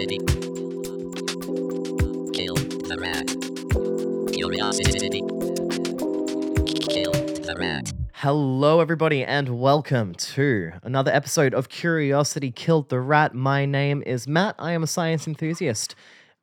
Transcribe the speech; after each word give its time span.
Curiosity. 0.00 0.24
Kill 2.32 2.54
the 2.54 2.96
rat. 2.98 3.26
Curiosity. 4.32 5.20
Kill 6.88 7.12
the 7.12 7.54
rat. 7.58 7.92
Hello, 8.14 8.80
everybody, 8.80 9.22
and 9.22 9.60
welcome 9.60 10.14
to 10.14 10.72
another 10.82 11.10
episode 11.12 11.52
of 11.52 11.68
Curiosity 11.68 12.50
Killed 12.50 12.88
the 12.88 12.98
Rat. 12.98 13.34
My 13.34 13.66
name 13.66 14.02
is 14.06 14.26
Matt. 14.26 14.54
I 14.58 14.72
am 14.72 14.82
a 14.82 14.86
science 14.86 15.26
enthusiast. 15.28 15.94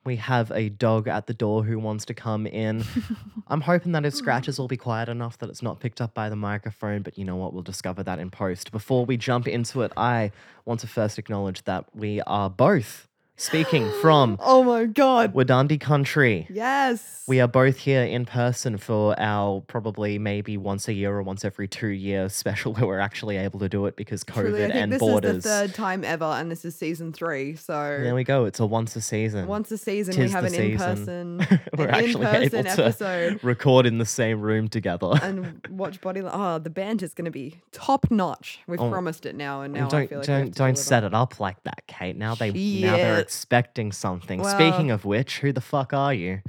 We 0.06 0.18
have 0.18 0.52
a 0.52 0.70
dog 0.70 1.08
at 1.08 1.26
the 1.26 1.34
door 1.34 1.64
who 1.64 1.80
wants 1.80 2.06
to 2.06 2.14
come 2.14 2.46
in. 2.46 2.84
I'm 3.48 3.62
hoping 3.62 3.94
that 3.94 4.04
his 4.04 4.14
scratches 4.14 4.60
will 4.60 4.68
be 4.68 4.78
quiet 4.78 5.10
enough 5.10 5.40
that 5.40 5.50
it's 5.50 5.64
not 5.64 5.80
picked 5.80 6.00
up 6.00 6.14
by 6.14 6.30
the 6.30 6.36
microphone, 6.36 7.02
but 7.02 7.18
you 7.18 7.26
know 7.26 7.38
what? 7.38 7.56
We'll 7.56 7.64
discover 7.64 8.04
that 8.04 8.20
in 8.20 8.30
post. 8.30 8.72
Before 8.72 9.04
we 9.04 9.18
jump 9.18 9.48
into 9.48 9.82
it, 9.82 9.92
I 9.98 10.32
want 10.66 10.82
to 10.82 10.88
first 10.88 11.18
acknowledge 11.18 11.64
that 11.64 11.86
we 11.96 12.22
are 12.22 12.52
both 12.52 13.07
speaking 13.38 13.90
from 14.02 14.38
Oh 14.42 14.64
my 14.64 14.86
god. 14.86 15.34
Wadandi 15.34 15.80
country. 15.80 16.48
Yes. 16.50 17.14
We 17.28 17.42
are 17.42 17.48
both 17.48 17.78
here 17.78 18.04
in 18.04 18.26
person 18.26 18.78
for 18.78 19.14
our 19.20 19.60
probably 19.68 20.18
maybe 20.18 20.56
once 20.56 20.88
a 20.88 20.94
year 20.94 21.12
or 21.14 21.22
once 21.22 21.44
every 21.44 21.68
two 21.68 21.90
years 21.90 22.34
special 22.34 22.74
where 22.76 22.88
we're 22.88 23.00
actually 23.00 23.36
able 23.36 23.60
to 23.60 23.68
do 23.68 23.86
it 23.86 23.98
because 23.98 24.24
COVID 24.24 24.34
Truly, 24.34 24.64
I 24.64 24.68
think 24.68 24.76
and 24.76 24.92
this 24.94 25.00
borders. 25.00 25.36
is 25.38 25.44
the 25.44 25.50
third 25.50 25.74
time 25.74 26.04
ever, 26.06 26.24
and 26.26 26.50
this 26.50 26.64
is 26.64 26.74
season 26.76 27.12
three. 27.12 27.56
So 27.58 27.74
there 28.02 28.16
we 28.16 28.24
go. 28.24 28.46
It's 28.46 28.62
a 28.62 28.66
once 28.66 28.96
a 28.96 29.02
season. 29.02 29.46
once 29.46 29.70
a 29.72 29.78
season, 29.78 30.14
Tis 30.16 30.30
we 30.30 30.34
have 30.34 30.46
an 30.46 30.54
in-person, 30.54 31.38
we're 31.78 31.88
an 31.88 31.96
actually 31.96 32.26
in-person 32.28 32.60
able 32.68 32.76
to 32.78 32.86
episode. 32.86 33.44
record 33.44 33.86
in 33.86 33.98
the 33.98 34.06
same 34.06 34.40
room 34.40 34.70
together. 34.70 35.12
and 35.22 35.68
watch 35.70 36.00
body. 36.00 36.22
Oh, 36.24 36.60
the 36.60 36.70
band 36.70 37.04
is 37.04 37.14
going 37.14 37.26
to 37.26 37.32
be 37.32 37.60
top 37.74 38.10
notch. 38.10 38.60
We've 38.68 38.80
Oh, 38.80 38.90
promised 38.90 39.26
it 39.26 39.36
now, 39.36 39.62
and 39.64 39.74
now 39.74 39.88
I 39.88 39.90
don't 39.90 40.08
feel 40.08 40.18
like 40.20 40.28
don't 40.28 40.44
don't 40.56 40.56
deliver. 40.56 40.76
set 40.78 41.04
it 41.04 41.14
up 41.14 41.42
like 41.42 41.62
that, 41.64 41.84
Kate. 41.88 42.16
Now 42.16 42.36
they 42.36 42.52
now 42.52 42.96
they're 42.96 43.18
Shit. 43.18 43.27
Expecting 43.28 43.92
something. 43.92 44.40
Well- 44.40 44.56
Speaking 44.58 44.90
of 44.90 45.04
which, 45.04 45.40
who 45.40 45.52
the 45.52 45.60
fuck 45.62 45.92
are 45.94 46.14
you? 46.14 46.42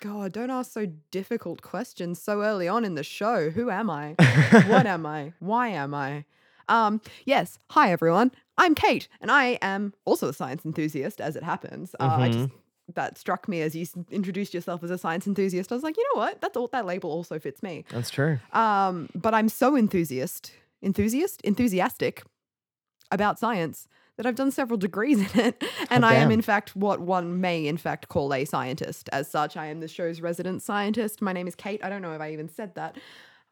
God, 0.00 0.32
don't 0.32 0.50
ask 0.50 0.70
so 0.72 0.86
difficult 1.10 1.62
questions 1.62 2.20
so 2.20 2.42
early 2.42 2.68
on 2.68 2.84
in 2.84 2.96
the 2.96 3.02
show. 3.02 3.48
Who 3.48 3.70
am 3.70 3.88
I? 3.88 4.14
what 4.68 4.86
am 4.86 5.06
I? 5.06 5.32
Why 5.38 5.68
am 5.68 5.94
I? 5.94 6.26
Um, 6.68 7.00
yes. 7.24 7.58
Hi 7.70 7.90
everyone. 7.90 8.30
I'm 8.58 8.74
Kate, 8.74 9.08
and 9.22 9.30
I 9.30 9.58
am 9.62 9.94
also 10.04 10.28
a 10.28 10.34
science 10.34 10.66
enthusiast, 10.66 11.18
as 11.20 11.34
it 11.34 11.42
happens. 11.42 11.94
Uh, 11.98 12.04
I 12.20 12.28
just 12.30 12.50
that 12.94 13.16
struck 13.18 13.48
me 13.48 13.62
as 13.62 13.74
you 13.74 13.86
introduced 14.10 14.52
yourself 14.52 14.84
as 14.84 14.90
a 14.90 14.98
science 14.98 15.26
enthusiast. 15.26 15.72
I 15.72 15.74
was 15.74 15.82
like, 15.82 15.96
you 15.96 16.04
know 16.14 16.20
what? 16.20 16.40
That's 16.42 16.56
all. 16.58 16.68
That 16.68 16.84
label 16.84 17.10
also 17.10 17.38
fits 17.38 17.62
me. 17.62 17.84
That's 17.90 18.10
true. 18.10 18.38
Um, 18.52 19.08
but 19.14 19.32
I'm 19.32 19.48
so 19.48 19.76
enthusiast, 19.76 20.52
enthusiast, 20.82 21.40
enthusiastic 21.42 22.22
about 23.10 23.38
science 23.38 23.88
that 24.16 24.26
I've 24.26 24.34
done 24.34 24.50
several 24.50 24.76
degrees 24.76 25.18
in 25.34 25.40
it, 25.40 25.64
and 25.90 26.04
I 26.04 26.14
am 26.14 26.30
in 26.30 26.42
fact 26.42 26.74
what 26.74 27.00
one 27.00 27.40
may 27.40 27.66
in 27.66 27.76
fact 27.76 28.08
call 28.08 28.32
a 28.34 28.44
scientist. 28.44 29.08
As 29.12 29.30
such, 29.30 29.56
I 29.56 29.66
am 29.66 29.80
the 29.80 29.88
show's 29.88 30.20
resident 30.20 30.62
scientist. 30.62 31.22
My 31.22 31.32
name 31.32 31.46
is 31.46 31.54
Kate. 31.54 31.84
I 31.84 31.88
don't 31.88 32.02
know 32.02 32.12
if 32.12 32.20
I 32.20 32.32
even 32.32 32.48
said 32.48 32.74
that. 32.74 32.96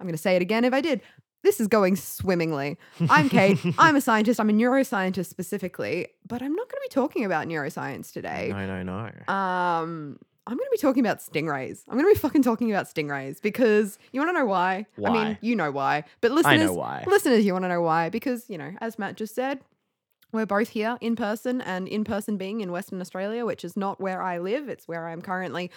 I'm 0.00 0.06
going 0.06 0.14
to 0.14 0.22
say 0.22 0.36
it 0.36 0.42
again 0.42 0.64
if 0.64 0.72
I 0.72 0.80
did. 0.80 1.00
This 1.42 1.60
is 1.60 1.68
going 1.68 1.96
swimmingly. 1.96 2.78
I'm 3.10 3.28
Kate. 3.28 3.58
I'm 3.78 3.96
a 3.96 4.00
scientist. 4.00 4.40
I'm 4.40 4.48
a 4.48 4.52
neuroscientist 4.52 5.26
specifically, 5.26 6.08
but 6.26 6.42
I'm 6.42 6.54
not 6.54 6.68
going 6.70 6.80
to 6.82 6.88
be 6.88 6.92
talking 6.92 7.24
about 7.26 7.46
neuroscience 7.46 8.10
today. 8.12 8.48
No, 8.50 8.66
no, 8.66 8.82
no. 8.82 9.32
Um, 9.32 10.18
I'm 10.46 10.56
going 10.56 10.66
to 10.66 10.70
be 10.72 10.78
talking 10.78 11.04
about 11.04 11.20
stingrays. 11.20 11.82
I'm 11.88 11.98
going 11.98 12.08
to 12.08 12.14
be 12.14 12.18
fucking 12.18 12.42
talking 12.42 12.70
about 12.70 12.86
stingrays 12.86 13.42
because 13.42 13.98
you 14.12 14.20
want 14.20 14.30
to 14.30 14.38
know 14.40 14.46
why? 14.46 14.86
why? 14.96 15.10
I 15.10 15.12
mean, 15.12 15.38
you 15.42 15.54
know 15.54 15.70
why, 15.70 16.04
but 16.22 16.30
listeners, 16.30 16.70
why. 16.70 17.04
listeners, 17.06 17.44
you 17.44 17.52
want 17.52 17.64
to 17.64 17.68
know 17.68 17.82
why? 17.82 18.08
Because 18.08 18.48
you 18.48 18.56
know, 18.56 18.72
as 18.80 18.98
Matt 18.98 19.16
just 19.16 19.34
said, 19.34 19.60
we're 20.34 20.45
both 20.47 20.69
here 20.69 20.99
in 21.00 21.17
person, 21.17 21.61
and 21.62 21.89
in 21.89 22.05
person 22.05 22.37
being 22.37 22.61
in 22.61 22.71
Western 22.72 23.00
Australia, 23.00 23.47
which 23.47 23.65
is 23.65 23.77
not 23.77 24.00
where 24.00 24.21
I 24.21 24.39
live. 24.39 24.69
It's 24.69 24.87
where 24.87 25.09
I'm 25.09 25.22
currently 25.22 25.71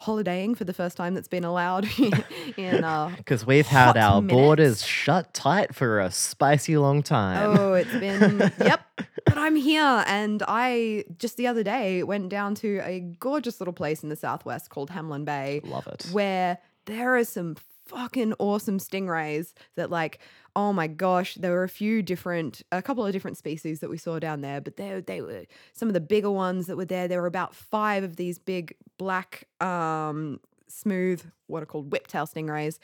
holidaying 0.00 0.54
for 0.54 0.64
the 0.64 0.72
first 0.72 0.96
time 0.96 1.14
that's 1.14 1.28
been 1.28 1.44
allowed 1.44 1.86
in. 2.56 2.84
Uh, 2.84 3.12
Because 3.16 3.46
we've 3.46 3.66
had 3.66 3.96
our 3.96 4.22
borders 4.22 4.84
shut 4.84 5.34
tight 5.34 5.74
for 5.74 6.00
a 6.00 6.10
spicy 6.10 6.76
long 6.78 7.02
time. 7.02 7.58
Oh, 7.58 7.74
it's 7.74 7.90
been 7.98 8.50
yep. 8.58 8.80
But 9.26 9.38
I'm 9.38 9.56
here, 9.56 10.04
and 10.06 10.42
I 10.46 11.04
just 11.18 11.36
the 11.36 11.46
other 11.46 11.62
day 11.62 12.02
went 12.02 12.28
down 12.28 12.54
to 12.56 12.80
a 12.84 13.00
gorgeous 13.00 13.60
little 13.60 13.74
place 13.74 14.02
in 14.02 14.08
the 14.08 14.16
southwest 14.16 14.70
called 14.70 14.90
Hamelin 14.90 15.24
Bay, 15.24 15.60
Love 15.64 15.86
it. 15.88 16.06
where 16.12 16.58
there 16.86 17.16
are 17.16 17.24
some 17.24 17.56
fucking 17.86 18.32
awesome 18.38 18.78
stingrays 18.78 19.52
that 19.76 19.90
like 19.90 20.18
oh 20.56 20.72
my 20.72 20.86
gosh 20.86 21.34
there 21.34 21.52
were 21.52 21.64
a 21.64 21.68
few 21.68 22.02
different 22.02 22.62
a 22.72 22.82
couple 22.82 23.04
of 23.04 23.12
different 23.12 23.36
species 23.36 23.80
that 23.80 23.90
we 23.90 23.98
saw 23.98 24.18
down 24.18 24.40
there 24.40 24.60
but 24.60 24.76
they, 24.76 25.00
they 25.00 25.20
were 25.20 25.44
some 25.72 25.88
of 25.88 25.94
the 25.94 26.00
bigger 26.00 26.30
ones 26.30 26.66
that 26.66 26.76
were 26.76 26.84
there 26.84 27.08
there 27.08 27.20
were 27.20 27.26
about 27.26 27.54
five 27.54 28.04
of 28.04 28.16
these 28.16 28.38
big 28.38 28.74
black 28.98 29.44
um 29.60 30.38
smooth 30.68 31.22
what 31.46 31.62
are 31.62 31.66
called 31.66 31.90
whiptail 31.90 32.26
stingrays 32.26 32.78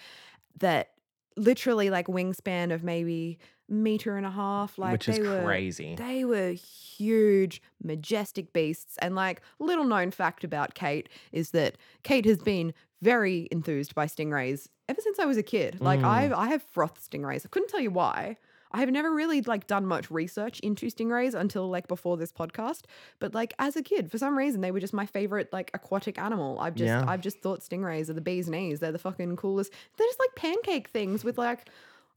that 0.58 0.90
literally 1.36 1.90
like 1.90 2.06
wingspan 2.06 2.72
of 2.72 2.82
maybe 2.82 3.38
meter 3.70 4.16
and 4.16 4.26
a 4.26 4.30
half 4.30 4.76
like 4.78 4.92
Which 4.92 5.08
is 5.08 5.16
they 5.18 5.22
were 5.26 5.42
crazy. 5.44 5.94
they 5.94 6.24
were 6.24 6.50
huge, 6.52 7.62
majestic 7.82 8.52
beasts. 8.52 8.96
And 9.00 9.14
like 9.14 9.40
little 9.58 9.84
known 9.84 10.10
fact 10.10 10.44
about 10.44 10.74
Kate 10.74 11.08
is 11.32 11.50
that 11.52 11.76
Kate 12.02 12.24
has 12.26 12.38
been 12.38 12.74
very 13.02 13.48
enthused 13.50 13.94
by 13.94 14.06
stingrays 14.06 14.68
ever 14.88 15.00
since 15.00 15.18
I 15.18 15.24
was 15.24 15.36
a 15.36 15.42
kid. 15.42 15.80
Like 15.80 16.00
Mm. 16.00 16.04
I've 16.04 16.32
I 16.32 16.48
have 16.48 16.62
froth 16.62 17.00
stingrays. 17.10 17.46
I 17.46 17.48
couldn't 17.48 17.68
tell 17.68 17.80
you 17.80 17.90
why. 17.90 18.36
I 18.72 18.78
have 18.78 18.90
never 18.90 19.12
really 19.12 19.40
like 19.42 19.66
done 19.66 19.84
much 19.84 20.12
research 20.12 20.60
into 20.60 20.86
stingrays 20.86 21.34
until 21.34 21.68
like 21.68 21.88
before 21.88 22.16
this 22.16 22.30
podcast. 22.30 22.82
But 23.18 23.34
like 23.34 23.52
as 23.58 23.74
a 23.74 23.82
kid, 23.82 24.10
for 24.10 24.18
some 24.18 24.36
reason 24.38 24.60
they 24.60 24.70
were 24.70 24.78
just 24.80 24.92
my 24.92 25.06
favorite 25.06 25.52
like 25.52 25.70
aquatic 25.74 26.18
animal. 26.18 26.58
I've 26.60 26.74
just 26.76 26.86
Yeah. 26.86 27.04
I've 27.08 27.20
just 27.20 27.40
thought 27.40 27.60
stingrays 27.60 28.10
are 28.10 28.12
the 28.14 28.20
bee's 28.20 28.48
knees. 28.48 28.78
They're 28.80 28.92
the 28.92 28.98
fucking 28.98 29.36
coolest. 29.36 29.72
They're 29.96 30.06
just 30.06 30.20
like 30.20 30.34
pancake 30.36 30.88
things 30.88 31.24
with 31.24 31.36
like 31.38 31.68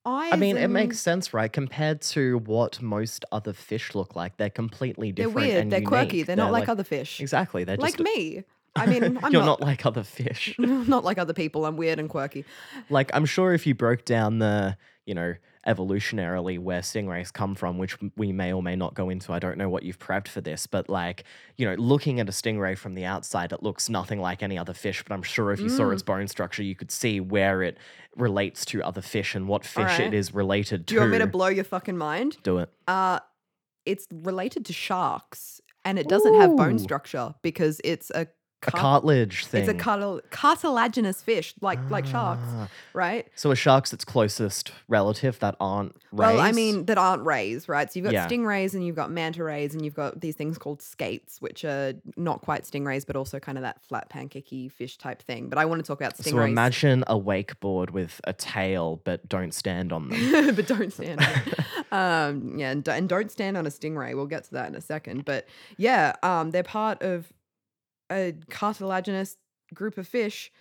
eyes. 0.06 0.34
I 0.34 0.36
mean, 0.36 0.58
it 0.58 0.70
makes 0.70 1.00
sense, 1.00 1.34
right? 1.34 1.52
Compared 1.52 2.02
to 2.02 2.40
what 2.40 2.82
most 2.82 3.26
other 3.32 3.54
fish 3.54 3.96
look 3.96 4.16
like, 4.16 4.38
they're 4.38 4.50
completely 4.50 5.12
different. 5.12 5.36
They're 5.36 5.56
weird. 5.56 5.70
They're 5.70 5.82
quirky. 5.82 6.18
unique. 6.18 6.28
They're, 6.28 6.36
not 6.36 6.52
like, 6.52 6.70
other 6.70 6.84
fish. 6.84 7.20
Exactly. 7.20 7.64
They're 7.64 7.78
like 7.78 7.98
just 7.98 8.04
me. 8.04 8.44
I 8.76 8.86
mean, 8.86 9.18
I'm 9.24 9.32
You're 9.32 9.42
not, 9.42 9.60
not 9.60 9.62
like 9.62 9.86
other 9.86 10.04
fish. 10.04 10.56
not 10.60 11.04
like 11.04 11.18
other 11.18 11.34
people. 11.34 11.66
I'm 11.66 11.78
weird 11.78 12.00
and 12.00 12.10
quirky. 12.10 12.46
like 12.90 13.12
I'm 13.14 13.26
sure 13.26 13.54
if 13.54 13.68
you 13.68 13.76
broke 13.76 14.06
down 14.06 14.40
the, 14.40 14.78
you 15.06 15.14
know, 15.14 15.36
evolutionarily 15.68 16.60
where 16.60 16.82
stingrays 16.82 17.32
come 17.32 17.56
from, 17.56 17.78
which 17.78 17.98
we 18.18 18.32
may 18.32 18.52
or 18.54 18.62
may 18.62 18.76
not 18.76 18.94
go 18.94 19.10
into. 19.10 19.32
I 19.34 19.40
don't 19.40 19.58
know 19.58 19.70
what 19.70 19.84
you've 19.84 20.00
prepped 20.00 20.28
for 20.28 20.42
this, 20.42 20.68
but 20.68 20.90
like, 20.90 21.24
you 21.58 21.66
know, 21.66 21.76
looking 21.76 22.20
at 22.20 22.28
a 22.28 22.32
stingray 22.32 22.78
from 22.78 22.96
the 22.96 23.06
outside, 23.06 23.52
it 23.52 23.64
looks 23.64 23.90
nothing 23.90 24.20
like 24.20 24.44
any 24.44 24.58
other 24.58 24.74
fish. 24.74 25.04
But 25.08 25.14
I'm 25.14 25.24
sure 25.24 25.52
if 25.52 25.60
you 25.60 25.70
saw 25.70 25.84
Mm. 25.84 25.94
its 25.94 26.04
bone 26.04 26.28
structure, 26.28 26.64
you 26.64 26.76
could 26.76 26.92
see 26.92 27.20
where 27.20 27.64
it 27.64 27.78
relates 28.16 28.66
to 28.66 28.84
other 28.84 29.02
fish 29.02 29.36
and 29.36 29.48
what 29.48 29.66
fish 29.66 29.78
Alright. 29.84 30.00
it 30.02 30.14
is 30.14 30.34
related 30.34 30.86
Do 30.86 30.86
to. 30.86 30.94
you 30.96 31.00
want 31.02 31.12
me 31.14 31.18
to 31.20 31.28
blow 31.28 31.48
your 31.48 31.64
fucking 31.64 31.98
mind? 31.98 32.38
Do 32.44 32.60
it. 32.60 32.70
Uh, 32.88 33.20
it's 33.86 34.08
related 34.12 34.66
to 34.66 34.74
sharks, 34.74 35.62
and 35.86 35.98
it 36.00 36.08
doesn't 36.08 36.36
have 36.36 36.56
bone 36.56 36.80
structure 36.80 37.36
because 37.42 37.82
it's 37.84 38.10
a 38.12 38.28
A 38.68 38.72
cartilage 38.72 39.46
thing. 39.46 39.62
it's 39.62 39.70
a 39.70 39.74
cartil- 39.74 40.22
cartilaginous 40.30 41.22
fish, 41.22 41.54
like 41.62 41.80
like 41.90 42.06
sharks, 42.06 42.44
Ah. 42.46 42.68
right? 42.94 43.28
So 43.36 43.52
a 43.52 43.56
shark's 43.56 43.94
its 43.94 44.06
closest 44.06 44.72
relative 44.88 45.40
that 45.40 45.56
aren't 45.60 45.96
rays? 46.12 46.36
Well, 46.36 46.40
I 46.40 46.52
mean 46.52 46.86
that 46.86 46.98
aren't 46.98 47.26
rays, 47.26 47.68
right? 47.68 47.92
So 47.92 48.00
you've 48.00 48.06
got 48.06 48.14
Yeah. 48.14 48.28
stingrays 48.28 48.74
and 48.74 48.86
you've 48.86 48.96
got 48.96 49.12
manta 49.12 49.44
rays 49.44 49.74
and 49.74 49.84
you've 49.84 49.96
got 49.96 50.22
these 50.22 50.36
things 50.36 50.58
called 50.58 50.82
skates, 50.82 51.42
which 51.42 51.66
are 51.66 51.94
not 52.18 52.42
quite 52.42 52.64
stingrays, 52.64 53.06
but 53.06 53.16
also 53.16 53.40
kind 53.40 53.58
of 53.58 53.64
that 53.64 53.82
flat 53.84 54.10
pancakey 54.10 54.72
fish 54.72 54.98
type 54.98 55.22
thing. 55.22 55.50
But 55.50 55.58
I 55.58 55.66
want 55.66 55.84
to 55.84 55.88
talk 55.88 56.00
about 56.00 56.16
stingrays. 56.18 56.30
so 56.32 56.42
imagine 56.42 57.04
a 57.08 57.20
wakeboard 57.20 57.90
with 57.92 58.22
a 58.26 58.34
tail, 58.34 59.02
but 59.04 59.28
don't 59.28 59.54
stand 59.54 59.92
on 59.92 60.10
them. 60.10 60.56
but 60.56 60.68
don't 60.68 60.92
stand. 60.94 61.22
Um, 61.92 62.58
yeah, 62.58 62.72
and, 62.72 62.88
and 62.90 63.08
don't 63.08 63.30
stand 63.30 63.56
on 63.56 63.68
a 63.68 63.70
stingray. 63.70 64.16
We'll 64.16 64.26
get 64.26 64.46
to 64.46 64.52
that 64.54 64.68
in 64.68 64.74
a 64.74 64.82
second. 64.82 65.26
But 65.26 65.46
yeah, 65.78 66.14
um, 66.24 66.50
they're 66.50 66.64
part 66.64 67.04
of 67.04 67.32
a 68.12 68.34
cartilaginous 68.50 69.38
group 69.74 69.98
of 69.98 70.08
fish 70.08 70.52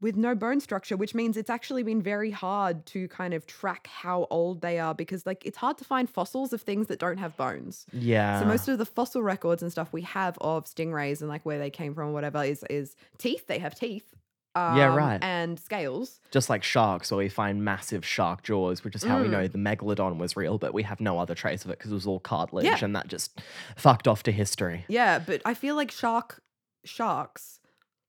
with 0.00 0.16
no 0.16 0.34
bone 0.34 0.60
structure, 0.60 0.96
which 0.96 1.14
means 1.14 1.36
it's 1.36 1.48
actually 1.48 1.82
been 1.82 2.02
very 2.02 2.30
hard 2.30 2.84
to 2.84 3.08
kind 3.08 3.32
of 3.32 3.46
track 3.46 3.86
how 3.86 4.26
old 4.30 4.60
they 4.60 4.78
are 4.78 4.94
because, 4.94 5.24
like, 5.24 5.44
it's 5.46 5.56
hard 5.56 5.78
to 5.78 5.84
find 5.84 6.10
fossils 6.10 6.52
of 6.52 6.60
things 6.60 6.88
that 6.88 6.98
don't 6.98 7.16
have 7.16 7.34
bones. 7.38 7.86
yeah. 7.92 8.38
So 8.40 8.44
most 8.46 8.68
of 8.68 8.76
the 8.78 8.84
fossil 8.84 9.22
records 9.22 9.62
and 9.62 9.72
stuff 9.72 9.88
we 9.92 10.02
have 10.02 10.36
of 10.42 10.66
stingrays 10.66 11.20
and 11.20 11.28
like 11.30 11.46
where 11.46 11.58
they 11.58 11.70
came 11.70 11.94
from, 11.94 12.08
or 12.08 12.12
whatever, 12.12 12.44
is 12.44 12.64
is 12.68 12.96
teeth. 13.18 13.46
They 13.46 13.58
have 13.60 13.74
teeth. 13.74 14.14
Yeah, 14.56 14.90
um, 14.90 14.96
right. 14.96 15.20
And 15.24 15.58
scales. 15.58 16.20
just 16.30 16.48
like 16.48 16.62
sharks, 16.62 17.10
where 17.10 17.18
we 17.18 17.28
find 17.28 17.64
massive 17.64 18.04
shark 18.06 18.44
jaws, 18.44 18.84
which 18.84 18.94
is 18.94 19.02
how 19.02 19.20
we 19.20 19.26
Mm. 19.26 19.30
know 19.30 19.48
the 19.48 19.58
megalodon 19.58 20.16
was 20.18 20.36
real, 20.36 20.58
but 20.58 20.72
we 20.72 20.84
have 20.84 21.00
no 21.00 21.18
other 21.18 21.34
trace 21.34 21.64
of 21.64 21.70
it 21.72 21.78
because 21.78 21.90
it 21.90 21.94
was 21.94 22.06
all 22.06 22.20
cartilage, 22.20 22.64
Yeah. 22.66 22.78
and 22.82 22.94
that 22.94 23.08
just 23.08 23.40
fucked 23.74 24.06
off 24.06 24.22
to 24.24 24.32
history. 24.32 24.84
Yeah, 24.86 25.18
but 25.18 25.42
I 25.44 25.54
feel 25.54 25.74
like 25.74 25.90
shark 25.90 26.40
sharks 26.84 27.60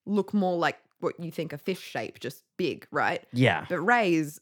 look 0.05 0.33
more 0.33 0.57
like 0.57 0.77
what 0.99 1.19
you 1.19 1.31
think 1.31 1.53
a 1.53 1.57
fish 1.57 1.79
shape, 1.81 2.19
just 2.19 2.43
big, 2.57 2.87
right? 2.91 3.23
Yeah, 3.33 3.65
But 3.69 3.79
rays 3.79 4.39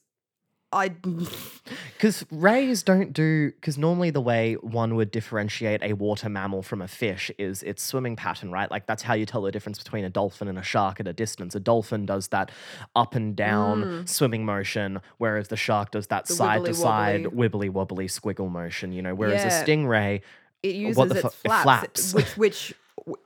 I 0.72 0.90
Because 1.96 2.26
rays 2.32 2.82
don't 2.84 3.14
do. 3.14 3.52
Because 3.52 3.78
normally 3.78 4.10
the 4.10 4.22
way 4.22 4.56
one 4.56 4.96
would 4.96 5.12
differentiate 5.12 5.84
a 5.84 5.94
water 5.94 6.30
mammal 6.30 6.64
from 6.64 6.82
a 6.82 6.88
fish 6.88 7.30
is 7.38 7.62
its 7.64 7.84
swimming 7.84 8.16
pattern, 8.16 8.52
right? 8.52 8.70
Like 8.72 8.88
that's 8.88 9.04
how 9.04 9.14
you 9.14 9.26
tell 9.28 9.44
the 9.44 9.52
difference 9.52 9.78
between 9.78 10.04
a 10.04 10.10
dolphin 10.10 10.48
and 10.48 10.58
a 10.58 10.64
shark 10.64 11.00
at 11.00 11.08
a 11.08 11.14
distance. 11.14 11.54
A 11.54 11.60
dolphin 11.60 12.06
does 12.08 12.30
that 12.30 12.50
up 12.96 13.14
and 13.14 13.36
down 13.36 14.08
swimming 14.08 14.46
motion, 14.46 15.00
whereas 15.20 15.48
the 15.50 15.58
shark 15.58 15.92
does 15.92 16.08
that 16.08 16.24
Mm. 16.26 16.28
The 16.30 16.34
side 16.34 16.66
to 16.66 16.74
side 16.74 17.24
wibbly 17.26 17.70
wobbly 17.70 18.08
squiggle 18.08 18.50
motion. 18.50 18.92
You 18.94 19.02
know, 19.04 19.14
whereas 19.14 19.44
Yeah. 19.44 19.62
a 19.62 19.66
stingray. 19.66 20.22
it 20.64 20.76
uses 20.76 20.98
What 20.98 21.10
the 21.10 21.16
its 21.16 21.22
fu- 21.22 21.28
it 21.28 21.34
flaps, 21.52 21.64
flaps. 21.64 22.14
which 22.14 22.38
which 22.38 22.74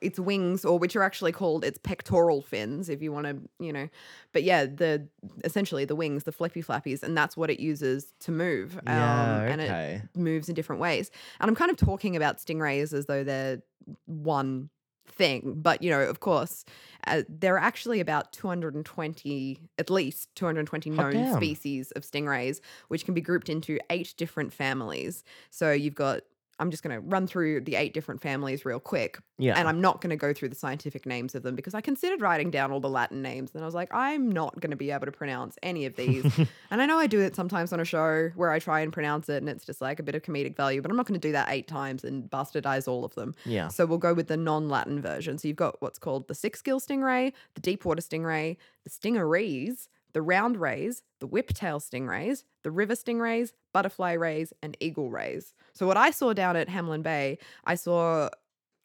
its 0.01 0.19
wings 0.19 0.65
or 0.65 0.79
which 0.79 0.95
are 0.95 1.03
actually 1.03 1.31
called 1.31 1.63
its 1.63 1.77
pectoral 1.77 2.41
fins 2.41 2.89
if 2.89 3.01
you 3.01 3.12
want 3.12 3.25
to 3.27 3.38
you 3.63 3.71
know. 3.74 3.89
But 4.33 4.44
yeah 4.44 4.65
the 4.65 5.07
essentially 5.44 5.85
the 5.85 5.95
wings 5.95 6.24
the 6.24 6.31
flippy 6.31 6.63
flappies 6.63 7.03
and 7.03 7.18
that's 7.18 7.35
what 7.38 7.50
it 7.50 7.59
uses 7.59 8.13
to 8.21 8.31
move 8.31 8.75
um, 8.77 8.83
Yeah, 8.88 9.41
and 9.41 9.62
it 9.62 9.65
okay. 9.65 10.01
moves 10.15 10.50
in 10.50 10.56
different 10.56 10.81
ways. 10.81 11.12
And 11.39 11.50
i'm 11.50 11.56
kind 11.56 11.71
of 11.71 11.77
talking 11.77 12.15
about 12.15 12.38
stingrays 12.38 12.94
as 12.94 13.06
though 13.06 13.24
they're 13.24 13.62
one 14.06 14.69
thing 15.09 15.53
but 15.56 15.81
you 15.81 15.89
know 15.89 16.01
of 16.01 16.19
course 16.19 16.65
uh, 17.07 17.21
there 17.29 17.56
are 17.56 17.59
actually 17.59 18.00
about 18.01 18.33
220 18.33 19.57
at 19.79 19.89
least 19.89 20.33
220 20.35 20.89
known 20.89 21.35
species 21.38 21.91
of 21.91 22.03
stingrays 22.03 22.59
which 22.89 23.06
can 23.06 23.13
be 23.13 23.21
grouped 23.21 23.50
into 23.50 23.79
eight 23.89 24.13
different 24.18 24.51
families. 24.53 25.24
So 25.50 25.71
you've 25.71 25.95
got 25.95 26.21
i'm 26.59 26.71
just 26.71 26.83
going 26.83 26.94
to 26.95 27.00
run 27.07 27.27
through 27.27 27.62
the 27.62 27.75
eight 27.75 27.94
different 27.94 28.21
families 28.21 28.65
real 28.65 28.80
quick 28.80 29.19
Yeah. 29.38 29.57
and 29.57 29.68
i'm 29.68 29.81
not 29.81 30.01
going 30.01 30.09
to 30.12 30.15
go 30.15 30.33
through 30.33 30.50
the 30.50 30.56
scientific 30.56 31.06
names 31.06 31.36
of 31.36 31.44
them 31.44 31.56
because 31.56 31.74
i 31.74 31.81
considered 31.81 32.21
writing 32.21 32.50
down 32.51 32.71
all 32.71 32.80
the 32.80 32.89
latin 32.89 33.21
names 33.21 33.51
and 33.54 33.63
i 33.63 33.65
was 33.65 33.75
like 33.75 33.94
i'm 33.94 34.31
not 34.31 34.59
going 34.59 34.71
to 34.71 34.77
be 34.77 34.92
able 34.92 35.06
to 35.06 35.12
pronounce 35.12 35.57
any 35.63 35.86
of 35.86 35.95
these 35.95 36.25
and 36.71 36.81
I 36.81 36.86
know 36.86 36.98
I 36.98 37.07
do 37.07 37.19
it 37.21 37.36
sometimes 37.36 37.71
on 37.74 37.80
a 37.80 37.86
show 37.86 38.30
where 38.36 38.51
I 38.51 38.59
try 38.59 38.81
and 38.81 38.92
pronounce 38.92 39.30
it 39.30 39.38
and 39.38 39.50
it's 39.50 39.65
just 39.65 39.81
like 39.81 40.00
a 40.00 40.04
bit 40.04 40.15
of 40.15 40.21
comedic 40.24 40.56
value, 40.56 40.81
but 40.81 40.92
I'm 40.92 40.98
not 40.98 41.06
going 41.06 41.19
to 41.19 41.27
do 41.27 41.31
that 41.31 41.48
eight 41.50 41.68
times 41.68 42.04
and 42.04 42.30
bastardize 42.30 42.88
all 42.88 43.06
of 43.06 43.15
them. 43.15 43.36
yeah. 43.45 43.68
So 43.69 43.86
we'll 43.86 43.98
go 43.98 44.13
with 44.13 44.27
the 44.27 44.36
non 44.38 44.68
Latin 44.69 45.01
version. 45.01 45.38
So 45.38 45.48
you've 45.48 45.57
got 45.57 45.81
what's 45.81 45.98
called 46.00 46.27
the 46.27 46.36
six 46.36 46.62
gill 46.62 46.80
stingray, 46.80 47.33
the 47.56 47.62
deep 47.62 47.86
water 47.86 48.01
stingray, 48.01 48.57
the 48.83 48.89
stingarees, 48.89 49.88
the 50.18 50.22
round 50.24 50.58
rays, 50.58 51.04
the 51.19 51.28
whiptail 51.28 51.80
stingrays, 51.80 52.44
the 52.64 52.72
river 52.72 52.96
stingrays, 52.96 53.52
butterfly 53.72 54.14
rays, 54.14 54.52
and 54.64 54.75
eagle 54.80 55.12
rays. 55.12 55.54
So 55.74 55.86
what 55.86 55.96
I 55.96 56.10
saw 56.10 56.34
down 56.34 56.56
at 56.56 56.68
Hamelin 56.69 57.04
Bay, 57.04 57.38
I 57.66 57.75
saw, 57.75 58.28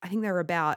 I 0.02 0.08
think 0.08 0.20
there 0.20 0.34
were 0.34 0.40
about 0.40 0.76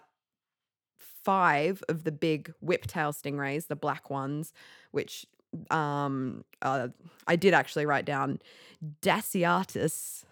five 1.25 1.84
of 1.90 2.06
the 2.06 2.12
big 2.13 2.54
whiptail 2.63 3.12
stingrays, 3.12 3.68
the 3.68 3.75
black 3.75 4.10
ones, 4.10 4.54
which 4.92 5.25
um 5.72 6.46
uh, 6.62 6.88
I 7.28 7.36
did 7.36 7.54
actually 7.54 7.86
write 7.86 8.06
down 8.06 8.40
Dasyatis. 9.01 10.24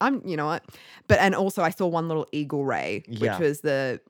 I'm 0.00 0.26
you 0.26 0.36
know 0.36 0.46
what? 0.46 0.64
But 1.06 1.20
and 1.20 1.36
also 1.36 1.62
I 1.62 1.70
saw 1.70 1.86
one 1.86 2.08
little 2.08 2.26
eagle 2.32 2.64
ray, 2.64 3.04
which 3.06 3.20
Yeah. 3.20 3.38
was 3.38 3.60
the 3.60 4.00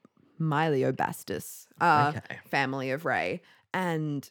Myliobatis 0.40 1.66
uh 1.82 2.12
Okay. 2.16 2.38
family 2.46 2.90
of 2.90 3.05
ray. 3.05 3.43
And 3.75 4.31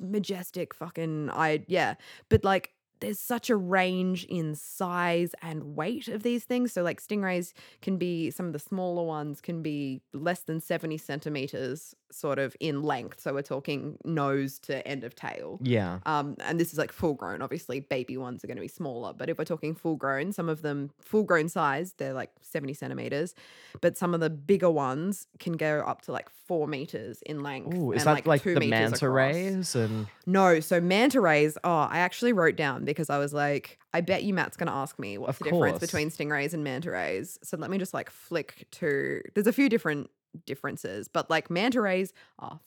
majestic 0.00 0.74
fucking 0.74 1.30
I 1.30 1.64
yeah. 1.66 1.94
But 2.28 2.44
like 2.44 2.72
there's 3.00 3.20
such 3.20 3.50
a 3.50 3.56
range 3.56 4.24
in 4.24 4.54
size 4.54 5.32
and 5.42 5.76
weight 5.76 6.08
of 6.08 6.22
these 6.22 6.44
things. 6.44 6.72
So, 6.72 6.82
like, 6.82 7.00
stingrays 7.00 7.52
can 7.80 7.96
be 7.96 8.30
some 8.30 8.46
of 8.46 8.52
the 8.52 8.58
smaller 8.58 9.04
ones 9.04 9.40
can 9.40 9.62
be 9.62 10.02
less 10.12 10.40
than 10.40 10.60
70 10.60 10.98
centimeters, 10.98 11.94
sort 12.10 12.38
of 12.38 12.56
in 12.60 12.82
length. 12.82 13.20
So, 13.20 13.34
we're 13.34 13.42
talking 13.42 13.98
nose 14.04 14.58
to 14.60 14.86
end 14.86 15.04
of 15.04 15.14
tail. 15.14 15.58
Yeah. 15.62 16.00
Um, 16.06 16.36
and 16.40 16.58
this 16.58 16.72
is 16.72 16.78
like 16.78 16.92
full 16.92 17.14
grown. 17.14 17.42
Obviously, 17.42 17.80
baby 17.80 18.16
ones 18.16 18.44
are 18.44 18.46
going 18.46 18.56
to 18.56 18.62
be 18.62 18.68
smaller. 18.68 19.12
But 19.12 19.28
if 19.28 19.38
we're 19.38 19.44
talking 19.44 19.74
full 19.74 19.96
grown, 19.96 20.32
some 20.32 20.48
of 20.48 20.62
them 20.62 20.90
full 21.00 21.24
grown 21.24 21.48
size, 21.48 21.94
they're 21.98 22.12
like 22.12 22.30
70 22.42 22.74
centimeters. 22.74 23.34
But 23.80 23.96
some 23.96 24.14
of 24.14 24.20
the 24.20 24.30
bigger 24.30 24.70
ones 24.70 25.26
can 25.38 25.54
go 25.54 25.80
up 25.80 26.02
to 26.02 26.12
like 26.12 26.28
four 26.28 26.66
meters 26.66 27.22
in 27.22 27.42
length. 27.42 27.74
Ooh, 27.74 27.92
is 27.92 28.02
and, 28.02 28.08
that 28.08 28.12
like, 28.12 28.26
like, 28.26 28.42
two 28.42 28.54
the 28.54 28.60
meters 28.60 28.70
manta 28.70 29.06
across. 29.06 29.14
rays 29.14 29.74
and 29.74 30.06
No, 30.26 30.60
so 30.60 30.80
manta 30.80 31.20
rays. 31.20 31.58
Oh, 31.62 31.70
I 31.70 31.98
actually 31.98 32.32
wrote 32.32 32.56
down 32.56 32.84
because 32.84 33.10
I 33.10 33.18
was 33.18 33.34
like, 33.34 33.78
I 33.92 34.00
bet 34.00 34.22
you 34.22 34.34
Matt's 34.34 34.56
going 34.56 34.68
to 34.68 34.72
ask 34.72 34.98
me 34.98 35.18
what's 35.18 35.30
Of 35.30 35.38
the 35.38 35.44
difference 35.50 35.78
between 35.78 36.10
stingrays 36.10 36.54
and 36.54 36.64
manta 36.64 36.90
rays. 36.90 37.38
So 37.42 37.56
let 37.56 37.70
me 37.70 37.78
just 37.78 37.94
like 37.94 38.10
flick 38.10 38.66
to. 38.72 39.22
There's 39.34 39.46
a 39.46 39.52
few 39.52 39.68
different 39.68 40.10
differences, 40.46 41.08
but 41.08 41.28
like 41.30 41.50
manta 41.50 41.80
rays 41.80 42.12
are 42.38 42.60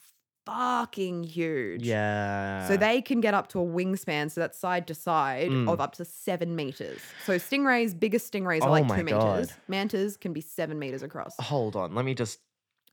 fucking 0.45 1.23
huge. 1.23 1.83
yeah. 1.83 2.67
So 2.67 2.75
they 2.75 3.01
can 3.01 3.21
get 3.21 3.33
up 3.33 3.47
to 3.49 3.59
a 3.59 3.65
wingspan, 3.65 4.31
so 4.31 4.41
that's 4.41 4.57
side 4.57 4.87
to 4.87 4.95
side 4.95 5.49
Mm. 5.51 5.71
of 5.71 5.79
up 5.79 5.93
to 5.95 6.05
seven 6.05 6.55
meters. 6.55 6.99
So 7.25 7.33
stingrays, 7.37 7.97
biggest 7.97 8.31
stingrays 8.33 8.61
are 8.63 8.69
Oh 8.69 8.71
like 8.71 8.85
my 8.87 8.97
two 8.97 9.03
meters. 9.03 9.47
God. 9.47 9.53
Mantas 9.69 10.17
can 10.19 10.33
be 10.33 10.41
seven 10.41 10.79
meters 10.79 11.03
across. 11.03 11.35
hold 11.39 11.75
on. 11.75 11.93
Let 11.93 12.05
me 12.05 12.15
just. 12.15 12.39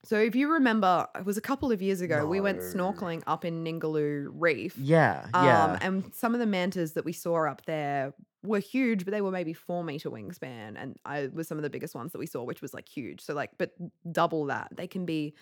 So 0.05 0.17
if 0.17 0.37
you 0.37 0.53
remember, 0.53 1.09
it 1.19 1.25
was 1.25 1.37
a 1.37 1.41
couple 1.41 1.73
of 1.73 1.83
years 1.83 2.01
ago, 2.03 2.25
we 2.25 2.41
went 2.41 2.61
snorkeling 2.61 3.23
up 3.27 3.45
in 3.45 3.65
Ningaloo 3.65 4.29
Reef. 4.33 4.77
Yeah. 4.79 5.27
Yeah. 5.35 5.65
Um, 5.65 5.79
and 5.81 6.15
some 6.15 6.35
of 6.35 6.41
the 6.41 6.47
mantas 6.47 6.93
that 6.95 7.05
we 7.05 7.13
saw 7.13 7.47
up 7.51 7.65
there 7.67 8.15
were 8.49 8.59
huge, 8.59 9.05
but 9.05 9.13
they 9.13 9.21
were 9.21 9.31
maybe 9.31 9.53
four 9.53 9.85
meter 9.85 10.11
wingspan. 10.11 10.75
And 10.77 10.97
I 11.05 11.29
was 11.33 11.47
some 11.47 11.59
of 11.59 11.63
the 11.63 11.71
biggest 11.71 11.95
ones 11.95 12.13
that 12.13 12.19
we 12.19 12.27
saw, 12.27 12.43
which 12.43 12.63
was 12.63 12.75
like 12.75 12.89
huge. 12.89 13.21
So 13.21 13.35
like, 13.35 13.53
but 13.59 13.73
double 14.11 14.47
that. 14.47 14.69
They 14.75 14.87
can 14.87 15.05
be 15.07 15.35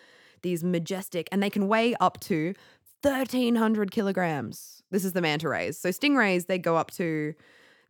these 0.42 0.62
majestic, 0.62 1.28
and 1.32 1.42
they 1.42 1.50
can 1.50 1.68
weigh 1.68 1.94
up 2.00 2.20
to 2.20 2.54
thirteen 3.02 3.56
hundred 3.56 3.90
kilograms. 3.90 4.82
This 4.90 5.04
is 5.04 5.12
the 5.12 5.22
manta 5.22 5.48
rays. 5.48 5.78
So 5.78 5.88
stingrays, 5.90 6.46
they 6.46 6.58
go 6.58 6.76
up 6.76 6.90
to 6.92 7.34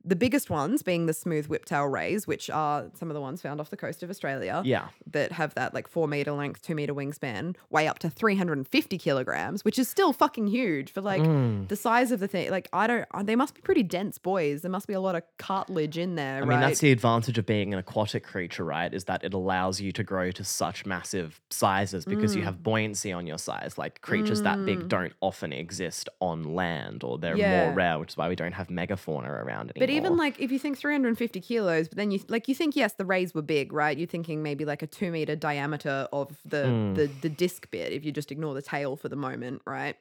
the 0.06 0.16
biggest 0.16 0.48
ones 0.50 0.82
being 0.82 1.06
the 1.06 1.12
smooth 1.12 1.48
whiptail 1.48 1.90
rays, 1.90 2.26
which 2.26 2.48
are 2.48 2.86
some 2.94 3.10
of 3.10 3.14
the 3.14 3.20
ones 3.20 3.42
found 3.42 3.60
off 3.60 3.70
the 3.70 3.76
coast 3.76 4.02
of 4.04 4.08
Australia 4.10 4.62
yeah. 4.64 4.88
that 5.10 5.32
have 5.32 5.52
that 5.54 5.74
like 5.74 5.88
four 5.88 6.06
meter 6.06 6.30
length, 6.32 6.62
two 6.62 6.74
meter 6.76 6.94
wingspan, 6.94 7.56
weigh 7.70 7.88
up 7.88 7.98
to 7.98 8.08
350 8.08 8.98
kilograms, 8.98 9.64
which 9.64 9.78
is 9.78 9.88
still 9.88 10.12
fucking 10.12 10.46
huge 10.46 10.92
for 10.92 11.00
like 11.00 11.22
Mm. 11.22 11.66
the 11.68 11.76
size 11.76 12.12
of 12.12 12.20
the 12.20 12.28
thing. 12.28 12.50
Like, 12.50 12.68
I 12.72 12.86
don't, 12.86 13.04
uh, 13.12 13.22
they 13.22 13.34
must 13.36 13.54
be 13.54 13.60
pretty 13.62 13.82
dense 13.82 14.16
boys. 14.18 14.62
There 14.62 14.70
must 14.70 14.86
be 14.86 14.92
a 14.94 15.00
lot 15.00 15.16
of 15.16 15.22
cartilage 15.38 15.98
in 15.98 16.14
there, 16.14 16.36
I 16.36 16.40
right? 16.40 16.48
mean, 16.48 16.60
that's 16.60 16.78
the 16.80 16.92
advantage 16.92 17.36
of 17.38 17.46
being 17.46 17.72
an 17.72 17.78
aquatic 17.80 18.22
creature, 18.22 18.64
right? 18.64 18.92
Is 18.94 19.04
that 19.04 19.24
it 19.24 19.34
allows 19.34 19.80
you 19.80 19.90
to 19.92 20.04
grow 20.04 20.30
to 20.30 20.44
such 20.44 20.86
massive 20.86 21.40
sizes 21.50 22.04
because 22.04 22.36
you 22.36 22.42
Mm. 22.42 22.44
have 22.44 22.62
buoyancy 22.62 23.12
on 23.12 23.26
your 23.26 23.38
size. 23.38 23.76
Like 23.76 24.02
creatures 24.02 24.42
that 24.42 24.64
big 24.64 24.80
Mm. 24.80 24.88
don't 24.88 25.12
often 25.20 25.52
exist 25.52 26.08
on 26.20 26.54
land, 26.54 27.02
or 27.02 27.18
they're 27.18 27.36
Yeah. 27.36 27.66
more 27.66 27.74
rare, 27.74 27.98
which 27.98 28.10
is 28.10 28.16
why 28.16 28.28
we 28.28 28.36
don't 28.36 28.52
have 28.52 28.68
megafauna 28.68 29.28
around 29.28 29.72
anymore. 29.72 29.80
But 29.80 29.90
even 29.96 30.16
like 30.16 30.40
if 30.40 30.50
you 30.52 30.58
think 30.58 30.78
350 30.78 31.40
kilos, 31.40 31.88
but 31.88 31.96
then 31.96 32.10
you 32.10 32.20
like 32.28 32.48
you 32.48 32.54
think 32.54 32.76
yes, 32.76 32.92
the 32.94 33.04
rays 33.04 33.34
were 33.34 33.42
big, 33.42 33.72
right? 33.72 33.96
You're 33.96 34.06
thinking 34.06 34.42
maybe 34.42 34.64
like 34.64 34.82
a 34.82 34.86
two 34.86 35.10
meter 35.10 35.36
diameter 35.36 36.08
of 36.12 36.36
the 36.44 36.56
Mm. 36.66 36.94
the 36.94 37.10
the 37.22 37.28
disc 37.28 37.70
bit 37.70 37.92
if 37.92 38.04
you 38.04 38.12
just 38.12 38.30
ignore 38.30 38.54
the 38.54 38.62
tail 38.62 38.96
for 38.96 39.08
the 39.08 39.16
moment, 39.16 39.62
right? 39.66 39.96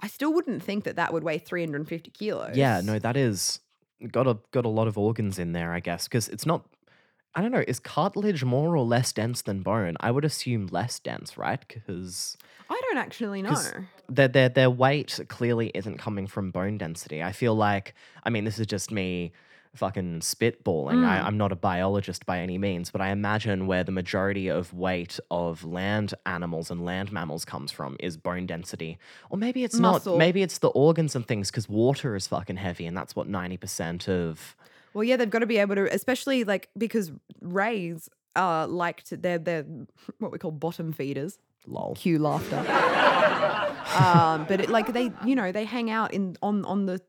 I 0.00 0.06
still 0.06 0.32
wouldn't 0.32 0.62
think 0.62 0.84
that 0.84 0.96
that 0.96 1.12
would 1.12 1.24
weigh 1.24 1.38
350 1.38 2.10
kilos. 2.12 2.56
yeah, 2.56 2.80
no, 2.84 2.98
that 3.00 3.16
is 3.16 3.60
got 4.12 4.26
a 4.28 4.38
got 4.52 4.64
a 4.64 4.68
lot 4.68 4.86
of 4.86 4.96
organs 4.96 5.38
in 5.38 5.52
there, 5.52 5.72
I 5.72 5.80
guess, 5.80 6.06
because 6.06 6.28
it's 6.28 6.46
not. 6.46 6.64
I 7.38 7.40
don't 7.40 7.52
know. 7.52 7.62
Is 7.68 7.78
cartilage 7.78 8.42
more 8.42 8.76
or 8.76 8.84
less 8.84 9.12
dense 9.12 9.42
than 9.42 9.62
bone? 9.62 9.96
I 10.00 10.10
would 10.10 10.24
assume 10.24 10.66
less 10.72 10.98
dense, 10.98 11.38
right? 11.38 11.60
Because 11.68 12.36
I 12.68 12.80
don't 12.88 12.98
actually 12.98 13.42
know. 13.42 13.54
their 14.08 14.26
their 14.26 14.48
their 14.48 14.68
weight 14.70 15.20
clearly 15.28 15.70
isn't 15.72 15.98
coming 15.98 16.26
from 16.26 16.50
bone 16.50 16.78
density. 16.78 17.22
I 17.22 17.30
feel 17.30 17.54
like 17.54 17.94
I 18.24 18.30
mean 18.30 18.42
this 18.42 18.58
is 18.58 18.66
just 18.66 18.90
me 18.90 19.30
fucking 19.76 20.18
spitballing. 20.20 21.04
I, 21.06 21.18
Mm. 21.20 21.24
I'm 21.26 21.36
not 21.38 21.52
a 21.52 21.56
biologist 21.56 22.26
by 22.26 22.40
any 22.40 22.58
means, 22.58 22.90
but 22.90 23.00
I 23.00 23.10
imagine 23.10 23.68
where 23.68 23.84
the 23.84 23.92
majority 23.92 24.48
of 24.48 24.74
weight 24.74 25.20
of 25.30 25.62
land 25.62 26.14
animals 26.26 26.72
and 26.72 26.84
land 26.84 27.12
mammals 27.12 27.44
comes 27.44 27.70
from 27.70 27.96
is 28.00 28.16
bone 28.16 28.46
density. 28.46 28.98
Or 29.30 29.38
maybe 29.38 29.62
it's 29.62 29.78
Muscle. 29.78 30.14
not. 30.14 30.18
Maybe 30.18 30.42
it's 30.42 30.58
the 30.58 30.70
organs 30.70 31.14
and 31.14 31.24
things 31.24 31.52
because 31.52 31.68
water 31.68 32.16
is 32.16 32.26
fucking 32.26 32.56
heavy, 32.56 32.84
and 32.86 32.96
that's 32.96 33.14
what 33.14 33.28
ninety 33.28 33.56
percent 33.58 34.08
of. 34.08 34.56
Well, 34.94 35.04
yeah, 35.04 35.16
they've 35.16 35.30
got 35.30 35.40
to 35.40 35.46
be 35.46 35.58
able 35.58 35.74
to, 35.76 35.92
especially 35.94 36.44
like 36.44 36.68
because 36.76 37.12
rays 37.40 38.08
are 38.36 38.66
like 38.66 39.02
to, 39.04 39.16
they're 39.16 39.38
they're 39.38 39.64
what 40.18 40.32
we 40.32 40.38
call 40.38 40.50
bottom 40.50 40.92
feeders. 40.92 41.38
Lol. 41.66 41.94
Cue 41.94 42.18
laughter. 42.18 42.56
um, 43.94 44.46
but 44.46 44.60
it, 44.60 44.70
like 44.70 44.92
they, 44.92 45.12
you 45.24 45.34
know, 45.34 45.52
they 45.52 45.64
hang 45.64 45.90
out 45.90 46.12
in 46.14 46.36
on 46.42 46.64
on 46.64 46.86
the 46.86 47.00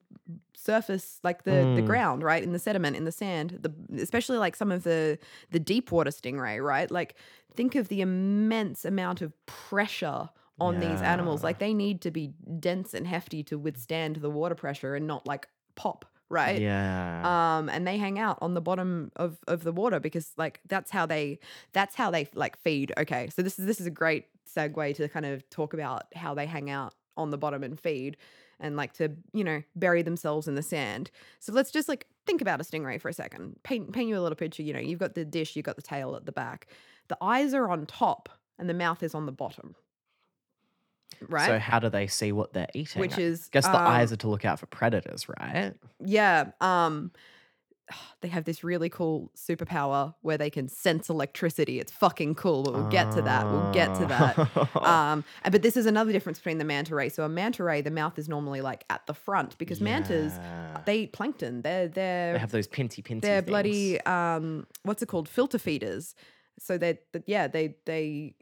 surface, 0.55 1.19
like 1.24 1.43
the 1.43 1.67
the 1.75 1.81
Mm. 1.81 1.86
ground, 1.86 2.24
right, 2.24 2.43
in 2.43 2.51
the 2.51 2.59
sediment, 2.59 2.95
in 2.95 3.05
the 3.05 3.12
sand. 3.12 3.59
The 3.62 4.01
especially 4.01 4.38
like 4.38 4.55
some 4.55 4.71
of 4.71 4.83
the 4.83 5.17
the 5.51 5.59
deep 5.59 5.91
water 5.91 6.12
stingray, 6.12 6.63
right? 6.63 6.89
Like 6.91 7.15
think 7.55 7.75
of 7.75 7.88
the 7.88 8.01
immense 8.01 8.86
amount 8.86 9.21
of 9.21 9.33
pressure 9.45 10.29
on 10.59 10.79
these 10.79 11.01
animals. 11.01 11.41
Like 11.43 11.59
they 11.59 11.74
need 11.74 12.01
to 12.01 12.12
be 12.12 12.33
dense 12.59 12.93
and 12.93 13.07
hefty 13.07 13.43
to 13.43 13.57
withstand 13.57 14.17
the 14.17 14.29
water 14.29 14.55
pressure 14.55 14.93
and 14.95 15.07
not 15.07 15.25
like 15.25 15.48
pop, 15.75 16.05
right? 16.29 16.62
Yeah. 16.62 17.57
um 17.57 17.69
and 17.69 17.88
they 17.88 17.98
hang 17.98 18.19
out 18.19 18.38
on 18.41 18.53
the 18.53 18.62
bottom 18.62 19.12
of 19.15 19.38
of 19.48 19.63
the 19.63 19.71
water 19.71 20.00
because 20.00 20.31
like 20.38 20.62
that's 20.67 20.91
how 20.91 21.05
they 21.05 21.39
that's 21.74 21.95
how 21.95 22.12
they 22.12 22.27
like 22.33 22.57
feed 22.57 22.93
okay 22.98 23.29
so 23.36 23.41
this 23.41 23.57
is 23.59 23.65
this 23.65 23.79
is 23.81 23.88
a 23.88 23.91
great 23.91 24.25
segue 24.55 24.95
to 24.95 25.07
kind 25.09 25.25
of 25.25 25.48
talk 25.50 25.74
about 25.74 26.03
how 26.15 26.33
they 26.33 26.45
hang 26.45 26.69
out 26.69 26.93
on 27.17 27.29
the 27.29 27.38
bottom 27.38 27.63
and 27.63 27.79
feed 27.79 28.17
and 28.59 28.75
like 28.75 28.93
to, 28.93 29.12
you 29.33 29.43
know, 29.43 29.62
bury 29.75 30.01
themselves 30.01 30.48
in 30.48 30.55
the 30.55 30.62
sand. 30.62 31.12
So 31.39 31.53
let's 31.53 31.71
just 31.71 31.88
like 31.88 32.07
think 32.25 32.41
about 32.41 32.59
a 32.59 32.63
stingray 32.63 33.00
for 33.00 33.09
a 33.09 33.13
second. 33.13 33.55
Paint 33.63 33.93
paint 33.93 34.09
you 34.09 34.17
a 34.17 34.21
little 34.21 34.36
picture, 34.36 34.63
you 34.63 34.74
know, 34.74 34.79
you've 34.79 35.00
got 35.00 35.15
the 35.15 35.25
dish, 35.25 35.55
you've 35.55 35.65
got 35.65 35.75
the 35.75 35.81
tail 35.81 36.15
at 36.15 36.25
the 36.25 36.31
back. 36.31 36.67
The 37.07 37.17
eyes 37.21 37.53
are 37.53 37.69
on 37.69 37.86
top 37.86 38.29
and 38.57 38.69
the 38.69 38.74
mouth 38.74 39.01
is 39.03 39.15
on 39.15 39.25
the 39.25 39.31
bottom. 39.31 39.75
Right? 41.27 41.47
So 41.47 41.59
how 41.59 41.79
do 41.79 41.89
they 41.89 42.07
see 42.07 42.31
what 42.31 42.53
they're 42.53 42.67
eating? 42.73 42.99
Which 42.99 43.17
is 43.17 43.49
I 43.51 43.53
guess 43.53 43.65
the 43.65 43.77
eyes 43.77 44.11
um, 44.11 44.13
are 44.13 44.17
to 44.17 44.27
look 44.29 44.45
out 44.45 44.59
for 44.59 44.65
predators, 44.67 45.27
right? 45.27 45.73
Yeah. 46.03 46.51
Um 46.61 47.11
they 48.21 48.27
have 48.27 48.45
this 48.45 48.63
really 48.63 48.89
cool 48.89 49.31
superpower 49.35 50.13
where 50.21 50.38
they 50.38 50.49
can 50.49 50.67
sense 50.67 51.09
electricity. 51.09 51.79
It's 51.79 51.91
fucking 51.91 52.35
cool, 52.35 52.63
but 52.63 52.73
we'll 52.73 52.89
get 52.89 53.11
to 53.13 53.21
that. 53.23 53.45
We'll 53.45 53.71
get 53.71 53.93
to 53.95 54.05
that. 54.07 54.35
Ah. 54.75 55.09
Um, 55.09 55.23
but 55.51 55.61
this 55.61 55.75
is 55.77 55.85
another 55.85 56.11
difference 56.11 56.39
between 56.39 56.57
the 56.57 56.65
manta 56.65 56.93
ray. 56.95 57.09
So 57.09 57.23
a 57.23 57.29
manta 57.29 57.63
ray, 57.63 57.81
the 57.81 57.91
mouth 57.91 58.17
is 58.19 58.27
normally 58.29 58.61
like 58.61 58.83
at 58.89 59.05
the 59.07 59.13
front 59.13 59.57
because 59.57 59.79
mantas 59.81 60.33
they 60.85 60.99
eat 61.01 61.13
plankton. 61.13 61.61
They're 61.61 61.88
they're 61.88 62.33
They 62.33 62.39
have 62.39 62.51
those 62.51 62.67
pinty 62.67 63.03
pinty. 63.03 63.21
they're 63.21 63.41
things. 63.41 63.49
bloody 63.49 64.01
um 64.01 64.67
what's 64.83 65.01
it 65.01 65.07
called 65.07 65.27
filter 65.27 65.57
feeders. 65.59 66.15
So 66.59 66.77
they 66.77 66.99
yeah 67.25 67.47
they 67.47 67.75
they 67.85 68.35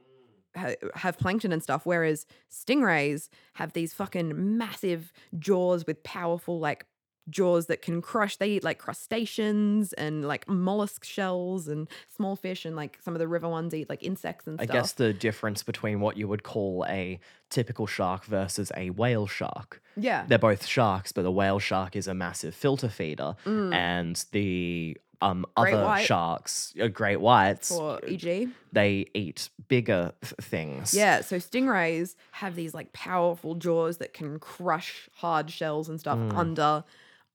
ha- 0.58 0.76
have 0.96 1.18
plankton 1.18 1.52
and 1.52 1.62
stuff. 1.64 1.86
Whereas 1.86 2.26
stingrays 2.52 3.30
have 3.54 3.74
these 3.74 3.94
fucking 3.94 4.58
massive 4.58 5.12
jaws 5.38 5.86
with 5.86 6.04
powerful 6.04 6.60
like 6.60 6.86
jaws 7.30 7.66
that 7.66 7.82
can 7.82 8.02
crush. 8.02 8.38
They 8.38 8.52
eat 8.52 8.64
like 8.64 8.78
crustaceans 8.78 9.92
and 9.94 10.26
like 10.26 10.48
mollusk 10.48 11.04
shells 11.04 11.68
and 11.68 11.90
small 12.16 12.36
fish 12.38 12.64
and 12.66 12.76
like 12.76 12.98
some 13.04 13.14
of 13.16 13.20
the 13.20 13.28
river 13.28 13.50
ones 13.50 13.74
eat 13.74 13.90
like 13.90 14.02
insects 14.02 14.48
and 14.48 14.58
stuff. 14.58 14.64
I 14.64 14.66
stuff. 14.68 14.74
guess 14.84 14.92
the 14.94 15.12
difference 15.14 15.62
between 15.64 16.00
what 16.00 16.16
you 16.16 16.28
would 16.30 16.44
call 16.44 16.86
a 16.88 17.20
typical 17.50 17.86
shark 17.86 18.24
versus 18.26 18.72
a 18.78 18.92
whale 18.92 19.28
shark. 19.28 19.82
yeah. 19.98 20.26
They're 20.28 20.38
both 20.40 20.66
sharks, 20.66 21.12
but 21.12 21.24
the 21.24 21.32
whale 21.32 21.60
shark 21.60 21.96
is 21.98 22.08
a 22.08 22.14
massive 22.14 22.56
filter 22.56 22.90
feeder, 22.90 23.36
Mm. 23.46 23.74
and 23.74 24.26
the 24.32 24.98
um 25.21 25.45
other 25.55 25.83
white. 25.83 26.05
sharks, 26.05 26.74
uh, 26.81 26.88
great 26.88 27.19
whites, 27.19 27.69
For 27.69 28.00
E 28.07 28.13
EG. 28.15 28.50
they 28.71 29.05
eat 29.13 29.50
bigger 29.67 30.13
th- 30.21 30.33
things. 30.41 30.93
Yeah, 30.93 31.21
so 31.21 31.38
stingrays 31.38 32.15
have 32.33 32.55
these 32.55 32.74
like 32.74 32.93
powerful 32.93 33.55
jaws 33.55 33.97
that 33.97 34.13
can 34.13 34.38
crush 34.39 35.09
hard 35.15 35.50
shells 35.50 35.89
and 35.89 36.00
stuff 36.00 36.17
Mm. 36.19 36.36
under 36.36 36.83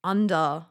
under 0.05 0.67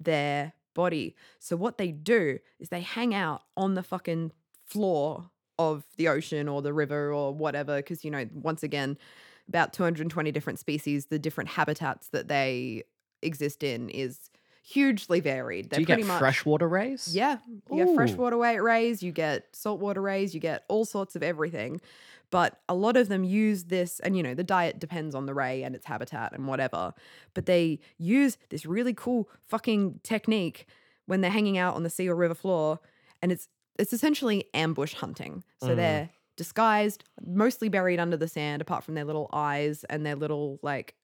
their 0.00 0.52
body. 0.74 1.14
So 1.38 1.56
what 1.56 1.78
they 1.78 1.90
do 1.90 2.38
is 2.58 2.68
they 2.68 2.80
hang 2.82 3.14
out 3.14 3.42
on 3.56 3.74
the 3.74 3.82
fucking 3.82 4.32
floor 4.64 5.30
of 5.58 5.84
the 5.96 6.08
ocean 6.08 6.48
or 6.48 6.60
the 6.60 6.72
river 6.74 7.12
or 7.12 7.32
whatever 7.32 7.76
because 7.76 8.04
you 8.04 8.10
know 8.10 8.26
once 8.34 8.62
again 8.62 8.98
about 9.48 9.72
220 9.72 10.30
different 10.30 10.58
species 10.58 11.06
the 11.06 11.18
different 11.18 11.48
habitats 11.48 12.08
that 12.08 12.28
they 12.28 12.82
exist 13.22 13.62
in 13.62 13.88
is 13.88 14.28
hugely 14.66 15.20
varied. 15.20 15.70
They're 15.70 15.76
Do 15.78 15.82
you 15.82 15.86
pretty 15.86 16.02
get 16.02 16.08
much 16.08 16.18
freshwater 16.18 16.68
rays? 16.68 17.14
yeah, 17.14 17.38
you 17.70 17.84
get 17.86 17.94
freshwater 17.94 18.36
wa- 18.36 18.48
rays, 18.50 19.02
you 19.02 19.12
get 19.12 19.46
saltwater 19.52 20.02
rays, 20.02 20.34
you 20.34 20.40
get 20.40 20.64
all 20.68 20.84
sorts 20.84 21.14
of 21.14 21.22
everything. 21.22 21.80
But 22.30 22.58
a 22.68 22.74
lot 22.74 22.96
of 22.96 23.08
them 23.08 23.22
use 23.22 23.64
this, 23.64 24.00
and 24.00 24.16
you 24.16 24.22
know, 24.22 24.34
the 24.34 24.42
diet 24.42 24.80
depends 24.80 25.14
on 25.14 25.26
the 25.26 25.34
ray 25.34 25.62
and 25.62 25.76
its 25.76 25.86
habitat 25.86 26.32
and 26.32 26.48
whatever. 26.48 26.92
But 27.34 27.46
they 27.46 27.78
use 27.98 28.36
this 28.48 28.66
really 28.66 28.92
cool 28.94 29.28
fucking 29.46 30.00
technique 30.02 30.66
when 31.06 31.20
they're 31.20 31.30
hanging 31.30 31.56
out 31.56 31.76
on 31.76 31.84
the 31.84 31.90
sea 31.90 32.08
or 32.08 32.16
river 32.16 32.34
floor, 32.34 32.80
and 33.22 33.30
it's 33.30 33.48
it's 33.78 33.92
essentially 33.92 34.46
ambush 34.54 34.94
hunting. 34.94 35.44
So 35.60 35.68
Mm. 35.68 35.76
they're 35.76 36.10
disguised, 36.36 37.04
mostly 37.24 37.68
buried 37.68 38.00
under 38.00 38.16
the 38.16 38.26
sand, 38.28 38.60
apart 38.60 38.82
from 38.82 38.94
their 38.94 39.04
little 39.04 39.28
eyes 39.32 39.84
and 39.84 40.04
their 40.04 40.16
little 40.16 40.58
like 40.62 40.94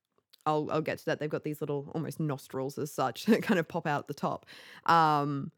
I'll 0.47 0.69
I'll 0.71 0.81
get 0.81 0.99
to 0.99 1.05
that. 1.07 1.21
They've 1.21 1.31
got 1.31 1.45
these 1.45 1.61
little 1.61 1.91
almost 1.95 2.21
nostrils 2.21 2.79
as 2.79 2.93
such 2.93 3.25
that 3.27 3.43
kind 3.43 3.61
of 3.61 3.69
pop 3.69 3.87
out 3.87 4.09
the 4.09 4.15
top, 4.15 4.47
um, 4.87 5.51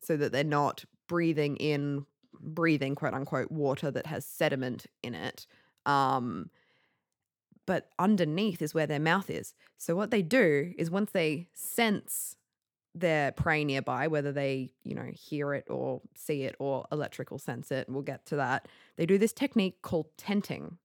so 0.00 0.16
that 0.16 0.32
they're 0.32 0.44
not 0.44 0.84
breathing 1.08 1.56
in 1.56 2.06
breathing 2.40 2.94
quote 2.94 3.14
unquote 3.14 3.50
water 3.50 3.90
that 3.90 4.06
has 4.06 4.24
sediment 4.24 4.86
in 5.02 5.14
it. 5.14 5.46
Um, 5.86 6.50
but 7.66 7.88
underneath 7.98 8.60
is 8.60 8.74
where 8.74 8.86
their 8.86 9.00
mouth 9.00 9.30
is. 9.30 9.54
So 9.78 9.96
what 9.96 10.10
they 10.10 10.22
do 10.22 10.74
is 10.76 10.90
once 10.90 11.12
they 11.12 11.48
sense 11.54 12.36
their 12.94 13.32
prey 13.32 13.64
nearby, 13.64 14.06
whether 14.06 14.32
they 14.32 14.70
you 14.84 14.94
know 14.94 15.10
hear 15.12 15.54
it 15.54 15.66
or 15.68 16.00
see 16.14 16.42
it 16.42 16.54
or 16.58 16.86
electrical 16.92 17.38
sense 17.38 17.70
it, 17.70 17.88
we'll 17.88 18.02
get 18.02 18.26
to 18.26 18.36
that. 18.36 18.68
They 18.96 19.06
do 19.06 19.18
this 19.18 19.32
technique 19.32 19.82
called 19.82 20.06
tenting 20.16 20.78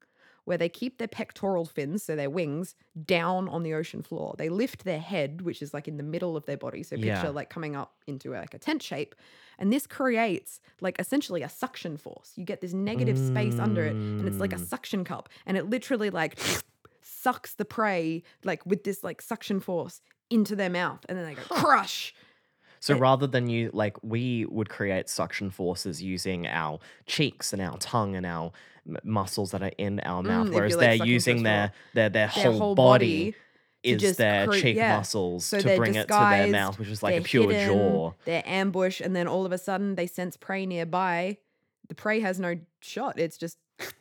where 0.50 0.58
they 0.58 0.68
keep 0.68 0.98
their 0.98 1.08
pectoral 1.08 1.64
fins, 1.64 2.02
so 2.02 2.16
their 2.16 2.30
wings, 2.30 2.74
down 3.06 3.48
on 3.50 3.62
the 3.62 3.72
ocean 3.76 4.02
floor. 4.02 4.34
They 4.36 4.50
lift 4.50 4.84
their 4.84 5.00
head, 5.00 5.42
which 5.42 5.62
is 5.62 5.76
like 5.76 5.88
in 5.88 5.98
the 5.98 6.04
middle 6.04 6.36
of 6.36 6.46
their 6.48 6.58
body. 6.58 6.82
So 6.82 6.96
picture 6.96 7.08
Yeah. 7.08 7.30
like 7.30 7.52
coming 7.52 7.76
up 7.76 7.94
into 8.08 8.32
like 8.32 8.56
a 8.56 8.58
tent 8.58 8.82
shape. 8.82 9.14
And 9.60 9.72
this 9.72 9.86
creates 9.86 10.60
like 10.82 11.00
essentially 11.00 11.44
a 11.44 11.50
suction 11.50 11.98
force. 11.98 12.34
You 12.36 12.46
get 12.46 12.62
this 12.62 12.74
negative 12.74 13.20
space 13.20 13.60
under 13.60 13.86
it, 13.86 13.96
and 14.18 14.28
it's 14.28 14.40
like 14.40 14.52
a 14.52 14.56
Mm. 14.56 14.66
suction 14.68 15.04
cup. 15.04 15.30
And 15.46 15.56
it 15.56 15.70
literally 15.70 16.10
like 16.10 16.40
sucks 17.02 17.54
the 17.54 17.66
prey 17.66 18.24
like 18.44 18.66
with 18.66 18.84
this 18.84 19.04
like 19.04 19.22
suction 19.22 19.60
force 19.60 20.02
into 20.32 20.56
their 20.56 20.70
mouth. 20.70 21.06
And 21.08 21.16
then 21.18 21.26
they 21.26 21.36
go 21.36 21.42
crush. 21.44 22.14
So 22.80 22.96
It- 22.96 23.00
rather 23.00 23.28
than 23.28 23.50
you 23.50 23.70
like 23.74 23.98
we 24.04 24.46
would 24.46 24.70
create 24.70 25.10
suction 25.10 25.50
forces 25.52 26.02
using 26.02 26.48
our 26.48 26.80
cheeks 27.06 27.52
and 27.54 27.62
our 27.62 27.78
tongue 27.78 28.16
and 28.16 28.26
our 28.26 28.52
m- 28.88 28.98
muscles 29.04 29.52
that 29.52 29.62
are 29.62 29.72
in 29.78 30.00
our 30.02 30.24
mouth, 30.24 30.48
Mm, 30.48 30.54
whereas 30.54 30.74
like, 30.76 30.80
they're 30.82 30.92
sucking 30.98 31.00
for 31.00 31.04
a 31.10 31.14
using 31.14 31.44
their 31.44 31.72
their 31.94 32.10
their 32.10 32.28
Their 32.28 32.52
whole, 32.52 32.76
body, 32.76 33.32
to 33.84 33.90
is 33.92 34.18
their 34.18 34.48
cre- 34.48 34.54
cheek 34.56 34.76
yeah. 34.78 34.96
muscles 34.98 35.46
So 35.46 35.60
to 35.60 35.76
bring 35.78 35.96
it 35.96 36.08
to 36.08 36.14
their 36.14 36.48
mouth, 36.48 36.80
which 36.80 36.90
is 36.90 37.04
like 37.04 37.18
a 37.18 37.22
pure 37.22 37.52
hidden, 37.52 37.68
jaw. 37.68 38.12
They're 38.26 38.44
ambush, 38.46 39.02
and 39.02 39.16
then 39.16 39.28
all 39.28 39.46
of 39.46 39.52
a 39.52 39.58
sudden 39.58 39.96
they 39.96 40.08
sense 40.08 40.38
prey 40.38 40.66
nearby. 40.66 41.38
The 41.88 41.96
prey 41.96 42.20
has 42.22 42.40
no 42.40 42.56
shot. 42.82 43.20
It's 43.20 43.38
just 43.38 43.58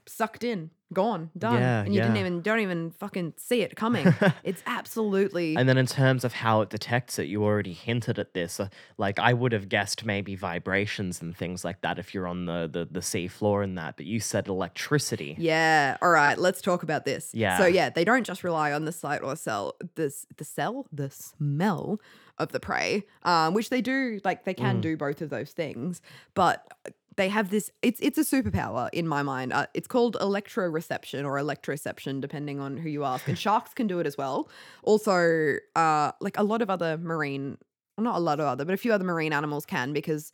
sucked 0.07 0.43
in, 0.43 0.71
gone, 0.93 1.31
done, 1.37 1.61
Yeah, 1.61 1.83
and 1.83 1.95
you 1.95 2.01
didn't 2.01 2.17
even 2.17 2.41
don't 2.43 2.61
even 2.61 2.91
fucking 2.93 3.35
see 3.37 3.61
it 3.63 3.77
coming. 3.77 4.13
it's 4.45 4.63
absolutely 4.67 5.57
And 5.57 5.69
then 5.69 5.79
in 5.79 5.87
terms 5.87 6.25
of 6.25 6.33
how 6.33 6.61
it 6.63 6.71
detects 6.71 7.19
it, 7.19 7.25
you 7.29 7.45
already 7.45 7.73
hinted 7.73 8.19
at 8.19 8.35
this. 8.35 8.59
Uh, 8.59 8.69
like 8.97 9.19
I 9.19 9.33
would 9.33 9.53
have 9.53 9.69
guessed 9.69 10.05
maybe 10.05 10.35
vibrations 10.35 11.21
and 11.23 11.37
things 11.37 11.65
like 11.65 11.83
that 11.83 11.99
if 11.99 12.15
you're 12.15 12.27
on 12.27 12.47
the 12.47 12.69
the, 12.73 12.89
the 12.91 13.03
sea 13.03 13.29
floor 13.29 13.63
and 13.63 13.77
that, 13.79 13.97
but 13.97 14.07
you 14.07 14.19
said 14.19 14.49
electricity. 14.49 15.37
Yeah. 15.39 15.97
All 16.03 16.11
right. 16.11 16.39
Let's 16.39 16.61
talk 16.63 16.83
about 16.83 17.05
this. 17.05 17.31
Yeah. 17.35 17.59
So 17.59 17.67
yeah, 17.67 17.91
they 17.91 18.05
don't 18.05 18.25
just 18.25 18.43
rely 18.43 18.73
on 18.73 18.85
the 18.87 18.93
sight 18.93 19.23
or 19.23 19.37
cell, 19.37 19.77
this 19.95 20.27
the 20.37 20.45
cell, 20.45 20.87
the 20.91 21.11
smell 21.11 22.01
of 22.39 22.53
the 22.53 22.61
prey, 22.61 23.05
um, 23.25 23.53
which 23.53 23.69
they 23.69 23.81
do. 23.81 24.21
Like 24.25 24.45
they 24.45 24.55
can 24.55 24.79
Mm. 24.79 24.81
do 24.83 24.97
both 24.97 25.21
of 25.23 25.31
those 25.31 25.51
things, 25.51 26.01
but 26.35 26.67
they 27.19 27.29
have 27.29 27.51
this. 27.51 27.71
It's 27.83 28.01
it's 28.01 28.17
a 28.17 28.25
superpower 28.25 28.89
in 28.93 29.07
my 29.07 29.23
mind. 29.23 29.53
Uh, 29.53 29.67
it's 29.75 29.89
called 29.89 30.17
electroreception 30.21 31.25
or 31.25 31.35
electroception, 31.35 32.21
depending 32.21 32.61
on 32.61 32.79
who 32.79 32.89
you 32.89 33.05
ask. 33.05 33.29
And 33.29 33.37
sharks 33.47 33.75
can 33.75 33.87
do 33.89 33.99
it 33.99 34.07
as 34.07 34.17
well. 34.17 34.49
Also, 34.85 35.57
uh, 35.77 36.13
like 36.21 36.39
a 36.39 36.45
lot 36.45 36.63
of 36.63 36.71
other 36.71 36.97
marine, 36.97 37.59
well, 37.97 38.05
not 38.05 38.17
a 38.17 38.21
lot 38.21 38.41
of 38.41 38.47
other, 38.47 38.65
but 38.65 38.73
a 38.73 38.79
few 38.79 38.93
other 38.93 39.05
marine 39.05 39.35
animals 39.35 39.67
can 39.67 39.93
because. 39.93 40.33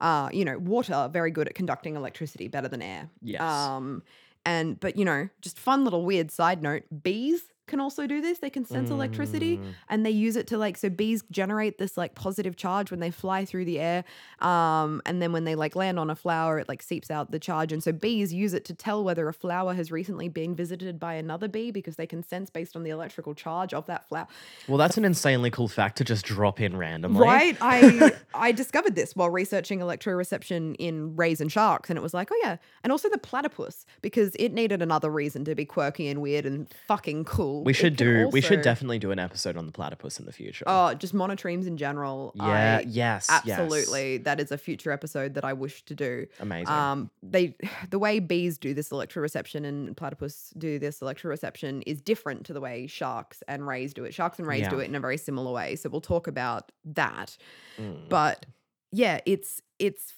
Uh, 0.00 0.28
you 0.32 0.44
know, 0.44 0.58
water 0.58 1.08
very 1.10 1.30
good 1.30 1.46
at 1.46 1.54
conducting 1.54 1.94
electricity 1.94 2.48
better 2.48 2.66
than 2.66 2.82
air. 2.82 3.08
Yes. 3.22 3.40
Um, 3.40 4.02
and 4.44 4.78
but 4.78 4.98
you 4.98 5.04
know, 5.04 5.28
just 5.40 5.56
fun 5.56 5.84
little 5.84 6.04
weird 6.04 6.32
side 6.32 6.62
note: 6.62 6.82
bees 7.02 7.40
can 7.66 7.80
also 7.80 8.06
do 8.06 8.20
this. 8.20 8.38
They 8.38 8.50
can 8.50 8.64
sense 8.64 8.90
electricity, 8.90 9.56
Mm. 9.58 9.72
and 9.88 10.04
they 10.06 10.10
use 10.10 10.36
it 10.36 10.46
to 10.48 10.58
like 10.58 10.76
so 10.76 10.88
bees 10.90 11.22
generate 11.30 11.78
this 11.78 11.96
like 11.96 12.14
positive 12.14 12.56
charge 12.56 12.90
when 12.90 13.00
they 13.00 13.10
fly 13.10 13.44
through 13.44 13.64
the 13.64 13.80
air. 13.80 14.04
Um, 14.40 15.00
and 15.06 15.22
then 15.22 15.32
when 15.32 15.44
they 15.44 15.54
like 15.54 15.74
land 15.74 15.98
on 15.98 16.10
a 16.10 16.14
flower, 16.14 16.58
it 16.58 16.68
like 16.68 16.82
seeps 16.82 17.10
out 17.10 17.30
the 17.30 17.38
charge. 17.38 17.72
And 17.72 17.82
so 17.82 17.92
bees 17.92 18.32
use 18.34 18.52
it 18.54 18.64
to 18.66 18.74
tell 18.74 19.02
whether 19.02 19.28
a 19.28 19.32
flower 19.32 19.74
has 19.74 19.90
recently 19.90 20.28
been 20.28 20.54
visited 20.54 21.00
by 21.00 21.14
another 21.14 21.48
bee 21.48 21.70
because 21.70 21.96
they 21.96 22.06
can 22.06 22.22
sense 22.22 22.50
based 22.50 22.76
on 22.76 22.82
the 22.82 22.90
electrical 22.90 23.34
charge 23.34 23.72
of 23.72 23.86
that 23.86 24.06
flower. 24.08 24.26
Well, 24.68 24.78
that's 24.78 24.96
an 24.96 25.04
insanely 25.04 25.50
cool 25.50 25.68
fact 25.68 25.96
to 25.98 26.04
just 26.04 26.24
drop 26.26 26.60
in 26.60 26.76
randomly. 26.76 27.20
Right. 27.22 27.56
I 27.60 28.12
I 28.34 28.52
discovered 28.52 28.94
this 28.94 29.16
while 29.16 29.30
researching 29.30 29.80
electroreception 29.80 30.76
in 30.78 31.16
rays 31.16 31.40
and 31.40 31.50
sharks, 31.50 31.88
and 31.90 31.96
it 31.98 32.02
was 32.02 32.12
like, 32.14 32.28
oh 32.30 32.40
yeah, 32.42 32.56
and 32.82 32.92
also 32.92 33.08
the 33.08 33.18
platypus 33.18 33.86
because 34.02 34.34
it 34.38 34.52
needed 34.52 34.82
another 34.82 35.10
reason 35.10 35.44
to 35.46 35.54
be 35.54 35.64
quirky 35.64 36.08
and 36.08 36.20
weird 36.20 36.44
and 36.46 36.66
fucking 36.86 37.24
cool. 37.24 37.53
We 37.62 37.72
should 37.72 37.96
do. 37.96 38.28
we 38.28 38.40
should 38.40 38.58
also- 38.58 38.62
definitely 38.62 38.98
do 38.98 39.10
an 39.10 39.18
episode 39.18 39.56
on 39.56 39.66
the 39.66 39.72
platypus 39.72 40.18
in 40.18 40.26
the 40.26 40.32
future. 40.32 40.64
Oh, 40.66 40.94
just 40.94 41.14
monotremes 41.14 41.66
in 41.66 41.76
general. 41.76 42.32
yeah. 42.34 42.78
I, 42.80 42.84
yes. 42.86 43.28
yes. 43.44 43.58
absolutely. 43.58 44.18
That 44.18 44.40
is 44.40 44.50
a 44.50 44.58
future 44.58 44.90
episode 44.90 45.34
that 45.34 45.44
I 45.44 45.52
wish 45.52 45.84
to 45.84 45.94
do. 45.94 46.26
Amazing. 46.40 46.68
Um, 46.68 47.10
they 47.22 47.54
the 47.90 47.98
way 47.98 48.18
bees 48.18 48.58
do 48.58 48.74
this 48.74 48.88
electroreception 48.90 49.64
and 49.64 49.96
platypus 49.96 50.52
do 50.56 50.78
this 50.78 51.00
electroreception 51.00 51.82
is 51.86 52.00
different 52.00 52.46
to 52.46 52.52
the 52.52 52.60
way 52.60 52.86
sharks 52.86 53.42
and 53.46 53.66
rays 53.66 53.94
do 53.94 54.04
it. 54.04 54.14
Sharks 54.14 54.38
and 54.38 54.48
rays 54.48 54.66
do 54.68 54.78
it 54.78 54.88
in 54.88 54.94
a 54.94 55.00
very 55.00 55.16
similar 55.16 55.52
way. 55.52 55.76
So 55.76 55.88
we'll 55.88 56.00
talk 56.00 56.26
about 56.26 56.72
that. 56.84 57.36
Mm. 57.78 58.08
But 58.08 58.46
yeah, 58.92 59.20
it's 59.26 59.60
it's 59.78 60.14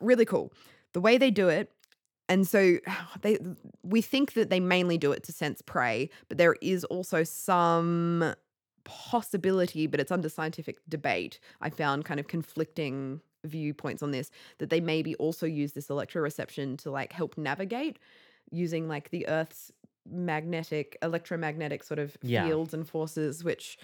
really 0.00 0.24
cool. 0.24 0.52
The 0.92 1.00
way 1.00 1.18
they 1.18 1.30
do 1.30 1.48
it, 1.48 1.70
and 2.30 2.48
so 2.48 2.78
they 3.22 3.38
we 3.82 4.00
think 4.00 4.32
that 4.32 4.48
they 4.48 4.60
mainly 4.60 4.96
do 4.96 5.12
it 5.12 5.22
to 5.24 5.32
sense 5.32 5.60
prey, 5.60 6.08
but 6.28 6.38
there 6.38 6.56
is 6.62 6.84
also 6.84 7.22
some 7.24 8.34
possibility, 8.84 9.86
but 9.86 10.00
it's 10.00 10.10
under 10.10 10.28
scientific 10.28 10.78
debate. 10.88 11.38
I 11.60 11.68
found 11.70 12.04
kind 12.06 12.18
of 12.18 12.28
conflicting 12.28 13.20
viewpoints 13.44 14.02
on 14.02 14.10
this 14.10 14.30
that 14.58 14.70
they 14.70 14.80
maybe 14.80 15.14
also 15.16 15.46
use 15.46 15.72
this 15.72 15.88
electroreception 15.88 16.78
to 16.78 16.90
like 16.90 17.12
help 17.12 17.36
navigate 17.38 17.98
using 18.50 18.88
like 18.88 19.10
the 19.10 19.26
Earth's 19.28 19.70
magnetic, 20.10 20.96
electromagnetic 21.02 21.82
sort 21.84 21.98
of 21.98 22.16
Yeah. 22.22 22.44
fields 22.46 22.74
and 22.74 22.88
forces, 22.88 23.44
which 23.44 23.78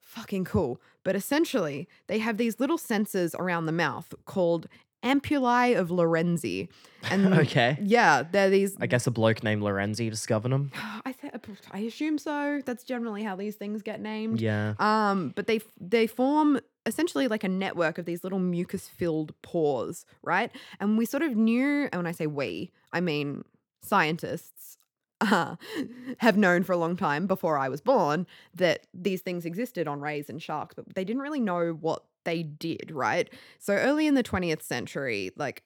fucking 0.00 0.44
cool. 0.44 0.80
But 1.04 1.14
essentially, 1.16 1.88
they 2.06 2.18
have 2.18 2.36
these 2.36 2.58
little 2.60 2.78
sensors 2.78 3.34
around 3.38 3.66
the 3.66 3.72
mouth 3.72 4.14
called 4.24 4.66
ampullae 5.02 5.78
of 5.78 5.88
Lorenzi. 5.90 6.68
And 7.10 7.34
Okay. 7.42 7.76
yeah, 7.82 8.22
they're 8.22 8.50
these 8.50 8.76
I 8.80 8.86
guess 8.86 9.06
a 9.06 9.10
bloke 9.10 9.42
named 9.42 9.62
Lorenzi 9.62 10.08
discovered 10.10 10.52
them. 10.52 10.70
I 11.04 11.12
th- 11.12 11.32
I 11.72 11.78
assume 11.80 12.18
so. 12.18 12.62
That's 12.64 12.84
generally 12.84 13.22
how 13.22 13.36
these 13.36 13.56
things 13.56 13.82
get 13.82 14.00
named. 14.00 14.40
Yeah. 14.40 14.74
Um, 14.78 15.32
but 15.34 15.46
they 15.46 15.56
f- 15.56 15.72
they 15.80 16.06
form 16.06 16.60
essentially 16.86 17.28
like 17.28 17.44
a 17.44 17.48
network 17.48 17.98
of 17.98 18.04
these 18.06 18.24
little 18.24 18.38
mucus 18.40 18.88
filled 18.88 19.34
pores, 19.42 20.04
right? 20.22 20.50
And 20.80 20.98
we 20.98 21.06
sort 21.06 21.22
of 21.22 21.36
knew, 21.36 21.88
and 21.92 21.94
when 22.00 22.06
I 22.06 22.12
say 22.12 22.26
we, 22.26 22.70
I 22.92 23.00
mean 23.00 23.44
scientists. 23.82 24.78
Uh, 25.20 25.54
have 26.18 26.36
known 26.36 26.64
for 26.64 26.72
a 26.72 26.76
long 26.76 26.96
time 26.96 27.28
before 27.28 27.56
I 27.56 27.68
was 27.68 27.80
born 27.80 28.26
that 28.56 28.88
these 28.92 29.20
things 29.20 29.46
existed 29.46 29.86
on 29.86 30.00
rays 30.00 30.28
and 30.28 30.42
sharks, 30.42 30.74
but 30.74 30.96
they 30.96 31.04
didn't 31.04 31.22
really 31.22 31.38
know 31.38 31.78
what 31.80 32.02
they 32.24 32.42
did, 32.42 32.90
right? 32.92 33.30
So 33.58 33.74
early 33.74 34.06
in 34.06 34.14
the 34.14 34.22
20th 34.22 34.62
century, 34.62 35.30
like 35.36 35.62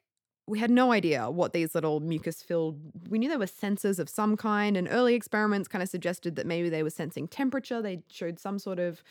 we 0.49 0.59
had 0.61 0.71
no 0.71 0.93
idea 0.93 1.29
what 1.29 1.53
these 1.53 1.75
little 1.75 2.01
mucus 2.01 2.43
filled 2.43 2.79
we 3.09 3.19
knew 3.19 3.29
they 3.29 3.37
were 3.37 3.47
sensors 3.47 3.99
of 3.99 4.09
some 4.09 4.37
kind 4.37 4.77
and 4.77 4.89
early 4.91 5.15
experiments 5.15 5.69
kind 5.69 5.83
of 5.83 5.89
suggested 5.89 6.37
that 6.37 6.47
maybe 6.47 6.69
they 6.69 6.83
were 6.83 6.91
sensing 6.91 7.27
temperature 7.27 7.83
they 7.83 8.01
showed 8.09 8.39
some 8.39 8.59
sort 8.59 8.79
of 8.79 9.03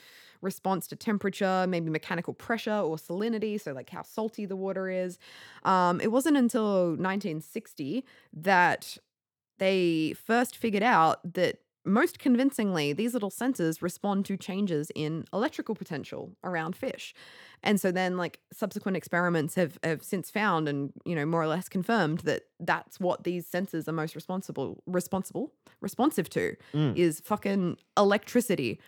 response 0.41 0.87
to 0.87 0.95
temperature 0.95 1.65
maybe 1.67 1.89
mechanical 1.89 2.33
pressure 2.33 2.71
or 2.71 2.95
salinity 2.95 3.59
so 3.59 3.73
like 3.73 3.89
how 3.89 4.01
salty 4.01 4.45
the 4.45 4.55
water 4.55 4.89
is 4.89 5.17
um, 5.63 5.99
it 6.01 6.11
wasn't 6.11 6.35
until 6.37 6.89
1960 6.91 8.05
that 8.33 8.97
they 9.57 10.13
first 10.25 10.57
figured 10.57 10.83
out 10.83 11.19
that 11.33 11.59
most 11.85 12.19
convincingly, 12.19 12.93
these 12.93 13.13
little 13.13 13.29
sensors 13.31 13.81
respond 13.81 14.25
to 14.25 14.37
changes 14.37 14.91
in 14.95 15.25
electrical 15.33 15.75
potential 15.75 16.35
around 16.43 16.75
fish. 16.75 17.13
And 17.63 17.79
so 17.79 17.91
then 17.91 18.17
like 18.17 18.39
subsequent 18.51 18.97
experiments 18.97 19.55
have, 19.55 19.77
have 19.83 20.03
since 20.03 20.31
found 20.31 20.67
and, 20.67 20.93
you 21.05 21.15
know, 21.15 21.25
more 21.25 21.41
or 21.41 21.47
less 21.47 21.69
confirmed 21.69 22.19
that 22.19 22.43
that's 22.59 22.99
what 22.99 23.23
these 23.23 23.49
sensors 23.49 23.87
are 23.87 23.91
most 23.93 24.15
responsible, 24.15 24.83
responsible, 24.87 25.53
responsive 25.81 26.29
to 26.31 26.55
Mm. 26.73 26.95
is 26.95 27.19
fucking 27.21 27.77
electricity 27.97 28.79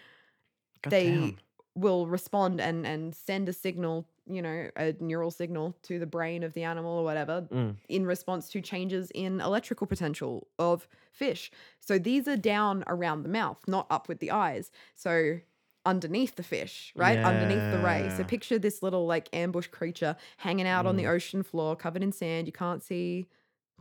they 0.86 1.36
Goddamn. 1.36 1.40
will 1.76 2.08
respond 2.08 2.60
and 2.60 2.86
and 2.86 3.16
send 3.16 3.50
a 3.50 3.54
signal 3.54 4.08
you 4.30 4.42
know 4.42 4.70
a 4.76 4.94
neural 5.00 5.32
signal 5.32 5.76
to 5.84 6.00
the 6.00 6.06
brain 6.06 6.44
of 6.44 6.54
the 6.54 6.64
animal 6.64 6.92
or 7.00 7.04
whatever 7.04 7.48
Mm. 7.52 7.76
in 7.90 8.06
response 8.06 8.50
to 8.50 8.62
changes 8.62 9.12
in 9.14 9.42
electrical 9.42 9.88
potential 9.88 10.48
of 10.60 10.88
fish. 11.12 11.52
So 11.80 11.98
these 11.98 12.28
are 12.28 12.38
down 12.38 12.84
around 12.88 13.24
the 13.24 13.30
mouth 13.30 13.60
not 13.68 13.88
up 13.90 14.08
with 14.08 14.20
the 14.20 14.32
eyes. 14.32 14.72
So 14.96 15.40
underneath 15.86 16.36
the 16.36 16.44
fish 16.44 16.92
right? 16.96 17.18
Underneath 17.20 17.72
the 17.72 17.80
ray. 17.80 18.10
So 18.18 18.24
picture 18.24 18.60
this 18.60 18.84
little 18.84 19.06
like 19.06 19.30
ambush 19.34 19.68
creature 19.68 20.16
hanging 20.38 20.68
out 20.68 20.86
on 20.86 20.98
the 20.98 21.04
Mm. 21.04 21.10
ocean 21.16 21.44
floor 21.44 21.76
covered 21.76 22.04
in 22.04 22.12
sand. 22.12 22.48
You 22.48 22.54
can't 22.54 22.84
see 22.84 23.28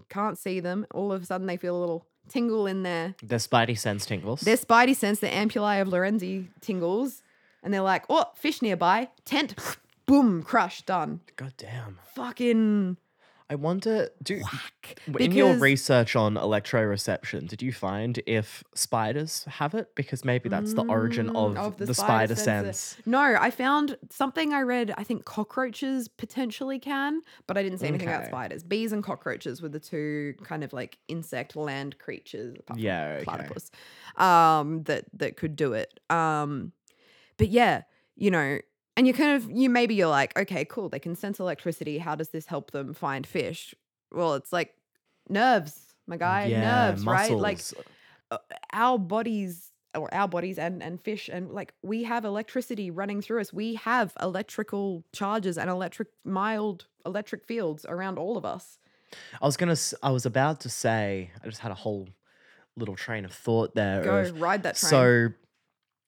can't 0.09 0.39
see 0.39 0.61
them. 0.61 0.87
All 0.95 1.11
of 1.13 1.23
a 1.23 1.27
sudden 1.27 1.47
they 1.47 1.57
feel 1.57 1.77
a 1.77 1.81
little 1.81 2.07
tingle 2.29 2.67
in 2.67 2.83
their 2.83 3.15
Their 3.23 3.39
spidey 3.39 3.77
sense 3.79 4.05
tingles. 4.07 4.41
their 4.43 4.57
spidey 4.57 4.95
sense, 4.95 5.19
the 5.21 5.29
ampullae 5.29 5.81
of 5.81 5.89
Lorenzi 5.89 6.49
tingles, 6.61 7.23
and 7.63 7.73
they're 7.73 7.81
like, 7.81 8.05
oh, 8.09 8.27
fish 8.37 8.61
nearby, 8.63 9.09
tent, 9.25 9.55
boom, 10.07 10.43
crush, 10.43 10.83
done. 10.83 11.21
God 11.37 11.55
damn. 11.57 11.99
Fucking 12.15 12.97
I 13.49 13.55
wonder, 13.55 14.09
do 14.25 14.41
whack. 14.43 14.99
in 15.21 15.31
your 15.31 15.55
research 15.55 16.17
on 16.17 16.35
electroreception, 16.35 17.47
did 17.47 17.63
you 17.63 17.73
find 17.73 18.21
if 18.27 18.65
spiders 18.75 19.45
have 19.45 19.73
it? 19.75 19.95
Because 19.95 20.25
maybe 20.25 20.49
that's 20.49 20.75
the 20.75 20.83
origin 20.83 21.29
Mm, 21.31 21.57
of, 21.57 21.77
the, 21.77 21.95
spider, 21.95 22.35
sensor. 22.35 22.73
sense. 22.73 22.97
No, 23.07 23.21
I 23.21 23.53
found 23.53 23.99
something 24.11 24.53
I 24.53 24.63
read. 24.63 24.93
I 24.99 25.05
think 25.05 25.25
cockroaches 25.27 26.09
potentially 26.09 26.81
can, 26.81 27.21
but 27.47 27.57
I 27.57 27.63
didn't 27.63 27.79
see 27.79 27.87
anything 27.87 28.09
about 28.09 28.27
spiders. 28.27 28.65
Bees 28.65 28.91
and 28.91 29.05
cockroaches 29.05 29.63
were 29.63 29.69
the 29.69 29.79
two 29.81 30.35
kind 30.43 30.65
of 30.65 30.73
like 30.73 30.99
insect 31.07 31.55
land 31.55 31.99
creatures. 32.01 32.57
Yeah, 32.75 33.19
okay. 33.19 33.25
platypus, 33.25 33.71
um, 34.17 34.83
that 34.85 35.05
that 35.15 35.37
could 35.37 35.55
do 35.55 35.73
it. 35.73 36.01
Um, 36.11 36.73
but 37.37 37.49
yeah, 37.51 37.83
you 38.17 38.33
know, 38.33 38.59
and 38.97 39.07
you 39.07 39.13
kind 39.13 39.37
of 39.37 39.51
you 39.51 39.69
maybe 39.71 39.95
you're 39.95 40.09
like, 40.09 40.37
okay, 40.39 40.65
cool, 40.65 40.89
they 40.89 40.99
can 40.99 41.15
sense 41.15 41.39
electricity. 41.39 41.99
How 41.99 42.15
does 42.15 42.31
this 42.31 42.47
help 42.47 42.71
them 42.71 42.95
find 42.95 43.27
fish? 43.27 43.75
Well, 44.13 44.35
it's 44.35 44.53
like 44.53 44.75
nerves, 45.29 45.95
my 46.07 46.17
guy, 46.17 46.47
yeah, 46.47 46.61
nerves, 46.91 47.05
right? 47.05 47.31
Like 47.33 47.61
uh, 48.31 48.39
our 48.73 48.99
bodies 48.99 49.73
or 49.95 50.13
our 50.13 50.29
bodies 50.29 50.59
and 50.59 50.83
and 50.83 51.01
fish 51.01 51.29
and 51.33 51.53
like 51.53 51.73
we 51.83 52.03
have 52.05 52.25
electricity 52.25 52.91
running 52.91 53.23
through 53.23 53.41
us 53.41 53.51
we 53.51 53.77
have 53.77 54.13
electrical 54.21 55.03
charges 55.15 55.57
and 55.57 55.71
electric 55.71 56.09
mild 56.23 56.87
electric 57.07 57.47
fields 57.47 57.87
around 57.89 58.19
all 58.19 58.37
of 58.37 58.45
us 58.45 58.79
I 59.41 59.47
was 59.47 59.57
gonna. 59.57 59.77
i 60.03 60.11
was 60.11 60.27
about 60.27 60.61
to 60.61 60.69
say. 60.69 61.31
I 61.43 61.47
just 61.47 61.61
had 61.61 61.71
a 61.71 61.77
whole 61.77 62.09
little 62.77 62.97
train 62.97 63.25
of 63.25 63.33
thought 63.33 63.75
there. 63.75 64.03
go 64.03 64.19
of- 64.19 64.41
ride 64.41 64.65
that 64.65 64.77
train 64.77 64.91
So 64.91 65.29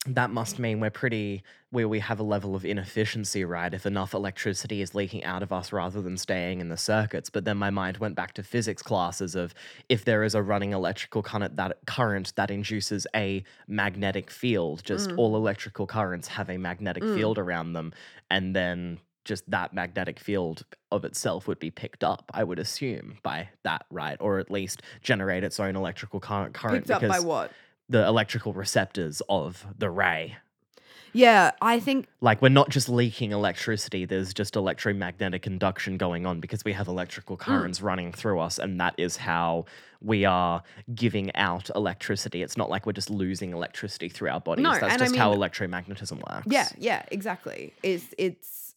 that 0.06 0.30
must 0.30 0.58
mean 0.58 0.80
we're 0.80 0.90
pretty 0.90 1.42
where 1.70 1.88
we 1.88 1.98
have 2.00 2.18
a 2.18 2.22
level 2.22 2.54
of 2.54 2.64
inefficiency, 2.64 3.44
right? 3.44 3.74
If 3.74 3.84
enough 3.84 4.14
electricity 4.14 4.80
is 4.80 4.94
leaking 4.94 5.24
out 5.24 5.42
of 5.42 5.52
us 5.52 5.70
rather 5.70 6.00
than 6.00 6.16
staying 6.16 6.60
in 6.60 6.70
the 6.70 6.78
circuits. 6.78 7.28
But 7.28 7.44
then 7.44 7.58
my 7.58 7.68
mind 7.68 7.98
went 7.98 8.14
back 8.14 8.32
to 8.34 8.42
physics 8.42 8.82
classes 8.82 9.34
of 9.34 9.52
if 9.90 10.04
there 10.04 10.22
is 10.22 10.34
a 10.34 10.42
running 10.42 10.72
electrical 10.72 11.22
current 11.22 11.56
that 11.56 11.76
current 11.86 12.32
that 12.36 12.50
induces 12.50 13.06
a 13.14 13.44
magnetic 13.66 14.30
field, 14.30 14.82
just 14.84 15.10
Mm. 15.10 15.18
all 15.18 15.36
electrical 15.36 15.86
currents 15.86 16.28
have 16.28 16.48
a 16.48 16.56
magnetic 16.56 17.02
Mm. 17.02 17.14
field 17.14 17.38
around 17.38 17.74
them, 17.74 17.92
and 18.30 18.56
then 18.56 19.00
just 19.24 19.50
that 19.50 19.74
magnetic 19.74 20.18
field 20.18 20.64
of 20.90 21.04
itself 21.04 21.46
would 21.46 21.58
be 21.58 21.70
picked 21.70 22.02
up, 22.02 22.30
I 22.32 22.44
would 22.44 22.58
assume, 22.58 23.18
by 23.22 23.50
that, 23.62 23.84
right? 23.90 24.16
Or 24.20 24.38
at 24.38 24.50
least 24.50 24.80
generate 25.02 25.44
its 25.44 25.60
own 25.60 25.76
electrical 25.76 26.18
current. 26.18 26.54
current 26.54 26.86
picked 26.86 26.90
up 26.90 27.06
by 27.06 27.20
what 27.20 27.52
the 27.88 28.06
electrical 28.06 28.52
receptors 28.52 29.22
of 29.28 29.66
the 29.78 29.88
ray. 29.90 30.36
yeah 31.12 31.52
i 31.62 31.80
think 31.80 32.06
Like 32.20 32.42
we're 32.42 32.48
not 32.50 32.68
just 32.68 32.88
leaking 32.88 33.32
electricity, 33.32 34.04
there's 34.04 34.34
just 34.34 34.56
electromagnetic 34.56 35.46
induction 35.46 35.96
going 35.96 36.26
on 36.26 36.40
because 36.40 36.64
we 36.64 36.72
have 36.74 36.86
electrical 36.88 37.36
Mm. 37.36 37.40
currents 37.40 37.80
running 37.80 38.12
through 38.12 38.40
us 38.40 38.58
and 38.58 38.78
that 38.80 38.94
is 38.98 39.16
how 39.16 39.64
we 40.00 40.24
are 40.24 40.62
giving 40.94 41.34
out 41.34 41.70
electricity. 41.74 42.42
It's 42.42 42.56
not 42.56 42.70
like 42.70 42.86
we're 42.86 42.92
just 42.92 43.10
losing 43.10 43.52
electricity 43.52 44.08
through 44.08 44.28
our 44.30 44.40
bodies. 44.40 44.62
No, 44.62 44.70
That's 44.72 44.84
and 44.92 45.02
I 45.02 45.06
just 45.06 45.16
how 45.16 45.34
electromagnetism 45.34 46.18
works. 46.30 46.46
yeah 46.46 46.68
yeah 46.78 47.02
exactly 47.10 47.72
it's 47.82 48.04
it's 48.18 48.67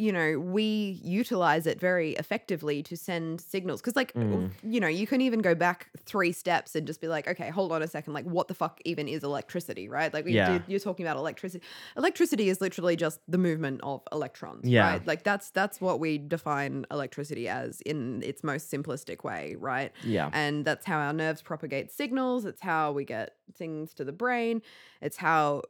you 0.00 0.12
know 0.12 0.38
we 0.38 0.98
utilize 1.04 1.66
it 1.66 1.78
very 1.78 2.12
effectively 2.14 2.82
to 2.82 2.96
send 2.96 3.40
signals 3.40 3.80
because 3.80 3.96
like 3.96 4.12
Mm. 4.14 4.50
you 4.62 4.80
know 4.80 4.88
you 4.88 5.06
can 5.06 5.20
even 5.20 5.40
go 5.40 5.54
back 5.54 5.88
three 6.10 6.32
steps 6.32 6.74
and 6.74 6.86
just 6.86 7.00
be 7.00 7.06
like 7.08 7.28
okay 7.28 7.50
hold 7.50 7.70
on 7.72 7.82
a 7.82 7.86
second 7.86 8.12
like 8.14 8.24
what 8.24 8.48
the 8.48 8.54
fuck 8.54 8.80
even 8.84 9.06
is 9.08 9.22
electricity 9.22 9.88
right 9.88 10.12
like 10.12 10.24
Yeah. 10.26 10.60
you're 10.66 10.80
talking 10.80 11.04
about 11.06 11.16
electricity 11.16 11.62
electricity 11.96 12.48
is 12.48 12.60
literally 12.60 12.96
just 12.96 13.20
the 13.28 13.38
movement 13.38 13.80
of 13.82 14.02
electrons 14.10 14.66
Yeah. 14.68 14.88
right 14.90 15.06
like 15.06 15.22
that's 15.22 15.50
that's 15.50 15.80
what 15.80 16.00
we 16.00 16.18
define 16.18 16.86
electricity 16.90 17.46
as 17.48 17.80
in 17.82 18.22
its 18.22 18.42
most 18.42 18.70
simplistic 18.72 19.22
way 19.24 19.56
right 19.58 19.92
Yeah. 20.02 20.30
and 20.32 20.64
that's 20.64 20.86
how 20.86 20.98
our 20.98 21.12
nerves 21.12 21.42
propagate 21.42 21.92
signals 21.92 22.44
it's 22.44 22.62
how 22.62 22.92
we 22.92 23.04
get 23.04 23.36
things 23.54 23.92
to 23.94 24.04
the 24.04 24.12
brain 24.12 24.62
it's 25.00 25.18
how 25.18 25.62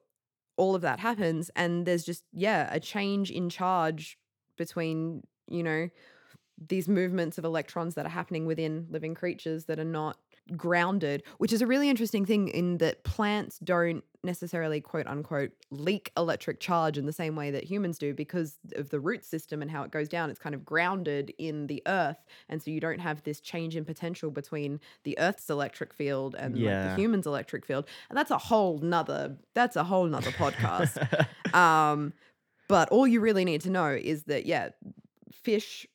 all 0.57 0.75
of 0.75 0.83
that 0.83 0.99
happens 1.01 1.51
and 1.57 1.87
there's 1.87 2.05
just 2.05 2.25
yeah 2.33 2.69
a 2.73 2.79
change 2.79 3.31
in 3.31 3.49
charge 3.49 4.19
between 4.61 5.23
you 5.49 5.63
know 5.63 5.89
these 6.69 6.87
movements 6.87 7.39
of 7.39 7.45
electrons 7.47 7.95
that 7.95 8.05
are 8.05 8.11
happening 8.11 8.45
within 8.45 8.87
living 8.91 9.15
creatures 9.15 9.65
that 9.65 9.79
are 9.79 9.85
not 10.01 10.19
grounded 10.55 11.23
which 11.39 11.53
is 11.53 11.63
a 11.63 11.67
really 11.67 11.89
interesting 11.89 12.27
thing 12.27 12.49
in 12.49 12.77
that 12.77 13.03
plants 13.03 13.59
don't 13.61 14.05
necessarily 14.23 14.81
quote 14.81 15.07
unquote 15.07 15.53
leak 15.71 16.13
electric 16.17 16.61
charge 16.61 16.99
in 16.99 17.07
the 17.07 17.13
same 17.13 17.37
way 17.37 17.51
that 17.51 17.65
humans 17.65 17.99
do 17.99 18.13
because 18.13 18.59
of 18.77 18.91
the 18.91 19.01
root 19.01 19.25
system 19.25 19.63
and 19.63 19.71
how 19.71 19.83
it 19.83 19.91
goes 19.91 20.09
down. 20.09 20.31
It's 20.31 20.39
kind 20.39 20.55
of 20.55 20.65
grounded 20.65 21.33
in 21.39 21.67
the 21.67 21.83
earth 21.87 22.19
and 22.49 22.63
so 22.63 22.71
you 22.71 22.81
don't 22.81 22.99
have 22.99 23.23
this 23.23 23.41
change 23.41 23.77
in 23.77 23.85
potential 23.85 24.31
between 24.31 24.81
the 25.05 25.19
earth's 25.19 25.49
electric 25.49 25.95
field 25.95 26.35
and 26.39 26.55
like, 26.55 26.91
the 26.91 27.01
human's 27.01 27.27
electric 27.27 27.65
field. 27.65 27.87
And 28.11 28.19
that's 28.19 28.31
a 28.31 28.39
whole 28.39 28.79
nother 28.79 29.37
that's 29.55 29.77
a 29.77 29.85
whole 29.85 30.07
nother 30.07 30.33
podcast. 30.33 31.27
Um 31.55 32.13
but 32.71 32.89
all 32.91 33.07
you 33.07 33.21
really 33.21 33.45
need 33.45 33.61
to 33.63 33.71
know 33.71 33.89
is 33.89 34.25
that 34.25 34.47
yeah 34.47 34.71
fish 35.33 35.87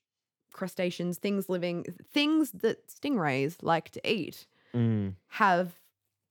crustaceans, 0.53 1.17
things 1.17 1.49
living, 1.49 1.85
things 2.13 2.51
that 2.51 2.88
stingrays 2.88 3.57
like 3.61 3.89
to 3.91 4.01
eat 4.09 4.47
Mm. 4.73 5.13
have 5.29 5.79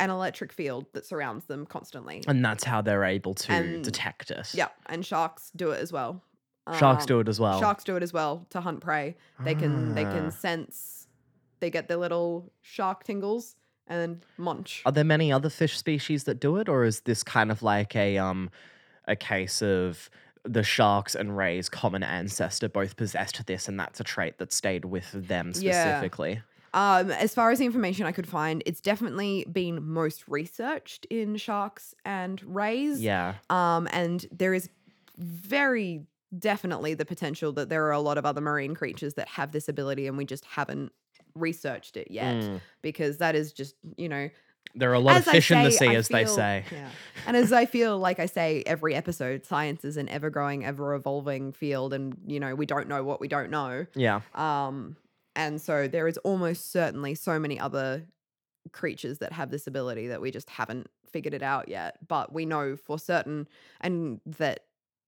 an 0.00 0.10
electric 0.10 0.52
field 0.52 0.84
that 0.92 1.06
surrounds 1.06 1.46
them 1.46 1.64
constantly. 1.64 2.22
And 2.28 2.44
that's 2.44 2.64
how 2.64 2.82
they're 2.82 3.04
able 3.04 3.32
to 3.34 3.52
And- 3.52 3.82
detect 3.84 4.30
it. 4.30 4.52
Yeah, 4.54 4.68
and 4.86 5.04
sharks 5.04 5.50
do 5.56 5.70
it 5.70 5.80
as 5.80 5.92
well. 5.92 6.22
Sharks 6.78 7.04
Um, 7.04 7.06
do 7.06 7.20
it 7.20 7.28
as 7.28 7.38
well. 7.40 7.58
Sharks 7.60 7.84
do 7.84 7.96
it 7.96 8.02
as 8.02 8.12
well 8.12 8.46
to 8.50 8.60
hunt 8.60 8.80
prey. 8.80 9.16
They 9.40 9.54
can 9.54 9.94
they 9.94 10.04
Ah. 10.04 10.12
can 10.12 10.30
sense. 10.30 11.08
They 11.60 11.70
get 11.70 11.88
their 11.88 11.96
little 11.98 12.52
shark 12.60 13.04
tingles 13.04 13.56
and 13.86 14.24
munch. 14.36 14.82
Are 14.84 14.92
there 14.92 15.04
many 15.04 15.30
other 15.32 15.48
fish 15.50 15.78
species 15.78 16.24
that 16.24 16.40
do 16.40 16.56
it, 16.58 16.68
or 16.68 16.84
is 16.84 17.00
this 17.02 17.22
kind 17.22 17.50
of 17.50 17.62
like 17.62 17.94
a 17.96 18.18
um 18.18 18.50
a 19.06 19.14
case 19.16 19.60
of 19.62 20.08
the 20.44 20.62
sharks 20.62 21.14
and 21.14 21.36
rays' 21.36 21.68
common 21.68 22.02
ancestor 22.02 22.68
both 22.68 22.96
possessed 22.96 23.46
this, 23.46 23.68
and 23.68 23.78
that's 23.80 24.00
a 24.00 24.04
trait 24.04 24.38
that 24.38 24.52
stayed 24.52 24.84
with 24.84 25.10
them 25.12 25.52
Yeah. 25.56 25.72
specifically? 25.84 26.42
Um, 26.74 27.10
as 27.12 27.32
far 27.34 27.50
as 27.52 27.60
the 27.60 27.64
information 27.66 28.04
I 28.04 28.12
could 28.12 28.26
find, 28.26 28.62
it's 28.66 28.80
definitely 28.80 29.46
been 29.50 29.82
most 29.86 30.26
researched 30.28 31.04
in 31.06 31.36
sharks 31.36 31.94
and 32.04 32.42
rays. 32.42 33.00
Yeah. 33.00 33.36
Um, 33.48 33.86
and 33.92 34.26
there 34.32 34.52
is 34.54 34.68
very 35.16 36.04
definitely 36.36 36.94
the 36.94 37.04
potential 37.04 37.52
that 37.52 37.68
there 37.68 37.84
are 37.86 37.92
a 37.92 38.00
lot 38.00 38.18
of 38.18 38.26
other 38.26 38.40
marine 38.40 38.74
creatures 38.74 39.14
that 39.14 39.28
have 39.28 39.52
this 39.52 39.68
ability, 39.68 40.08
and 40.08 40.16
we 40.16 40.24
just 40.24 40.44
haven't 40.44 40.90
researched 41.36 41.96
it 41.96 42.10
yet 42.10 42.36
Mm. 42.42 42.60
because 42.82 43.18
that 43.18 43.34
is 43.34 43.52
just 43.52 43.74
you 43.96 44.08
know 44.08 44.28
There 44.74 44.90
are 44.90 44.94
a 44.94 44.98
lot 44.98 45.16
as 45.16 45.26
of 45.26 45.32
fish 45.32 45.50
in 45.50 45.62
the 45.62 45.70
sea, 45.70 45.88
I 45.88 45.94
as 45.94 46.08
they 46.08 46.24
say. 46.24 46.64
Yeah. 46.70 46.88
And 47.26 47.36
as 47.36 47.52
I 47.52 47.64
feel 47.64 47.98
like 47.98 48.18
I 48.18 48.26
say 48.26 48.62
every 48.66 48.94
episode, 48.94 49.44
science 49.44 49.84
is 49.84 49.96
an 49.96 50.08
ever 50.08 50.30
growing, 50.30 50.64
ever 50.64 50.94
evolving 50.94 51.52
field. 51.52 51.94
And, 51.94 52.16
you 52.26 52.40
know, 52.40 52.54
we 52.54 52.66
don't 52.66 52.88
know 52.88 53.04
what 53.04 53.20
we 53.20 53.28
don't 53.28 53.50
know. 53.50 53.86
Yeah. 53.94 54.20
Um, 54.34 54.96
and 55.36 55.60
so 55.60 55.88
there 55.88 56.08
is 56.08 56.18
almost 56.18 56.72
certainly 56.72 57.14
so 57.14 57.38
many 57.38 57.58
other 57.58 58.04
creatures 58.72 59.18
that 59.18 59.32
have 59.32 59.50
this 59.50 59.66
ability 59.66 60.08
that 60.08 60.20
we 60.20 60.30
just 60.30 60.50
haven't 60.50 60.88
figured 61.08 61.34
it 61.34 61.42
out 61.42 61.68
yet. 61.68 61.98
But 62.06 62.32
we 62.32 62.44
know 62.44 62.76
for 62.76 62.98
certain 62.98 63.46
and 63.80 64.20
that 64.26 64.64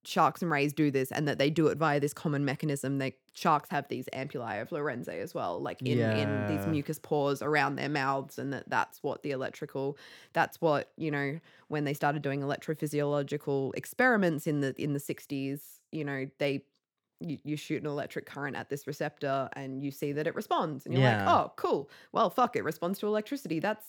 sharks 0.06 0.40
and 0.40 0.50
rays 0.50 0.72
do 0.72 0.90
this 0.90 1.10
and 1.10 1.26
that 1.26 1.38
they 1.38 1.50
do 1.50 1.66
it 1.66 1.76
via 1.78 1.98
this 2.00 2.14
common 2.14 2.44
mechanism. 2.44 2.98
They 2.98 3.16
sharks 3.34 3.68
have 3.70 3.88
these 3.88 4.06
ampullae 4.12 4.62
of 4.62 4.70
Lorenzi 4.70 5.20
as 5.20 5.34
well, 5.34 5.60
like 5.60 5.82
in, 5.82 5.98
in 6.16 6.46
these 6.46 6.66
mucus 6.66 6.98
pores 6.98 7.42
around 7.42 7.76
their 7.76 7.88
mouths, 7.88 8.38
and 8.38 8.52
that 8.52 8.68
that's 8.68 9.02
what 9.02 9.22
the 9.22 9.32
electrical 9.32 9.98
that's 10.32 10.60
what 10.60 10.92
you 10.96 11.10
know 11.10 11.38
when 11.68 11.84
they 11.84 11.94
started 11.94 12.22
doing 12.22 12.40
electrophysiological 12.40 13.72
experiments 13.74 14.46
in 14.46 14.60
the 14.60 14.74
in 14.82 14.92
the 14.92 14.98
60s 15.00 15.80
you 15.92 16.04
know 16.04 16.26
they 16.38 16.64
you, 17.20 17.38
you 17.44 17.56
shoot 17.56 17.80
an 17.82 17.86
electric 17.88 18.26
current 18.26 18.56
at 18.56 18.68
this 18.68 18.86
receptor 18.86 19.48
and 19.54 19.82
you 19.82 19.90
see 19.90 20.12
that 20.12 20.26
it 20.26 20.34
responds 20.34 20.84
and 20.84 20.94
you're 20.94 21.02
Yeah. 21.02 21.24
like 21.24 21.28
oh 21.48 21.52
cool 21.56 21.90
well 22.12 22.28
fuck 22.30 22.56
it 22.56 22.62
responds 22.64 22.98
to 23.00 23.06
electricity 23.06 23.58
that's 23.58 23.86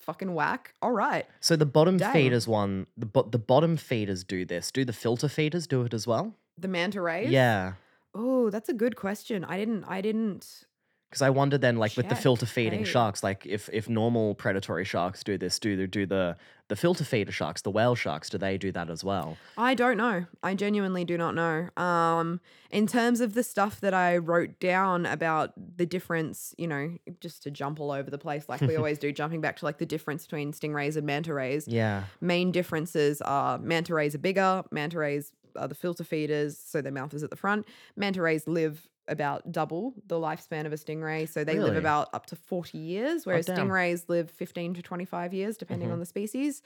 fucking 0.00 0.34
whack 0.34 0.74
all 0.82 0.92
right 0.92 1.26
So 1.40 1.56
the 1.56 1.66
bottom 1.66 1.96
Dang. 1.98 2.12
feeders 2.12 2.48
one, 2.48 2.86
the 2.96 3.06
bo- 3.06 3.28
the 3.30 3.38
bottom 3.38 3.76
feeders 3.76 4.24
do 4.24 4.44
this. 4.44 4.70
Do 4.70 4.84
the 4.84 4.92
filter 4.92 5.28
feeders 5.28 5.66
do 5.66 5.82
it 5.82 5.94
as 5.94 6.06
well? 6.06 6.34
the 6.58 6.68
manta 6.68 7.00
rays 7.00 7.30
Yeah. 7.30 7.74
oh 8.14 8.50
that's 8.50 8.68
a 8.68 8.74
good 8.74 8.94
question 8.96 9.44
i 9.44 9.56
didn't 9.56 9.84
i 9.84 10.00
didn't 10.02 10.64
Because 11.10 11.22
I 11.22 11.30
wonder 11.30 11.58
then, 11.58 11.76
like 11.76 11.96
with 11.96 12.08
the 12.08 12.14
filter 12.14 12.46
feeding 12.46 12.84
sharks, 12.84 13.24
like 13.24 13.44
if 13.44 13.68
if 13.72 13.88
normal 13.88 14.36
predatory 14.36 14.84
sharks 14.84 15.24
do 15.24 15.36
this, 15.36 15.58
do 15.58 15.76
the 15.76 15.88
do 15.88 16.06
the 16.06 16.36
the 16.70 16.76
filter 16.76 17.02
feeder 17.02 17.32
sharks, 17.32 17.62
the 17.62 17.70
whale 17.70 17.96
sharks, 17.96 18.30
do 18.30 18.38
they 18.38 18.56
do 18.56 18.70
that 18.70 18.88
as 18.90 19.02
well? 19.02 19.36
I 19.58 19.74
don't 19.74 19.96
know. 19.96 20.26
I 20.40 20.54
genuinely 20.54 21.04
do 21.04 21.18
not 21.18 21.34
know. 21.34 21.68
Um, 21.76 22.40
in 22.70 22.86
terms 22.86 23.20
of 23.20 23.34
the 23.34 23.42
stuff 23.42 23.80
that 23.80 23.92
I 23.92 24.18
wrote 24.18 24.60
down 24.60 25.04
about 25.04 25.52
the 25.76 25.84
difference, 25.84 26.54
you 26.58 26.68
know, 26.68 26.96
just 27.18 27.42
to 27.42 27.50
jump 27.50 27.80
all 27.80 27.90
over 27.90 28.08
the 28.08 28.18
place 28.18 28.48
like 28.48 28.60
we 28.60 28.76
always 28.76 28.98
do, 29.00 29.10
jumping 29.10 29.40
back 29.40 29.56
to 29.56 29.64
like 29.64 29.78
the 29.78 29.86
difference 29.86 30.26
between 30.26 30.52
stingrays 30.52 30.96
and 30.96 31.04
manta 31.04 31.34
rays. 31.34 31.66
Yeah. 31.66 32.04
Main 32.20 32.52
differences 32.52 33.20
are 33.20 33.58
manta 33.58 33.92
rays 33.92 34.14
are 34.14 34.18
bigger. 34.18 34.62
Manta 34.70 34.98
rays 34.98 35.32
are 35.56 35.68
the 35.68 35.74
filter 35.74 36.04
feeders, 36.04 36.58
so 36.58 36.80
their 36.82 36.92
mouth 36.92 37.14
is 37.14 37.22
at 37.22 37.30
the 37.30 37.36
front. 37.36 37.66
Manta 37.96 38.20
rays 38.22 38.46
live 38.46 38.88
about 39.08 39.50
double 39.50 39.94
the 40.06 40.14
lifespan 40.16 40.66
of 40.66 40.72
a 40.72 40.76
stingray, 40.76 41.28
so 41.28 41.42
they 41.42 41.58
live 41.58 41.76
about 41.76 42.08
up 42.12 42.26
to 42.26 42.36
40 42.36 42.78
years, 42.78 43.26
whereas 43.26 43.46
damn. 43.46 43.56
stingrays 43.68 44.04
live 44.08 44.30
15 44.30 44.74
to 44.74 44.82
25 44.82 45.34
years, 45.34 45.56
depending 45.56 45.88
Mhm. 45.88 45.94
on 45.94 45.98
the 46.00 46.06
species. 46.06 46.62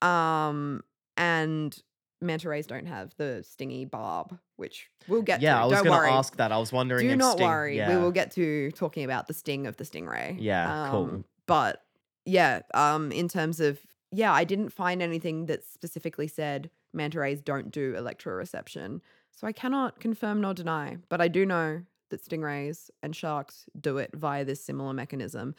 Um, 0.00 0.82
and 1.16 1.76
manta 2.20 2.48
rays 2.48 2.66
don't 2.66 2.86
have 2.86 3.14
the 3.16 3.42
stingy 3.46 3.84
barb, 3.84 4.38
which 4.56 4.88
we'll 5.08 5.22
get 5.22 5.40
yeah, 5.42 5.54
to. 5.56 5.60
I 5.60 5.64
was 5.66 5.74
Don't 5.74 5.86
gonna 5.86 6.08
ask 6.10 6.36
that. 6.36 6.52
I 6.52 6.58
was 6.58 6.72
wondering. 6.72 7.06
Do 7.06 7.12
if 7.12 7.18
not 7.18 7.32
sting- 7.34 7.46
worry. 7.46 7.76
Yeah. 7.76 7.94
We 7.96 8.00
will 8.02 8.12
get 8.12 8.30
to 8.32 8.70
talking 8.72 9.04
about 9.04 9.26
the 9.26 9.34
sting 9.34 9.66
of 9.66 9.76
the 9.76 9.84
stingray. 9.84 10.36
Yeah, 10.40 10.88
cool. 10.90 11.04
Um, 11.04 11.24
But 11.46 11.82
yeah, 12.24 12.62
um, 12.72 13.10
in 13.12 13.28
terms 13.28 13.60
of 13.60 13.80
yeah, 14.14 14.32
I 14.32 14.44
didn't 14.44 14.70
find 14.70 15.02
anything 15.02 15.46
that 15.46 15.64
specifically 15.64 16.28
said 16.28 16.70
manta 16.92 17.20
rays 17.20 17.40
don't 17.40 17.70
do 17.70 17.94
electroreception. 17.94 19.00
So 19.30 19.46
I 19.46 19.52
cannot 19.52 20.00
confirm 20.00 20.40
nor 20.40 20.54
deny, 20.54 20.98
but 21.08 21.20
I 21.20 21.28
do 21.28 21.46
know 21.46 21.82
that 22.10 22.24
stingrays 22.24 22.90
and 23.02 23.16
sharks 23.16 23.64
do 23.80 23.98
it 23.98 24.10
via 24.14 24.44
this 24.44 24.64
similar 24.64 24.92
mechanism. 24.92 25.54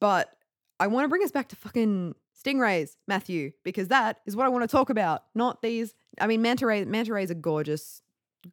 But 0.00 0.34
I 0.80 0.86
want 0.86 1.04
to 1.04 1.08
bring 1.08 1.22
us 1.22 1.30
back 1.30 1.48
to 1.48 1.56
fucking 1.56 2.14
stingrays, 2.38 2.96
Matthew, 3.06 3.52
because 3.62 3.88
that 3.88 4.20
is 4.26 4.34
what 4.34 4.46
I 4.46 4.48
want 4.48 4.62
to 4.62 4.68
talk 4.68 4.90
about, 4.90 5.24
not 5.34 5.62
these. 5.62 5.94
I 6.20 6.26
mean, 6.26 6.42
manta 6.42 6.66
rays, 6.66 6.86
manta 6.86 7.12
rays 7.12 7.30
are 7.30 7.34
gorgeous, 7.34 8.02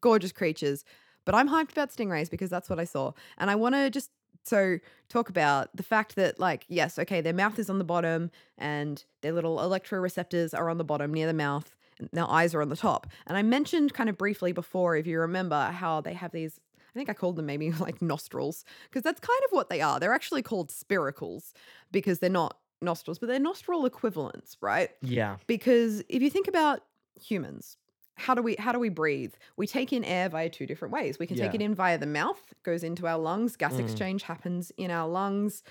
gorgeous 0.01 0.31
creatures, 0.31 0.83
but 1.25 1.35
I'm 1.35 1.49
hyped 1.49 1.71
about 1.71 1.91
stingrays 1.91 2.29
because 2.29 2.49
that's 2.49 2.69
what 2.69 2.79
I 2.79 2.83
saw. 2.83 3.13
And 3.37 3.49
I 3.49 3.55
want 3.55 3.75
to 3.75 3.89
just 3.89 4.11
so 4.45 4.79
talk 5.07 5.29
about 5.29 5.75
the 5.75 5.83
fact 5.83 6.15
that, 6.15 6.39
like, 6.39 6.65
yes, 6.67 6.99
okay, 6.99 7.21
their 7.21 7.33
mouth 7.33 7.57
is 7.59 7.69
on 7.69 7.77
the 7.77 7.85
bottom 7.85 8.29
and 8.57 9.03
their 9.21 9.31
little 9.31 9.57
electroreceptors 9.57 10.57
are 10.57 10.69
on 10.69 10.77
the 10.77 10.83
bottom 10.83 11.13
near 11.13 11.27
the 11.27 11.33
mouth, 11.33 11.75
their 12.11 12.29
eyes 12.29 12.53
are 12.53 12.61
on 12.61 12.69
the 12.69 12.75
top. 12.75 13.07
And 13.27 13.37
I 13.37 13.41
mentioned 13.41 13.93
kind 13.93 14.09
of 14.09 14.17
briefly 14.17 14.51
before, 14.51 14.95
if 14.95 15.07
you 15.07 15.19
remember, 15.19 15.71
how 15.71 16.01
they 16.01 16.13
have 16.13 16.31
these. 16.31 16.59
I 16.79 16.99
think 16.99 17.09
I 17.09 17.13
called 17.13 17.37
them 17.37 17.45
maybe 17.47 17.71
like 17.87 18.01
nostrils 18.01 18.65
because 18.83 19.01
that's 19.03 19.19
kind 19.19 19.41
of 19.45 19.51
what 19.51 19.69
they 19.69 19.81
are. 19.81 19.99
They're 19.99 20.13
actually 20.13 20.43
called 20.43 20.69
spiracles 20.69 21.53
because 21.91 22.19
they're 22.19 22.29
not 22.29 22.57
nostrils, 22.81 23.17
but 23.17 23.27
they're 23.27 23.39
nostril 23.39 23.85
equivalents, 23.85 24.57
right? 24.61 24.91
Yeah. 25.01 25.37
Because 25.47 26.03
if 26.09 26.21
you 26.21 26.29
think 26.29 26.47
about 26.47 26.81
humans, 27.19 27.77
how 28.15 28.35
do 28.35 28.43
we 28.43 28.55
how 28.59 28.71
do 28.71 28.77
we 28.77 28.89
breathe? 28.89 29.33
We 29.57 29.65
take 29.65 29.91
in 29.91 30.03
air 30.03 30.29
via 30.29 30.49
two 30.49 30.67
different 30.67 30.93
ways. 30.93 31.17
We 31.17 31.25
can 31.25 31.35
take 31.35 31.55
it 31.55 31.61
in 31.63 31.73
via 31.73 31.97
the 31.97 32.05
mouth, 32.05 32.53
goes 32.61 32.83
into 32.83 33.07
our 33.07 33.17
lungs, 33.17 33.55
gas 33.55 33.73
Mm. 33.73 33.79
exchange 33.79 34.23
happens 34.23 34.71
in 34.77 34.91
our 34.91 35.07
lungs. 35.09 35.63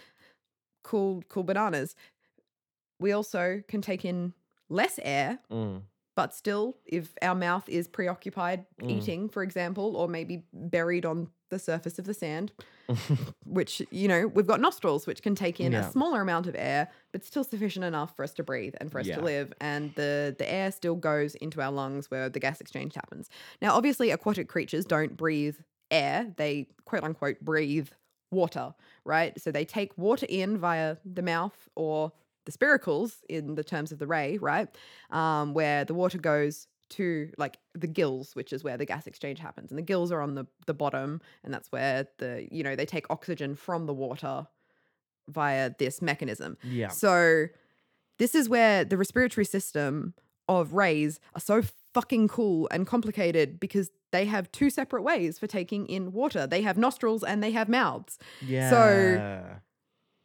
Cool, 0.82 1.22
cool 1.28 1.44
bananas. 1.44 1.94
We 2.98 3.12
also 3.12 3.62
can 3.68 3.80
take 3.80 4.04
in 4.04 4.32
less 4.68 4.98
air, 5.02 5.38
Mm. 5.50 5.82
But 6.14 6.34
still, 6.34 6.76
if 6.84 7.12
our 7.22 7.34
mouth 7.34 7.68
is 7.68 7.88
preoccupied 7.88 8.66
Mm. 8.82 8.90
eating, 8.90 9.28
for 9.28 9.42
example, 9.42 9.96
or 9.96 10.08
maybe 10.08 10.44
buried 10.52 11.06
on 11.06 11.28
the 11.50 11.58
surface 11.58 11.98
of 11.98 12.04
the 12.04 12.14
sand, 12.14 12.52
which, 13.44 13.82
you 13.90 14.08
know, 14.08 14.26
we've 14.26 14.46
got 14.46 14.60
nostrils, 14.60 15.06
which 15.06 15.22
can 15.22 15.34
take 15.34 15.60
in 15.60 15.72
Yeah. 15.72 15.80
a 15.88 15.90
smaller 15.90 16.20
amount 16.20 16.46
of 16.46 16.54
air, 16.56 16.88
but 17.12 17.24
still 17.24 17.44
sufficient 17.44 17.84
enough 17.84 18.14
for 18.16 18.22
us 18.24 18.32
to 18.34 18.42
breathe 18.42 18.74
and 18.80 18.90
for 18.90 18.98
us 19.00 19.06
Yeah. 19.06 19.16
to 19.16 19.20
live. 19.22 19.52
And 19.60 19.94
the, 19.94 20.34
the 20.38 20.50
air 20.50 20.70
still 20.72 20.96
goes 20.96 21.34
into 21.36 21.60
our 21.62 21.72
lungs 21.72 22.10
where 22.10 22.28
the 22.28 22.40
gas 22.40 22.60
exchange 22.60 22.94
happens. 22.94 23.28
Now, 23.60 23.74
obviously, 23.74 24.10
aquatic 24.10 24.48
creatures 24.48 24.84
don't 24.84 25.16
breathe 25.16 25.56
air, 25.90 26.32
they 26.36 26.68
quote 26.84 27.04
unquote 27.04 27.40
breathe 27.40 27.88
water, 28.30 28.74
right? 29.04 29.38
So 29.40 29.50
they 29.50 29.64
take 29.66 29.96
water 29.98 30.26
in 30.28 30.56
via 30.58 30.96
the 31.04 31.22
mouth 31.22 31.68
or 31.76 32.12
the 32.44 32.52
spiracles 32.52 33.16
in 33.28 33.54
the 33.54 33.64
terms 33.64 33.92
of 33.92 33.98
the 33.98 34.06
ray, 34.06 34.38
right? 34.38 34.68
Um, 35.10 35.54
where 35.54 35.84
the 35.84 35.94
water 35.94 36.18
goes 36.18 36.66
to 36.90 37.30
like 37.38 37.58
the 37.74 37.86
gills, 37.86 38.34
which 38.34 38.52
is 38.52 38.62
where 38.62 38.76
the 38.76 38.84
gas 38.84 39.06
exchange 39.06 39.38
happens. 39.38 39.70
And 39.70 39.78
the 39.78 39.82
gills 39.82 40.12
are 40.12 40.20
on 40.20 40.34
the, 40.34 40.46
the 40.66 40.74
bottom, 40.74 41.20
and 41.42 41.52
that's 41.52 41.72
where 41.72 42.06
the, 42.18 42.46
you 42.50 42.62
know, 42.62 42.76
they 42.76 42.86
take 42.86 43.06
oxygen 43.10 43.54
from 43.54 43.86
the 43.86 43.94
water 43.94 44.46
via 45.28 45.70
this 45.78 46.02
mechanism. 46.02 46.58
Yeah. 46.62 46.88
So 46.88 47.46
this 48.18 48.34
is 48.34 48.48
where 48.48 48.84
the 48.84 48.96
respiratory 48.96 49.44
system 49.44 50.14
of 50.48 50.74
rays 50.74 51.20
are 51.34 51.40
so 51.40 51.62
fucking 51.94 52.28
cool 52.28 52.68
and 52.70 52.86
complicated 52.86 53.60
because 53.60 53.90
they 54.10 54.26
have 54.26 54.50
two 54.52 54.68
separate 54.68 55.02
ways 55.02 55.38
for 55.38 55.46
taking 55.46 55.86
in 55.86 56.12
water. 56.12 56.46
They 56.46 56.62
have 56.62 56.76
nostrils 56.76 57.22
and 57.22 57.42
they 57.42 57.52
have 57.52 57.68
mouths. 57.68 58.18
Yeah. 58.46 59.58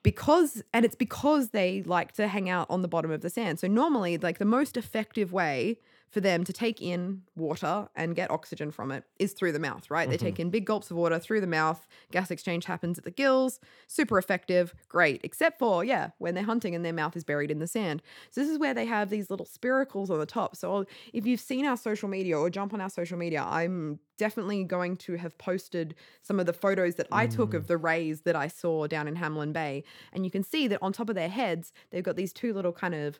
Because 0.08 0.64
and 0.74 0.86
it's 0.86 0.96
because 0.96 1.50
they 1.50 1.84
like 1.84 2.14
to 2.14 2.30
hang 2.30 2.50
out 2.50 2.68
on 2.70 2.82
the 2.82 2.88
bottom 2.88 3.12
of 3.12 3.20
the 3.20 3.30
sand. 3.30 3.60
So 3.60 3.68
normally 3.68 4.18
like 4.18 4.38
the 4.38 4.46
most 4.46 4.78
effective 4.78 5.34
way 5.34 5.80
for 6.10 6.22
them 6.22 6.44
to 6.46 6.54
take 6.54 6.82
in 6.82 7.22
water 7.36 7.90
and 7.96 8.16
get 8.16 8.32
oxygen 8.32 8.72
from 8.72 8.92
it 8.92 9.04
is 9.20 9.34
through 9.34 9.52
the 9.52 9.60
mouth, 9.60 9.92
right? 9.92 10.10
They 10.10 10.16
Mm-hmm. 10.16 10.26
take 10.26 10.40
in 10.40 10.50
big 10.50 10.66
gulps 10.66 10.90
of 10.90 10.98
water 10.98 11.20
through 11.20 11.42
the 11.42 11.48
mouth. 11.48 11.86
Gas 12.12 12.32
exchange 12.32 12.66
happens 12.66 12.98
at 12.98 13.04
the 13.04 13.12
gills. 13.12 13.60
Super 13.88 14.18
effective, 14.18 14.74
great, 14.88 15.20
except 15.24 15.60
for, 15.60 15.84
yeah, 15.84 16.12
when 16.18 16.34
they're 16.34 16.46
hunting 16.46 16.74
and 16.76 16.86
their 16.86 16.94
mouth 16.94 17.16
is 17.18 17.26
buried 17.26 17.52
in 17.52 17.60
the 17.60 17.68
sand. 17.68 18.02
So 18.32 18.40
this 18.42 18.50
is 18.50 18.58
where 18.58 18.74
they 18.74 18.86
have 18.86 19.10
these 19.10 19.30
little 19.30 19.46
spiracles 19.46 20.10
on 20.10 20.20
the 20.20 20.26
top. 20.26 20.56
So 20.56 20.86
if 21.14 21.26
you've 21.26 21.42
seen 21.42 21.66
our 21.66 21.78
social 21.78 22.08
media 22.08 22.38
or 22.40 22.50
jump 22.50 22.74
on 22.74 22.80
our 22.82 22.90
social 22.90 23.18
media, 23.18 23.44
I'm 23.44 24.00
definitely 24.18 24.64
going 24.64 24.96
to 24.98 25.16
have 25.16 25.38
posted 25.38 25.94
some 26.22 26.40
of 26.40 26.46
the 26.46 26.54
photos 26.54 26.96
that 26.96 27.08
I 27.12 27.28
took 27.28 27.52
Mm. 27.52 27.58
of 27.58 27.68
the 27.68 27.78
rays 27.78 28.22
that 28.22 28.36
I 28.36 28.48
saw 28.48 28.88
down 28.88 29.08
in 29.08 29.16
Hamelin 29.16 29.54
Bay. 29.54 29.84
And 30.14 30.24
you 30.26 30.32
can 30.32 30.42
see 30.44 30.68
that 30.70 30.82
on 30.82 30.94
top 30.94 31.10
of 31.10 31.16
their 31.16 31.30
heads, 31.30 31.72
they've 31.92 32.04
got 32.04 32.16
these 32.16 32.34
two 32.34 32.54
little 32.54 32.72
kind 32.74 32.96
of 32.96 33.20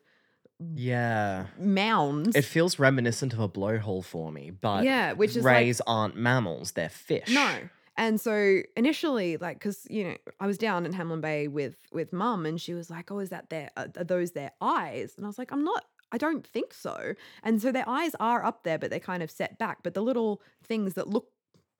Yeah. 0.60 1.46
mounds. 1.58 2.34
It 2.34 2.44
feels 2.44 2.78
reminiscent 2.78 3.32
of 3.32 3.40
a 3.40 3.48
blowhole 3.48 4.04
for 4.04 4.32
me, 4.32 4.50
but 4.50 4.84
yeah, 4.84 5.12
which 5.12 5.36
is 5.36 5.44
like 5.44 5.54
rays 5.56 5.80
aren't 5.86 6.16
mammals, 6.16 6.72
they're 6.72 6.88
fish. 6.88 7.28
No. 7.30 7.68
And 7.96 8.20
so 8.20 8.60
initially, 8.76 9.36
like, 9.38 9.58
because 9.58 9.86
you 9.90 10.04
know, 10.04 10.16
I 10.38 10.46
was 10.46 10.56
down 10.56 10.86
in 10.86 10.92
Hamelin 10.94 11.20
Bay 11.20 11.48
with 11.48 11.76
with 11.92 12.12
mum, 12.12 12.46
and 12.46 12.60
she 12.60 12.72
was 12.74 12.90
like, 12.90 13.10
"Oh, 13.10 13.18
is 13.18 13.30
that 13.30 13.50
their 13.50 13.70
are 13.76 13.88
are 13.96 14.04
those 14.04 14.32
their 14.32 14.52
eyes?" 14.60 15.14
And 15.16 15.26
I 15.26 15.28
was 15.28 15.38
like, 15.38 15.50
"I'm 15.52 15.64
not. 15.64 15.84
I 16.12 16.18
don't 16.18 16.46
think 16.46 16.72
so." 16.72 17.14
And 17.42 17.60
so 17.60 17.72
their 17.72 17.88
eyes 17.88 18.14
are 18.20 18.44
up 18.44 18.62
there, 18.62 18.78
but 18.78 18.90
they're 18.90 19.00
kind 19.00 19.22
of 19.22 19.30
set 19.32 19.58
back. 19.58 19.78
But 19.82 19.94
the 19.94 20.00
little 20.02 20.40
things 20.64 20.94
that 20.94 21.08
look 21.08 21.26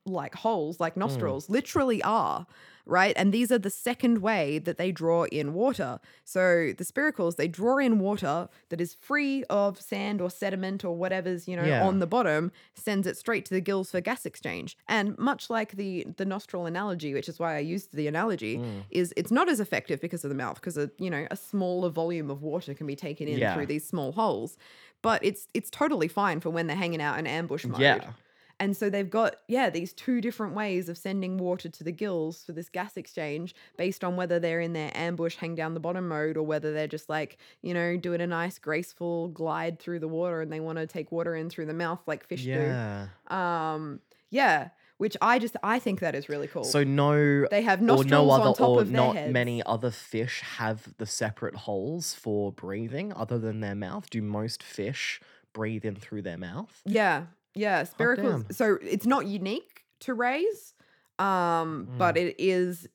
like 0.09 0.35
holes, 0.37 0.81
like 0.81 0.97
nostrils, 0.97 1.49
literally 1.49 2.03
are 2.03 2.47
right. 2.91 3.13
And 3.19 3.35
these 3.35 3.53
are 3.53 3.59
the 3.59 3.69
second 3.69 4.23
way 4.23 4.59
that 4.61 4.79
they 4.79 4.91
draw 4.91 5.25
in 5.25 5.53
water. 5.53 6.01
So 6.25 6.73
the 6.75 6.85
spiracles 6.85 7.37
they 7.37 7.47
draw 7.47 7.77
in 7.77 7.99
water 7.99 8.49
that 8.71 8.81
is 8.81 8.95
free 8.95 9.45
of 9.51 9.79
sand 9.79 10.23
or 10.23 10.31
sediment 10.31 10.87
or 10.87 10.97
whatever's 10.97 11.47
you 11.47 11.55
know 11.55 11.65
Yeah. 11.65 11.87
on 11.87 11.99
the 11.99 12.07
bottom, 12.07 12.51
sends 12.75 13.07
it 13.07 13.19
straight 13.19 13.45
to 13.45 13.53
the 13.53 13.61
gills 13.61 13.91
for 13.91 14.01
gas 14.01 14.25
exchange. 14.25 14.79
And 14.89 15.19
much 15.19 15.51
like 15.51 15.73
the 15.77 16.07
the 16.17 16.25
nostril 16.25 16.65
analogy, 16.65 17.13
which 17.13 17.29
is 17.29 17.39
why 17.39 17.57
I 17.57 17.59
used 17.59 17.95
the 17.95 18.07
analogy, 18.07 18.57
Mm. 18.57 18.85
is 18.91 19.13
it's 19.19 19.31
not 19.31 19.51
as 19.51 19.61
effective 19.61 20.01
because 20.01 20.25
of 20.25 20.31
the 20.31 20.35
mouth, 20.37 20.55
because 20.55 20.79
a 20.79 20.91
you 20.99 21.11
know 21.11 21.27
a 21.31 21.37
smaller 21.37 21.91
volume 21.91 22.31
of 22.31 22.41
water 22.43 22.73
can 22.73 22.87
be 22.87 22.97
taken 22.97 23.29
in 23.29 23.37
Yeah. 23.39 23.53
through 23.55 23.67
these 23.67 23.87
small 23.87 24.13
holes. 24.13 24.57
But 25.03 25.23
it's 25.23 25.47
it's 25.53 25.69
totally 25.69 26.09
fine 26.09 26.41
for 26.41 26.49
when 26.49 26.67
they're 26.69 26.77
hanging 26.77 27.03
out 27.03 27.19
in 27.19 27.27
ambush 27.27 27.67
mode. 27.67 27.81
Yeah. 27.83 28.13
And 28.61 28.77
so 28.77 28.91
they've 28.91 29.09
got, 29.09 29.37
yeah, 29.47 29.71
these 29.71 29.93
two 29.93 30.21
different 30.21 30.55
ways 30.55 30.89
of 30.89 30.99
sending 30.99 31.39
water 31.39 31.69
to 31.69 31.85
the 31.85 31.93
gills 31.93 32.43
for 32.45 32.53
this 32.53 32.69
gas 32.69 32.97
exchange 32.97 33.55
based 33.77 34.03
on 34.03 34.17
whether 34.17 34.41
they're 34.41 34.61
in 34.61 34.73
their 34.73 34.91
ambush, 34.95 35.37
hang 35.37 35.55
down 35.55 35.75
the 35.75 35.81
bottom 35.81 36.09
mode, 36.09 36.37
or 36.37 36.43
whether 36.43 36.73
they're 36.73 36.89
just 36.89 37.09
like, 37.09 37.39
you 37.63 37.73
know, 37.73 37.97
doing 37.97 38.21
a 38.21 38.27
nice, 38.27 38.59
graceful 38.59 39.29
glide 39.29 39.79
through 39.79 40.01
the 40.01 40.09
water 40.09 40.41
and 40.41 40.53
they 40.53 40.61
want 40.61 40.79
to 40.79 40.87
take 40.87 41.13
water 41.13 41.37
in 41.37 41.49
through 41.49 41.67
the 41.67 41.75
mouth 41.75 42.01
like 42.07 42.25
fish 42.25 42.45
Yeah. 42.45 43.09
do. 43.29 43.35
Um, 43.35 44.01
yeah, 44.31 44.71
which 44.99 45.17
I 45.23 45.39
just, 45.39 45.57
I 45.63 45.79
think 45.79 46.01
that 46.01 46.17
is 46.17 46.29
really 46.29 46.49
cool. 46.49 46.65
So 46.65 46.83
no 46.83 47.47
they 47.47 47.63
have 47.63 47.81
nostrils 47.81 48.11
no 48.11 48.31
other 48.31 48.49
on 48.49 48.55
top 48.55 48.69
or 48.71 48.81
of 48.83 48.91
their 48.91 48.97
not 48.97 49.17
heads. 49.17 49.33
many 49.33 49.63
other 49.65 49.93
fish 49.93 50.41
have 50.41 50.89
the 50.99 51.07
separate 51.07 51.55
holes 51.55 52.13
for 52.15 52.51
breathing 52.53 53.13
other 53.13 53.39
than 53.39 53.61
their 53.61 53.77
mouth. 53.77 54.11
Do 54.11 54.21
most 54.21 54.63
fish 54.63 55.21
breathe 55.53 55.85
in 55.85 55.95
through 55.95 56.23
their 56.23 56.37
mouth? 56.37 56.83
Yeah, 56.85 57.27
yeah, 57.59 57.83
spiracles. 57.85 58.55
So 58.55 58.79
it's 58.83 59.07
not 59.07 59.27
unique 59.27 59.85
to 60.01 60.15
rays, 60.15 60.75
um, 61.19 61.87
Mm. 61.91 61.99
but 61.99 62.17
it 62.17 62.37
is 62.39 62.89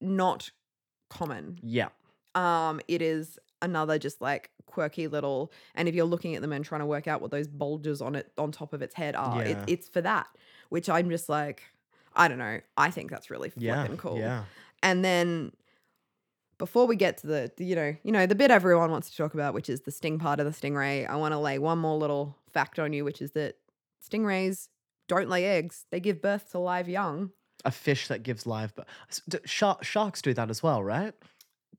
not 0.00 0.50
common. 1.08 1.58
Yeah. 1.62 1.88
Um, 2.34 2.80
it 2.88 3.02
is 3.02 3.38
another 3.60 3.98
just 3.98 4.20
like 4.20 4.50
quirky 4.66 5.06
little. 5.06 5.52
And 5.74 5.88
if 5.88 5.94
you're 5.94 6.06
looking 6.06 6.34
at 6.34 6.42
them 6.42 6.52
and 6.52 6.64
trying 6.64 6.80
to 6.80 6.86
work 6.86 7.06
out 7.06 7.20
what 7.20 7.30
those 7.30 7.46
bulges 7.46 8.00
on 8.02 8.14
it 8.16 8.32
on 8.38 8.50
top 8.50 8.72
of 8.72 8.82
its 8.82 8.94
head 8.94 9.14
are, 9.14 9.42
it, 9.42 9.58
it's 9.68 9.88
for 9.88 10.00
that. 10.00 10.26
Which 10.70 10.88
I'm 10.88 11.10
just 11.10 11.28
like, 11.28 11.62
I 12.16 12.26
don't 12.28 12.38
know. 12.38 12.60
I 12.76 12.90
think 12.90 13.10
that's 13.10 13.30
really 13.30 13.52
Yeah. 13.56 13.80
flipping 13.82 13.98
cool. 13.98 14.18
Yeah. 14.18 14.44
And 14.82 15.04
then 15.04 15.52
before 16.58 16.86
we 16.86 16.96
get 16.96 17.18
to 17.18 17.26
the, 17.26 17.52
the, 17.56 17.64
you 17.64 17.76
know, 17.76 17.94
you 18.02 18.12
know, 18.12 18.26
the 18.26 18.34
bit 18.34 18.50
everyone 18.50 18.90
wants 18.90 19.10
to 19.10 19.16
talk 19.16 19.34
about, 19.34 19.52
which 19.54 19.68
is 19.68 19.82
the 19.82 19.90
sting 19.90 20.18
part 20.18 20.40
of 20.40 20.46
the 20.46 20.52
stingray, 20.52 21.08
I 21.08 21.16
want 21.16 21.32
to 21.32 21.38
lay 21.38 21.58
one 21.58 21.78
more 21.78 21.96
little 21.96 22.36
fact 22.52 22.78
on 22.78 22.92
you, 22.92 23.04
which 23.04 23.20
is 23.20 23.32
that 23.32 23.56
stingrays 24.08 24.68
don't 25.08 25.28
lay 25.28 25.44
eggs; 25.46 25.86
they 25.90 26.00
give 26.00 26.20
birth 26.22 26.50
to 26.52 26.58
live 26.58 26.88
young. 26.88 27.30
A 27.64 27.70
fish 27.70 28.08
that 28.08 28.22
gives 28.24 28.44
live 28.46 28.74
but 28.74 28.88
shark, 29.44 29.84
sharks 29.84 30.20
do 30.20 30.34
that 30.34 30.50
as 30.50 30.62
well, 30.62 30.82
right? 30.82 31.14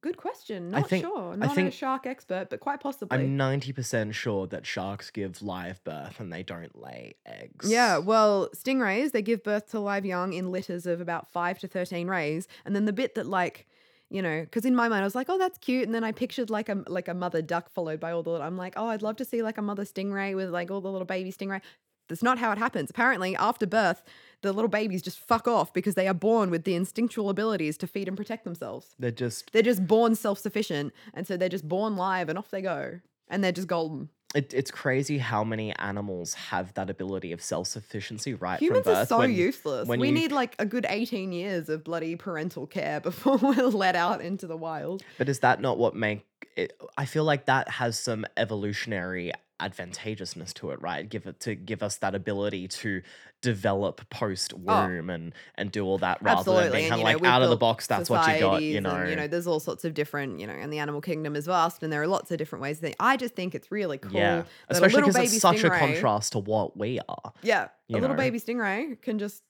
Good 0.03 0.17
question. 0.17 0.75
I 0.75 0.81
Not 0.81 0.89
think- 0.89 1.05
sure. 1.05 1.31
I 1.31 1.35
Not 1.37 1.57
a 1.57 1.71
shark 1.71 2.05
expert, 2.05 2.49
but 2.49 2.59
quite 2.59 2.81
possibly. 2.81 3.17
I'm 3.17 3.37
90% 3.37 4.13
sure 4.13 4.47
that 4.47 4.65
sharks 4.65 5.09
give 5.09 5.41
live 5.41 5.81
birth 5.85 6.19
and 6.19 6.31
they 6.31 6.43
don't 6.43 6.77
lay 6.77 7.15
eggs. 7.25 7.69
Yeah, 7.71 7.99
well, 7.99 8.49
stingrays, 8.53 9.13
they 9.13 9.21
give 9.21 9.43
birth 9.43 9.71
to 9.71 9.79
live 9.79 10.05
young 10.05 10.33
in 10.33 10.51
litters 10.51 10.85
of 10.85 10.99
about 10.99 11.31
5 11.31 11.57
to 11.59 11.69
13 11.69 12.09
rays. 12.09 12.49
And 12.65 12.75
then 12.75 12.83
the 12.83 12.91
bit 12.91 13.15
that 13.15 13.27
like, 13.27 13.65
you 14.09 14.21
know, 14.21 14.41
because 14.41 14.65
in 14.65 14.75
my 14.75 14.89
mind 14.89 15.03
I 15.03 15.05
was 15.05 15.15
like, 15.15 15.29
oh, 15.29 15.37
that's 15.37 15.57
cute. 15.57 15.85
And 15.85 15.95
then 15.95 16.03
I 16.03 16.11
pictured 16.11 16.49
like 16.49 16.67
a 16.67 16.83
like 16.87 17.07
a 17.07 17.13
mother 17.13 17.41
duck 17.41 17.69
followed 17.69 18.01
by 18.01 18.11
all 18.11 18.23
the 18.23 18.41
I'm 18.41 18.57
like, 18.57 18.73
oh, 18.75 18.87
I'd 18.87 19.01
love 19.01 19.15
to 19.17 19.25
see 19.25 19.41
like 19.41 19.57
a 19.57 19.61
mother 19.61 19.85
stingray 19.85 20.35
with 20.35 20.49
like 20.49 20.69
all 20.69 20.81
the 20.81 20.91
little 20.91 21.05
baby 21.05 21.31
stingray. 21.31 21.61
That's 22.09 22.23
not 22.23 22.37
how 22.39 22.51
it 22.51 22.57
happens. 22.57 22.89
Apparently, 22.89 23.35
after 23.35 23.65
birth, 23.65 24.03
the 24.41 24.51
little 24.51 24.69
babies 24.69 25.01
just 25.01 25.19
fuck 25.19 25.47
off 25.47 25.73
because 25.73 25.95
they 25.95 26.07
are 26.07 26.13
born 26.13 26.49
with 26.49 26.65
the 26.65 26.75
instinctual 26.75 27.29
abilities 27.29 27.77
to 27.77 27.87
feed 27.87 28.07
and 28.07 28.17
protect 28.17 28.43
themselves. 28.43 28.95
They're 28.99 29.09
just 29.11 29.51
They're 29.53 29.61
just 29.61 29.87
born 29.87 30.15
self-sufficient, 30.15 30.93
and 31.13 31.25
so 31.25 31.37
they're 31.37 31.49
just 31.49 31.67
born 31.67 31.95
live, 31.95 32.27
and 32.29 32.37
off 32.37 32.49
they 32.51 32.61
go, 32.61 32.99
and 33.29 33.43
they're 33.43 33.53
just 33.53 33.67
golden. 33.69 34.09
it, 34.35 34.53
it's 34.53 34.71
crazy 34.71 35.19
how 35.19 35.43
many 35.43 35.71
animals 35.77 36.33
have 36.33 36.73
that 36.73 36.89
ability 36.89 37.31
of 37.31 37.41
self-sufficiency 37.41 38.33
right 38.33 38.59
Humans 38.59 38.83
from 38.83 38.93
birth. 38.93 39.03
are 39.03 39.05
so 39.05 39.17
when- 39.19 39.31
useless. 39.33 39.87
when 39.87 39.99
we 39.99 40.07
you- 40.09 40.13
need 40.13 40.31
like 40.31 40.55
a 40.59 40.65
good 40.65 40.85
18 40.89 41.31
years 41.31 41.69
of 41.69 41.83
bloody 41.83 42.15
parental 42.15 42.65
care 42.67 42.99
before 43.09 43.37
we're 43.37 43.63
let 43.67 43.95
out 43.95 44.21
into 44.21 44.45
the 44.47 44.57
wild. 44.57 45.03
But 45.17 45.29
is 45.29 45.39
that 45.39 45.61
not 45.61 45.77
what 45.77 45.95
make 45.95 46.25
it? 46.57 46.73
I 46.97 47.05
feel 47.05 47.23
like 47.23 47.45
that 47.45 47.69
has 47.69 47.97
some 47.97 48.25
evolutionary 48.35 49.31
advantageousness 49.63 50.53
to 50.53 50.71
it, 50.71 50.81
right? 50.81 51.07
Give 51.07 51.25
it 51.25 51.39
to 51.41 51.55
give 51.55 51.81
us 51.81 51.97
that 51.97 52.13
ability 52.15 52.67
to 52.67 53.01
develop 53.41 54.07
post 54.09 54.53
womb 54.53 55.09
and 55.09 55.33
and 55.55 55.71
do 55.71 55.83
all 55.85 55.97
that 55.97 56.21
rather 56.21 56.37
Oh. 56.51 56.57
Absolutely. 56.57 56.63
than 56.63 56.71
being 56.73 56.89
kind 56.89 57.01
of 57.01 57.05
like 57.05 57.21
we've 57.21 57.29
out 57.31 57.41
of 57.41 57.49
the 57.49 57.57
box. 57.57 57.87
That's 57.87 58.09
what 58.09 58.33
you 58.33 58.39
got, 58.39 58.61
you 58.61 58.81
know. 58.81 58.91
and, 58.95 59.09
you 59.09 59.15
know, 59.15 59.27
there's 59.27 59.47
all 59.47 59.59
sorts 59.59 59.83
of 59.85 59.93
different, 59.93 60.39
you 60.39 60.47
know, 60.47 60.53
and 60.53 60.71
the 60.71 60.79
animal 60.79 61.01
kingdom 61.01 61.35
is 61.35 61.45
vast, 61.47 61.83
and 61.83 61.91
there 61.91 62.01
are 62.01 62.07
lots 62.07 62.31
of 62.31 62.37
different 62.37 62.61
ways. 62.61 62.79
That 62.79 62.95
I 62.99 63.17
just 63.17 63.35
think 63.35 63.55
it's 63.55 63.71
really 63.71 63.97
cool. 63.97 64.11
yeah, 64.13 64.43
especially 64.69 65.01
because 65.01 65.17
it's 65.17 65.39
such 65.39 65.63
a 65.63 65.69
contrast 65.69 66.33
to 66.33 66.39
what 66.39 66.77
we 66.77 66.99
are. 67.09 67.33
Yeah, 67.41 67.67
a 67.89 67.93
little 67.93 68.09
know. 68.09 68.15
baby 68.15 68.39
stingray 68.39 69.01
can 69.01 69.19
just, 69.19 69.43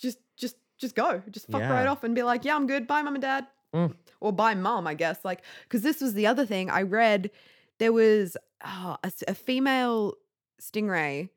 just, 0.00 0.18
just, 0.36 0.56
just 0.78 0.94
go, 0.94 1.22
just 1.30 1.48
fuck 1.48 1.62
right 1.62 1.86
off 1.86 2.04
and 2.04 2.14
be 2.14 2.22
like, 2.22 2.44
yeah, 2.44 2.54
I'm 2.56 2.66
good. 2.66 2.86
Bye, 2.86 3.02
mum 3.02 3.14
and 3.14 3.22
dad. 3.22 3.46
Mm. 3.74 3.94
Or 4.20 4.32
bye, 4.32 4.54
mum, 4.54 4.86
I 4.86 4.94
guess. 4.94 5.24
Like, 5.24 5.42
because 5.64 5.82
this 5.82 6.00
was 6.00 6.14
the 6.14 6.26
other 6.26 6.46
thing 6.46 6.70
I 6.70 6.82
read. 6.82 7.30
There 7.78 7.92
was 7.92 8.36
oh, 8.64 8.96
a, 9.02 9.12
a 9.28 9.34
female 9.34 10.14
stingray 10.60 11.28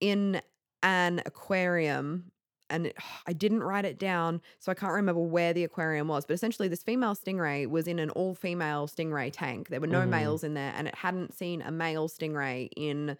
in 0.00 0.40
an 0.82 1.22
aquarium. 1.26 2.30
And 2.68 2.86
it- 2.86 2.96
I 3.26 3.32
didn't 3.32 3.62
write 3.62 3.84
it 3.84 3.98
down, 3.98 4.40
so 4.58 4.70
I 4.70 4.74
can't 4.74 4.92
remember 4.92 5.20
where 5.20 5.52
the 5.52 5.64
aquarium 5.64 6.08
was. 6.08 6.24
But 6.26 6.34
essentially, 6.34 6.68
this 6.68 6.82
female 6.82 7.14
stingray 7.14 7.66
was 7.66 7.86
in 7.88 7.98
an 7.98 8.10
all 8.10 8.34
female 8.34 8.86
stingray 8.86 9.30
tank. 9.32 9.68
There 9.68 9.80
were 9.80 9.86
no 9.86 10.02
Mhm. 10.02 10.08
males 10.10 10.44
in 10.44 10.54
there, 10.54 10.72
and 10.76 10.86
it 10.88 10.94
hadn't 10.94 11.34
seen 11.34 11.62
a 11.62 11.70
male 11.70 12.08
stingray 12.08 12.68
in 12.76 13.16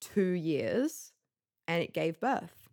two 0.00 0.30
years 0.30 1.12
and 1.68 1.82
it 1.82 1.92
gave 1.92 2.20
birth. 2.20 2.68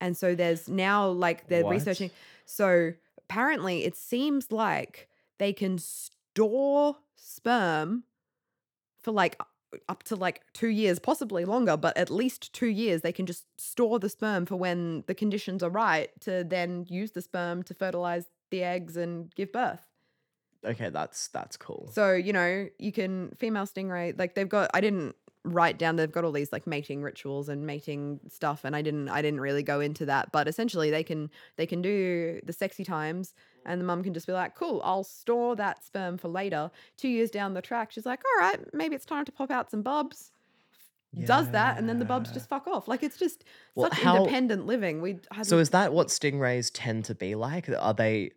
And 0.00 0.16
so 0.16 0.34
there's 0.34 0.68
now 0.68 1.08
like 1.08 1.48
they're 1.48 1.64
What? 1.64 1.70
researching. 1.70 2.10
So 2.44 2.92
apparently 3.16 3.84
it 3.84 3.96
seems 3.96 4.52
like 4.52 5.08
they 5.38 5.52
can 5.52 5.78
store 5.78 6.96
sperm 7.14 8.04
for 9.06 9.12
like 9.12 9.40
up 9.88 10.02
to 10.02 10.16
like 10.16 10.42
two 10.52 10.66
years, 10.68 10.98
possibly 10.98 11.44
longer, 11.44 11.76
but 11.76 11.96
at 11.96 12.10
least 12.10 12.52
two 12.52 12.66
years. 12.66 13.02
They 13.02 13.12
can 13.12 13.24
just 13.24 13.44
store 13.56 14.00
the 14.00 14.08
sperm 14.08 14.46
for 14.46 14.56
when 14.56 15.04
the 15.06 15.14
conditions 15.14 15.62
are 15.62 15.70
right 15.70 16.10
to 16.22 16.42
then 16.42 16.86
use 16.88 17.12
the 17.12 17.22
sperm 17.22 17.62
to 17.64 17.74
fertilize 17.74 18.24
the 18.50 18.64
eggs 18.64 18.96
and 18.96 19.32
give 19.36 19.52
birth. 19.52 19.86
Okay, 20.64 20.90
that's 20.90 21.28
that's 21.28 21.56
cool. 21.56 21.88
So, 21.92 22.14
you 22.14 22.32
know, 22.32 22.68
you 22.80 22.90
can 22.90 23.30
female 23.38 23.66
stingray, 23.66 24.18
like 24.18 24.34
they've 24.34 24.48
got 24.48 24.70
I 24.74 24.80
didn't 24.80 25.14
write 25.44 25.78
down 25.78 25.94
they've 25.94 26.10
got 26.10 26.24
all 26.24 26.32
these 26.32 26.50
like 26.50 26.66
mating 26.66 27.02
rituals 27.02 27.48
and 27.48 27.64
mating 27.64 28.18
stuff 28.26 28.64
and 28.64 28.74
I 28.74 28.82
didn't 28.82 29.08
I 29.08 29.22
didn't 29.22 29.38
really 29.38 29.62
go 29.62 29.78
into 29.78 30.04
that, 30.06 30.32
but 30.32 30.48
essentially 30.48 30.90
they 30.90 31.04
can 31.04 31.30
they 31.56 31.66
can 31.66 31.80
do 31.80 32.40
the 32.44 32.52
sexy 32.52 32.82
times 32.82 33.34
and 33.66 33.80
the 33.80 33.84
mum 33.84 34.02
can 34.02 34.14
just 34.14 34.26
be 34.26 34.32
like, 34.32 34.54
"Cool, 34.54 34.80
I'll 34.84 35.04
store 35.04 35.54
that 35.56 35.84
sperm 35.84 36.16
for 36.16 36.28
later." 36.28 36.70
2 36.96 37.08
years 37.08 37.30
down 37.30 37.52
the 37.54 37.62
track, 37.62 37.92
she's 37.92 38.06
like, 38.06 38.20
"All 38.24 38.40
right, 38.46 38.60
maybe 38.72 38.94
it's 38.94 39.04
time 39.04 39.24
to 39.26 39.32
pop 39.32 39.50
out 39.50 39.70
some 39.70 39.82
bubs." 39.82 40.32
Does 41.24 41.50
that 41.52 41.78
and 41.78 41.88
then 41.88 41.98
the 41.98 42.04
bubs 42.04 42.30
just 42.30 42.46
fuck 42.48 42.66
off. 42.66 42.88
Like 42.88 43.02
it's 43.02 43.16
just 43.16 43.42
Well, 43.74 43.88
such 43.90 44.00
how- 44.00 44.16
independent 44.18 44.66
living. 44.66 45.00
We 45.00 45.18
So 45.42 45.58
is 45.58 45.70
that 45.70 45.92
what 45.94 46.08
stingrays 46.08 46.70
tend 46.74 47.06
to 47.06 47.14
be 47.14 47.34
like? 47.34 47.68
Are 47.70 47.94
they 47.94 48.32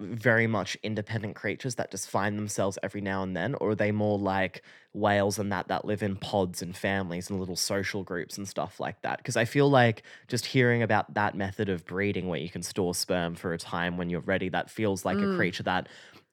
very 0.00 0.46
much 0.46 0.76
independent 0.82 1.34
creatures 1.34 1.74
that 1.74 1.90
just 1.90 2.08
find 2.08 2.38
themselves 2.38 2.78
every 2.82 3.00
now 3.00 3.22
and 3.22 3.36
then, 3.36 3.54
or 3.56 3.70
are 3.70 3.74
they 3.74 3.90
more 3.92 4.18
like 4.18 4.62
whales 4.94 5.38
and 5.38 5.50
that 5.52 5.68
that 5.68 5.84
live 5.84 6.02
in 6.02 6.16
pods 6.16 6.62
and 6.62 6.76
families 6.76 7.30
and 7.30 7.38
little 7.40 7.56
social 7.56 8.04
groups 8.04 8.38
and 8.38 8.48
stuff 8.48 8.78
like 8.80 9.02
that? 9.02 9.18
Because 9.18 9.36
I 9.36 9.44
feel 9.44 9.68
like 9.68 10.02
just 10.28 10.46
hearing 10.46 10.82
about 10.82 11.14
that 11.14 11.34
method 11.34 11.68
of 11.68 11.84
breeding 11.84 12.28
where 12.28 12.38
you 12.40 12.48
can 12.50 12.62
store 12.62 12.94
sperm 12.94 13.34
for 13.34 13.52
a 13.52 13.58
time 13.58 13.96
when 13.96 14.08
you're 14.10 14.20
ready, 14.20 14.48
that 14.50 14.70
feels 14.70 15.04
like 15.04 15.22
a 15.22 15.26
Mm. 15.26 15.28
creature 15.28 15.64
that 15.64 15.88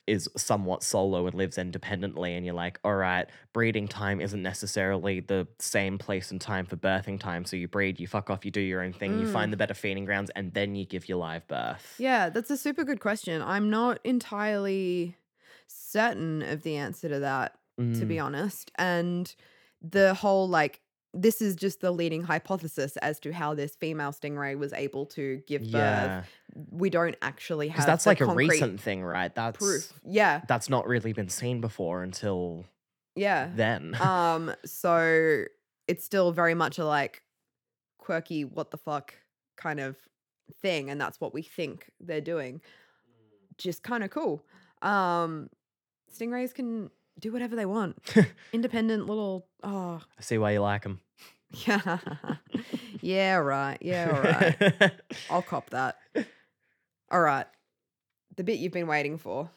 is 0.08 0.30
somewhat 0.38 0.84
solo 0.84 1.26
and 1.26 1.36
lives 1.36 1.58
independently 1.58 2.36
and 2.36 2.46
you're 2.46 2.56
like 2.56 2.80
all 2.84 2.96
right 2.96 3.30
breeding 3.54 3.88
time 3.88 4.22
isn't 4.22 4.42
necessarily 4.44 5.20
the 5.20 5.48
same 5.60 5.98
place 5.98 6.32
and 6.32 6.40
time 6.42 6.66
for 6.66 6.76
birthing 6.78 7.20
time 7.20 7.44
so 7.46 7.56
you 7.56 7.68
breed 7.68 8.00
you 8.00 8.08
fuck 8.08 8.30
off 8.30 8.46
you 8.46 8.52
do 8.52 8.62
your 8.62 8.82
own 8.82 8.94
thing 8.94 9.18
you 9.18 9.26
Mm. 9.26 9.26
find 9.26 9.52
the 9.52 9.58
better 9.58 9.74
feeding 9.74 10.06
grounds 10.06 10.30
and 10.36 10.54
then 10.54 10.76
you 10.76 10.86
give 10.86 11.10
your 11.10 11.18
live 11.18 11.48
birth 11.48 11.88
Yeah, 11.98 12.30
that's 12.30 12.50
a 12.50 12.58
super 12.58 12.84
good 12.84 13.00
question. 13.00 13.42
I'm 13.42 13.70
not 13.70 14.00
entirely 14.04 15.16
certain 15.68 16.42
of 16.42 16.64
the 16.64 16.76
answer 16.76 17.08
to 17.10 17.20
that, 17.20 17.58
to 17.94 18.06
be 18.06 18.20
Mm, 18.20 18.20
honest. 18.20 18.72
And 18.76 19.34
the 19.82 20.14
whole 20.14 20.48
like 20.48 20.82
this 21.16 21.42
is 21.42 21.56
just 21.56 21.80
the 21.80 21.92
leading 21.92 22.24
hypothesis 22.24 22.98
as 22.98 23.20
to 23.22 23.32
how 23.32 23.54
this 23.54 23.76
female 23.76 24.12
stingray 24.12 24.58
was 24.58 24.74
able 24.74 25.06
to 25.06 25.42
give 25.48 25.62
birth. 25.62 25.72
yeah 25.72 26.24
We 26.70 26.90
don't 26.90 27.16
actually 27.22 27.70
have 27.70 27.86
that's 27.86 28.06
like 28.06 28.20
a 28.20 28.26
recent 28.26 28.82
thing 28.82 29.04
right 29.04 29.34
that's 29.34 29.58
proof. 29.58 29.94
Yeah, 30.04 30.42
that's 30.48 30.70
not 30.70 30.88
really 30.88 31.14
been 31.14 31.30
seen 31.30 31.62
before 31.62 32.04
until 32.04 32.66
yeah. 33.16 33.50
then 33.56 33.96
um, 34.02 34.54
so 34.66 35.46
it's 35.88 36.04
still 36.04 36.32
very 36.32 36.54
much 36.54 36.78
a 36.78 36.86
like 36.86 37.24
quirky, 37.98 38.44
what 38.44 38.72
the 38.72 38.78
fuck 38.78 39.14
kind 39.56 39.80
of 39.80 39.96
thing, 40.62 40.90
and 40.90 41.00
that's 41.00 41.22
what 41.22 41.34
we 41.34 41.42
think 41.42 41.90
they're 42.00 42.22
doing. 42.22 42.62
Just 43.58 43.84
kind 43.84 44.04
of 44.04 44.10
cool. 44.10 44.44
Um, 44.82 45.50
stingrays 46.14 46.54
can 46.54 46.90
do 47.18 47.32
whatever 47.32 47.56
they 47.56 47.66
want. 47.66 47.98
Independent 48.54 49.06
little. 49.06 49.48
Oh, 49.64 50.02
i 50.20 50.22
see 50.22 50.38
why 50.38 50.52
you 50.52 50.60
like 50.60 50.84
them 50.84 51.00
yeah, 51.66 51.98
yeah, 53.02 53.36
right, 53.36 53.78
yeah, 53.82 54.12
all 54.14 54.22
right. 54.22 54.92
I'll 55.30 55.42
cop 55.42 55.70
that. 55.72 55.98
All 57.12 57.22
right, 57.22 57.46
the 58.36 58.44
bit 58.44 58.60
you've 58.60 58.74
been 58.74 58.88
waiting 58.88 59.18
for. 59.18 59.50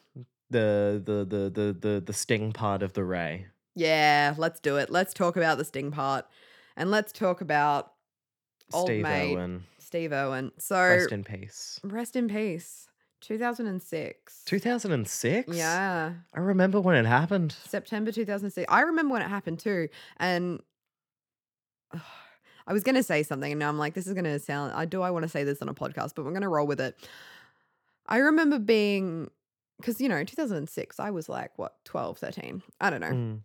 the, 0.49 1.01
the 1.05 1.25
the 1.25 1.49
the 1.49 1.73
the 1.89 2.01
the 2.05 2.13
sting 2.13 2.51
part 2.53 2.81
of 2.83 2.93
the 2.93 3.03
ray 3.03 3.47
Yeah, 3.75 4.33
let's 4.37 4.59
do 4.59 4.77
it. 4.77 4.89
Let's 4.89 5.13
talk 5.13 5.35
about 5.35 5.57
the 5.57 5.65
sting 5.65 5.91
part, 5.91 6.25
and 6.77 6.89
let's 6.91 7.11
talk 7.11 7.41
about 7.41 7.93
Old 8.73 8.87
steve 8.87 9.03
mate. 9.03 9.33
irwin 9.35 9.63
Steve 9.79 10.13
Irwin. 10.13 10.51
So 10.59 10.77
rest 10.79 11.11
in 11.11 11.23
peace 11.23 11.79
Rest 11.83 12.15
in 12.15 12.27
peace. 12.27 12.85
2006. 13.21 14.43
2006 14.45 15.57
Yeah. 15.57 16.13
i 16.33 16.39
remember 16.39 16.79
when 16.79 16.95
it 16.95 17.05
happened 17.07 17.53
September 17.67 18.11
2006. 18.11 18.65
I 18.71 18.81
remember 18.81 19.13
when 19.13 19.21
it 19.23 19.27
happened 19.27 19.59
too. 19.59 19.89
And 20.17 20.61
I 22.67 22.73
was 22.73 22.83
going 22.83 22.95
to 22.95 23.03
say 23.03 23.23
something 23.23 23.51
and 23.51 23.59
now 23.59 23.69
I'm 23.69 23.79
like, 23.79 23.95
this 23.95 24.05
is 24.05 24.13
going 24.13 24.25
to 24.25 24.37
sound, 24.37 24.73
I 24.73 24.85
do, 24.85 25.01
I 25.01 25.09
want 25.09 25.23
to 25.23 25.29
say 25.29 25.43
this 25.43 25.61
on 25.61 25.69
a 25.69 25.73
podcast, 25.73 26.13
but 26.15 26.23
we're 26.23 26.31
going 26.31 26.43
to 26.43 26.49
roll 26.49 26.67
with 26.67 26.79
it. 26.79 26.95
I 28.05 28.17
remember 28.17 28.59
being, 28.59 29.31
because, 29.77 29.99
you 29.99 30.07
know, 30.07 30.23
2006, 30.23 30.99
I 30.99 31.09
was 31.09 31.27
like, 31.29 31.57
what, 31.57 31.83
12, 31.85 32.19
13? 32.19 32.61
I 32.79 32.89
don't 32.91 33.01
know. 33.01 33.07
Mm. 33.07 33.39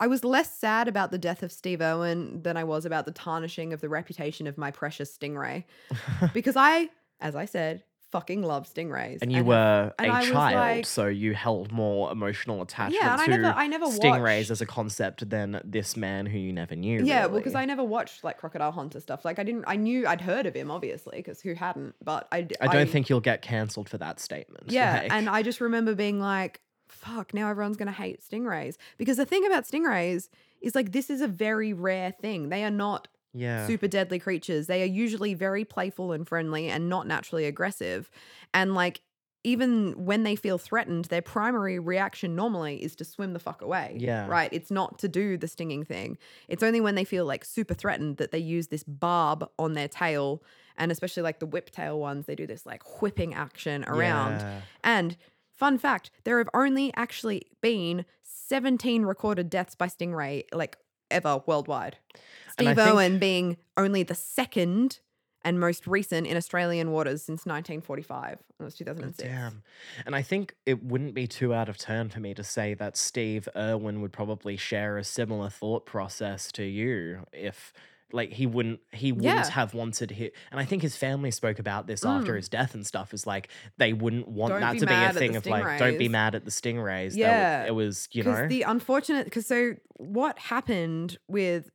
I 0.00 0.06
was 0.06 0.24
less 0.24 0.58
sad 0.58 0.88
about 0.88 1.10
the 1.10 1.18
death 1.18 1.42
of 1.42 1.52
Steve 1.52 1.80
Irwin 1.80 2.42
than 2.42 2.56
I 2.56 2.64
was 2.64 2.84
about 2.84 3.04
the 3.06 3.12
tarnishing 3.12 3.72
of 3.72 3.80
the 3.80 3.88
reputation 3.88 4.46
of 4.46 4.58
my 4.58 4.70
precious 4.70 5.16
Stingray. 5.16 5.64
Because 6.32 6.56
I, 6.56 6.88
as 7.20 7.36
I 7.36 7.44
said, 7.44 7.84
fucking 8.14 8.42
love 8.42 8.72
Stingrays. 8.72 9.18
and 9.22 9.32
you 9.32 9.38
have 9.38 9.46
were 9.46 9.92
and 9.98 10.10
a 10.10 10.14
I 10.14 10.24
child, 10.24 10.54
like- 10.54 10.86
so 10.86 11.06
you 11.06 11.34
held 11.34 11.72
more 11.72 12.12
emotional 12.12 12.62
attachment 12.62 13.02
yeah, 13.02 13.12
and 13.12 13.20
I 13.20 13.26
never, 13.26 13.58
I 13.58 13.66
never 13.66 13.86
stingrays 13.86 14.38
watched. 14.38 14.50
as 14.52 14.60
a 14.60 14.66
concept 14.66 15.28
than 15.28 15.60
this 15.64 15.96
man 15.96 16.26
who 16.26 16.38
you 16.38 16.52
never 16.52 16.76
knew. 16.76 17.04
yeah, 17.04 17.26
well, 17.26 17.38
because. 17.38 17.54
I 17.56 17.64
never 17.64 17.82
watched 17.82 18.22
like 18.22 18.38
Crocodile 18.38 18.70
Hunter 18.72 19.00
stuff. 19.00 19.24
Like 19.24 19.38
I 19.38 19.42
didn't, 19.42 19.64
I 19.66 19.76
knew 19.76 20.06
I'd 20.06 20.20
heard 20.20 20.46
of 20.46 20.54
him 20.54 20.70
obviously, 20.70 21.16
because 21.18 21.40
who 21.40 21.54
hadn't? 21.54 21.94
But 22.04 22.28
I, 22.30 22.46
I 22.60 22.68
don't 22.68 22.88
think 22.88 23.08
you'll 23.08 23.20
get 23.20 23.42
cancelled 23.42 23.88
for 23.88 23.98
that 23.98 24.20
statement. 24.20 24.70
Yeah, 24.70 25.00
like- 25.02 25.12
and 25.12 25.28
I 25.28 25.42
just 25.42 25.60
remember 25.60 25.94
being 25.94 26.20
like, 26.20 26.60
"Fuck!" 26.88 27.34
Now 27.34 27.50
everyone's 27.50 27.76
gonna 27.76 27.90
hate 27.92 28.20
stingrays 28.22 28.76
because 28.98 29.16
the 29.16 29.26
thing 29.26 29.44
about 29.46 29.64
stingrays 29.64 30.28
is 30.60 30.74
like 30.74 30.92
this 30.92 31.10
is 31.10 31.20
a 31.20 31.28
very 31.28 31.72
rare 31.72 32.12
thing. 32.12 32.48
They 32.48 32.64
are 32.64 32.70
not 32.70 33.08
yeah, 33.34 33.66
super 33.66 33.88
deadly 33.88 34.18
creatures. 34.18 34.66
They 34.66 34.82
are 34.82 34.86
usually 34.86 35.34
very 35.34 35.64
playful 35.64 36.12
and 36.12 36.26
friendly 36.26 36.70
and 36.70 36.88
not 36.88 37.06
naturally 37.06 37.44
aggressive. 37.44 38.10
And 38.54 38.74
like 38.74 39.02
even 39.44 39.92
when 40.06 40.22
they 40.22 40.34
feel 40.34 40.56
threatened, 40.56 41.04
their 41.06 41.20
primary 41.20 41.78
reaction 41.78 42.34
normally 42.34 42.82
is 42.82 42.96
to 42.96 43.04
swim 43.04 43.34
the 43.34 43.38
fuck 43.38 43.60
away. 43.60 43.96
Yeah. 44.00 44.26
Right? 44.26 44.48
It's 44.52 44.70
not 44.70 44.98
to 45.00 45.08
do 45.08 45.36
the 45.36 45.46
stinging 45.46 45.84
thing. 45.84 46.16
It's 46.48 46.62
only 46.62 46.80
when 46.80 46.94
they 46.94 47.04
feel 47.04 47.26
like 47.26 47.44
super 47.44 47.74
threatened 47.74 48.16
that 48.16 48.30
they 48.30 48.38
use 48.38 48.68
this 48.68 48.84
barb 48.84 49.46
on 49.58 49.74
their 49.74 49.88
tail. 49.88 50.42
And 50.78 50.90
especially 50.90 51.22
like 51.22 51.40
the 51.40 51.46
whiptail 51.46 51.98
ones, 51.98 52.24
they 52.24 52.34
do 52.34 52.46
this 52.46 52.64
like 52.64 53.02
whipping 53.02 53.34
action 53.34 53.84
around. 53.84 54.40
Yeah. 54.40 54.60
And 54.82 55.16
fun 55.52 55.76
fact, 55.76 56.10
there 56.24 56.38
have 56.38 56.48
only 56.54 56.92
actually 56.96 57.42
been 57.60 58.06
17 58.22 59.02
recorded 59.02 59.50
deaths 59.50 59.74
by 59.74 59.88
stingray 59.88 60.44
like 60.52 60.78
ever 61.10 61.42
worldwide. 61.46 61.98
And 62.12 62.68
Steve 62.68 62.76
think- 62.76 62.88
Irwin 62.88 63.18
being 63.18 63.56
only 63.76 64.02
the 64.02 64.14
second 64.14 65.00
and 65.44 65.60
most 65.60 65.86
recent 65.86 66.26
in 66.26 66.36
Australian 66.36 66.90
waters 66.90 67.22
since 67.22 67.44
1945. 67.44 68.38
That 68.58 68.64
was 68.64 68.74
2006. 68.76 69.28
Damn. 69.28 69.62
And 70.06 70.16
I 70.16 70.22
think 70.22 70.54
it 70.64 70.82
wouldn't 70.82 71.14
be 71.14 71.26
too 71.26 71.52
out 71.52 71.68
of 71.68 71.76
turn 71.76 72.08
for 72.08 72.20
me 72.20 72.32
to 72.34 72.42
say 72.42 72.72
that 72.74 72.96
Steve 72.96 73.46
Irwin 73.54 74.00
would 74.00 74.12
probably 74.12 74.56
share 74.56 74.96
a 74.96 75.04
similar 75.04 75.50
thought 75.50 75.84
process 75.84 76.50
to 76.52 76.64
you 76.64 77.26
if 77.32 77.74
like 78.14 78.32
he 78.32 78.46
wouldn't 78.46 78.80
he 78.92 79.12
wouldn't 79.12 79.24
Yeah. 79.46 79.50
have 79.50 79.74
wanted 79.74 80.10
him 80.12 80.30
and 80.50 80.60
I 80.60 80.64
think 80.64 80.82
his 80.82 80.96
family 80.96 81.30
spoke 81.30 81.58
about 81.58 81.86
this 81.86 82.04
after 82.04 82.32
Mm. 82.32 82.36
his 82.36 82.48
death 82.48 82.74
and 82.74 82.86
stuff 82.86 83.12
is 83.12 83.26
like 83.26 83.48
they 83.76 83.92
wouldn't 83.92 84.28
want 84.28 84.52
Don't 84.52 84.60
that 84.60 84.72
be 84.74 84.78
to 84.80 84.86
be 84.86 84.92
a 84.92 84.96
mad 84.96 85.08
at 85.08 85.14
the 85.14 85.18
thing 85.20 85.36
of 85.36 85.46
like 85.46 85.78
don't 85.78 85.98
be 85.98 86.08
mad 86.08 86.34
at 86.34 86.44
the 86.44 86.50
stingrays 86.50 87.10
That 87.12 87.18
Yeah, 87.18 87.64
it 87.66 87.74
was 87.74 88.08
you 88.12 88.22
know 88.22 88.46
the 88.48 88.62
unfortunate, 88.62 89.24
because 89.24 89.46
so 89.46 89.74
what 89.96 90.38
happened 90.38 91.18
with 91.28 91.70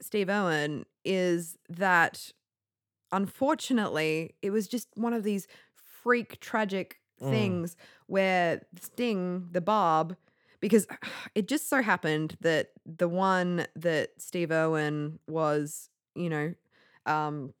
Steve 0.00 0.30
Irwin 0.30 0.84
is 1.04 1.58
that 1.68 2.32
unfortunately 3.12 4.34
it 4.42 4.50
was 4.50 4.68
just 4.68 4.88
one 4.94 5.12
of 5.12 5.24
these 5.24 5.46
freak 6.02 6.40
tragic 6.40 6.96
Mm. 7.20 7.30
things 7.30 7.76
where 8.06 8.62
Sting, 8.80 9.48
the 9.50 9.60
Barb, 9.60 10.16
because 10.60 10.86
it 11.34 11.48
just 11.48 11.68
so 11.68 11.82
happened 11.82 12.36
that 12.40 12.70
the 12.86 13.08
one 13.08 13.66
that 13.76 14.10
Steve 14.18 14.50
Irwin 14.50 15.18
was, 15.26 15.88
you 16.14 16.30
know, 16.30 16.54
um, 17.06 17.52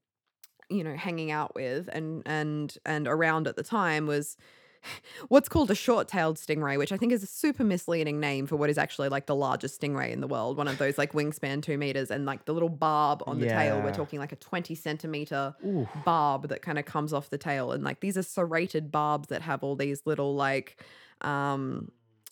you 0.68 0.84
know, 0.84 0.94
hanging 0.94 1.30
out 1.30 1.54
with 1.54 1.88
and 1.92 2.22
and 2.26 2.76
and 2.86 3.08
around 3.08 3.48
at 3.48 3.56
the 3.56 3.64
time 3.64 4.06
was 4.06 4.36
what's 5.28 5.48
called 5.48 5.70
a 5.70 5.74
short-tailed 5.74 6.36
stingray, 6.36 6.78
which 6.78 6.92
I 6.92 6.96
think 6.96 7.12
is 7.12 7.22
a 7.22 7.26
super 7.26 7.64
misleading 7.64 8.20
name 8.20 8.46
for 8.46 8.56
what 8.56 8.70
is 8.70 8.78
actually 8.78 9.08
like 9.08 9.26
the 9.26 9.34
largest 9.34 9.80
stingray 9.80 10.10
in 10.10 10.20
the 10.20 10.26
world. 10.26 10.56
One 10.56 10.68
of 10.68 10.78
those 10.78 10.96
like 10.96 11.12
wingspan 11.12 11.62
two 11.62 11.76
meters 11.76 12.10
and 12.10 12.24
like 12.24 12.44
the 12.44 12.54
little 12.54 12.68
barb 12.68 13.22
on 13.26 13.40
the 13.40 13.48
tail. 13.48 13.80
We're 13.82 13.92
talking 13.92 14.18
like 14.18 14.32
a 14.32 14.36
20 14.36 14.74
centimeter 14.74 15.54
Ooh. 15.66 15.88
barb 16.04 16.48
that 16.48 16.62
kind 16.62 16.78
of 16.78 16.84
comes 16.84 17.12
off 17.12 17.30
the 17.30 17.38
tail. 17.38 17.72
And 17.72 17.84
like 17.84 18.00
these 18.00 18.16
are 18.16 18.22
serrated 18.22 18.90
barbs 18.90 19.28
that 19.28 19.42
have 19.42 19.62
all 19.62 19.76
these 19.76 20.02
little 20.06 20.34
like 20.34 20.82
um 21.22 21.90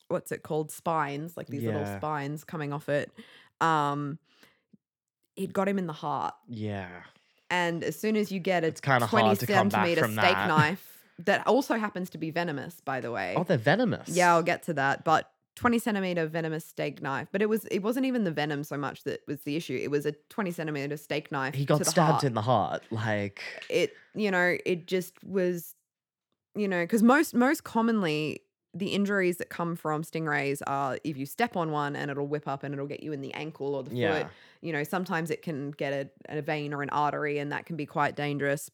what's 0.09 0.33
it 0.33 0.43
called? 0.43 0.71
Spines, 0.71 1.37
like 1.37 1.47
these 1.49 1.65
little 1.65 1.85
Yeah. 1.85 1.99
spines 1.99 2.45
coming 2.45 2.73
off 2.73 2.89
it. 2.89 3.11
Um 3.61 4.19
it 5.37 5.53
got 5.53 5.69
him 5.69 5.79
in 5.79 5.87
the 5.87 5.93
heart. 5.93 6.35
yeah 6.49 7.03
And 7.51 7.83
as 7.85 7.99
soon 7.99 8.17
as 8.17 8.31
you 8.31 8.41
get 8.41 8.65
a 8.65 8.69
It's 8.69 8.81
kinda 8.81 9.07
20 9.07 9.29
hard 9.29 9.39
to 9.39 9.47
come 9.47 9.69
back 9.69 9.71
centimeter 9.73 10.03
from 10.03 10.15
steak 10.15 10.35
that. 10.37 10.49
knife 10.49 10.95
that 11.21 11.47
also 11.49 11.77
happens 11.79 12.11
to 12.11 12.19
be 12.19 12.31
venomous, 12.31 12.81
by 12.81 13.01
the 13.01 13.11
way. 13.11 13.35
oh 13.37 13.43
they're 13.45 13.59
venomous 13.59 14.15
Yeah, 14.15 14.33
I'll 14.35 14.43
get 14.43 14.63
to 14.65 14.75
that. 14.75 15.05
But 15.05 15.31
20 15.57 15.79
centimeter 15.81 16.27
venomous 16.29 16.65
steak 16.65 17.03
knife. 17.03 17.29
But 17.33 17.43
it 17.43 17.49
was 17.49 17.65
it 17.67 17.81
wasn't 17.83 18.07
even 18.07 18.23
the 18.25 18.31
venom 18.31 18.63
so 18.65 18.77
much 18.77 19.03
that 19.05 19.21
was 19.27 19.41
the 19.43 19.57
issue. 19.57 19.79
It 19.83 19.91
was 19.91 20.07
a 20.07 20.13
20 20.31 20.51
centimeter 20.53 20.97
steak 20.97 21.33
knife. 21.33 21.55
he 21.55 21.65
to 21.65 21.67
got 21.67 21.79
the 21.81 21.91
stabbed 21.91 22.11
heart. 22.13 22.25
in 22.25 22.35
the 22.35 22.43
heart 22.43 22.83
like 22.93 23.43
It 23.69 23.93
you 24.15 24.31
know, 24.31 24.57
it 24.65 24.87
just 24.87 25.23
was 25.25 25.75
you 26.55 26.69
know, 26.69 26.83
because 26.85 27.03
most 27.03 27.35
most 27.35 27.65
commonly 27.65 28.43
the 28.79 28.89
injuries 28.89 29.37
that 29.39 29.49
come 29.51 29.77
from 29.77 30.03
stingrays 30.03 30.63
are 30.67 30.99
if 31.05 31.17
you 31.17 31.27
step 31.27 31.57
on 31.57 31.71
one 31.71 31.97
and 31.97 32.11
it'll 32.11 32.27
whip 32.27 32.47
up 32.49 32.63
and 32.63 32.73
it'll 32.75 32.87
get 32.87 33.03
you 33.03 33.13
in 33.13 33.21
the 33.21 33.33
ankle 33.35 33.75
or 33.75 33.83
the 33.83 33.91
foot. 33.91 33.97
yeah 33.99 34.29
You 34.61 34.73
know, 34.73 34.85
sometimes 34.85 35.31
it 35.31 35.43
can 35.43 35.71
get 35.73 35.93
a, 35.93 36.39
a 36.39 36.43
vein 36.43 36.73
or 36.75 36.83
an 36.83 36.91
artery 36.91 37.39
and 37.39 37.53
that 37.53 37.67
can 37.67 37.77
be 37.77 37.87
quite 37.87 38.17
dangerous. 38.17 38.71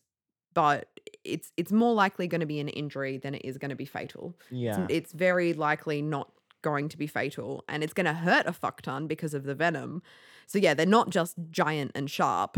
But 0.54 0.88
it's 1.24 1.52
it's 1.56 1.72
more 1.72 1.94
likely 1.94 2.26
going 2.28 2.40
to 2.40 2.46
be 2.46 2.60
an 2.60 2.68
injury 2.68 3.18
than 3.18 3.34
it 3.34 3.42
is 3.44 3.58
going 3.58 3.70
to 3.70 3.76
be 3.76 3.86
fatal. 3.86 4.34
It's- 4.52 4.78
yeah 4.78 4.86
It's, 4.88 5.12
very 5.12 5.52
likely 5.52 6.00
not 6.02 6.30
going 6.62 6.88
to 6.88 6.96
be 6.96 7.06
fatal 7.06 7.62
and 7.68 7.82
it's 7.82 7.92
going 7.92 8.06
to 8.06 8.14
hurt 8.14 8.46
a 8.46 8.52
fuck 8.52 8.80
ton 8.82 9.06
because 9.06 9.34
of 9.34 9.42
the 9.44 9.54
venom. 9.54 10.02
So 10.46 10.58
yeah, 10.58 10.74
they're 10.74 10.86
not 10.86 11.10
just 11.10 11.34
giant 11.50 11.92
and 11.94 12.08
sharp. 12.10 12.56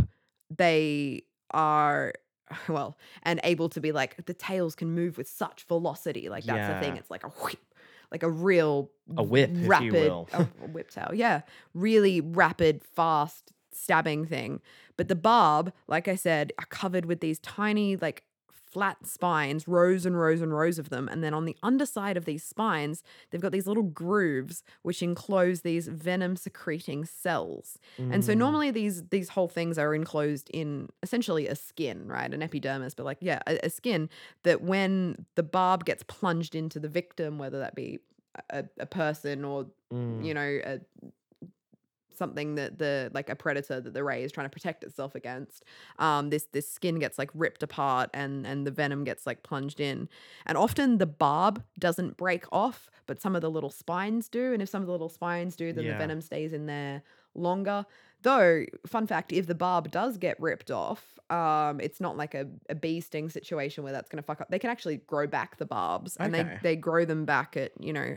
They 0.55 1.23
are 1.53 2.13
well, 2.69 2.97
and 3.23 3.41
able 3.45 3.69
to 3.71 3.81
be 3.81 3.93
like 3.93 4.27
the 4.27 4.35
tails 4.35 4.75
can 4.75 4.93
move 4.95 5.19
with 5.19 5.29
such 5.29 5.65
velocity. 5.65 6.29
Like 6.29 6.45
that's 6.45 6.75
the 6.75 6.81
thing. 6.81 6.97
It's 6.97 7.11
like 7.11 7.25
a 7.25 7.29
whip, 7.29 7.59
like 8.11 8.23
a 8.23 8.31
real 8.31 8.91
A 9.17 9.23
whip, 9.23 9.51
if 9.51 9.59
you 9.59 9.69
rapid 9.69 9.93
will. 9.93 10.29
a, 10.33 10.43
a 10.43 10.67
whip 10.69 10.91
tail. 10.91 11.11
Yeah, 11.15 11.43
really 11.75 12.21
rapid, 12.21 12.83
fast 12.85 13.53
stabbing 13.73 14.27
thing. 14.27 14.61
But 14.97 15.09
the 15.09 15.15
barb, 15.15 15.73
like 15.87 16.09
I 16.09 16.15
said, 16.15 16.53
are 16.59 16.67
covered 16.67 17.05
with 17.05 17.21
these 17.21 17.39
tiny 17.41 17.97
like 17.97 18.25
flat 18.77 19.07
spines, 19.07 19.67
rows 19.67 20.05
and 20.05 20.21
rows 20.21 20.43
and 20.43 20.53
rows 20.53 20.79
of 20.79 20.91
them. 20.91 21.09
And 21.09 21.25
then 21.25 21.33
on 21.33 21.47
the 21.47 21.57
underside 21.63 22.19
of 22.19 22.27
these 22.27 22.45
spines, 22.45 23.03
they've 23.31 23.41
got 23.41 23.51
these 23.53 23.67
little 23.67 23.85
grooves 23.85 24.63
which 24.83 25.03
enclose 25.03 25.63
these 25.63 25.89
venom 25.89 26.37
secreting 26.37 27.07
cells. 27.07 27.79
And 27.99 28.23
so 28.23 28.35
Mm. 28.35 28.39
normally 28.39 28.71
these 28.71 29.03
these 29.09 29.31
whole 29.31 29.49
things 29.49 29.79
are 29.79 29.95
enclosed 29.95 30.51
in 30.51 30.91
essentially 31.03 31.47
a 31.49 31.57
skin, 31.57 32.07
right? 32.07 32.31
An 32.35 32.43
epidermis, 32.43 32.95
but 32.95 33.07
like 33.07 33.19
yeah, 33.23 33.41
a, 33.47 33.59
a 33.65 33.71
skin 33.71 34.11
that 34.43 34.61
when 34.61 35.25
the 35.37 35.43
barb 35.43 35.87
gets 35.87 36.03
plunged 36.03 36.55
into 36.55 36.79
the 36.79 36.89
victim, 36.91 37.39
whether 37.39 37.59
that 37.61 37.75
be 37.75 37.99
a, 38.51 38.65
a 38.79 38.87
person 38.87 39.43
or 39.45 39.67
Mm. 39.93 40.25
you 40.27 40.35
know 40.35 40.51
a 40.73 40.81
something 42.17 42.55
that 42.57 42.79
the 42.79 43.11
like 43.15 43.29
a 43.29 43.37
predator 43.37 43.81
that 43.81 43.93
the 43.95 44.03
ray 44.05 44.23
is 44.23 44.33
trying 44.33 44.47
to 44.47 44.51
protect 44.51 44.83
itself 44.85 45.15
against 45.15 45.65
um 45.99 46.31
this 46.31 46.47
this 46.53 46.71
skin 46.71 46.99
gets 46.99 47.19
like 47.19 47.31
ripped 47.35 47.63
apart 47.63 48.11
and 48.15 48.47
and 48.47 48.67
the 48.67 48.71
venom 48.71 49.05
gets 49.05 49.27
like 49.27 49.43
plunged 49.43 49.81
in 49.81 50.09
and 50.47 50.57
often 50.59 50.99
the 50.99 51.07
barb 51.07 51.63
doesn't 51.79 52.17
break 52.17 52.45
off 52.53 52.91
but 53.07 53.21
some 53.21 53.35
of 53.37 53.43
the 53.43 53.51
little 53.51 53.71
spines 53.71 54.29
do 54.29 54.53
and 54.53 54.63
if 54.63 54.69
some 54.69 54.83
of 54.83 54.87
the 54.87 54.93
little 54.93 55.09
spines 55.09 55.57
do 55.57 55.73
then 55.73 55.85
Yeah. 55.85 55.93
the 55.93 55.99
venom 55.99 56.21
stays 56.21 56.53
in 56.53 56.67
there 56.67 57.03
longer 57.35 57.85
though 58.23 58.65
fun 58.87 59.07
fact 59.07 59.33
if 59.33 59.47
the 59.47 59.55
barb 59.55 59.91
does 59.91 60.17
get 60.17 60.41
ripped 60.41 60.71
off 60.71 61.19
um 61.31 61.81
it's 61.81 62.01
not 62.01 62.17
like 62.17 62.35
a, 62.35 62.47
a 62.71 62.75
bee 62.75 63.01
sting 63.01 63.29
situation 63.29 63.85
where 63.85 63.93
that's 63.93 64.09
going 64.09 64.17
to 64.23 64.23
fuck 64.27 64.41
up 64.41 64.49
they 64.49 64.59
can 64.59 64.71
actually 64.71 64.97
grow 65.07 65.27
back 65.27 65.59
the 65.59 65.67
barbs 65.67 66.17
and 66.17 66.35
Okay. 66.35 66.59
they 66.63 66.71
they 66.75 66.77
grow 66.77 67.05
them 67.05 67.25
back 67.27 67.57
at 67.57 67.73
you 67.81 67.93
know 67.93 68.17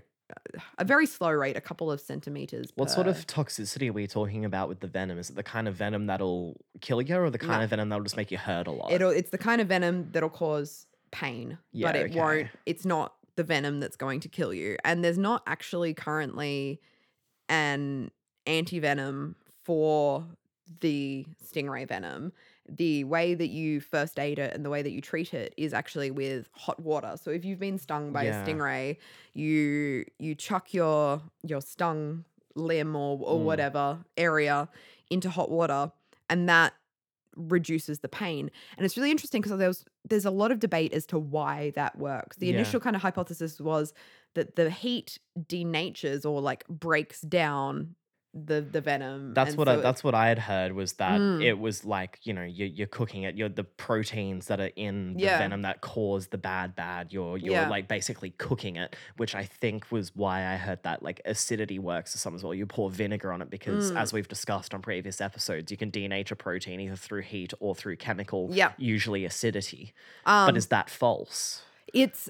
a 0.77 0.85
very 0.85 1.05
slow 1.05 1.29
rate 1.31 1.55
a 1.57 1.61
couple 1.61 1.91
of 1.91 1.99
centimeters 2.01 2.71
What 2.75 2.89
sort 2.89 3.07
of 3.07 3.25
toxicity 3.27 3.89
are 3.89 3.93
we 3.93 4.07
talking 4.07 4.45
about 4.45 4.69
with 4.69 4.79
the 4.79 4.87
venom? 4.87 5.17
Is 5.17 5.29
it 5.29 5.35
the 5.35 5.43
kind 5.43 5.67
of 5.67 5.75
venom 5.75 6.05
that'll 6.07 6.57
kill 6.81 7.01
you, 7.01 7.15
or 7.17 7.29
the 7.29 7.37
kind 7.37 7.59
No. 7.59 7.63
of 7.63 7.69
venom 7.69 7.89
that'll 7.89 8.03
just 8.03 8.17
make 8.17 8.31
you 8.31 8.37
hurt 8.37 8.67
a 8.67 8.71
lot? 8.71 8.91
It'll 8.91 9.09
it's 9.11 9.29
the 9.29 9.37
kind 9.37 9.61
of 9.61 9.67
venom 9.67 10.09
that'll 10.11 10.29
cause 10.29 10.85
pain, 11.11 11.57
Yeah, 11.71 11.87
but 11.87 11.95
it 11.95 12.11
okay. 12.11 12.19
won't. 12.19 12.47
It's 12.65 12.85
not 12.85 13.15
the 13.35 13.43
venom 13.43 13.79
that's 13.79 13.95
going 13.95 14.19
to 14.21 14.29
kill 14.29 14.53
you. 14.53 14.77
And 14.83 15.03
there's 15.03 15.17
not 15.17 15.43
actually 15.47 15.93
currently 15.93 16.79
an 17.47 18.11
anti 18.45 18.79
venom 18.79 19.35
for 19.63 20.25
the 20.81 21.25
stingray 21.43 21.87
venom. 21.87 22.31
The 22.77 23.03
way 23.05 23.33
that 23.33 23.47
you 23.49 23.79
first 23.81 24.19
aid 24.19 24.39
it 24.39 24.53
and 24.53 24.63
the 24.65 24.69
way 24.69 24.81
that 24.81 24.91
you 24.91 25.01
treat 25.01 25.33
it 25.33 25.53
is 25.57 25.73
actually 25.73 26.11
with 26.11 26.49
hot 26.53 26.79
water. 26.79 27.15
So 27.21 27.31
if 27.31 27.43
you've 27.45 27.59
been 27.59 27.77
stung 27.77 28.11
by 28.11 28.23
Yeah. 28.23 28.29
a 28.29 28.33
stingray, 28.33 28.97
you 29.33 30.05
you 30.19 30.35
chuck 30.35 30.73
your 30.73 31.21
your 31.43 31.61
stung 31.61 32.25
limb 32.55 32.95
or 32.95 33.19
or 33.21 33.39
Mm. 33.39 33.43
whatever 33.43 34.03
area 34.17 34.69
into 35.09 35.29
hot 35.29 35.49
water, 35.51 35.91
and 36.29 36.47
that 36.49 36.73
reduces 37.35 37.99
the 37.99 38.09
pain. 38.09 38.49
And 38.77 38.85
it's 38.85 38.97
really 38.97 39.11
interesting 39.11 39.41
because 39.41 39.57
there's 39.59 39.85
there's 40.09 40.25
a 40.25 40.31
lot 40.31 40.51
of 40.51 40.59
debate 40.59 40.93
as 40.93 41.05
to 41.07 41.19
why 41.19 41.71
that 41.75 41.97
works. 41.97 42.37
The 42.37 42.49
Yeah. 42.49 42.49
initial 42.49 42.79
kind 42.79 42.95
of 42.95 43.01
hypothesis 43.01 43.59
was 43.61 43.93
that 44.35 44.55
the 44.55 44.69
heat 44.69 45.19
denatures 45.39 46.25
or 46.29 46.41
like 46.41 46.67
breaks 46.67 47.21
down 47.21 47.95
the 48.33 48.61
the 48.61 48.79
venom. 48.79 49.33
That's 49.33 49.49
and 49.51 49.57
what 49.57 49.67
so 49.67 49.73
I, 49.73 49.75
that's 49.77 50.03
what 50.03 50.13
I 50.13 50.27
had 50.27 50.37
heard 50.37 50.73
was 50.73 50.93
that 50.93 51.19
Mm. 51.19 51.43
it 51.43 51.53
was 51.57 51.83
like 51.83 52.19
you 52.23 52.33
know 52.33 52.43
you're, 52.43 52.67
you're 52.67 52.87
cooking 52.87 53.23
it. 53.23 53.35
You're 53.35 53.49
the 53.49 53.63
proteins 53.63 54.45
that 54.47 54.59
are 54.59 54.69
in 54.75 55.13
the 55.15 55.23
Yeah. 55.23 55.39
venom 55.39 55.63
that 55.63 55.81
cause 55.81 56.27
the 56.27 56.37
bad 56.37 56.75
bad. 56.75 57.11
You're 57.11 57.37
you're 57.37 57.53
Yeah. 57.53 57.69
like 57.69 57.87
basically 57.87 58.29
cooking 58.37 58.75
it, 58.75 58.95
which 59.17 59.33
I 59.33 59.45
think 59.45 59.91
was 59.91 60.15
why 60.15 60.45
I 60.45 60.57
heard 60.57 60.83
that 60.83 61.01
like 61.01 61.21
acidity 61.25 61.79
works 61.79 62.13
or 62.13 62.19
something 62.19 62.37
as 62.37 62.43
well. 62.43 62.53
You 62.53 62.67
pour 62.67 62.91
vinegar 62.91 63.33
on 63.33 63.41
it 63.41 63.49
because 63.49 63.91
Mm. 63.91 63.99
as 63.99 64.13
we've 64.13 64.27
discussed 64.27 64.73
on 64.75 64.81
previous 64.83 65.19
episodes, 65.21 65.71
you 65.71 65.77
can 65.77 65.89
denature 65.91 66.37
protein 66.37 66.79
either 66.79 66.95
through 66.95 67.23
heat 67.23 67.53
or 67.59 67.73
through 67.73 67.95
chemical, 67.95 68.49
Yeah. 68.51 68.73
usually 68.77 69.25
acidity. 69.25 69.93
um, 70.27 70.45
but 70.47 70.55
is 70.57 70.67
that 70.67 70.89
false? 70.91 71.63
it's 71.91 72.29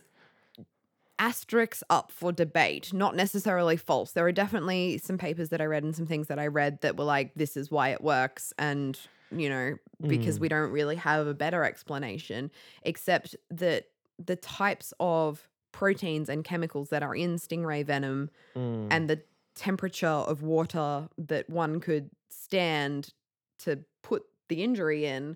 asterisks 1.20 1.84
up 1.90 2.12
for 2.12 2.32
debate, 2.32 2.94
not 2.94 3.16
necessarily 3.16 3.78
false. 3.78 4.14
There 4.14 4.26
are 4.26 4.32
definitely 4.32 4.98
some 4.98 5.18
papers 5.18 5.50
that 5.50 5.62
I 5.62 5.66
read 5.66 5.84
and 5.84 5.96
some 5.96 6.08
things 6.08 6.28
that 6.28 6.40
I 6.40 6.48
read 6.48 6.82
that 6.82 6.98
were 6.98 7.04
like, 7.04 7.34
this 7.36 7.56
is 7.58 7.70
why 7.70 7.90
it 7.90 8.02
works. 8.02 8.54
And, 8.58 8.98
you 9.30 9.50
know, 9.50 9.76
because 10.08 10.38
Mm. 10.38 10.42
we 10.42 10.48
don't 10.50 10.72
really 10.72 10.96
have 10.96 11.28
a 11.28 11.34
better 11.34 11.64
explanation, 11.66 12.50
except 12.84 13.36
that 13.52 13.90
the 14.18 14.38
types 14.38 14.94
of 15.00 15.48
proteins 15.72 16.30
and 16.30 16.44
chemicals 16.44 16.90
that 16.90 17.04
are 17.04 17.16
in 17.16 17.36
stingray 17.36 17.86
venom 17.86 18.30
Mm. 18.56 18.88
and 18.90 19.10
the 19.10 19.22
temperature 19.56 20.08
of 20.08 20.42
water 20.42 21.10
that 21.18 21.50
one 21.50 21.80
could 21.82 22.10
stand 22.30 23.14
to 23.60 23.84
put 24.02 24.24
the 24.48 24.64
injury 24.64 25.06
in 25.06 25.36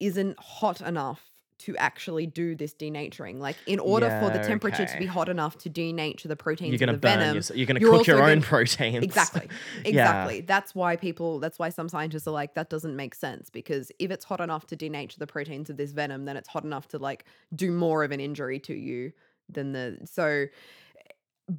isn't 0.00 0.38
hot 0.40 0.80
enough 0.80 1.30
to 1.64 1.76
actually 1.76 2.26
do 2.26 2.54
this 2.54 2.74
denaturing. 2.74 3.38
Like, 3.38 3.56
in 3.66 3.78
order 3.78 4.08
for 4.20 4.30
the 4.30 4.38
Yeah, 4.38 4.46
temperature 4.46 4.84
to 4.86 4.98
be 4.98 5.06
hot 5.06 5.28
enough 5.28 5.56
to 5.58 5.70
denature 5.70 6.28
the 6.28 6.36
proteins 6.36 6.70
you're 6.72 6.78
gonna 6.78 6.92
of 6.92 7.00
the 7.00 7.06
burn. 7.08 7.18
venom, 7.18 7.34
Your, 7.36 7.56
you're 7.56 7.66
gonna 7.66 7.80
cook 7.80 8.06
your 8.06 8.22
own 8.22 8.28
gonna- 8.28 8.40
proteins. 8.42 9.04
Exactly. 9.04 9.48
Yeah. 9.84 9.88
Exactly. 9.88 10.40
That's 10.42 10.74
why 10.74 10.96
people, 10.96 11.38
that's 11.40 11.58
why 11.58 11.68
some 11.70 11.88
scientists 11.88 12.26
are 12.26 12.32
like, 12.32 12.54
that 12.54 12.70
doesn't 12.70 12.94
make 12.96 13.14
sense 13.14 13.50
because 13.50 13.90
if 13.98 14.10
it's 14.10 14.24
hot 14.24 14.40
enough 14.40 14.66
to 14.68 14.76
denature 14.76 15.16
the 15.18 15.26
proteins 15.26 15.70
of 15.70 15.76
this 15.76 15.92
venom, 15.92 16.24
then 16.24 16.36
it's 16.36 16.48
hot 16.48 16.64
enough 16.64 16.88
to 16.88 16.98
like 16.98 17.24
do 17.54 17.70
more 17.70 18.04
of 18.04 18.10
an 18.12 18.20
injury 18.20 18.58
to 18.60 18.74
you 18.74 19.12
than 19.48 19.72
the. 19.72 19.98
So, 20.04 20.46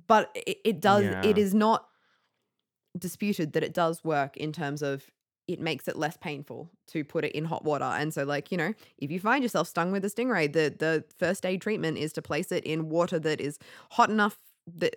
but 0.07 0.31
it, 0.35 0.57
it 0.63 0.79
does, 0.81 1.03
it 1.25 1.37
Yeah. 1.37 1.43
is 1.43 1.53
not 1.53 1.87
disputed 2.97 3.53
that 3.53 3.63
it 3.63 3.73
does 3.73 4.03
work 4.03 4.37
in 4.37 4.51
terms 4.53 4.81
of 4.81 5.11
it 5.47 5.59
makes 5.59 5.87
it 5.87 5.95
less 5.95 6.17
painful 6.17 6.69
to 6.87 7.03
put 7.03 7.23
it 7.23 7.31
in 7.33 7.45
hot 7.45 7.63
water. 7.63 7.85
And 7.85 8.13
so, 8.13 8.23
like, 8.23 8.51
you 8.51 8.57
know, 8.57 8.73
if 8.97 9.11
you 9.11 9.19
find 9.19 9.43
yourself 9.43 9.67
stung 9.67 9.91
with 9.91 10.03
a 10.05 10.09
stingray, 10.09 10.51
the 10.51 10.73
the 10.77 11.03
first 11.17 11.45
aid 11.45 11.61
treatment 11.61 11.97
is 11.97 12.13
to 12.13 12.21
place 12.21 12.51
it 12.51 12.63
in 12.63 12.89
water 12.89 13.19
that 13.19 13.39
is 13.39 13.59
hot 13.91 14.09
enough 14.09 14.39
that 14.77 14.95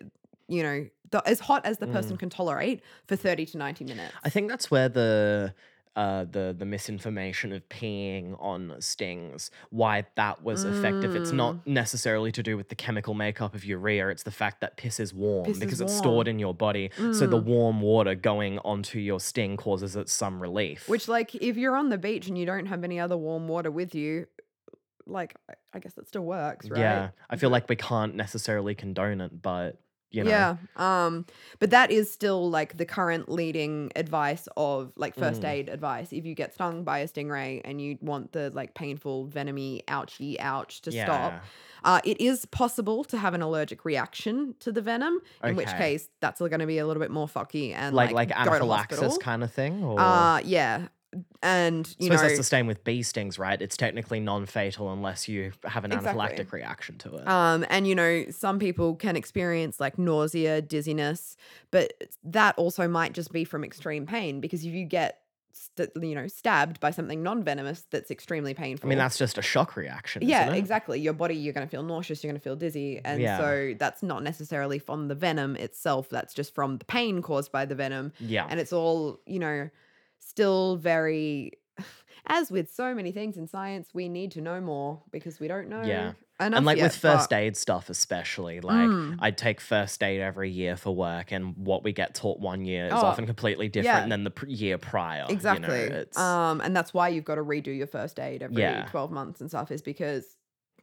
you 0.48 0.62
know, 0.62 0.86
the, 1.10 1.26
as 1.28 1.40
hot 1.40 1.64
as 1.64 1.78
the 1.78 1.86
person 1.86 2.16
mm. 2.16 2.20
can 2.20 2.30
tolerate 2.30 2.80
for 3.06 3.16
30 3.16 3.46
to 3.46 3.58
90 3.58 3.84
minutes. 3.84 4.14
I 4.24 4.30
think 4.30 4.48
that's 4.48 4.70
where 4.70 4.88
the 4.88 5.54
uh, 5.98 6.24
the 6.36 6.54
the 6.56 6.64
misinformation 6.64 7.52
of 7.52 7.68
peeing 7.68 8.36
on 8.40 8.60
stings, 8.80 9.50
why 9.70 10.04
that 10.14 10.42
was 10.44 10.64
effective. 10.64 11.16
It's 11.16 11.32
Mm. 11.32 11.36
not 11.44 11.66
necessarily 11.66 12.30
to 12.38 12.42
do 12.42 12.56
with 12.56 12.68
the 12.68 12.76
chemical 12.76 13.14
makeup 13.14 13.52
of 13.54 13.64
urea. 13.64 14.08
It's 14.08 14.22
the 14.22 14.30
fact 14.42 14.60
that 14.60 14.76
piss 14.76 15.00
is 15.00 15.12
warm 15.12 15.44
Piss 15.46 15.56
is 15.56 15.60
because 15.60 15.80
it's 15.80 15.92
stored 16.02 16.28
in 16.28 16.38
your 16.38 16.54
body. 16.54 16.90
So 17.10 17.26
the 17.26 17.40
Mm. 17.40 17.44
warm 17.54 17.80
water 17.80 18.14
going 18.14 18.60
onto 18.60 18.98
your 19.00 19.18
sting 19.18 19.56
causes 19.56 19.96
it 19.96 20.08
some 20.08 20.40
relief. 20.40 20.88
Which, 20.88 21.08
like, 21.08 21.34
if 21.34 21.56
you're 21.56 21.76
on 21.76 21.88
the 21.88 21.98
beach 21.98 22.28
and 22.28 22.38
you 22.38 22.46
don't 22.46 22.66
have 22.66 22.84
any 22.84 23.00
other 23.00 23.16
warm 23.16 23.48
water 23.48 23.70
with 23.72 23.92
you, 23.94 24.26
like, 25.04 25.34
I- 25.50 25.54
I 25.74 25.78
guess 25.80 25.94
that 25.94 26.06
still 26.06 26.24
works, 26.24 26.70
right? 26.70 26.78
yeah, 26.80 27.10
I 27.28 27.36
feel 27.36 27.50
like 27.50 27.68
we 27.68 27.76
can't 27.76 28.14
necessarily 28.14 28.74
condone 28.76 29.20
it, 29.20 29.42
but 29.42 29.80
you 30.10 30.24
know, 30.24 30.30
Yeah. 30.30 30.56
Um, 30.76 31.26
but 31.58 31.70
that 31.70 31.90
is 31.90 32.10
still 32.10 32.48
like 32.50 32.76
the 32.76 32.86
current 32.86 33.28
leading 33.28 33.92
advice 33.94 34.48
of 34.56 34.92
like 34.96 35.14
first 35.14 35.42
Mm. 35.42 35.48
aid 35.48 35.68
advice. 35.68 36.12
If 36.12 36.24
you 36.24 36.34
get 36.34 36.54
stung 36.54 36.84
by 36.84 37.00
a 37.00 37.08
stingray 37.08 37.60
and 37.64 37.80
you 37.80 37.98
want 38.00 38.32
the 38.32 38.50
like 38.50 38.74
painful, 38.74 39.28
venomy, 39.28 39.82
ouchy 39.88 40.40
ouch 40.40 40.80
to 40.82 40.90
stop, 41.04 41.42
uh, 41.84 42.00
it 42.04 42.20
is 42.20 42.46
possible 42.46 43.04
to 43.04 43.18
have 43.18 43.34
an 43.34 43.42
allergic 43.42 43.84
reaction 43.84 44.54
to 44.60 44.72
the 44.72 44.80
venom. 44.82 45.20
In 45.44 45.56
which 45.56 45.68
case, 45.78 46.08
that's 46.20 46.40
going 46.40 46.58
to 46.58 46.66
be 46.66 46.78
a 46.78 46.86
little 46.86 47.00
bit 47.02 47.10
more 47.10 47.26
fucky 47.26 47.74
and 47.74 47.94
like 47.94 48.12
like, 48.12 48.30
like 48.30 48.38
anaphylaxis 48.38 49.18
kind 49.18 49.42
of 49.44 49.52
thing. 49.52 49.84
Or 49.84 50.00
Uh, 50.00 50.38
yeah. 50.40 50.88
And 51.42 51.86
you 51.98 52.06
suppose 52.06 52.20
know, 52.20 52.26
that's 52.28 52.36
the 52.38 52.44
same 52.44 52.66
with 52.66 52.84
bee 52.84 53.02
stings, 53.02 53.38
right? 53.38 53.60
It's 53.60 53.76
technically 53.76 54.20
non-fatal 54.20 54.92
unless 54.92 55.28
you 55.28 55.52
have 55.64 55.84
an 55.84 55.92
Exactly. 55.92 56.20
anaphylactic 56.20 56.52
reaction 56.52 56.98
to 56.98 57.16
it. 57.16 57.26
Um, 57.28 57.64
and 57.70 57.86
you 57.86 57.94
know, 57.94 58.26
some 58.30 58.58
people 58.58 58.94
can 58.94 59.16
experience 59.16 59.80
like 59.80 59.98
nausea, 59.98 60.60
dizziness, 60.60 61.36
but 61.70 61.92
that 62.24 62.56
also 62.58 62.86
might 62.88 63.12
just 63.12 63.32
be 63.32 63.44
from 63.44 63.64
extreme 63.64 64.04
pain 64.04 64.40
because 64.40 64.64
if 64.64 64.72
you 64.74 64.84
get, 64.84 65.20
st- 65.52 65.90
you 66.02 66.14
know, 66.14 66.26
stabbed 66.26 66.78
by 66.80 66.90
something 66.90 67.22
non-venomous, 67.22 67.86
that's 67.90 68.10
extremely 68.10 68.52
painful. 68.52 68.86
I 68.86 68.90
mean, 68.90 68.98
that's 68.98 69.16
just 69.16 69.38
a 69.38 69.42
shock 69.42 69.76
reaction. 69.76 70.22
yeah, 70.26 70.52
exactly. 70.52 71.00
Your 71.00 71.14
body, 71.14 71.36
you're 71.36 71.54
going 71.54 71.66
to 71.66 71.70
feel 71.70 71.82
nauseous, 71.84 72.22
you're 72.22 72.30
going 72.32 72.40
to 72.40 72.44
feel 72.44 72.56
dizzy, 72.56 73.00
and 73.04 73.22
Yeah. 73.22 73.38
so 73.38 73.74
that's 73.78 74.02
not 74.02 74.22
necessarily 74.22 74.78
from 74.78 75.08
the 75.08 75.14
venom 75.14 75.56
itself. 75.56 76.10
That's 76.10 76.34
just 76.34 76.54
from 76.54 76.76
the 76.78 76.84
pain 76.84 77.22
caused 77.22 77.50
by 77.50 77.64
the 77.64 77.74
venom, 77.74 78.12
Yeah. 78.20 78.46
and 78.50 78.60
it's 78.60 78.72
all 78.74 79.20
you 79.24 79.38
know, 79.38 79.70
still 80.38 80.76
very. 80.76 81.52
As 82.30 82.50
with 82.50 82.70
so 82.70 82.94
many 82.94 83.10
things 83.10 83.36
in 83.38 83.46
science, 83.48 83.88
we 83.94 84.08
need 84.08 84.32
to 84.32 84.40
know 84.42 84.60
more 84.60 85.02
because 85.10 85.40
we 85.40 85.48
don't 85.48 85.68
know 85.68 85.82
Yeah. 85.82 86.00
enough 86.00 86.16
and 86.58 86.64
like 86.66 86.76
yet, 86.76 86.84
with 86.84 86.96
first 86.96 87.30
but- 87.30 87.36
aid 87.36 87.56
stuff 87.56 87.90
especially 87.90 88.60
like 88.60 88.88
Mm. 88.88 89.16
i 89.18 89.32
take 89.32 89.60
first 89.60 90.00
aid 90.04 90.20
every 90.20 90.48
year 90.50 90.76
for 90.76 90.94
work 90.94 91.32
and 91.32 91.56
what 91.56 91.82
we 91.82 91.92
get 91.92 92.14
taught 92.14 92.38
one 92.38 92.64
year 92.64 92.86
is 92.86 92.92
Oh, 92.92 92.98
often 92.98 93.26
completely 93.26 93.68
different 93.68 94.04
yeah. 94.04 94.08
than 94.08 94.22
the 94.22 94.30
pr- 94.30 94.46
year 94.46 94.78
prior 94.78 95.22
you 95.22 95.28
know, 95.28 95.34
Exactly. 95.34 95.78
it's, 95.78 96.16
um, 96.16 96.60
and 96.60 96.76
that's 96.76 96.94
why 96.94 97.08
you've 97.08 97.24
got 97.24 97.36
to 97.36 97.42
redo 97.42 97.76
your 97.76 97.88
first 97.88 98.20
aid 98.20 98.42
every 98.44 98.62
Yeah. 98.62 98.86
12 98.88 99.10
months 99.10 99.40
and 99.40 99.50
stuff, 99.50 99.72
is 99.72 99.82
because 99.82 100.36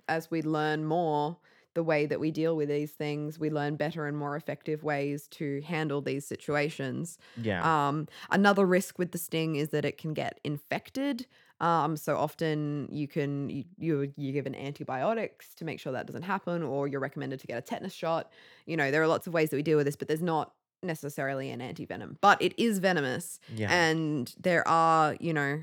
as 0.10 0.30
we 0.30 0.41
learn 0.41 0.84
more 0.84 1.38
the 1.76 1.84
way 1.84 2.06
that 2.08 2.20
we 2.20 2.32
deal 2.32 2.56
with 2.56 2.70
these 2.70 2.92
things, 2.92 3.38
we 3.38 3.50
learn 3.50 3.76
better 3.76 4.08
and 4.08 4.18
more 4.18 4.36
effective 4.36 4.84
ways 4.84 5.28
to 5.28 5.62
handle 5.62 6.02
these 6.02 6.26
situations. 6.26 7.20
yeah 7.42 7.62
Um, 7.62 8.08
another 8.32 8.66
risk 8.66 8.98
with 8.98 9.12
the 9.12 9.18
sting 9.20 9.56
is 9.56 9.70
that 9.70 9.86
it 9.86 9.98
can 9.98 10.14
get 10.14 10.40
infected. 10.44 11.28
Um, 11.62 11.96
so 11.96 12.18
often 12.18 12.90
you 12.92 13.08
can 13.08 13.50
you, 13.50 13.64
you 13.78 14.14
you're 14.18 14.34
given 14.34 14.56
antibiotics 14.56 15.54
to 15.56 15.66
make 15.66 15.80
sure 15.80 15.94
that 15.94 16.06
doesn't 16.08 16.24
happen, 16.24 16.64
or 16.64 16.88
you're 16.88 17.00
recommended 17.00 17.40
to 17.42 17.48
get 17.48 17.58
a 17.58 17.62
tetanus 17.62 17.94
shot. 17.94 18.32
You 18.66 18.76
know, 18.76 18.92
there 18.92 19.02
are 19.02 19.08
lots 19.08 19.28
of 19.28 19.34
ways 19.34 19.52
that 19.52 19.56
we 19.56 19.64
deal 19.64 19.78
with 19.78 19.86
this, 19.86 19.96
but 19.96 20.08
there's 20.08 20.22
not 20.22 20.54
necessarily 20.84 21.50
an 21.52 21.62
anti-venom. 21.62 22.18
But 22.22 22.42
it 22.42 22.54
is 22.58 22.80
venomous 22.80 23.40
yeah 23.56 23.72
and 23.72 24.34
there 24.40 24.68
are 24.68 25.16
you 25.20 25.34
know 25.34 25.62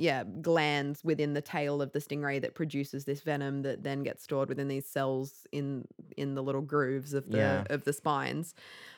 yeah 0.00 0.24
glands 0.40 1.04
within 1.04 1.34
the 1.34 1.42
tail 1.42 1.82
of 1.82 1.92
the 1.92 1.98
stingray 1.98 2.40
that 2.40 2.54
produces 2.54 3.04
this 3.04 3.20
venom 3.20 3.62
that 3.62 3.82
then 3.82 4.02
gets 4.02 4.22
stored 4.24 4.48
within 4.48 4.66
these 4.66 4.86
cells 4.86 5.46
in 5.52 5.86
in 6.16 6.34
the 6.34 6.42
little 6.42 6.62
grooves 6.62 7.12
of 7.12 7.30
the 7.30 7.36
Yeah. 7.38 7.64
of 7.68 7.84
the 7.84 7.92
spines. 7.92 8.54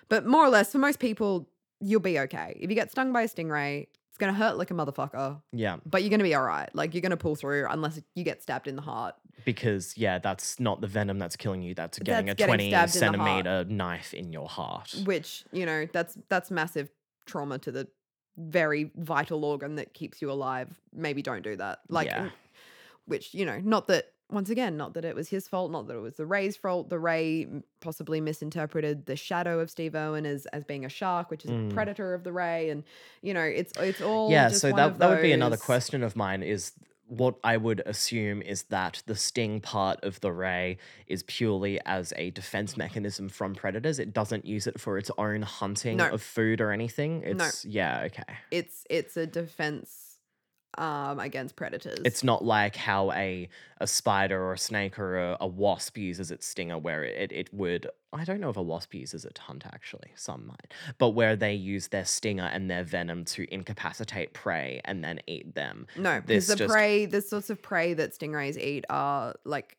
But 0.09 0.26
more 0.26 0.44
or 0.44 0.48
less 0.48 0.72
for 0.72 0.78
most 0.78 1.00
people 1.00 1.48
you'll 1.80 2.00
be 2.00 2.20
okay. 2.20 2.57
If 2.61 2.70
you 2.70 2.76
get 2.76 2.92
stung 2.92 3.12
by 3.12 3.22
a 3.22 3.28
stingray 3.28 3.88
it's 4.09 4.18
going 4.18 4.32
to 4.32 4.38
hurt 4.38 4.59
like 4.59 4.70
a 4.70 4.74
motherfucker 4.74 5.40
yeah. 5.53 5.78
but 5.86 6.03
you're 6.03 6.11
going 6.11 6.20
to 6.20 6.24
be 6.24 6.34
all 6.34 6.44
right 6.44 6.68
like 6.74 6.92
you're 6.94 7.00
going 7.00 7.11
to 7.11 7.16
pull 7.16 7.34
through 7.34 7.66
unless 7.70 7.98
you 8.14 8.22
get 8.22 8.40
stabbed 8.42 8.68
in 8.68 8.76
the 8.76 8.82
heart. 8.82 9.16
Because 9.44 9.98
yeah 9.98 10.20
that's 10.20 10.61
not 10.61 10.80
the 10.80 10.86
venom 10.86 11.18
that's 11.18 11.34
killing 11.34 11.62
you 11.62 11.74
that's 11.74 11.98
getting 11.98 12.26
That's 12.26 12.34
a 12.36 12.46
getting 12.46 12.70
20 12.70 12.70
stabbed 12.70 12.94
in 12.94 13.00
centimeter 13.00 13.64
knife 13.64 14.14
in 14.14 14.32
your 14.32 14.48
heart. 14.48 14.94
Which 15.05 15.44
you 15.50 15.66
know 15.66 15.86
that's 15.92 16.16
that's 16.28 16.50
massive 16.53 16.90
trauma 17.26 17.59
to 17.59 17.72
the 17.72 17.88
very 18.37 18.91
vital 18.97 19.45
organ 19.45 19.76
that 19.76 19.93
keeps 19.95 20.22
you 20.22 20.30
alive 20.30 20.68
maybe 20.93 21.22
don't 21.22 21.43
do 21.43 21.57
that 21.57 21.80
like 21.89 22.07
Yeah. 22.09 22.30
which 23.07 23.35
you 23.35 23.45
know 23.45 23.61
not 23.62 23.89
that 23.89 24.07
once 24.30 24.49
again 24.49 24.76
not 24.78 24.95
that 24.95 25.05
it 25.05 25.14
was 25.14 25.28
his 25.28 25.47
fault 25.49 25.70
not 25.70 25.87
that 25.89 25.97
it 25.97 26.01
was 26.01 26.16
the 26.16 26.24
ray's 26.24 26.57
fault 26.57 26.89
the 26.89 26.99
ray 26.99 27.47
possibly 27.80 28.20
misinterpreted 28.20 29.05
the 29.05 29.16
shadow 29.16 29.61
of 29.61 29.70
steve 29.70 29.95
irwin 29.95 30.24
as 30.24 30.47
as 30.47 30.64
being 30.64 30.85
a 30.87 30.89
shark 30.89 31.30
which 31.30 31.45
is 31.45 31.51
Mm. 31.51 31.70
a 31.70 31.74
predator 31.74 32.14
of 32.14 32.24
the 32.24 32.33
ray 32.33 32.70
and 32.70 32.85
you 33.20 33.35
know 33.35 33.43
it's 33.43 33.72
it's 33.78 34.01
all 34.01 34.30
yeah 34.30 34.49
so 34.49 34.72
that, 34.72 34.99
that 34.99 35.09
would 35.11 35.20
be 35.22 35.33
another 35.33 35.59
question 35.59 36.03
of 36.03 36.16
mine 36.16 36.43
is 36.43 36.72
what 37.19 37.35
i 37.45 37.57
would 37.57 37.83
assume 37.85 38.41
is 38.41 38.63
that 38.65 39.03
the 39.07 39.15
sting 39.15 39.61
part 39.61 40.03
of 40.03 40.19
the 40.21 40.33
ray 40.33 40.79
is 41.07 41.23
purely 41.25 41.79
as 41.85 42.13
a 42.17 42.31
defense 42.31 42.77
mechanism 42.77 43.29
from 43.29 43.55
predators 43.55 43.99
it 43.99 44.15
doesn't 44.15 44.47
use 44.47 44.67
it 44.67 44.81
for 44.81 44.97
its 44.97 45.11
own 45.19 45.43
hunting 45.43 45.99
No. 45.99 46.09
of 46.09 46.23
food 46.23 46.61
or 46.61 46.71
anything 46.73 47.21
No. 47.21 47.45
it's 47.45 47.65
yeah 47.67 48.03
okay 48.07 48.33
it's 48.51 48.85
it's 48.89 49.17
a 49.19 49.27
defense 49.27 50.12
um 50.79 51.18
against 51.20 51.57
predators. 51.57 51.99
It's 52.05 52.25
not 52.25 52.45
like 52.45 52.77
how 52.77 53.12
a 53.12 53.49
a 53.81 53.87
spider 53.87 54.43
or 54.43 54.53
a 54.55 54.59
snake 54.59 54.99
or 54.99 55.18
a, 55.18 55.37
a 55.41 55.47
wasp 55.47 55.99
uses 55.99 56.31
its 56.31 56.47
stinger 56.47 56.79
where 56.79 57.05
it, 57.05 57.33
it 57.33 57.53
would 57.53 57.89
i 58.12 58.25
don't 58.25 58.41
know 58.41 58.49
if 58.51 58.57
a 58.57 58.62
wasp 58.62 58.95
uses 58.95 59.25
it 59.25 59.35
to 59.35 59.43
hunt 59.43 59.64
actually. 59.66 60.11
Some 60.14 60.47
might. 60.47 60.73
But 60.99 61.11
where 61.11 61.37
they 61.37 61.55
use 61.55 61.89
their 61.89 62.05
stinger 62.05 62.45
and 62.53 62.70
their 62.70 62.85
venom 62.85 63.25
to 63.27 63.47
incapacitate 63.53 64.33
prey 64.35 64.81
and 64.85 65.03
then 65.05 65.20
eat 65.27 65.55
them. 65.55 65.87
No, 65.97 66.20
because 66.20 66.47
the 66.47 66.57
just- 66.57 66.73
prey, 66.73 67.07
the 67.07 67.20
sorts 67.23 67.51
of 67.51 67.61
prey 67.62 67.95
that 67.95 68.16
stingrays 68.18 68.57
eat 68.57 68.85
are 68.91 69.35
like 69.45 69.77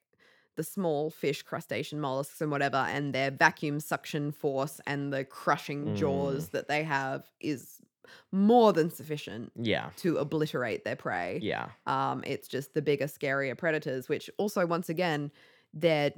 the 0.56 0.64
small 0.64 1.10
fish, 1.10 1.42
crustacean 1.42 2.00
mollusks, 2.00 2.40
and 2.40 2.52
whatever, 2.52 2.78
and 2.78 3.12
their 3.12 3.32
vacuum 3.32 3.80
suction 3.80 4.32
force 4.32 4.80
and 4.86 5.12
the 5.12 5.26
crushing 5.26 5.86
Mm. 5.88 5.96
jaws 5.96 6.50
that 6.50 6.68
they 6.68 6.84
have 6.84 7.26
is 7.40 7.80
more 8.32 8.74
than 8.74 8.90
sufficient 8.90 9.52
yeah 9.56 9.90
to 9.98 10.18
obliterate 10.18 10.84
their 10.84 10.96
prey. 10.96 11.40
yeah 11.42 11.70
Um, 11.86 12.24
it's 12.26 12.48
just 12.48 12.74
the 12.74 12.82
bigger, 12.82 13.06
scarier 13.06 13.58
predators, 13.58 14.10
which 14.10 14.30
also, 14.38 14.66
once 14.66 14.90
again, 14.90 15.32
their 15.74 16.12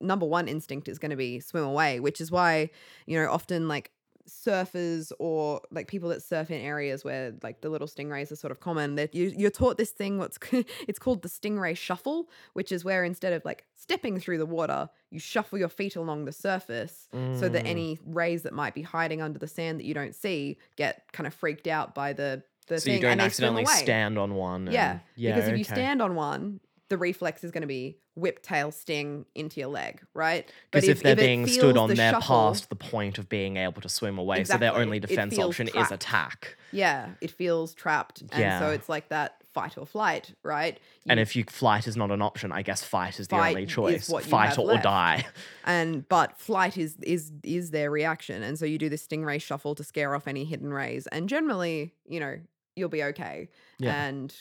number 0.00 0.26
one 0.26 0.48
instinct 0.48 0.88
is 0.88 0.98
going 0.98 1.10
to 1.10 1.16
be 1.16 1.40
swim 1.40 1.64
away, 1.64 2.00
which 2.00 2.20
is 2.20 2.30
why, 2.30 2.70
you 3.06 3.18
know, 3.18 3.30
often 3.30 3.68
like 3.68 3.90
surfers 4.30 5.12
or 5.18 5.60
like 5.70 5.88
people 5.88 6.08
that 6.08 6.22
surf 6.22 6.50
in 6.50 6.60
areas 6.60 7.04
where 7.04 7.34
like 7.42 7.60
the 7.60 7.68
little 7.68 7.88
stingrays 7.88 8.30
are 8.32 8.36
sort 8.36 8.50
of 8.50 8.60
common 8.60 8.94
that 8.94 9.14
you, 9.14 9.32
you're 9.36 9.50
taught 9.50 9.76
this 9.76 9.90
thing 9.90 10.18
what's 10.18 10.38
it's 10.88 10.98
called 10.98 11.22
the 11.22 11.28
stingray 11.28 11.76
shuffle 11.76 12.30
which 12.52 12.72
is 12.72 12.84
where 12.84 13.04
instead 13.04 13.32
of 13.32 13.44
like 13.44 13.64
stepping 13.74 14.18
through 14.18 14.38
the 14.38 14.46
water 14.46 14.88
you 15.10 15.18
shuffle 15.18 15.58
your 15.58 15.68
feet 15.68 15.96
along 15.96 16.24
the 16.24 16.32
surface 16.32 17.08
so 17.34 17.48
that 17.48 17.64
Mm. 17.64 17.68
any 17.68 17.98
rays 18.06 18.42
that 18.42 18.52
might 18.54 18.74
be 18.74 18.82
hiding 18.82 19.20
under 19.20 19.38
the 19.38 19.48
sand 19.48 19.78
that 19.80 19.84
you 19.84 19.92
don't 19.94 20.14
see 20.14 20.56
get 20.76 21.04
kind 21.12 21.26
of 21.26 21.34
freaked 21.34 21.66
out 21.66 21.94
by 21.94 22.12
the 22.12 22.42
the 22.68 22.78
so 22.80 22.84
thing 22.84 22.94
you 22.94 23.00
don't 23.00 23.12
and 23.12 23.20
accidentally 23.20 23.66
stand 23.66 24.16
on 24.18 24.34
one 24.34 24.66
Yeah, 24.70 25.00
yeah 25.16 25.34
because 25.34 25.48
if 25.48 25.58
you 25.58 25.64
stand 25.64 26.00
on 26.00 26.14
one, 26.14 26.60
the 26.90 26.98
reflex 26.98 27.42
is 27.44 27.50
going 27.50 27.62
to 27.62 27.68
be 27.68 27.96
whip 28.16 28.42
tail 28.42 28.70
sting 28.70 29.24
into 29.34 29.60
your 29.60 29.70
leg, 29.70 30.02
right? 30.12 30.52
because 30.70 30.88
if, 30.88 31.02
they're 31.02 31.12
it 31.12 31.18
being 31.18 31.46
stood 31.46 31.76
on 31.76 31.88
the 31.88 31.94
there 31.94 32.10
shuffle- 32.10 32.50
past 32.50 32.68
the 32.68 32.76
point 32.76 33.16
of 33.16 33.28
being 33.28 33.56
able 33.56 33.80
to 33.80 33.88
swim 33.88 34.18
away 34.18 34.44
so 34.44 34.58
their 34.58 34.74
only 34.74 35.00
defense 35.00 35.38
option 35.38 35.68
is 35.68 35.90
attack 35.90 36.56
yeah, 36.72 37.10
it 37.20 37.30
feels 37.30 37.74
trapped, 37.74 38.22
and 38.32 38.60
so 38.62 38.70
it's 38.70 38.88
like 38.88 39.08
that 39.08 39.36
fight 39.54 39.78
or 39.78 39.86
flight, 39.86 40.34
right? 40.42 40.78
and 41.08 41.18
if 41.18 41.34
you 41.34 41.44
flight 41.44 41.86
is 41.86 41.96
not 41.96 42.10
an 42.10 42.20
option 42.20 42.52
i 42.52 42.62
guess 42.62 42.82
fight 42.82 43.18
is 43.18 43.28
the 43.28 43.36
Fight 43.36 43.50
only 43.50 43.66
choice 43.66 44.08
you 44.08 44.20
fight 44.20 44.58
or, 44.58 44.76
die 44.78 45.24
and 45.64 46.08
but 46.08 46.38
flight 46.38 46.76
is 46.76 46.96
is 47.02 47.32
is 47.42 47.70
their 47.70 47.90
reaction, 47.90 48.42
and 48.42 48.58
so 48.58 48.66
you 48.66 48.78
do 48.78 48.88
this 48.88 49.06
stingray 49.06 49.40
shuffle 49.40 49.74
to 49.76 49.84
scare 49.84 50.14
off 50.14 50.26
any 50.26 50.44
hidden 50.44 50.72
rays, 50.72 51.06
and 51.06 51.28
generally, 51.28 51.94
you 52.06 52.18
know, 52.20 52.38
you'll 52.76 52.88
be 52.88 53.04
okay. 53.04 53.48
Yeah. 53.78 54.04
And 54.04 54.34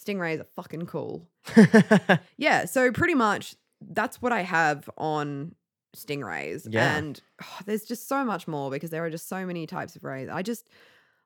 stingrays 0.00 0.40
are 0.40 0.46
fucking 0.54 0.86
cool. 0.86 1.28
Yeah, 2.36 2.64
so 2.64 2.92
pretty 2.92 3.14
much 3.14 3.54
that's 3.80 4.20
what 4.22 4.32
I 4.32 4.42
have 4.42 4.88
on 4.96 5.54
stingrays. 5.96 6.66
Yeah. 6.70 6.96
And 6.96 7.20
oh, 7.42 7.58
there's 7.66 7.84
just 7.84 8.08
so 8.08 8.24
much 8.24 8.46
more 8.46 8.70
because 8.70 8.90
there 8.90 9.04
are 9.04 9.10
just 9.10 9.28
so 9.28 9.46
many 9.46 9.66
types 9.66 9.96
of 9.96 10.04
rays. 10.04 10.28
I 10.28 10.42
just 10.42 10.68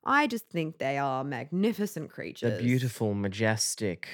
I 0.05 0.27
just 0.27 0.49
think 0.49 0.77
they 0.77 0.97
are 0.97 1.23
magnificent 1.23 2.09
creatures. 2.09 2.51
They're 2.51 2.61
beautiful, 2.61 3.13
majestic, 3.13 4.07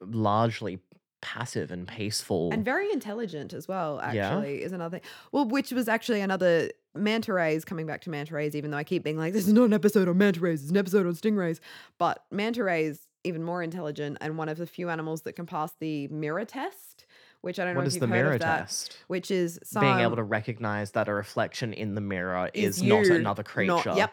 largely 0.00 0.78
passive 1.20 1.70
and 1.72 1.86
peaceful. 1.88 2.50
And 2.52 2.64
very 2.64 2.90
intelligent 2.92 3.52
as 3.52 3.66
well, 3.66 3.96
Yeah? 4.12 4.28
actually, 4.28 4.62
is 4.62 4.72
another 4.72 4.98
thing. 4.98 5.08
Well, 5.32 5.46
which 5.46 5.72
was 5.72 5.88
actually 5.88 6.20
another 6.20 6.70
manta 6.94 7.32
rays, 7.32 7.64
coming 7.64 7.86
back 7.86 8.02
to 8.02 8.10
manta 8.10 8.34
rays, 8.34 8.54
even 8.54 8.70
though 8.70 8.76
I 8.76 8.84
keep 8.84 9.02
being 9.02 9.18
like, 9.18 9.32
this 9.32 9.46
is 9.46 9.52
not 9.52 9.64
an 9.64 9.72
episode 9.72 10.08
on 10.08 10.16
manta 10.16 10.40
rays, 10.40 10.62
it's 10.62 10.70
an 10.70 10.76
episode 10.76 11.06
on 11.06 11.12
stingrays. 11.14 11.58
But 11.98 12.24
manta 12.30 12.62
rays, 12.62 13.07
even 13.28 13.44
more 13.44 13.62
intelligent, 13.62 14.18
and 14.20 14.36
one 14.36 14.48
of 14.48 14.58
the 14.58 14.66
few 14.66 14.88
animals 14.88 15.22
that 15.22 15.34
can 15.34 15.46
pass 15.46 15.72
the 15.78 16.08
mirror 16.08 16.44
test, 16.44 17.06
which 17.42 17.58
I 17.60 17.64
don't 17.64 17.74
know 17.74 17.78
what 17.80 17.84
if 17.84 17.88
is 17.88 17.94
you've 17.94 18.00
the 18.00 18.06
heard 18.08 18.14
mirror 18.14 18.32
of 18.34 18.40
that. 18.40 18.58
test? 18.60 18.98
Which 19.06 19.30
is 19.30 19.60
some, 19.62 19.82
Being 19.82 20.00
able 20.00 20.16
to 20.16 20.22
recognize 20.24 20.90
that 20.92 21.08
a 21.08 21.14
reflection 21.14 21.72
in 21.72 21.94
the 21.94 22.00
mirror 22.00 22.50
is, 22.54 22.78
is 22.78 22.82
not 22.82 23.04
you, 23.06 23.14
another 23.14 23.42
creature. 23.44 23.70
not- 23.86 23.96
yep. 23.96 24.12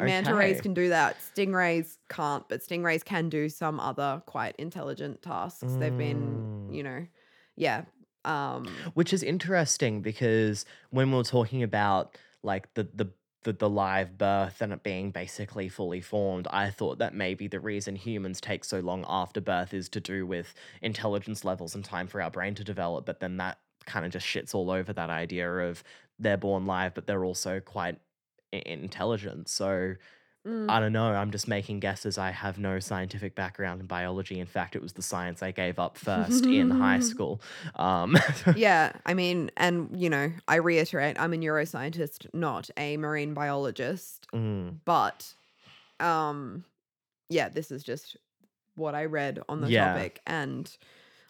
Manta 0.00 0.34
rays 0.34 0.54
Okay. 0.56 0.62
can 0.62 0.74
do 0.74 0.88
that. 0.88 1.16
Stingrays 1.36 1.98
can't, 2.08 2.48
but 2.48 2.60
stingrays 2.62 3.04
can 3.04 3.28
do 3.28 3.48
some 3.48 3.78
other 3.78 4.20
quite 4.26 4.56
intelligent 4.58 5.22
tasks. 5.22 5.62
They've 5.78 5.96
been, 5.96 6.66
Mm. 6.68 6.74
you 6.74 6.82
know, 6.82 7.06
yeah. 7.54 7.84
Um, 8.24 8.66
Which 8.94 9.12
is 9.12 9.22
interesting 9.22 10.00
because 10.02 10.64
when 10.90 11.10
we 11.12 11.16
were 11.18 11.22
talking 11.22 11.62
about 11.62 12.16
like 12.42 12.72
the 12.74 12.88
the 12.92 13.08
the, 13.44 13.52
the 13.52 13.70
live 13.70 14.18
birth 14.18 14.60
and 14.60 14.72
it 14.72 14.82
being 14.82 15.10
basically 15.10 15.68
fully 15.68 16.00
formed, 16.00 16.48
I 16.50 16.70
thought 16.70 16.98
that 16.98 17.14
maybe 17.14 17.46
the 17.46 17.60
reason 17.60 17.94
humans 17.94 18.40
take 18.40 18.64
so 18.64 18.80
long 18.80 19.04
after 19.08 19.40
birth 19.40 19.72
is 19.72 19.88
to 19.90 20.00
do 20.00 20.26
with 20.26 20.54
intelligence 20.82 21.44
levels 21.44 21.74
and 21.74 21.84
time 21.84 22.06
for 22.08 22.20
our 22.20 22.30
brain 22.30 22.54
to 22.56 22.64
develop. 22.64 23.06
But 23.06 23.20
then 23.20 23.36
that 23.36 23.58
kind 23.86 24.04
of 24.04 24.12
just 24.12 24.26
shits 24.26 24.54
all 24.54 24.70
over 24.70 24.92
that 24.92 25.10
idea 25.10 25.50
of 25.50 25.84
they're 26.18 26.36
born 26.36 26.66
live, 26.66 26.94
but 26.94 27.06
they're 27.06 27.24
also 27.24 27.60
quite 27.60 27.98
intelligent. 28.52 29.48
So 29.48 29.94
mm, 30.46 30.70
I 30.70 30.80
don't 30.80 30.92
know. 30.92 31.06
I'm 31.14 31.30
just 31.30 31.48
making 31.48 31.80
guesses. 31.80 32.18
I 32.18 32.30
have 32.30 32.58
no 32.58 32.78
scientific 32.80 33.34
background 33.34 33.80
in 33.80 33.86
biology. 33.86 34.40
In 34.40 34.46
fact, 34.46 34.76
it 34.76 34.82
was 34.82 34.92
the 34.94 35.02
science 35.02 35.42
I 35.42 35.50
gave 35.50 35.78
up 35.78 35.96
first 35.98 36.44
in 36.46 36.70
high 36.70 36.98
school. 37.12 37.40
Um, 37.76 38.16
yeah, 38.56 38.92
I 39.06 39.14
mean, 39.14 39.50
and 39.56 39.90
you 40.00 40.10
know, 40.10 40.32
I 40.48 40.56
reiterate, 40.56 41.18
I'm 41.18 41.32
a 41.32 41.36
neuroscientist, 41.36 42.26
not 42.34 42.70
a 42.76 42.96
marine 42.96 43.34
biologist, 43.34 44.26
mm, 44.32 44.76
but 44.84 45.32
um 46.00 46.64
yeah, 47.28 47.48
this 47.48 47.70
is 47.70 47.82
just 47.82 48.16
what 48.74 48.94
I 48.94 49.04
read 49.06 49.40
on 49.48 49.60
the 49.60 49.70
Yeah. 49.70 49.92
topic 49.94 50.20
and 50.26 50.70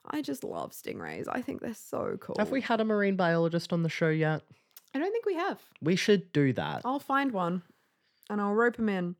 I 0.07 0.23
just 0.23 0.45
love 0.45 0.73
stingrays. 0.73 1.27
I 1.31 1.41
think 1.41 1.61
they're 1.61 1.75
so 1.75 2.17
cool. 2.21 2.37
Have 2.39 2.51
we 2.51 2.61
had 2.61 2.81
a 2.81 2.85
marine 2.85 3.17
biologist 3.17 3.73
on 3.73 3.83
the 3.83 3.89
show 3.89 4.09
yet? 4.09 4.43
I 4.95 4.99
don't 4.99 5.13
think 5.13 5.25
we 5.27 5.35
have. 5.35 5.61
We 5.83 5.97
should 5.97 6.33
do 6.33 6.53
that. 6.55 6.83
I'll 6.85 6.99
find 7.01 7.33
one 7.33 7.63
and 8.31 8.41
I'll 8.41 8.55
rope 8.55 8.79
him 8.79 8.89
in 8.89 9.17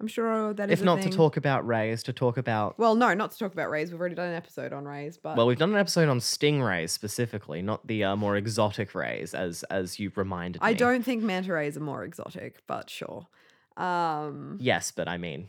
I'm 0.00 0.08
sure 0.08 0.52
that 0.54 0.68
is 0.68 0.80
if 0.80 0.82
a 0.82 0.84
not 0.84 0.96
to 0.96 1.02
thing. 1.04 1.12
talk 1.12 1.36
about 1.36 1.64
rays, 1.64 2.02
to 2.04 2.12
talk 2.12 2.36
about. 2.36 2.76
Well, 2.76 2.96
no, 2.96 3.14
not 3.14 3.30
to 3.30 3.38
talk 3.38 3.52
about 3.52 3.70
rays. 3.70 3.92
We've 3.92 4.00
already 4.00 4.16
done 4.16 4.30
an 4.30 4.34
episode 4.34 4.72
on 4.72 4.84
rays, 4.84 5.16
but 5.16 5.36
Well, 5.36 5.46
we've 5.46 5.58
done 5.58 5.70
an 5.70 5.78
episode 5.78 6.08
on 6.08 6.18
stingrays 6.18 6.90
specifically, 6.90 7.62
not 7.62 7.86
the 7.86 8.02
uh, 8.02 8.16
more 8.16 8.36
exotic 8.36 8.96
rays, 8.96 9.32
as 9.32 9.62
as 9.64 10.00
you 10.00 10.10
reminded 10.16 10.60
me. 10.60 10.66
I 10.68 10.72
don't 10.72 11.04
think 11.04 11.22
manta 11.22 11.52
rays 11.52 11.76
are 11.76 11.80
more 11.80 12.02
exotic, 12.02 12.62
but 12.66 12.90
sure. 12.90 13.28
Um, 13.76 14.58
Yes, 14.60 14.90
but 14.90 15.06
I 15.08 15.18
mean, 15.18 15.48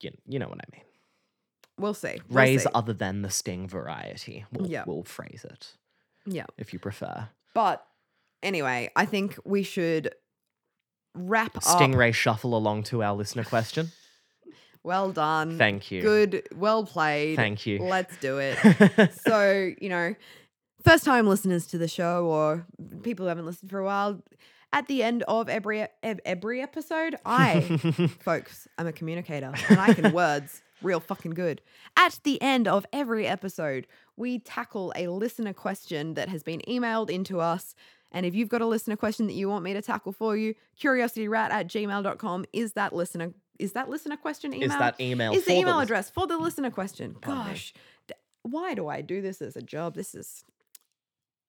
you, 0.00 0.10
you 0.26 0.38
know 0.40 0.48
what 0.48 0.58
I 0.58 0.66
mean. 0.76 0.82
we'll 1.78 1.94
see. 1.94 2.20
We'll 2.28 2.42
Rays 2.44 2.62
see. 2.64 2.68
other 2.74 2.92
than 2.92 3.22
the 3.22 3.30
sting 3.30 3.68
variety. 3.68 4.44
We'll, 4.52 4.68
Yeah. 4.68 4.82
we'll 4.86 5.04
phrase 5.04 5.46
it 5.48 5.76
Yeah. 6.26 6.46
if 6.58 6.72
you 6.72 6.78
prefer. 6.80 7.28
But 7.54 7.86
anyway, 8.42 8.90
I 8.96 9.04
think 9.06 9.38
we 9.44 9.62
should 9.62 10.14
wrap 11.14 11.56
up. 11.56 11.62
Stingray 11.62 12.12
shuffle 12.12 12.56
along 12.56 12.84
to 12.84 13.02
our 13.02 13.14
listener 13.14 13.44
question. 13.44 13.90
Well 14.84 15.12
done. 15.12 15.58
Thank 15.58 15.92
you. 15.92 16.02
Good. 16.02 16.42
Well 16.56 16.84
played. 16.84 17.36
Thank 17.36 17.66
you. 17.66 17.78
Let's 17.78 18.16
do 18.16 18.38
it. 18.38 18.58
so, 19.24 19.70
you 19.80 19.88
know, 19.88 20.16
first 20.84 21.04
time 21.04 21.28
listeners 21.28 21.68
to 21.68 21.78
the 21.78 21.86
show 21.86 22.26
or 22.26 22.66
people 23.04 23.24
who 23.24 23.28
haven't 23.28 23.46
listened 23.46 23.70
for 23.70 23.78
a 23.78 23.84
while, 23.84 24.20
at 24.72 24.88
the 24.88 25.02
end 25.02 25.22
of 25.28 25.48
every 25.48 25.86
every 26.02 26.60
episode, 26.60 27.16
I, 27.24 27.60
folks, 28.20 28.66
I'm 28.78 28.86
a 28.86 28.92
communicator 28.92 29.52
and 29.68 29.78
I 29.78 29.94
can 29.94 30.12
words 30.12 30.62
real 30.82 31.00
fucking 31.00 31.32
good. 31.32 31.60
At 31.96 32.18
the 32.24 32.40
end 32.42 32.66
of 32.66 32.84
every 32.92 33.26
episode, 33.26 33.86
we 34.16 34.38
tackle 34.38 34.92
a 34.96 35.08
listener 35.08 35.52
question 35.52 36.14
that 36.14 36.28
has 36.28 36.42
been 36.42 36.60
emailed 36.66 37.10
into 37.10 37.40
us. 37.40 37.74
And 38.12 38.24
if 38.26 38.34
you've 38.34 38.48
got 38.48 38.60
a 38.60 38.66
listener 38.66 38.96
question 38.96 39.26
that 39.26 39.32
you 39.32 39.48
want 39.48 39.64
me 39.64 39.72
to 39.72 39.82
tackle 39.82 40.12
for 40.12 40.36
you, 40.36 40.54
curiosityrat 40.80 41.50
at 41.50 41.66
gmail.com 41.66 42.44
is 42.52 42.74
that 42.74 42.94
listener 42.94 43.32
is 43.58 43.72
that 43.72 43.88
listener 43.88 44.16
question 44.16 44.54
email? 44.54 44.70
Is 44.72 44.78
that 44.78 45.00
email? 45.00 45.32
is 45.32 45.44
the 45.44 45.52
email 45.56 45.76
lis- 45.76 45.84
address 45.84 46.10
for 46.10 46.26
the 46.26 46.36
listener 46.36 46.70
question. 46.70 47.16
Gosh, 47.20 47.72
why 48.42 48.74
do 48.74 48.88
I 48.88 49.02
do 49.02 49.20
this 49.22 49.40
as 49.40 49.56
a 49.56 49.62
job? 49.62 49.94
This 49.94 50.14
is 50.14 50.44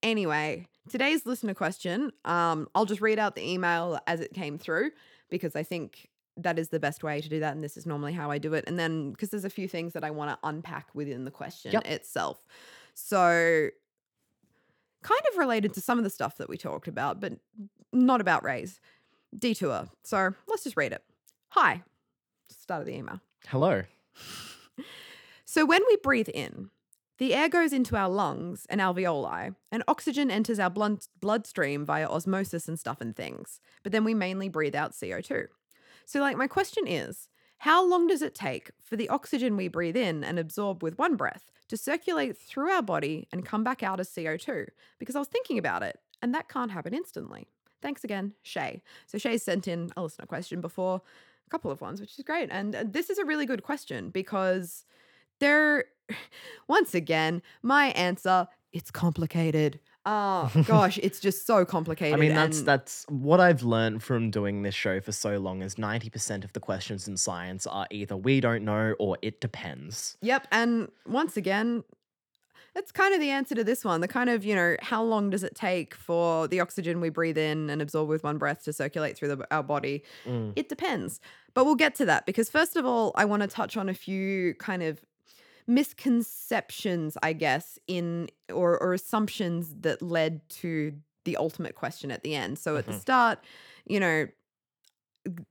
anyway. 0.01 0.68
Today's 0.89 1.26
listener 1.26 1.53
question. 1.53 2.11
Um, 2.26 2.68
I'll 2.76 2.86
just 2.86 3.01
read 3.01 3.20
out 3.20 3.36
the 3.36 3.47
email 3.49 3.99
as 4.05 4.20
it 4.20 4.34
came 4.34 4.57
through 4.57 4.91
because 5.30 5.55
I 5.55 5.64
think 5.64 6.09
that 6.38 6.59
is 6.59 6.70
the 6.70 6.80
best 6.80 7.03
way 7.03 7.22
to 7.22 7.30
do 7.30 7.39
that, 7.39 7.53
and 7.53 7.64
this 7.64 7.78
is 7.78 7.86
normally 7.86 8.14
how 8.14 8.30
I 8.32 8.38
do 8.38 8.53
it. 8.53 8.64
And 8.68 8.78
then 8.78 9.11
because 9.11 9.30
there's 9.30 9.45
a 9.45 9.49
few 9.49 9.68
things 9.68 9.93
that 9.93 10.03
I 10.03 10.11
want 10.11 10.32
to 10.32 10.47
unpack 10.47 10.88
within 10.93 11.26
the 11.26 11.32
question 11.32 11.72
Yep. 11.72 11.86
itself, 11.88 12.43
so 12.93 13.70
kind 15.04 15.22
of 15.32 15.38
related 15.38 15.74
to 15.76 15.82
some 15.82 15.97
of 15.97 16.04
the 16.04 16.10
stuff 16.10 16.38
that 16.38 16.49
we 16.49 16.58
talked 16.58 16.88
about, 16.88 17.20
but 17.20 17.34
not 17.91 18.22
about 18.22 18.43
Rays. 18.43 18.80
Detour. 19.38 19.89
So 20.04 20.34
let's 20.47 20.64
just 20.64 20.78
read 20.78 20.93
it. 20.93 21.04
Hi. 21.49 21.84
Start 22.49 22.82
of 22.82 22.88
the 22.88 22.95
email. 22.95 23.20
Hello. 23.47 23.84
So 25.54 25.68
when 25.68 25.84
we 25.88 25.97
breathe 25.97 26.30
in, 26.30 26.72
the 27.20 27.36
air 27.36 27.47
goes 27.47 27.74
into 27.74 27.95
our 27.95 28.10
lungs 28.10 28.66
and 28.72 28.82
alveoli, 28.82 29.54
and 29.72 29.84
oxygen 29.88 30.32
enters 30.32 30.58
our 30.58 30.72
blood 30.72 31.06
bloodstream 31.22 31.86
via 31.86 32.08
osmosis 32.08 32.68
and 32.68 32.80
stuff 32.80 32.99
and 33.01 33.16
things. 33.16 33.60
But 33.84 33.91
then 33.91 34.04
we 34.04 34.16
mainly 34.16 34.49
breathe 34.49 34.74
out 34.74 34.93
CO2. 34.93 35.45
So, 36.06 36.22
like, 36.22 36.38
my 36.38 36.47
question 36.47 36.88
is 36.88 37.30
how 37.64 37.88
long 37.88 38.07
does 38.07 38.22
it 38.22 38.36
take 38.36 38.72
for 38.82 38.97
the 38.97 39.07
oxygen 39.07 39.55
we 39.55 39.70
breathe 39.70 39.95
in 39.95 40.22
and 40.22 40.38
absorb 40.38 40.84
with 40.84 40.97
one 40.97 41.16
breath 41.16 41.49
to 41.70 41.78
circulate 41.78 42.38
through 42.38 42.70
our 42.70 42.82
body 42.82 43.26
and 43.32 43.45
come 43.45 43.64
back 43.64 43.82
out 43.82 44.01
as 44.01 44.09
CO2? 44.09 44.66
Because 44.99 45.16
I 45.16 45.20
was 45.20 45.30
thinking 45.30 45.57
about 45.57 45.82
it, 45.82 45.97
and 46.22 46.36
that 46.36 46.49
can't 46.49 46.72
happen 46.72 46.93
instantly. 46.93 47.47
Thanks 47.82 48.03
again, 48.03 48.34
Shay. 48.41 48.82
So, 49.07 49.18
Shay 49.18 49.38
sent 49.38 49.70
in 49.70 49.93
a 49.95 50.03
listener 50.03 50.26
question 50.26 50.59
before, 50.59 51.03
a 51.47 51.49
couple 51.49 51.72
of 51.72 51.80
ones, 51.80 52.01
which 52.01 52.20
is 52.20 52.26
great. 52.26 52.49
And 52.51 52.74
this 52.74 53.09
is 53.09 53.18
a 53.18 53.24
really 53.24 53.45
good 53.45 53.64
question 53.64 54.09
because 54.09 54.84
there 55.39 55.86
once 56.68 56.93
again 56.93 57.41
my 57.61 57.88
answer 57.91 58.45
it's 58.74 58.91
complicated 58.91 59.80
oh 60.06 60.51
gosh 60.68 60.97
it's 61.01 61.20
just 61.20 61.45
so 61.47 61.64
complicated 61.66 62.14
I 62.18 62.20
mean, 62.20 62.34
that's 62.34 62.60
and- 62.60 62.68
that's 62.68 63.06
what 63.10 63.39
I've 63.39 63.64
learned 63.64 64.04
from 64.04 64.32
doing 64.32 64.62
this 64.64 64.76
show 64.76 64.99
for 64.99 65.12
so 65.12 65.38
long. 65.38 65.62
Is 65.62 65.78
ninety 65.78 66.10
percent 66.10 66.43
of 66.43 66.51
the 66.54 66.60
questions 66.60 67.08
in 67.08 67.16
science 67.18 67.66
are 67.66 67.88
either 67.91 68.18
we 68.18 68.39
don't 68.41 68.64
know 68.66 68.95
or 68.99 69.18
it 69.22 69.39
depends. 69.41 70.18
yep 70.22 70.47
and 70.51 70.89
once 71.08 71.38
again 71.38 71.84
that's 72.74 72.91
kind 72.91 73.14
of 73.14 73.20
the 73.20 73.30
answer 73.30 73.54
to 73.54 73.64
this 73.64 73.86
one 73.86 74.01
the 74.01 74.08
kind 74.08 74.30
of 74.32 74.43
you 74.43 74.56
know 74.56 74.76
how 74.82 75.04
long 75.04 75.30
does 75.30 75.43
it 75.43 75.54
take 75.56 75.93
for 75.93 76.47
the 76.47 76.60
oxygen 76.60 76.99
we 76.99 77.10
breathe 77.10 77.38
in 77.38 77.70
and 77.70 77.82
absorb 77.84 78.08
with 78.10 78.24
one 78.24 78.38
breath 78.39 78.64
to 78.64 78.74
circulate 78.74 79.16
through 79.16 79.28
the, 79.36 79.47
our 79.56 79.64
body 79.64 80.04
Mm. 80.26 80.54
It 80.56 80.70
depends. 80.70 81.20
But 81.54 81.66
we'll 81.66 81.76
get 81.76 81.93
to 81.95 82.06
that 82.06 82.26
because, 82.26 82.49
first 82.49 82.76
of 82.76 82.84
all, 82.84 83.12
I 83.14 83.26
want 83.26 83.43
to 83.43 83.47
touch 83.47 83.78
on 83.78 83.88
a 83.89 83.93
few 83.93 84.56
kind 84.56 84.82
of 84.82 84.99
misconceptions, 85.68 87.18
I 87.24 87.34
guess, 87.34 87.80
in 87.88 88.30
or, 88.53 88.78
or 88.82 88.93
assumptions 88.93 89.74
that 89.82 90.01
led 90.01 90.47
to 90.61 90.93
the 91.26 91.38
ultimate 91.38 91.76
question 91.76 92.11
at 92.11 92.24
the 92.24 92.36
end. 92.36 92.59
So 92.59 92.76
at 92.78 92.86
the 92.86 92.91
Mhm. 92.93 92.99
start, 93.01 93.39
you 93.86 93.99
know, 93.99 94.28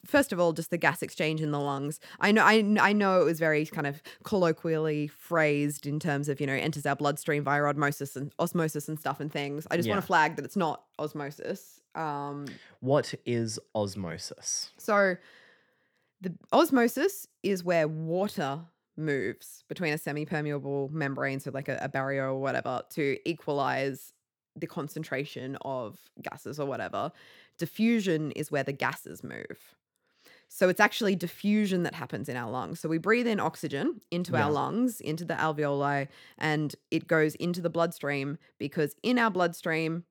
first 0.05 0.33
of 0.33 0.39
all, 0.39 0.53
just 0.53 0.69
the 0.69 0.77
gas 0.77 1.03
exchange 1.03 1.41
in 1.41 1.51
the 1.51 1.59
lungs. 1.59 1.99
I 2.21 2.31
know, 2.31 2.45
I, 2.45 2.63
I 2.79 2.93
know 2.93 3.23
it 3.23 3.25
was 3.25 3.39
very 3.39 3.65
kind 3.65 3.87
of 3.87 4.03
colloquially 4.23 5.07
phrased 5.09 5.87
in 5.87 5.99
terms 5.99 6.29
of 6.29 6.41
you 6.43 6.47
know 6.47 6.53
enters 6.53 6.85
our 6.85 6.95
bloodstream 6.95 7.43
via 7.43 7.65
osmosis 7.65 8.15
and 8.15 8.35
osmosis 8.39 8.87
and 8.89 9.01
stuff 9.01 9.19
and 9.19 9.33
things. 9.33 9.67
I 9.71 9.77
just 9.79 9.89
want 9.89 10.01
to 10.03 10.07
flag 10.07 10.37
that 10.37 10.45
it's 10.45 10.57
not 10.57 10.85
osmosis. 10.99 11.81
Um, 11.95 12.47
What 12.81 13.15
is 13.25 13.59
osmosis? 13.75 14.71
so 14.77 15.17
the 16.21 16.35
osmosis 16.53 17.27
is 17.43 17.65
where 17.65 17.89
water 17.89 18.61
moves 19.03 19.65
between 19.69 19.93
a 19.93 19.99
semi-permeable 19.99 20.91
membrane, 20.93 21.41
so 21.41 21.51
like 21.53 21.69
a, 21.69 21.79
a 21.83 21.89
barrier 21.89 22.29
or 22.29 22.41
whatever, 22.41 22.83
to 22.91 23.19
equalize 23.29 24.13
the 24.57 24.67
concentration 24.67 25.57
of 25.63 26.11
gases 26.23 26.61
or 26.61 26.67
whatever. 26.67 27.13
Diffusion 27.59 28.33
is 28.33 28.51
where 28.51 28.65
the 28.65 28.73
gases 28.73 29.25
move. 29.25 29.77
So 30.49 30.69
it's 30.69 30.81
actually 30.81 31.17
diffusion 31.17 31.83
that 31.85 31.95
happens 31.95 32.29
in 32.29 32.37
our 32.37 32.51
lungs. 32.51 32.81
So 32.81 32.89
we 32.89 32.99
breathe 32.99 33.27
in 33.27 33.41
oxygen 33.41 34.01
into 34.11 34.37
Yeah. 34.37 34.45
our 34.45 34.51
lungs, 34.51 35.01
into 35.01 35.25
the 35.25 35.35
alveoli, 35.35 36.09
and 36.39 36.75
it 36.91 37.07
goes 37.07 37.35
into 37.37 37.61
the 37.61 37.71
bloodstream 37.71 38.39
because 38.59 38.95
in 39.03 39.19
our 39.19 39.31
bloodstream, 39.31 40.05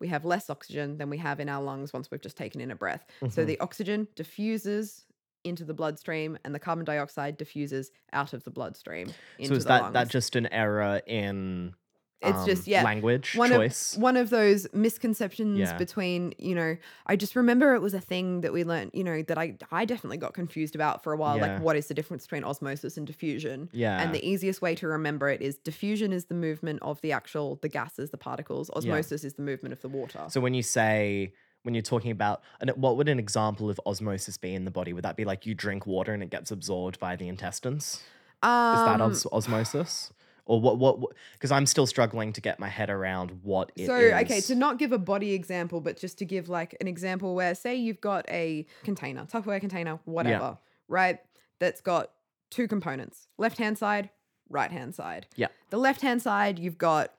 we 0.00 0.06
have 0.08 0.24
less 0.24 0.48
oxygen 0.48 0.98
than 0.98 1.10
we 1.10 1.18
have 1.18 1.40
in 1.40 1.48
our 1.48 1.62
lungs 1.62 1.92
once 1.92 2.10
we've 2.10 2.20
just 2.20 2.36
taken 2.36 2.60
in 2.60 2.70
a 2.70 2.76
breath. 2.76 3.04
So 3.26 3.44
Mhm. 3.44 3.44
the 3.44 3.58
oxygen 3.58 4.06
diffuses 4.14 5.04
into 5.48 5.64
the 5.64 5.74
bloodstream 5.74 6.38
and 6.44 6.54
the 6.54 6.58
carbon 6.58 6.84
dioxide 6.84 7.36
diffuses 7.36 7.90
out 8.12 8.32
of 8.32 8.44
the 8.44 8.50
bloodstream 8.50 9.08
into 9.38 9.54
so 9.54 9.54
is 9.56 9.64
that 9.64 9.82
lungs. 9.82 9.92
that 9.94 10.08
just 10.08 10.36
an 10.36 10.46
error 10.52 11.00
in 11.06 11.74
It's 12.20 12.44
just- 12.44 12.66
um, 12.66 12.72
yeah, 12.72 12.82
language 12.82 13.34
one 13.36 13.50
choice? 13.50 13.94
of 13.96 14.02
one 14.02 14.16
of 14.16 14.28
those 14.30 14.66
misconceptions 14.74 15.58
Yeah. 15.58 15.76
between 15.78 16.34
you 16.38 16.54
know 16.54 16.76
i 17.06 17.14
just 17.14 17.36
remember 17.36 17.74
it 17.74 17.80
was 17.80 17.94
a 17.94 18.00
thing 18.00 18.40
that 18.40 18.52
we 18.52 18.64
learned 18.64 18.90
you 18.92 19.04
know 19.04 19.22
that 19.22 19.38
i 19.38 19.54
i 19.70 19.84
definitely 19.84 20.16
got 20.16 20.34
confused 20.34 20.74
about 20.74 21.04
for 21.04 21.12
a 21.12 21.16
while 21.16 21.36
Yeah. 21.36 21.46
like 21.54 21.62
what 21.62 21.76
is 21.76 21.86
the 21.86 21.94
difference 21.94 22.24
between 22.26 22.42
osmosis 22.42 22.96
and 22.96 23.06
diffusion 23.06 23.68
yeah. 23.72 24.02
and 24.02 24.12
the 24.12 24.24
easiest 24.28 24.60
way 24.60 24.74
to 24.74 24.88
remember 24.88 25.28
it 25.28 25.40
is 25.40 25.58
diffusion 25.58 26.12
is 26.12 26.24
the 26.26 26.34
movement 26.34 26.80
of 26.82 27.00
the 27.02 27.12
actual 27.12 27.56
the 27.62 27.68
gases 27.68 28.10
the 28.10 28.18
particles 28.18 28.68
osmosis 28.70 29.22
is 29.22 29.34
the 29.34 29.42
movement 29.42 29.72
of 29.72 29.80
the 29.82 29.88
water 29.88 30.24
so 30.28 30.40
when 30.40 30.54
you 30.54 30.62
say 30.62 31.32
when 31.62 31.74
you're 31.74 31.82
talking 31.82 32.10
about 32.10 32.42
and 32.60 32.70
what 32.76 32.96
would 32.96 33.08
an 33.08 33.18
example 33.18 33.68
of 33.70 33.80
osmosis 33.86 34.36
be 34.36 34.54
in 34.54 34.64
the 34.64 34.70
body? 34.70 34.92
Would 34.92 35.04
that 35.04 35.16
be 35.16 35.24
like 35.24 35.46
you 35.46 35.54
drink 35.54 35.86
water 35.86 36.12
and 36.14 36.22
it 36.22 36.30
gets 36.30 36.50
absorbed 36.50 36.98
by 36.98 37.16
the 37.16 37.28
intestines? 37.28 37.94
Is 37.94 38.00
that 38.42 39.00
Um, 39.00 39.10
os- 39.10 39.26
osmosis? 39.26 40.12
Or 40.46 40.60
what? 40.60 40.78
What? 40.78 41.00
Because 41.34 41.50
I'm 41.50 41.66
still 41.66 41.86
struggling 41.86 42.32
to 42.32 42.40
get 42.40 42.58
my 42.58 42.68
head 42.68 42.88
around 42.88 43.40
what 43.42 43.70
it 43.76 43.82
is. 43.82 43.86
so 43.88 43.94
okay 43.96 44.40
to 44.40 44.54
not 44.54 44.78
give 44.78 44.92
a 44.92 44.98
body 44.98 45.32
example 45.34 45.80
but 45.82 45.98
just 45.98 46.16
to 46.18 46.24
give 46.24 46.48
like 46.48 46.74
an 46.80 46.88
example 46.88 47.34
where 47.34 47.54
say 47.54 47.76
you've 47.76 48.00
got 48.00 48.24
a 48.30 48.64
container 48.82 49.26
tupperware 49.26 49.60
container 49.60 49.98
whatever 50.06 50.56
right 50.88 51.18
that's 51.58 51.82
got 51.82 52.12
two 52.50 52.66
components 52.66 53.28
left 53.36 53.58
hand 53.58 53.76
side 53.76 54.08
right 54.48 54.70
hand 54.72 54.94
side 54.94 55.26
Yeah. 55.36 55.48
the 55.68 55.76
left 55.76 56.00
hand 56.00 56.22
side 56.22 56.58
you've 56.58 56.78
got 56.78 57.12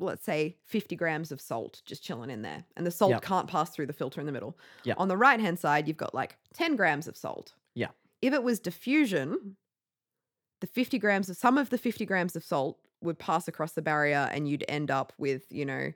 let's 0.00 0.24
say 0.24 0.56
50 0.64 0.96
grams 0.96 1.30
of 1.30 1.40
salt 1.40 1.82
just 1.84 2.02
chilling 2.02 2.30
in 2.30 2.42
there 2.42 2.64
and 2.76 2.86
the 2.86 2.90
salt 2.90 3.10
Yep. 3.12 3.22
can't 3.22 3.48
pass 3.48 3.70
through 3.70 3.86
the 3.86 3.92
filter 3.92 4.20
in 4.20 4.26
the 4.26 4.32
middle 4.32 4.58
Yep. 4.84 4.96
on 4.98 5.08
the 5.08 5.16
right 5.16 5.40
hand 5.40 5.58
side 5.58 5.86
you've 5.86 5.96
got 5.96 6.14
like 6.14 6.36
10 6.54 6.76
grams 6.76 7.06
of 7.06 7.16
salt 7.16 7.54
Yeah. 7.74 7.88
if 8.22 8.32
it 8.32 8.42
was 8.42 8.58
diffusion 8.60 9.56
the 10.60 10.66
50 10.66 10.98
grams 10.98 11.28
of 11.30 11.36
some 11.36 11.56
of 11.58 11.70
the 11.70 11.78
50 11.78 12.04
grams 12.06 12.36
of 12.36 12.44
salt 12.44 12.78
would 13.02 13.18
pass 13.18 13.48
across 13.48 13.72
the 13.72 13.82
barrier 13.82 14.28
and 14.32 14.48
you'd 14.48 14.64
end 14.68 14.90
up 14.90 15.12
with 15.18 15.42
you 15.50 15.64
know 15.64 15.92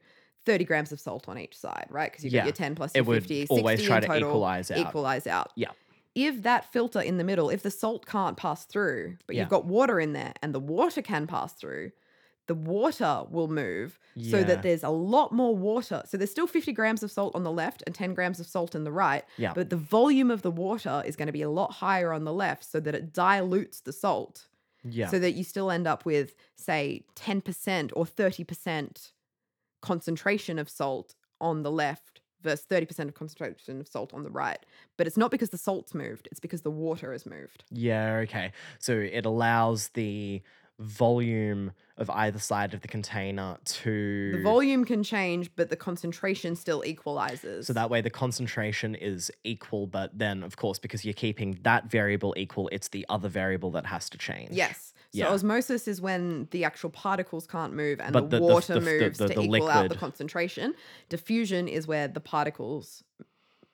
30 0.46 0.64
grams 0.64 0.92
of 0.92 1.00
salt 1.00 1.28
on 1.28 1.38
each 1.38 1.56
side 1.56 1.86
right 1.90 2.10
because 2.10 2.24
you've 2.24 2.32
Yeah. 2.32 2.40
got 2.40 2.46
your 2.46 2.52
10 2.54 2.74
plus 2.74 2.92
it 2.92 2.98
your 2.98 3.04
would 3.04 3.22
50 3.22 3.46
always 3.48 3.78
60 3.80 3.86
try 3.86 3.96
in 3.96 4.02
to 4.02 4.08
total, 4.08 4.28
equalize 4.30 4.70
out. 4.70 4.78
equalize 4.78 5.26
out 5.26 5.52
Yeah. 5.56 5.70
if 6.14 6.42
that 6.42 6.70
filter 6.72 7.00
in 7.00 7.16
the 7.18 7.24
middle 7.24 7.50
if 7.50 7.62
the 7.62 7.70
salt 7.70 8.06
can't 8.06 8.36
pass 8.36 8.64
through 8.64 9.16
but 9.26 9.36
Yeah. 9.36 9.42
you've 9.42 9.50
got 9.50 9.64
water 9.66 10.00
in 10.00 10.12
there 10.14 10.32
and 10.42 10.54
the 10.54 10.60
water 10.60 11.02
can 11.02 11.26
pass 11.26 11.52
through 11.54 11.92
the 12.46 12.54
water 12.54 13.24
will 13.30 13.48
move 13.48 13.98
so 14.30 14.44
that 14.44 14.62
there's 14.62 14.82
a 14.82 14.90
lot 14.90 15.32
more 15.32 15.56
water. 15.56 16.02
So 16.06 16.16
there's 16.16 16.30
still 16.30 16.46
50 16.46 16.72
grams 16.72 17.02
of 17.02 17.10
salt 17.10 17.34
on 17.34 17.42
the 17.42 17.50
left 17.50 17.82
and 17.86 17.94
10 17.94 18.14
grams 18.14 18.38
of 18.38 18.46
salt 18.46 18.74
in 18.74 18.84
the 18.84 18.92
right. 18.92 19.24
Yeah. 19.36 19.52
But 19.54 19.70
the 19.70 19.76
volume 19.76 20.30
of 20.30 20.42
the 20.42 20.50
water 20.50 21.02
is 21.06 21.16
going 21.16 21.26
to 21.26 21.32
be 21.32 21.42
a 21.42 21.50
lot 21.50 21.72
higher 21.72 22.12
on 22.12 22.24
the 22.24 22.32
left 22.32 22.64
so 22.64 22.80
that 22.80 22.94
it 22.94 23.12
dilutes 23.12 23.80
the 23.80 23.92
salt. 23.92 24.46
Yeah. 24.86 25.08
So 25.08 25.18
that 25.18 25.32
you 25.32 25.44
still 25.44 25.70
end 25.70 25.86
up 25.86 26.04
with, 26.04 26.34
say, 26.56 27.04
10% 27.16 27.92
or 27.96 28.04
30% 28.04 29.12
concentration 29.80 30.58
of 30.58 30.68
salt 30.68 31.14
on 31.40 31.62
the 31.62 31.70
left 31.70 32.20
versus 32.42 32.66
30% 32.70 33.08
of 33.08 33.14
concentration 33.14 33.80
of 33.80 33.88
salt 33.88 34.12
on 34.12 34.22
the 34.22 34.30
right. 34.30 34.64
But 34.98 35.06
it's 35.06 35.16
not 35.16 35.30
because 35.30 35.48
the 35.48 35.58
salt's 35.58 35.94
moved, 35.94 36.28
it's 36.30 36.40
because 36.40 36.62
the 36.62 36.70
water 36.70 37.12
has 37.12 37.24
moved. 37.24 37.64
Yeah, 37.70 38.16
okay. 38.16 38.52
So 38.78 38.92
it 38.92 39.24
allows 39.24 39.88
the 39.94 40.42
volume 40.98 41.72
of 41.96 42.10
either 42.10 42.38
side 42.38 42.74
of 42.74 42.80
the 42.80 42.88
container 42.88 43.56
to 43.64 44.32
The 44.32 44.42
volume 44.42 44.84
can 44.84 45.02
change, 45.04 45.50
but 45.54 45.70
the 45.70 45.76
concentration 45.76 46.56
still 46.56 46.82
equalizes. 46.84 47.66
so 47.68 47.72
that 47.72 47.88
way 47.90 48.00
the 48.00 48.10
concentration 48.10 48.94
is 48.96 49.30
equal, 49.44 49.86
but 49.86 50.16
then 50.18 50.42
of 50.42 50.56
course 50.56 50.78
because 50.80 51.04
you're 51.04 51.14
keeping 51.14 51.58
that 51.62 51.88
variable 51.90 52.34
equal, 52.36 52.68
it's 52.72 52.88
the 52.88 53.06
other 53.08 53.28
variable 53.28 53.70
that 53.72 53.86
has 53.86 54.10
to 54.10 54.18
change. 54.18 54.50
Yes. 54.50 54.92
So 55.12 55.18
Yeah. 55.20 55.28
osmosis 55.32 55.86
is 55.86 56.00
when 56.00 56.48
the 56.50 56.64
actual 56.64 56.90
particles 56.90 57.46
can't 57.46 57.72
move 57.72 58.00
and 58.00 58.12
the, 58.14 58.22
the- 58.22 58.40
water 58.40 58.74
the- 58.74 58.80
the- 58.80 58.86
moves 58.86 59.18
the- 59.18 59.28
to 59.28 59.34
the 59.34 59.42
equal 59.42 59.68
out 59.68 59.88
the 59.88 59.94
concentration. 59.94 60.74
Diffusion 61.08 61.68
is 61.68 61.86
where 61.86 62.08
the 62.08 62.20
particles 62.20 63.04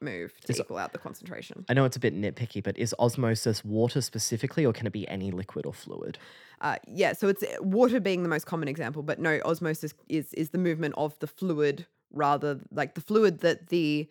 move 0.02 0.38
to 0.42 0.52
Is- 0.52 0.60
equal 0.60 0.78
out 0.78 0.92
the 0.92 0.98
concentration. 0.98 1.64
I 1.68 1.74
know 1.74 1.84
it's 1.84 1.96
a 1.96 2.00
bit 2.00 2.14
nitpicky, 2.14 2.62
but 2.62 2.78
is 2.78 2.94
osmosis 2.98 3.64
water 3.64 4.00
specifically 4.00 4.64
or 4.64 4.72
can 4.72 4.86
it 4.86 4.92
be 4.92 5.06
any 5.08 5.30
liquid 5.30 5.66
or 5.66 5.72
fluid? 5.74 6.18
Uh, 6.60 6.76
yeah, 6.86 7.12
so 7.12 7.28
it's 7.28 7.42
water 7.60 8.00
being 8.00 8.22
the 8.22 8.28
most 8.28 8.46
common 8.46 8.68
example, 8.68 9.02
but 9.02 9.18
no, 9.18 9.40
osmosis 9.44 9.94
is 10.08 10.32
is 10.34 10.50
the 10.50 10.58
movement 10.58 10.94
of 10.96 11.18
the 11.20 11.26
fluid 11.26 11.86
rather 12.12 12.60
like 12.72 12.94
the 12.94 13.00
fluid 13.00 13.40
that 13.40 13.68
the 13.68 14.08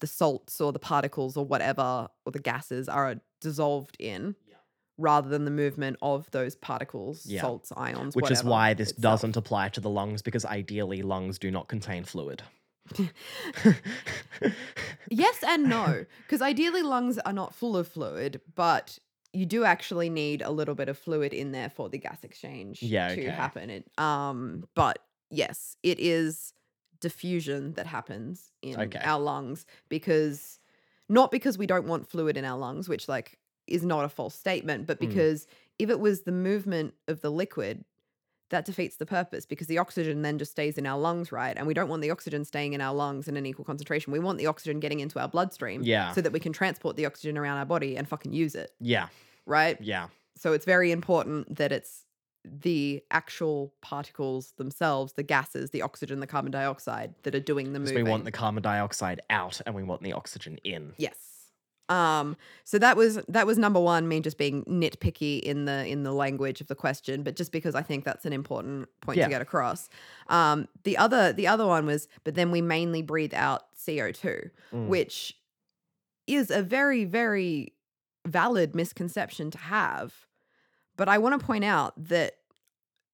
the 0.00 0.06
salts 0.06 0.60
or 0.60 0.72
the 0.72 0.78
particles 0.78 1.36
or 1.36 1.44
whatever 1.44 2.08
or 2.24 2.30
the 2.32 2.38
gases 2.38 2.88
are 2.88 3.16
dissolved 3.40 3.96
in. 3.98 4.34
Rather 5.00 5.28
than 5.28 5.44
the 5.44 5.50
movement 5.52 5.96
of 6.02 6.28
those 6.32 6.56
particles, 6.56 7.24
Yeah. 7.24 7.40
salts, 7.42 7.72
ions, 7.76 8.16
Which 8.16 8.32
is 8.32 8.42
why 8.42 8.74
this 8.74 8.90
itself. 8.90 9.02
doesn't 9.20 9.36
apply 9.36 9.68
to 9.70 9.80
the 9.80 9.88
lungs 9.88 10.22
because 10.22 10.44
ideally 10.44 11.02
lungs 11.02 11.38
do 11.38 11.52
not 11.52 11.68
contain 11.68 12.02
fluid. 12.02 12.42
Yes 15.10 15.42
and 15.42 15.68
no, 15.68 16.04
because 16.18 16.42
ideally 16.42 16.82
lungs 16.82 17.18
are 17.18 17.32
not 17.32 17.54
full 17.54 17.76
of 17.76 17.88
fluid, 17.88 18.40
but 18.54 18.98
you 19.32 19.46
do 19.46 19.64
actually 19.64 20.10
need 20.10 20.42
a 20.42 20.50
little 20.50 20.74
bit 20.74 20.88
of 20.88 20.98
fluid 20.98 21.32
in 21.32 21.52
there 21.52 21.70
for 21.70 21.88
the 21.88 21.98
gas 21.98 22.24
exchange 22.24 22.94
Yeah, 22.94 23.08
to 23.08 23.30
okay. 23.30 23.30
happen. 23.30 23.70
It, 23.70 23.90
um, 23.98 24.64
but 24.74 24.98
yes, 25.30 25.76
it 25.82 25.98
is 25.98 26.52
diffusion 27.00 27.72
that 27.74 27.86
happens 27.86 28.52
in 28.60 28.98
Okay. 28.98 29.00
our 29.02 29.20
lungs 29.20 29.64
because 29.88 30.58
not 31.08 31.30
because 31.30 31.56
we 31.56 31.66
don't 31.66 31.86
want 31.86 32.08
fluid 32.08 32.36
in 32.36 32.44
our 32.44 32.58
lungs, 32.58 32.88
which 32.88 33.08
like 33.08 33.38
is 33.66 33.84
not 33.84 34.04
a 34.04 34.08
false 34.10 34.34
statement, 34.34 34.86
but 34.86 34.98
Mm. 35.00 35.00
because 35.00 35.46
if 35.78 35.88
it 35.88 36.00
was 36.00 36.22
the 36.22 36.32
movement 36.32 36.94
of 37.06 37.22
the 37.22 37.30
liquid, 37.30 37.84
that 38.50 38.64
defeats 38.64 38.96
the 38.96 39.06
purpose 39.06 39.44
because 39.46 39.66
the 39.66 39.78
oxygen 39.78 40.22
then 40.22 40.38
just 40.38 40.52
stays 40.52 40.78
in 40.78 40.86
our 40.86 40.98
lungs, 40.98 41.30
right? 41.30 41.56
And 41.56 41.66
we 41.66 41.74
don't 41.74 41.88
want 41.88 42.00
the 42.02 42.10
oxygen 42.10 42.44
staying 42.44 42.72
in 42.72 42.80
our 42.80 42.94
lungs 42.94 43.28
in 43.28 43.36
an 43.36 43.44
equal 43.46 43.64
concentration. 43.64 44.12
We 44.12 44.18
want 44.18 44.38
the 44.38 44.46
oxygen 44.46 44.80
getting 44.80 45.00
into 45.00 45.20
our 45.20 45.28
bloodstream 45.28 45.82
Yeah. 45.82 46.12
so 46.12 46.20
that 46.22 46.32
we 46.32 46.40
can 46.40 46.52
transport 46.52 46.96
the 46.96 47.04
oxygen 47.06 47.36
around 47.36 47.58
our 47.58 47.66
body 47.66 47.96
and 47.96 48.08
fucking 48.08 48.32
use 48.32 48.54
it, 48.54 48.72
Yeah. 48.80 49.08
right? 49.46 49.76
Yeah. 49.80 50.08
So 50.36 50.52
it's 50.54 50.64
very 50.64 50.90
important 50.92 51.56
that 51.56 51.72
it's 51.72 52.04
the 52.44 53.02
actual 53.10 53.74
particles 53.82 54.52
themselves, 54.52 55.12
the 55.14 55.22
gases, 55.22 55.70
the 55.70 55.82
oxygen, 55.82 56.20
the 56.20 56.26
carbon 56.26 56.50
dioxide 56.50 57.12
that 57.24 57.34
are 57.34 57.40
doing 57.40 57.72
the 57.74 57.80
Because 57.80 57.92
moving. 57.92 58.04
we 58.04 58.10
want 58.10 58.24
the 58.24 58.30
carbon 58.32 58.62
dioxide 58.62 59.20
out 59.28 59.60
and 59.66 59.74
we 59.74 59.82
want 59.82 60.02
the 60.02 60.12
oxygen 60.14 60.58
in. 60.64 60.94
Yes. 60.96 61.27
Um, 61.88 62.36
so 62.64 62.78
that 62.78 62.96
was 62.96 63.16
that 63.28 63.46
was 63.46 63.56
number 63.58 63.80
one, 63.80 64.08
me 64.08 64.20
just 64.20 64.36
being 64.38 64.62
nitpicky 64.64 65.40
in 65.40 65.64
the 65.64 65.86
in 65.86 66.02
the 66.02 66.12
language 66.12 66.60
of 66.60 66.66
the 66.66 66.74
question, 66.74 67.22
but 67.22 67.34
just 67.36 67.50
because 67.52 67.74
I 67.74 67.82
think 67.82 68.04
that's 68.04 68.26
an 68.26 68.32
important 68.32 68.88
point 69.00 69.18
Yeah. 69.18 69.24
to 69.24 69.30
get 69.30 69.42
across. 69.42 69.88
Um, 70.28 70.68
the 70.84 70.96
other 70.98 71.32
the 71.32 71.46
other 71.46 71.66
one 71.66 71.86
was, 71.86 72.08
but 72.24 72.34
then 72.34 72.50
we 72.50 72.60
mainly 72.60 73.02
breathe 73.02 73.32
out 73.34 73.62
CO 73.74 74.12
two, 74.12 74.50
Mm. 74.72 74.88
which 74.88 75.34
is 76.26 76.50
a 76.50 76.62
very 76.62 77.04
very 77.04 77.72
valid 78.26 78.74
misconception 78.74 79.50
to 79.52 79.58
have. 79.58 80.26
But 80.96 81.08
I 81.08 81.16
want 81.18 81.40
to 81.40 81.46
point 81.46 81.64
out 81.64 81.94
that 82.08 82.34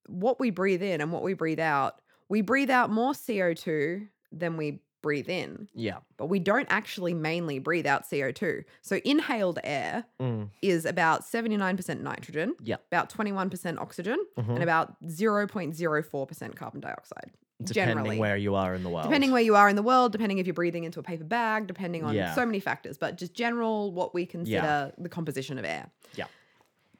what 0.08 0.40
we 0.40 0.50
breathe 0.50 0.82
in 0.82 1.00
and 1.00 1.12
what 1.12 1.22
we 1.22 1.34
breathe 1.34 1.60
out, 1.60 2.00
we 2.28 2.40
breathe 2.40 2.70
out 2.70 2.90
more 2.90 3.12
CO2 3.12 4.08
than 4.32 4.56
we 4.56 4.80
breathe 5.04 5.28
in 5.28 5.68
Yeah. 5.74 5.98
but 6.16 6.26
we 6.26 6.38
don't 6.38 6.66
actually 6.70 7.12
mainly 7.14 7.58
breathe 7.58 7.86
out 7.86 8.04
CO2. 8.10 8.64
So 8.82 9.00
inhaled 9.04 9.58
air 9.62 10.04
Mm. 10.18 10.48
is 10.62 10.84
about 10.86 11.24
79% 11.24 12.00
nitrogen, 12.02 12.54
Yeah. 12.62 12.76
about 12.90 13.10
21% 13.10 13.78
oxygen, 13.78 14.18
Mhm. 14.38 14.54
and 14.54 14.62
about 14.62 14.96
0.04% 15.06 16.56
carbon 16.56 16.80
dioxide. 16.80 17.30
Depending 17.62 17.96
generally. 17.98 18.18
where 18.18 18.36
you 18.36 18.56
are 18.56 18.74
in 18.74 18.82
the 18.82 18.88
world. 18.88 19.04
Depending 19.04 19.30
where 19.30 19.40
you 19.42 19.54
are 19.54 19.68
in 19.68 19.76
the 19.76 19.82
world, 19.82 20.10
depending 20.10 20.38
if 20.38 20.46
you're 20.46 20.54
breathing 20.54 20.82
into 20.84 20.98
a 20.98 21.04
paper 21.04 21.22
bag, 21.24 21.66
depending 21.68 22.02
on 22.02 22.12
Yeah. 22.14 22.34
so 22.34 22.44
many 22.44 22.58
factors, 22.58 22.98
but 22.98 23.16
just 23.16 23.32
general 23.32 23.92
what 23.92 24.12
we 24.12 24.26
consider 24.26 24.92
the 24.98 25.08
composition 25.08 25.56
of 25.58 25.64
air. 25.64 25.88
Yeah. 26.16 26.26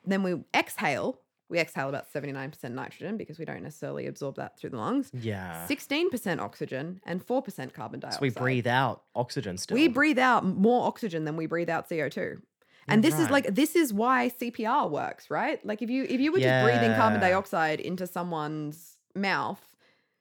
Then 0.07 0.23
we 0.23 0.45
exhale. 0.55 1.19
We 1.55 1.61
exhale 1.61 1.89
about 1.89 2.13
79% 2.13 2.73
nitrogen 2.73 3.17
because 3.17 3.39
we 3.39 3.45
don't 3.45 3.63
necessarily 3.63 4.09
absorb 4.09 4.35
that 4.37 4.59
through 4.59 4.71
the 4.71 4.77
lungs. 4.77 5.09
Yeah. 5.13 5.65
16% 5.69 6.41
oxygen 6.41 7.01
and 7.07 7.25
4% 7.25 7.73
carbon 7.73 8.01
dioxide. 8.01 8.19
So 8.19 8.23
we 8.23 8.31
breathe 8.31 8.67
out 8.67 9.05
oxygen 9.15 9.57
still. 9.57 9.77
We 9.77 9.87
breathe 9.87 10.19
out 10.19 10.45
more 10.45 10.85
oxygen 10.89 11.25
than 11.25 11.37
we 11.37 11.47
breathe 11.47 11.71
out 11.71 11.89
CO2. 11.89 12.43
And 12.89 13.05
Yeah, 13.05 13.11
this 13.11 13.21
is 13.21 13.31
like 13.31 13.55
this 13.55 13.77
is 13.77 13.93
why 13.93 14.33
CPR 14.41 14.91
works, 14.91 15.31
right? 15.31 15.65
Like 15.65 15.81
if 15.81 15.91
you 15.91 16.03
if 16.03 16.21
you 16.21 16.33
were 16.33 16.41
just 16.41 16.65
breathing 16.65 16.97
carbon 16.97 17.21
dioxide 17.21 17.79
into 17.79 18.09
someone's 18.09 18.97
mouth, 19.15 19.63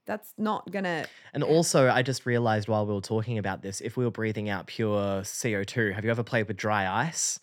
that's 0.06 0.36
not 0.38 0.70
gonna 0.72 1.08
And 1.34 1.44
also, 1.44 1.90
I 1.90 2.04
just 2.04 2.28
realized 2.28 2.68
while 2.68 2.86
we 2.86 2.94
were 2.94 3.02
talking 3.02 3.40
about 3.40 3.64
this, 3.64 3.82
if 3.82 3.98
we 3.98 4.06
were 4.06 4.12
breathing 4.12 4.50
out 4.50 4.68
pure 4.68 5.24
CO2, 5.24 5.94
have 5.94 6.06
you 6.06 6.12
ever 6.12 6.24
played 6.24 6.48
with 6.48 6.58
dry 6.58 6.88
ice? 7.08 7.40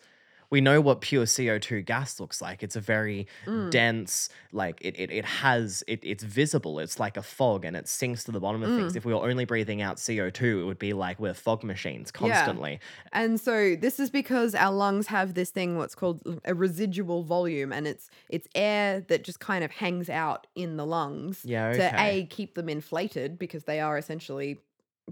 We 0.51 0.59
know 0.61 0.81
what 0.81 1.01
pure 1.01 1.25
CO2 1.25 1.81
gas 1.81 2.19
looks 2.19 2.41
like. 2.41 2.61
It's 2.61 2.75
a 2.75 2.81
very 2.81 3.27
Mm. 3.45 3.69
dense, 3.69 4.27
like 4.51 4.79
it, 4.81 4.99
it, 4.99 5.09
it 5.09 5.25
has, 5.25 5.81
it, 5.87 6.01
it's 6.03 6.23
visible. 6.23 6.79
It's 6.79 6.99
like 6.99 7.15
a 7.17 7.23
fog 7.23 7.63
and 7.65 7.75
it 7.75 7.87
sinks 7.87 8.25
to 8.25 8.31
the 8.31 8.39
bottom 8.41 8.61
of 8.61 8.71
Mm. 8.71 8.73
things. 8.73 8.95
If 8.97 9.05
we 9.05 9.13
were 9.13 9.27
only 9.29 9.45
breathing 9.45 9.81
out 9.81 9.97
CO2, 9.97 10.61
it 10.61 10.65
would 10.65 10.79
be 10.79 10.93
like 10.93 11.19
we're 11.19 11.33
fog 11.33 11.63
machines 11.63 12.11
Yeah. 12.19 12.51
constantly. 12.51 12.81
And 13.13 13.39
so 13.41 13.75
this 13.75 13.99
is 13.99 14.09
because 14.09 14.55
our 14.55 14.71
lungs 14.73 15.07
have 15.07 15.33
this 15.33 15.51
thing 15.51 15.77
what's 15.77 15.95
called 15.95 16.21
a 16.45 16.53
residual 16.55 17.23
volume 17.23 17.73
and 17.73 17.87
it's 17.87 18.09
it's 18.29 18.47
air 18.55 19.01
that 19.01 19.23
just 19.23 19.39
kind 19.39 19.63
of 19.63 19.71
hangs 19.71 20.09
out 20.09 20.47
in 20.55 20.77
the 20.77 20.85
lungs 20.85 21.45
Yeah, 21.45 21.71
to 21.73 21.93
a 21.97 22.27
keep 22.27 22.55
them 22.55 22.69
inflated 22.69 23.39
because 23.39 23.65
they 23.65 23.79
are 23.79 23.97
essentially 23.97 24.59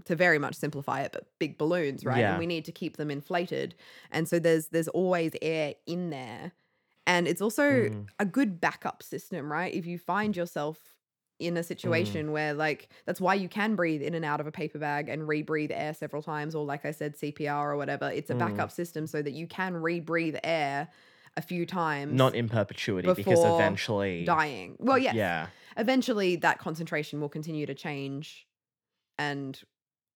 to 0.06 0.16
very 0.16 0.38
much 0.38 0.54
simplify 0.54 1.02
it 1.02 1.12
but 1.12 1.26
big 1.38 1.58
balloons, 1.58 2.04
right? 2.04 2.20
Yeah. 2.20 2.30
And 2.30 2.38
we 2.38 2.46
need 2.46 2.64
to 2.66 2.72
keep 2.72 2.96
them 2.96 3.10
inflated. 3.10 3.74
And 4.10 4.28
so 4.28 4.38
there's 4.38 4.68
there's 4.68 4.88
always 4.88 5.32
air 5.42 5.74
in 5.86 6.10
there. 6.10 6.52
And 7.06 7.26
it's 7.26 7.40
also 7.42 7.62
Mm. 7.90 8.06
a 8.18 8.24
good 8.26 8.60
backup 8.60 9.02
system, 9.02 9.50
right? 9.50 9.72
If 9.74 9.86
you 9.86 9.98
find 9.98 10.36
yourself 10.36 10.96
in 11.38 11.54
Mm. 11.54 11.58
a 11.58 11.62
situation 11.62 12.32
where 12.32 12.52
like 12.52 12.90
that's 13.06 13.20
why 13.20 13.34
you 13.34 13.48
can 13.48 13.74
breathe 13.74 14.02
in 14.02 14.14
and 14.14 14.24
out 14.26 14.40
of 14.40 14.46
a 14.46 14.52
paper 14.52 14.78
bag 14.78 15.08
and 15.08 15.22
rebreathe 15.22 15.70
air 15.72 15.94
several 15.94 16.22
times 16.22 16.54
or 16.54 16.64
like 16.66 16.84
I 16.84 16.90
said 16.90 17.16
CPR 17.16 17.72
or 17.72 17.76
whatever 17.76 18.10
it's 18.10 18.30
a 18.30 18.34
Mm. 18.34 18.38
backup 18.40 18.70
system 18.70 19.06
so 19.06 19.22
that 19.22 19.32
you 19.32 19.46
can 19.46 19.72
rebreathe 19.74 20.38
air 20.44 20.88
a 21.38 21.42
few 21.42 21.64
times 21.64 22.14
Not 22.16 22.34
in 22.34 22.48
perpetuity 22.50 23.08
because 23.14 23.42
eventually. 23.42 24.24
dying 24.24 24.76
well 24.80 24.98
yes 24.98 25.14
Yeah. 25.14 25.46
eventually 25.78 26.36
that 26.36 26.58
concentration 26.58 27.20
will 27.22 27.30
continue 27.30 27.64
to 27.64 27.74
change 27.74 28.46
and 29.18 29.60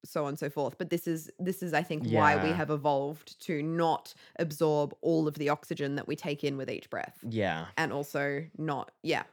so 0.04 0.22
on 0.24 0.30
and 0.30 0.38
so 0.38 0.50
forth. 0.50 0.76
But 0.78 0.90
this 0.90 1.06
is 1.06 1.30
this 1.38 1.62
is 1.62 1.72
i 1.72 1.82
think 1.82 2.06
why 2.08 2.42
we 2.42 2.50
have 2.50 2.70
evolved 2.70 3.40
to 3.46 3.62
not 3.62 4.14
absorb 4.38 4.94
all 5.00 5.26
of 5.26 5.34
the 5.34 5.48
oxygen 5.48 5.96
that 5.96 6.06
we 6.06 6.16
take 6.16 6.44
in 6.44 6.56
with 6.56 6.70
each 6.70 6.90
breath. 6.90 7.18
Yeah. 7.28 7.66
and 7.76 7.92
also 7.92 8.44
not 8.58 8.90
yeah. 9.02 9.24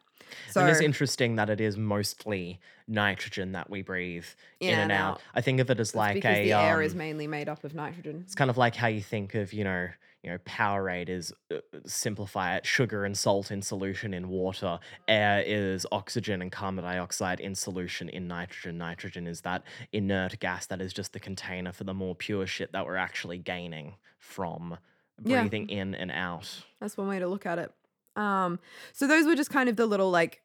So 0.49 0.61
and 0.61 0.69
it's 0.69 0.81
interesting 0.81 1.35
that 1.35 1.49
it 1.49 1.59
is 1.59 1.77
mostly 1.77 2.59
nitrogen 2.87 3.51
that 3.53 3.69
we 3.69 3.81
breathe 3.81 4.25
in, 4.59 4.77
and 4.77 4.91
out. 4.91 5.21
I 5.33 5.41
think 5.41 5.59
of 5.59 5.69
it 5.69 5.79
as 5.79 5.89
It's 5.89 5.95
like 5.95 6.23
a 6.25 6.43
the 6.43 6.53
air 6.53 6.81
is 6.81 6.93
um, 6.93 6.99
mainly 6.99 7.27
made 7.27 7.49
up 7.49 7.63
of 7.63 7.73
nitrogen. 7.73 8.21
It's 8.25 8.35
kind 8.35 8.49
of 8.49 8.57
like 8.57 8.75
how 8.75 8.87
you 8.87 9.01
think 9.01 9.35
of, 9.35 9.53
you 9.53 9.63
know, 9.63 9.89
you 10.23 10.29
know, 10.29 10.37
Powerade 10.39 11.09
is 11.09 11.33
uh, 11.51 11.57
simplify 11.85 12.55
it, 12.55 12.65
sugar 12.65 13.05
and 13.05 13.17
salt 13.17 13.49
in 13.49 13.61
solution 13.61 14.13
in 14.13 14.29
water. 14.29 14.79
Air 15.07 15.43
is 15.45 15.85
oxygen 15.91 16.41
and 16.41 16.51
carbon 16.51 16.83
dioxide 16.83 17.39
in 17.39 17.55
solution 17.55 18.07
in 18.07 18.27
nitrogen. 18.27 18.77
Nitrogen 18.77 19.25
is 19.25 19.41
that 19.41 19.63
inert 19.91 20.39
gas 20.39 20.67
that 20.67 20.79
is 20.79 20.93
just 20.93 21.13
the 21.13 21.19
container 21.19 21.71
for 21.71 21.85
the 21.85 21.93
more 21.93 22.13
pure 22.15 22.45
shit 22.45 22.71
that 22.73 22.85
we're 22.85 22.97
actually 22.97 23.39
gaining 23.39 23.95
from 24.19 24.77
Yeah. 25.23 25.41
breathing 25.41 25.69
in 25.69 25.95
and 25.95 26.11
out. 26.11 26.65
That's 26.79 26.97
one 26.97 27.07
way 27.07 27.17
to 27.19 27.27
look 27.27 27.45
at 27.47 27.57
it. 27.57 27.71
Um, 28.15 28.59
so 28.93 29.07
those 29.07 29.25
were 29.25 29.35
just 29.35 29.49
kind 29.49 29.69
of 29.69 29.75
the 29.75 29.85
little 29.87 30.11
like 30.11 30.41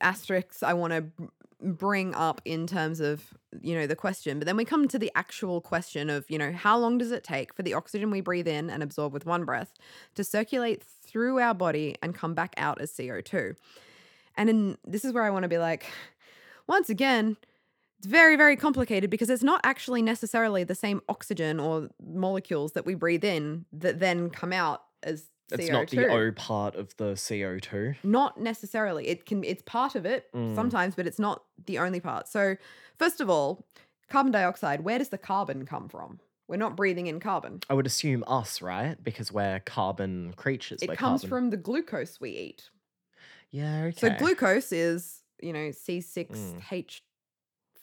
asterisks 0.00 0.62
I 0.62 0.72
want 0.74 0.92
to 0.92 1.04
bring 1.62 2.14
up 2.14 2.40
in 2.44 2.66
terms 2.66 3.00
of 3.00 3.34
you 3.60 3.74
know 3.74 3.86
the 3.86 3.96
question 3.96 4.38
but 4.38 4.46
then 4.46 4.56
we 4.56 4.64
come 4.64 4.88
to 4.88 4.98
the 4.98 5.10
actual 5.14 5.60
question 5.60 6.08
of 6.08 6.24
you 6.30 6.38
know 6.38 6.52
how 6.52 6.78
long 6.78 6.98
does 6.98 7.10
it 7.10 7.24
take 7.24 7.54
for 7.54 7.62
the 7.62 7.74
oxygen 7.74 8.10
we 8.10 8.20
breathe 8.20 8.48
in 8.48 8.70
and 8.70 8.82
absorb 8.82 9.12
with 9.12 9.26
one 9.26 9.44
breath 9.44 9.72
to 10.14 10.24
circulate 10.24 10.82
through 10.82 11.38
our 11.38 11.54
body 11.54 11.96
and 12.02 12.14
come 12.14 12.34
back 12.34 12.54
out 12.56 12.80
as 12.80 12.90
CO2 12.92 13.54
and 14.36 14.48
in 14.48 14.78
this 14.86 15.04
is 15.04 15.12
where 15.12 15.24
I 15.24 15.30
want 15.30 15.42
to 15.42 15.48
be 15.48 15.58
like 15.58 15.86
once 16.66 16.88
again 16.88 17.36
it's 17.98 18.06
very 18.06 18.36
very 18.36 18.56
complicated 18.56 19.10
because 19.10 19.28
it's 19.28 19.42
not 19.42 19.60
actually 19.64 20.02
necessarily 20.02 20.64
the 20.64 20.74
same 20.74 21.00
oxygen 21.08 21.60
or 21.60 21.88
molecules 22.02 22.72
that 22.72 22.86
we 22.86 22.94
breathe 22.94 23.24
in 23.24 23.66
that 23.72 24.00
then 24.00 24.30
come 24.30 24.52
out 24.52 24.84
as 25.02 25.29
CO2 25.50 25.58
It's 25.60 25.70
not 25.70 25.88
the 25.90 26.06
O 26.08 26.32
part 26.32 26.74
of 26.76 26.96
the 26.96 27.12
CO2. 27.16 27.96
not 28.02 28.40
necessarily 28.40 29.08
it 29.08 29.26
can 29.26 29.42
it's 29.44 29.62
part 29.62 29.94
of 29.94 30.04
it 30.06 30.30
Mm. 30.34 30.54
sometimes 30.54 30.94
but 30.94 31.06
it's 31.06 31.18
not 31.18 31.42
the 31.66 31.78
only 31.78 32.00
part 32.00 32.28
so 32.28 32.56
first 32.98 33.20
of 33.20 33.28
all 33.30 33.64
carbon 34.08 34.32
dioxide 34.32 34.80
where 34.82 34.98
does 34.98 35.08
the 35.10 35.18
carbon 35.18 35.66
come 35.66 35.88
from 35.88 36.20
we're 36.48 36.56
not 36.56 36.76
breathing 36.76 37.06
in 37.06 37.20
carbon 37.20 37.60
I 37.68 37.74
would 37.74 37.86
assume 37.86 38.24
us, 38.26 38.60
right? 38.60 38.96
Because 39.02 39.30
we're 39.30 39.60
carbon 39.60 40.32
creatures. 40.36 40.82
it 40.82 40.88
we're 40.88 40.96
comes 40.96 41.20
carbon. 41.22 41.28
from 41.28 41.50
the 41.50 41.56
glucose 41.56 42.20
we 42.20 42.30
eat 42.30 42.70
Yeah, 43.50 43.84
okay. 43.84 44.00
so 44.00 44.10
glucose 44.18 44.72
is 44.72 45.22
you 45.42 45.52
know 45.52 45.70
Mm. 45.70 47.00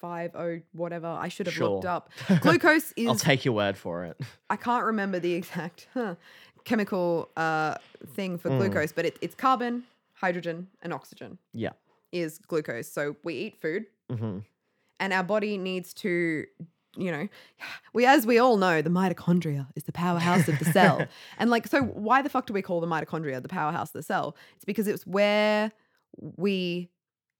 c6h5o 0.02 0.62
whatever 0.74 1.08
i 1.08 1.28
should 1.28 1.48
have 1.48 1.56
Sure. 1.56 1.70
looked 1.76 1.86
up 1.86 2.12
glucose 2.42 2.94
is 2.96 3.08
I'll 3.08 3.16
take 3.16 3.46
your 3.46 3.54
word 3.56 3.78
for 3.78 4.06
it. 4.06 4.20
I 4.50 4.56
can't 4.56 4.86
remember 4.86 5.20
the 5.20 5.34
exact 5.34 5.88
huh, 5.94 6.16
chemical 6.68 7.30
uh, 7.38 7.76
thing 8.16 8.38
for 8.38 8.50
Mm. 8.50 8.58
glucose, 8.58 8.92
but 8.92 9.06
it, 9.06 9.18
it's 9.22 9.36
carbon, 9.36 9.84
hydrogen, 10.24 10.68
and 10.84 10.94
oxygen 10.94 11.38
Yeah. 11.54 11.72
is 12.12 12.38
glucose. 12.40 12.88
So 12.92 13.16
we 13.24 13.34
eat 13.34 13.56
food, 13.62 13.86
hmm 14.10 14.40
and 15.00 15.14
our 15.14 15.24
body 15.24 15.60
needs 15.60 15.94
to, 15.94 16.46
you 16.96 17.12
know, 17.12 17.28
we 17.94 18.06
as 18.08 18.26
we 18.26 18.40
all 18.40 18.58
know, 18.58 18.82
the 18.82 18.90
mitochondria 18.90 19.68
is 19.76 19.84
the 19.84 19.92
powerhouse 19.92 20.48
of 20.48 20.58
the 20.58 20.66
cell. 20.66 21.08
and 21.38 21.52
like, 21.52 21.68
so 21.68 21.84
why 21.84 22.22
the 22.24 22.30
fuck 22.30 22.48
do 22.48 22.54
we 22.54 22.64
call 22.64 22.82
the 22.82 22.88
mitochondria 22.88 23.40
the 23.42 23.48
powerhouse 23.48 23.90
of 23.90 23.94
the 23.94 24.02
cell? 24.14 24.36
It's 24.56 24.66
because 24.66 24.88
it's 24.88 25.06
where 25.06 25.72
we 26.46 26.90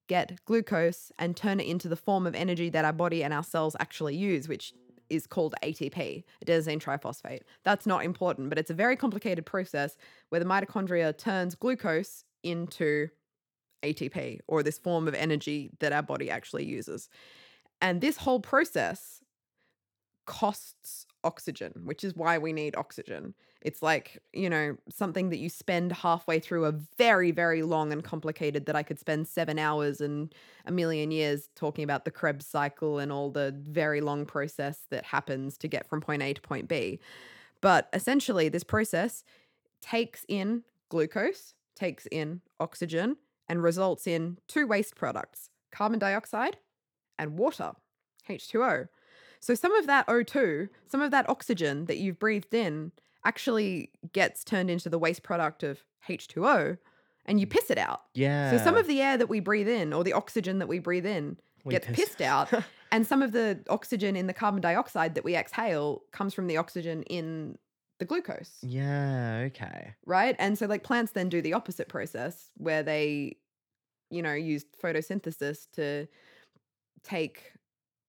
get 0.08 0.38
glucose 0.46 1.10
and 1.18 1.36
turn 1.36 1.58
it 1.60 1.66
into 1.66 1.88
the 1.88 1.96
form 1.96 2.26
of 2.28 2.34
energy 2.36 2.68
that 2.70 2.84
our 2.84 2.92
body 2.92 3.24
and 3.24 3.34
our 3.34 3.42
cells 3.44 3.74
actually 3.80 4.14
use, 4.16 4.46
which 4.48 4.72
is 5.10 5.26
called 5.26 5.54
ATP, 5.62 6.24
adenosine 6.44 6.80
triphosphate. 6.80 7.42
That's 7.64 7.86
not 7.86 8.04
important, 8.04 8.48
but 8.48 8.58
it's 8.58 8.70
a 8.70 8.74
very 8.74 8.96
complicated 8.96 9.46
process 9.46 9.96
where 10.28 10.38
the 10.38 10.46
mitochondria 10.46 11.16
turns 11.16 11.54
glucose 11.54 12.24
into 12.42 13.08
ATP 13.82 14.40
or 14.46 14.62
this 14.62 14.78
form 14.78 15.08
of 15.08 15.14
energy 15.14 15.70
that 15.80 15.92
our 15.92 16.02
body 16.02 16.30
actually 16.30 16.64
uses. 16.64 17.08
And 17.80 18.00
this 18.00 18.16
whole 18.16 18.40
process 18.40 19.20
costs 20.26 21.06
oxygen, 21.24 21.72
which 21.84 22.04
is 22.04 22.14
why 22.14 22.38
we 22.38 22.52
need 22.52 22.76
oxygen. 22.76 23.34
It's 23.60 23.82
like, 23.82 24.18
you 24.32 24.48
know, 24.48 24.76
something 24.88 25.30
that 25.30 25.38
you 25.38 25.48
spend 25.48 25.92
halfway 25.92 26.38
through 26.38 26.66
a 26.66 26.72
very, 26.96 27.32
very 27.32 27.62
long 27.62 27.92
and 27.92 28.04
complicated 28.04 28.66
that 28.66 28.76
I 28.76 28.84
could 28.84 29.00
spend 29.00 29.26
seven 29.26 29.58
hours 29.58 30.00
and 30.00 30.32
a 30.64 30.70
million 30.70 31.10
years 31.10 31.48
talking 31.56 31.82
about 31.82 32.04
the 32.04 32.12
Krebs 32.12 32.46
cycle 32.46 32.98
and 32.98 33.10
all 33.10 33.30
the 33.30 33.52
very 33.68 34.00
long 34.00 34.26
process 34.26 34.86
that 34.90 35.04
happens 35.04 35.58
to 35.58 35.68
get 35.68 35.88
from 35.88 36.00
point 36.00 36.22
A 36.22 36.34
to 36.34 36.40
point 36.40 36.68
B. 36.68 37.00
But 37.60 37.88
essentially, 37.92 38.48
this 38.48 38.64
process 38.64 39.24
takes 39.80 40.24
in 40.28 40.62
glucose, 40.88 41.54
takes 41.74 42.06
in 42.06 42.40
oxygen, 42.60 43.16
and 43.48 43.62
results 43.62 44.06
in 44.06 44.38
two 44.46 44.66
waste 44.66 44.94
products 44.94 45.50
carbon 45.70 45.98
dioxide 45.98 46.56
and 47.18 47.38
water, 47.38 47.72
H2O. 48.28 48.88
So 49.40 49.54
some 49.54 49.74
of 49.74 49.86
that 49.86 50.06
O2, 50.06 50.68
some 50.86 51.00
of 51.00 51.10
that 51.10 51.28
oxygen 51.28 51.84
that 51.86 51.98
you've 51.98 52.18
breathed 52.18 52.54
in 52.54 52.92
actually 53.28 53.90
gets 54.14 54.42
turned 54.42 54.70
into 54.70 54.88
the 54.88 54.98
waste 54.98 55.22
product 55.22 55.62
of 55.62 55.84
H2O 56.08 56.78
and 57.26 57.38
you 57.38 57.46
mm. 57.46 57.50
piss 57.50 57.70
it 57.70 57.76
out. 57.76 58.00
Yeah. 58.14 58.50
So 58.50 58.64
some 58.64 58.74
of 58.74 58.86
the 58.86 59.02
air 59.02 59.18
that 59.18 59.28
we 59.28 59.40
breathe 59.40 59.68
in 59.68 59.92
or 59.92 60.02
the 60.02 60.14
oxygen 60.14 60.58
that 60.60 60.66
we 60.66 60.78
breathe 60.78 61.04
in 61.04 61.36
We 61.62 61.72
gets 61.72 61.86
piss- 61.86 61.96
pissed 61.96 62.22
out 62.22 62.50
and 62.90 63.06
some 63.06 63.20
of 63.20 63.32
the 63.32 63.60
oxygen 63.68 64.16
in 64.16 64.26
the 64.26 64.32
carbon 64.32 64.62
dioxide 64.62 65.14
that 65.14 65.24
we 65.24 65.36
exhale 65.36 66.02
comes 66.10 66.32
from 66.32 66.46
the 66.46 66.56
oxygen 66.56 67.02
in 67.02 67.58
the 67.98 68.06
glucose 68.06 68.56
yeah. 68.62 69.44
Okay. 69.48 69.94
right? 70.06 70.34
And 70.38 70.56
so 70.56 70.66
like 70.66 70.82
plants 70.82 71.12
then 71.12 71.28
do 71.28 71.42
the 71.42 71.52
opposite 71.52 71.88
process 71.88 72.50
where 72.56 72.82
they, 72.82 73.36
you 74.10 74.22
know, 74.22 74.32
use 74.32 74.64
photosynthesis 74.82 75.66
to 75.74 76.06
take 77.04 77.52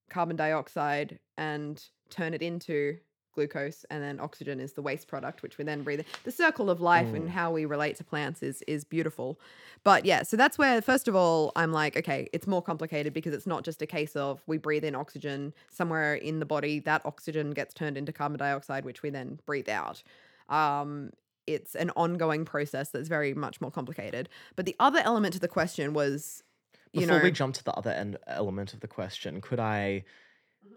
carbon 0.09 0.37
dioxide 0.37 1.19
and 1.37 1.83
turn 2.09 2.33
it 2.33 2.41
into 2.41 2.97
glucose 3.33 3.85
and 3.89 4.03
then 4.03 4.19
oxygen 4.19 4.59
is 4.59 4.73
the 4.73 4.81
waste 4.81 5.07
product 5.07 5.41
which 5.41 5.57
we 5.57 5.63
then 5.63 5.83
breathe 5.83 5.99
in. 5.99 6.05
the 6.23 6.31
circle 6.31 6.69
of 6.69 6.81
life 6.81 7.13
and 7.13 7.25
Mm. 7.27 7.29
how 7.29 7.51
we 7.51 7.65
relate 7.65 7.95
to 7.97 8.03
plants 8.03 8.41
is 8.43 8.61
is 8.67 8.83
beautiful 8.83 9.39
but 9.83 10.05
yeah 10.05 10.23
so 10.23 10.35
that's 10.35 10.57
where 10.57 10.81
first 10.81 11.07
of 11.07 11.15
all 11.15 11.51
i'm 11.55 11.71
like 11.71 11.95
okay 11.97 12.27
it's 12.33 12.47
more 12.47 12.61
complicated 12.61 13.13
because 13.13 13.33
it's 13.33 13.47
not 13.47 13.63
just 13.63 13.81
a 13.81 13.85
case 13.85 14.15
of 14.15 14.41
we 14.47 14.57
breathe 14.57 14.83
in 14.83 14.95
oxygen 14.95 15.53
somewhere 15.69 16.15
in 16.15 16.39
the 16.39 16.45
body 16.45 16.79
that 16.79 17.01
oxygen 17.05 17.51
gets 17.51 17.73
turned 17.73 17.97
into 17.97 18.11
carbon 18.11 18.37
dioxide 18.37 18.83
which 18.85 19.03
we 19.03 19.09
then 19.09 19.39
breathe 19.45 19.69
out 19.69 20.01
um 20.49 21.11
it's 21.47 21.75
an 21.75 21.89
ongoing 21.95 22.45
process 22.45 22.89
that's 22.89 23.07
very 23.07 23.33
much 23.33 23.59
more 23.61 23.71
complicated 23.71 24.27
but 24.55 24.65
the 24.65 24.75
other 24.79 24.99
element 25.03 25.33
to 25.33 25.39
the 25.39 25.47
question 25.47 25.93
was 25.93 26.43
you 26.91 27.01
Before 27.01 27.17
know 27.17 27.23
we 27.23 27.31
jump 27.31 27.53
to 27.55 27.63
the 27.63 27.73
other 27.73 27.91
end 27.91 28.17
element 28.25 28.73
of 28.73 28.79
the 28.79 28.87
question, 28.87 29.41
could 29.41 29.59
I 29.59 30.03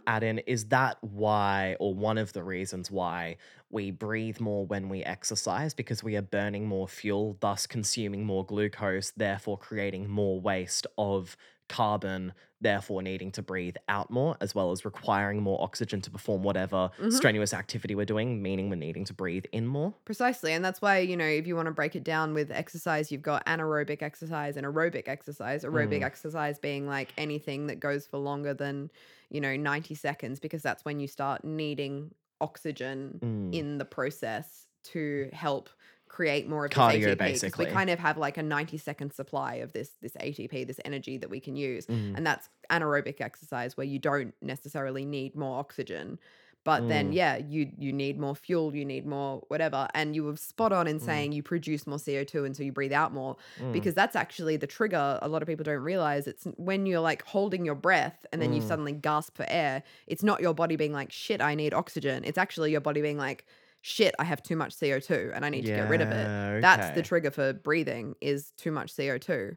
add 0.07 0.23
in 0.23 0.39
is 0.41 0.67
that 0.67 0.99
why 1.01 1.77
or 1.81 1.95
one 1.95 2.19
of 2.19 2.33
the 2.33 2.43
reasons 2.43 2.91
why 2.91 3.37
we 3.71 3.91
breathe 3.91 4.41
more 4.41 4.67
when 4.67 4.89
we 4.89 5.03
exercise? 5.03 5.75
Because 5.75 6.03
we 6.03 6.17
are 6.17 6.23
burning 6.23 6.67
more 6.67 6.89
fuel, 6.89 7.37
thus 7.41 7.67
consuming 7.67 8.25
more 8.25 8.45
glucose, 8.45 9.13
therefore 9.17 9.59
creating 9.59 10.09
more 10.09 10.41
waste 10.41 10.87
of 10.99 11.37
carbon, 11.73 12.33
therefore 12.61 13.03
needing 13.03 13.33
to 13.33 13.43
breathe 13.43 13.77
out 13.89 14.11
more, 14.11 14.37
as 14.41 14.55
well 14.55 14.71
as 14.71 14.85
requiring 14.85 15.43
more 15.43 15.61
oxygen 15.63 16.01
to 16.03 16.11
perform 16.11 16.43
whatever 16.43 16.91
Mhm. 16.99 17.13
strenuous 17.13 17.53
activity 17.55 17.95
we're 17.95 18.05
doing, 18.05 18.43
meaning 18.43 18.69
we're 18.71 18.77
needing 18.77 19.05
to 19.07 19.15
breathe 19.15 19.47
in 19.53 19.67
more. 19.67 19.95
Precisely. 20.05 20.53
And 20.53 20.65
that's 20.65 20.81
why, 20.83 20.99
you 20.99 21.17
know, 21.17 21.27
if 21.27 21.47
you 21.47 21.57
want 21.57 21.67
to 21.67 21.73
break 21.73 21.97
it 21.97 22.05
down 22.05 22.35
with 22.35 22.51
exercise, 22.53 23.11
you've 23.11 23.23
got 23.23 23.45
anaerobic 23.47 24.03
exercise 24.03 24.57
and 24.57 24.67
aerobic 24.67 25.09
exercise. 25.09 25.65
Aerobic 25.65 26.01
Mm. 26.01 26.05
exercise 26.05 26.59
being 26.59 26.87
like 26.87 27.13
anything 27.17 27.67
that 27.69 27.81
goes 27.81 28.07
for 28.07 28.19
longer 28.19 28.55
than, 28.55 28.91
you 29.31 29.41
know, 29.41 29.57
90 29.57 29.95
seconds, 29.95 30.39
because 30.39 30.63
that's 30.63 30.85
when 30.85 31.01
you 31.01 31.09
start 31.09 31.45
needing 31.45 32.15
oxygen 32.41 33.23
Mm. 33.23 33.55
in 33.55 33.79
the 33.79 33.85
process 33.85 34.67
to 34.85 35.31
help 35.33 35.71
create 36.13 36.47
more 36.49 36.67
of 36.67 36.71
this 36.71 36.79
Cardio, 36.79 37.13
ATP. 37.15 37.19
basically. 37.19 37.65
We 37.67 37.71
kind 37.73 37.89
of 37.91 37.99
have 37.99 38.19
like 38.19 38.37
a 38.37 38.43
90 38.43 38.77
second 38.79 39.13
supply 39.13 39.55
of 39.65 39.73
this 39.73 39.91
this 40.03 40.13
ATP, 40.21 40.67
this 40.67 40.79
energy 40.85 41.17
that 41.17 41.31
we 41.31 41.41
can 41.41 41.57
use. 41.57 41.87
Mm. 41.87 42.17
And 42.17 42.27
that's 42.27 42.49
anaerobic 42.71 43.21
exercise 43.21 43.77
where 43.77 43.87
you 43.87 43.99
don't 43.99 44.35
necessarily 44.43 45.05
need 45.07 45.35
more 45.35 45.59
oxygen. 45.59 46.19
But 46.65 46.87
then 46.89 47.11
Mm. 47.11 47.15
yeah, 47.15 47.37
you 47.39 47.73
you 47.79 47.93
need 47.93 48.21
more 48.21 48.37
fuel, 48.37 48.77
you 48.77 48.85
need 48.85 49.05
more 49.07 49.43
whatever. 49.49 49.89
And 49.95 50.15
you 50.15 50.23
were 50.25 50.37
spot 50.37 50.71
on 50.73 50.87
in 50.87 50.99
Mm. 51.01 51.05
saying 51.05 51.33
you 51.33 51.43
produce 51.43 51.87
more 51.89 51.99
CO2 51.99 52.45
and 52.45 52.55
so 52.57 52.63
you 52.63 52.73
breathe 52.73 52.93
out 52.93 53.13
more 53.15 53.37
Mm. 53.59 53.73
because 53.73 53.95
that's 53.95 54.15
actually 54.15 54.57
the 54.59 54.69
trigger 54.69 55.19
a 55.23 55.29
lot 55.29 55.41
of 55.43 55.49
people 55.49 55.65
don't 55.65 55.83
realize 55.83 56.27
it's 56.29 56.45
when 56.69 56.85
you're 56.87 57.01
like 57.11 57.23
holding 57.25 57.65
your 57.65 57.75
breath 57.75 58.19
and 58.33 58.41
then 58.43 58.53
you 58.53 58.61
Mm. 58.63 58.69
suddenly 58.69 58.93
gasp 58.93 59.35
for 59.37 59.47
air 59.49 59.83
it's 60.07 60.23
not 60.23 60.41
your 60.41 60.55
body 60.55 60.77
being 60.77 60.93
like 60.93 61.11
shit 61.11 61.41
i 61.41 61.55
need 61.57 61.73
oxygen 61.75 62.23
it's 62.25 62.39
actually 62.39 62.71
your 62.71 62.81
body 62.83 63.01
being 63.03 63.19
like 63.19 63.45
shit 63.83 64.15
i 64.19 64.25
have 64.25 64.43
too 64.43 64.57
much 64.57 64.75
co2 64.75 65.33
and 65.35 65.45
i 65.45 65.49
need 65.51 65.67
to 65.67 65.73
get 65.73 65.87
rid 65.89 66.01
of 66.01 66.11
it 66.11 66.33
Yeah, 66.41 66.61
that's 66.61 66.91
the 66.91 67.03
trigger 67.03 67.31
for 67.31 67.53
breathing 67.53 68.15
is 68.21 68.53
too 68.53 68.71
much 68.73 68.93
co2 68.93 69.57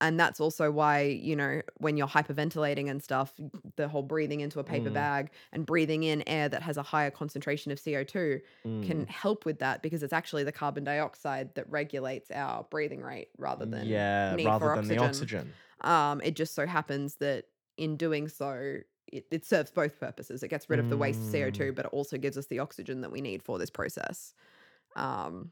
and 0.00 0.18
that's 0.18 0.40
also 0.40 0.70
why 0.70 1.02
you 1.02 1.36
know 1.36 1.62
when 1.78 1.96
you're 1.96 2.06
hyperventilating 2.08 2.90
and 2.90 3.02
stuff 3.02 3.34
the 3.76 3.88
whole 3.88 4.02
breathing 4.02 4.40
into 4.40 4.58
a 4.60 4.64
paper 4.64 4.90
Mm. 4.90 4.90
bag 4.90 5.30
and 5.52 5.66
breathing 5.66 6.02
in 6.02 6.26
air 6.28 6.48
that 6.48 6.62
has 6.62 6.76
a 6.76 6.82
higher 6.82 7.10
concentration 7.10 7.70
of 7.72 7.78
co2 7.78 8.40
can 8.82 9.04
Mm. 9.04 9.08
help 9.08 9.44
with 9.44 9.58
that 9.58 9.82
because 9.82 10.02
it's 10.02 10.12
actually 10.12 10.42
the 10.44 10.52
carbon 10.52 10.84
dioxide 10.84 11.54
that 11.54 11.68
regulates 11.70 12.30
our 12.30 12.64
breathing 12.70 13.02
rate 13.02 13.28
rather 13.38 13.66
than 13.66 14.02
yeah, 14.02 14.36
need 14.36 14.56
rather 14.56 14.70
for 14.70 14.70
than 14.70 14.88
the 14.88 14.98
oxygen. 14.98 15.58
um, 15.82 16.20
it 16.22 16.36
just 16.36 16.54
so 16.54 16.66
happens 16.66 17.16
that 17.16 17.46
in 17.76 17.96
doing 17.96 18.28
so, 18.28 18.78
it, 19.12 19.26
it 19.30 19.44
serves 19.44 19.70
both 19.70 19.98
purposes. 20.00 20.42
It 20.42 20.48
gets 20.48 20.68
rid 20.70 20.78
of 20.78 20.88
the 20.90 20.96
waste 20.96 21.20
Mm. 21.20 21.32
CO2, 21.52 21.74
but 21.74 21.86
it 21.86 21.92
also 21.92 22.16
gives 22.18 22.36
us 22.36 22.46
the 22.46 22.58
oxygen 22.58 23.00
that 23.02 23.10
we 23.12 23.20
need 23.20 23.42
for 23.42 23.58
this 23.58 23.70
process, 23.70 24.34
um, 24.96 25.50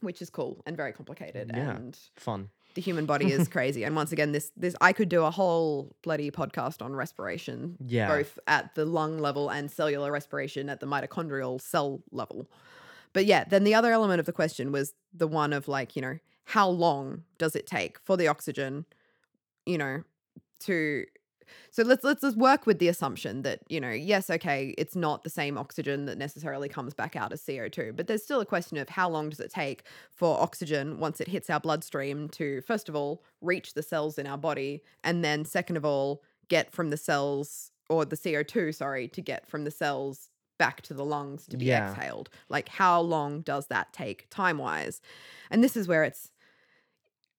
which 0.00 0.20
is 0.22 0.30
cool 0.30 0.62
and 0.66 0.76
very 0.76 0.92
complicated. 0.92 1.50
Yeah. 1.54 1.76
And 1.76 1.98
Fun. 2.16 2.50
the 2.74 2.80
human 2.80 3.06
body 3.06 3.32
is 3.32 3.48
crazy. 3.56 3.84
And 3.84 3.94
once 3.96 4.12
again, 4.12 4.32
this 4.32 4.50
this 4.56 4.74
I 4.80 4.92
could 4.92 5.08
do 5.08 5.24
a 5.24 5.30
whole 5.30 5.94
bloody 6.02 6.30
podcast 6.30 6.82
on 6.82 6.94
respiration, 6.94 7.76
Yeah. 7.84 8.08
both 8.08 8.38
at 8.46 8.74
the 8.74 8.84
lung 8.84 9.18
level 9.18 9.48
and 9.50 9.70
cellular 9.70 10.10
respiration 10.12 10.68
at 10.68 10.80
the 10.80 10.86
mitochondrial 10.86 11.60
cell 11.60 12.02
level. 12.10 12.48
But 13.12 13.26
yeah, 13.26 13.44
then 13.44 13.64
the 13.64 13.74
other 13.74 13.92
element 13.92 14.18
of 14.20 14.26
the 14.26 14.32
question 14.32 14.72
was 14.72 14.92
the 15.12 15.28
one 15.28 15.52
of 15.52 15.68
like, 15.68 15.94
you 15.96 16.02
know, 16.02 16.18
how 16.46 16.68
long 16.68 17.22
does 17.38 17.54
it 17.56 17.66
take 17.66 17.98
for 18.00 18.16
the 18.16 18.28
oxygen 18.28 18.84
you 19.66 19.78
know, 19.78 20.02
to 20.60 21.06
so 21.70 21.82
let's 21.82 22.04
let's 22.04 22.22
let's 22.22 22.36
work 22.36 22.66
with 22.66 22.78
the 22.78 22.88
assumption 22.88 23.42
that 23.42 23.60
you 23.68 23.80
know 23.80 23.90
yes 23.90 24.30
okay 24.30 24.74
it's 24.78 24.96
not 24.96 25.24
the 25.24 25.30
same 25.30 25.56
oxygen 25.58 26.06
that 26.06 26.18
necessarily 26.18 26.68
comes 26.68 26.94
back 26.94 27.16
out 27.16 27.32
as 27.32 27.42
CO2 27.42 27.94
but 27.96 28.06
there's 28.06 28.22
still 28.22 28.40
a 28.40 28.46
question 28.46 28.76
of 28.76 28.88
how 28.88 29.08
long 29.08 29.30
does 29.30 29.40
it 29.40 29.50
take 29.50 29.84
for 30.14 30.40
oxygen 30.40 30.98
once 30.98 31.20
it 31.20 31.28
hits 31.28 31.50
our 31.50 31.60
bloodstream 31.60 32.28
to 32.28 32.60
first 32.62 32.88
of 32.88 32.96
all 32.96 33.22
reach 33.40 33.74
the 33.74 33.82
cells 33.82 34.18
in 34.18 34.26
our 34.26 34.38
body 34.38 34.82
and 35.02 35.24
then 35.24 35.44
second 35.44 35.76
of 35.76 35.84
all 35.84 36.22
get 36.48 36.70
from 36.72 36.90
the 36.90 36.96
cells 36.96 37.70
or 37.88 38.04
the 38.04 38.16
CO2 38.16 38.74
sorry 38.74 39.08
to 39.08 39.20
get 39.20 39.46
from 39.46 39.64
the 39.64 39.70
cells 39.70 40.30
back 40.58 40.82
to 40.82 40.94
the 40.94 41.04
lungs 41.04 41.46
to 41.48 41.56
be 41.56 41.66
Yeah. 41.66 41.90
exhaled 41.90 42.28
like 42.48 42.68
how 42.68 43.00
long 43.00 43.40
does 43.40 43.66
that 43.68 43.92
take 43.92 44.28
time 44.30 44.58
wise 44.58 45.00
and 45.50 45.64
this 45.64 45.76
is 45.76 45.88
where 45.88 46.04
it's 46.04 46.30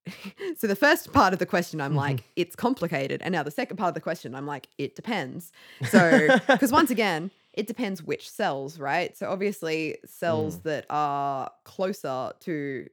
so 0.58 0.68
the 0.68 0.76
first 0.76 1.12
part 1.14 1.34
of 1.34 1.40
the 1.40 1.46
question 1.46 1.82
i'm 1.82 1.96
like 1.96 2.24
it's 2.36 2.56
complicated. 2.56 3.22
And 3.24 3.32
now 3.32 3.44
the 3.44 3.52
second 3.52 3.78
part 3.78 3.90
of 3.90 3.94
the 3.96 4.02
question 4.02 4.36
i'm 4.36 4.46
like 4.46 4.68
it 4.78 4.96
depends. 4.96 5.52
So 5.90 6.28
because 6.48 6.72
once 6.72 6.90
again 6.92 7.32
it 7.54 7.68
depends 7.68 8.04
which 8.04 8.30
cells 8.30 8.80
right? 8.80 9.16
So 9.18 9.30
obviously 9.30 9.98
cells 10.06 10.60
that 10.62 10.86
are 10.90 11.50
closer 11.64 12.32
to 12.42 12.88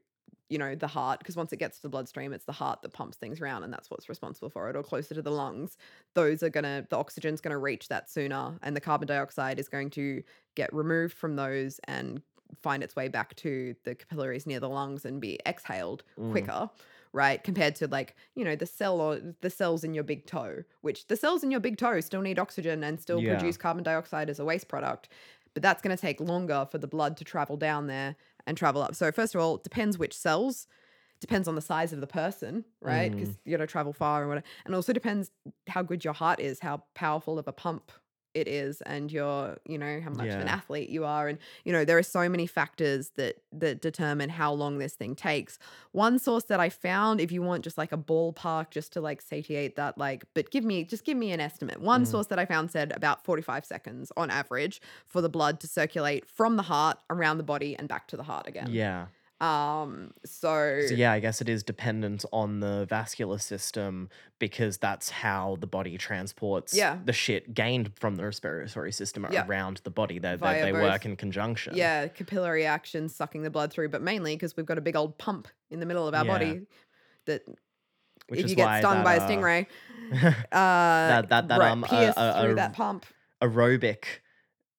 you 0.48 0.58
know 0.58 0.74
the 0.74 0.86
heart 0.86 1.18
because 1.18 1.34
once 1.34 1.50
it 1.52 1.56
gets 1.58 1.76
to 1.78 1.82
the 1.82 1.88
bloodstream 1.88 2.32
it's 2.34 2.44
the 2.44 2.52
heart 2.52 2.82
that 2.82 2.92
pumps 2.92 3.16
things 3.16 3.40
around 3.40 3.62
and 3.62 3.72
that's 3.72 3.90
what's 3.90 4.08
responsible 4.10 4.50
for 4.50 4.68
it 4.68 4.76
or 4.76 4.82
closer 4.82 5.14
to 5.14 5.22
the 5.22 5.30
lungs 5.30 5.78
those 6.12 6.42
are 6.42 6.50
going 6.50 6.64
to 6.64 6.86
the 6.90 6.96
oxygen's 6.96 7.40
going 7.40 7.52
to 7.52 7.56
reach 7.58 7.88
that 7.88 8.10
sooner 8.10 8.58
and 8.62 8.76
the 8.76 8.80
carbon 8.80 9.08
dioxide 9.08 9.58
is 9.58 9.66
going 9.66 9.88
to 9.88 10.22
get 10.54 10.70
removed 10.74 11.14
from 11.14 11.36
those 11.36 11.80
and 11.84 12.20
find 12.60 12.82
its 12.82 12.94
way 12.94 13.08
back 13.08 13.34
to 13.34 13.74
the 13.84 13.94
capillaries 13.94 14.46
near 14.46 14.60
the 14.60 14.68
lungs 14.68 15.06
and 15.06 15.22
be 15.22 15.38
exhaled 15.46 16.04
Mm. 16.18 16.32
quicker 16.32 16.68
right 17.12 17.44
compared 17.44 17.74
to 17.76 17.86
like 17.86 18.16
you 18.34 18.44
know 18.44 18.56
the 18.56 18.66
cell 18.66 19.00
or 19.00 19.20
the 19.40 19.50
cells 19.50 19.84
in 19.84 19.94
your 19.94 20.04
big 20.04 20.26
toe 20.26 20.62
which 20.80 21.06
the 21.08 21.16
cells 21.16 21.42
in 21.42 21.50
your 21.50 21.60
big 21.60 21.76
toe 21.76 22.00
still 22.00 22.22
need 22.22 22.38
oxygen 22.38 22.82
and 22.82 23.00
still 23.00 23.20
Yeah. 23.20 23.34
produce 23.34 23.56
carbon 23.56 23.82
dioxide 23.82 24.30
as 24.30 24.38
a 24.38 24.44
waste 24.44 24.68
product 24.68 25.08
but 25.54 25.62
that's 25.62 25.82
going 25.82 25.94
to 25.94 26.00
take 26.00 26.20
longer 26.20 26.66
for 26.70 26.78
the 26.78 26.86
blood 26.86 27.16
to 27.18 27.24
travel 27.24 27.56
down 27.56 27.86
there 27.86 28.16
and 28.46 28.56
travel 28.56 28.82
up 28.82 28.94
so 28.94 29.12
first 29.12 29.34
of 29.34 29.40
all 29.40 29.56
it 29.56 29.64
depends 29.64 29.98
which 29.98 30.16
cells 30.16 30.66
depends 31.20 31.46
on 31.46 31.54
the 31.54 31.60
size 31.60 31.92
of 31.92 32.00
the 32.00 32.06
person 32.06 32.64
right 32.80 33.12
because 33.12 33.30
mm. 33.30 33.38
you 33.44 33.56
got 33.56 33.62
to 33.62 33.66
travel 33.66 33.92
far 33.92 34.22
and 34.22 34.28
whatever 34.28 34.46
and 34.64 34.74
also 34.74 34.92
depends 34.92 35.30
how 35.68 35.82
good 35.82 36.04
your 36.04 36.14
heart 36.14 36.40
is 36.40 36.60
how 36.60 36.82
powerful 36.94 37.38
of 37.38 37.46
a 37.46 37.52
pump 37.52 37.92
it 38.34 38.48
is 38.48 38.80
and 38.82 39.12
your 39.12 39.58
you 39.66 39.76
know 39.76 40.00
how 40.00 40.10
much 40.10 40.28
of 40.36 40.40
an 40.40 40.48
athlete 40.48 40.88
you 40.88 41.04
are 41.04 41.28
and 41.28 41.38
you 41.64 41.72
know 41.72 41.84
there 41.84 41.98
are 41.98 42.02
so 42.02 42.28
many 42.28 42.46
factors 42.46 43.10
that 43.16 43.36
that 43.52 43.80
determine 43.82 44.30
how 44.30 44.52
long 44.52 44.78
this 44.78 44.94
thing 44.94 45.14
takes 45.14 45.58
one 45.92 46.18
source 46.18 46.44
that 46.44 46.58
i 46.60 46.68
found 46.68 47.20
if 47.20 47.30
you 47.30 47.42
want 47.42 47.62
just 47.62 47.76
like 47.76 47.92
a 47.92 47.96
ballpark 47.98 48.70
just 48.70 48.92
to 48.92 49.00
like 49.00 49.20
satiate 49.20 49.76
that 49.76 49.98
like 49.98 50.24
but 50.34 50.50
give 50.50 50.64
me 50.64 50.82
just 50.84 51.04
give 51.04 51.16
me 51.16 51.30
an 51.32 51.40
estimate 51.40 51.80
one 51.80 52.02
Mm. 52.04 52.06
source 52.06 52.26
that 52.28 52.38
i 52.38 52.44
found 52.46 52.70
said 52.70 52.92
about 52.96 53.22
45 53.24 53.64
seconds 53.64 54.10
on 54.16 54.30
average 54.30 54.80
for 55.06 55.20
the 55.20 55.28
blood 55.28 55.60
to 55.60 55.66
circulate 55.66 56.26
from 56.26 56.56
the 56.56 56.62
heart 56.62 56.98
around 57.10 57.36
the 57.36 57.42
body 57.44 57.76
and 57.78 57.86
back 57.88 58.08
to 58.08 58.16
the 58.16 58.22
heart 58.22 58.46
again 58.46 58.68
Yeah. 58.70 59.06
Um 59.42 60.12
so, 60.24 60.82
So 60.86 60.94
yeah, 60.94 61.10
I 61.12 61.18
guess 61.20 61.40
it 61.40 61.48
is 61.48 61.62
dependent 61.64 62.24
on 62.32 62.60
the 62.60 62.86
vascular 62.88 63.38
system 63.38 64.08
because 64.38 64.78
that's 64.78 65.10
how 65.10 65.56
the 65.60 65.66
body 65.66 65.98
transports 65.98 66.72
Yeah. 66.74 66.98
the 67.04 67.12
shit 67.12 67.52
gained 67.52 67.90
from 67.98 68.14
the 68.14 68.24
respiratory 68.24 68.92
system 68.92 69.26
Yeah. 69.30 69.44
around 69.46 69.80
the 69.82 69.90
body. 69.90 70.20
They, 70.20 70.36
they, 70.36 70.62
they 70.62 70.72
work 70.72 71.04
in 71.04 71.16
conjunction. 71.16 71.74
yeah 71.76 72.06
capillary 72.06 72.64
action 72.66 73.08
sucking 73.08 73.42
the 73.42 73.50
blood 73.50 73.72
through 73.72 73.88
but 73.88 74.00
mainly 74.00 74.36
because 74.36 74.56
we've 74.56 74.66
got 74.66 74.78
a 74.78 74.82
big 74.82 74.94
old 74.96 75.18
pump 75.18 75.48
in 75.70 75.80
the 75.80 75.86
middle 75.86 76.06
of 76.06 76.14
our 76.14 76.24
Yeah. 76.24 76.32
body 76.32 76.60
that 77.26 77.42
Which 78.28 78.40
if 78.40 78.50
you 78.50 78.54
get 78.56 78.78
stung 78.78 78.98
that, 78.98 79.04
by 79.04 79.14
a 79.16 79.20
uh, 79.20 79.28
stingray 79.28 79.66
uh 80.12 80.18
that 80.52 81.28
that 81.30 81.48
that 81.48 81.58
right, 81.58 81.70
um 81.72 81.84
a- 81.90 82.12
a- 82.16 82.42
through 82.42 82.52
a- 82.52 82.54
that 82.54 82.74
pump 82.74 83.06
aerobic 83.42 84.04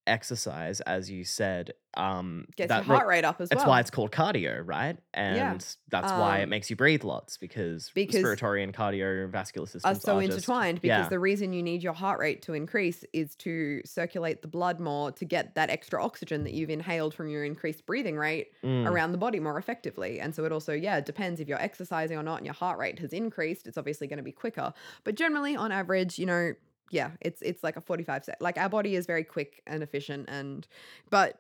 exercise, 0.08 0.82
as 0.82 1.10
you 1.10 1.24
said, 1.24 1.74
um, 1.96 2.48
gets 2.56 2.70
that 2.70 2.86
your 2.88 2.96
heart 2.98 3.08
rate 3.08 3.24
up 3.24 3.40
as 3.40 3.50
That's 3.50 3.60
well 3.60 3.66
That's 3.66 3.70
why 3.70 3.80
it's 3.80 3.92
called 3.92 4.12
cardio, 4.12 4.62
right? 4.66 4.98
And 5.14 5.64
that's 5.90 6.12
why 6.12 6.40
it 6.40 6.44
Um, 6.44 6.50
makes 6.50 6.70
you 6.70 6.76
breathe 6.76 7.04
lots 7.04 7.38
because, 7.38 7.92
because 7.94 8.16
respiratory 8.16 8.64
and 8.64 8.74
cardiovascular 8.74 9.68
systems 9.68 9.84
are 9.86 10.00
so 10.00 10.20
just- 10.20 10.32
intertwined 10.38 10.82
because 10.82 11.06
yeah. 11.06 11.10
the 11.10 11.20
reason 11.20 11.54
you 11.54 11.62
need 11.62 11.84
your 11.84 11.94
heart 11.94 12.20
rate 12.20 12.42
to 12.44 12.54
increase 12.54 13.06
is 13.14 13.36
to 13.38 13.82
circulate 13.86 14.42
the 14.42 14.48
blood 14.48 14.80
more 14.80 15.12
to 15.12 15.26
get 15.26 15.54
that 15.56 15.70
extra 15.70 16.04
oxygen 16.04 16.44
that 16.46 16.54
you've 16.54 16.72
inhaled 16.72 17.14
from 17.14 17.30
your 17.30 17.44
increased 17.44 17.86
breathing 17.86 18.18
rate 18.18 18.48
Mm, 18.64 18.90
around 18.90 19.12
the 19.12 19.18
body 19.18 19.40
more 19.40 19.58
effectively. 19.58 20.20
And 20.20 20.34
so 20.34 20.46
it 20.46 20.52
also, 20.52 20.74
yeah, 20.74 21.00
depends 21.00 21.40
if 21.40 21.48
you're 21.48 21.62
exercising 21.62 22.18
or 22.18 22.24
not 22.24 22.38
and 22.38 22.46
your 22.46 22.56
heart 22.56 22.80
rate 22.80 22.98
has 23.00 23.14
increased, 23.14 23.68
it's 23.68 23.78
obviously 23.78 24.08
going 24.08 24.18
to 24.18 24.24
be 24.24 24.32
quicker. 24.32 24.74
But 25.04 25.16
generally 25.16 25.56
on 25.56 25.72
average, 25.72 26.18
you 26.18 26.26
know, 26.26 26.54
yeah, 26.94 27.12
it's 27.22 27.42
it's 27.42 27.64
like 27.64 27.76
a 27.76 27.82
45 27.82 28.26
sec. 28.26 28.38
Like 28.40 28.58
our 28.58 28.70
body 28.70 28.96
is 28.96 29.08
very 29.08 29.24
quick 29.24 29.62
and 29.66 29.82
efficient 29.82 30.30
and 30.30 30.68
but 31.10 31.40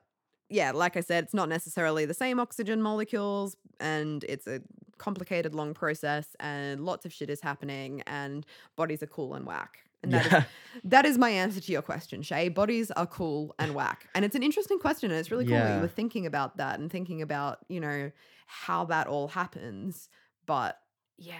yeah, 0.49 0.72
like 0.72 0.97
I 0.97 1.01
said, 1.01 1.24
it's 1.24 1.34
not 1.34 1.47
necessarily 1.47 2.06
the 2.06 2.14
same 2.14 2.39
oxygen 2.39 2.82
molecules 2.82 3.56
and 3.80 4.24
it's 4.26 4.47
a 4.47 4.62
complicated 4.97 5.54
long 5.56 5.74
process 5.74 6.36
and 6.39 6.86
lots 6.86 7.06
of 7.06 7.14
shit 7.14 7.30
is 7.30 7.41
happening 7.41 8.01
and 8.08 8.45
bodies 8.76 9.04
are 9.04 9.08
cool 9.08 9.36
and 9.36 9.45
whack. 9.45 9.80
And 10.01 10.12
that 10.14 10.26
is 10.26 10.32
yeah. 10.32 10.43
that 10.86 11.06
is 11.06 11.18
my 11.18 11.30
answer 11.30 11.62
to 11.62 11.72
your 11.72 11.82
question, 11.84 12.24
Shay. 12.24 12.49
Bodies 12.49 12.89
are 12.91 13.06
cool 13.06 13.54
and 13.60 13.76
whack. 13.76 14.10
And 14.16 14.26
it's 14.26 14.36
an 14.36 14.43
interesting 14.43 14.80
question. 14.80 15.12
And 15.12 15.20
it's 15.20 15.32
really 15.32 15.45
cool 15.45 15.58
that 15.58 15.76
you 15.76 15.82
were 15.82 15.88
thinking 15.88 16.26
about 16.26 16.58
that 16.58 16.80
and 16.80 16.91
thinking 16.91 17.22
about, 17.22 17.60
you 17.70 17.80
know, 17.80 18.12
how 18.47 18.86
that 18.86 19.08
all 19.08 19.28
happens. 19.30 20.10
But 20.45 20.78
yeah. 21.24 21.36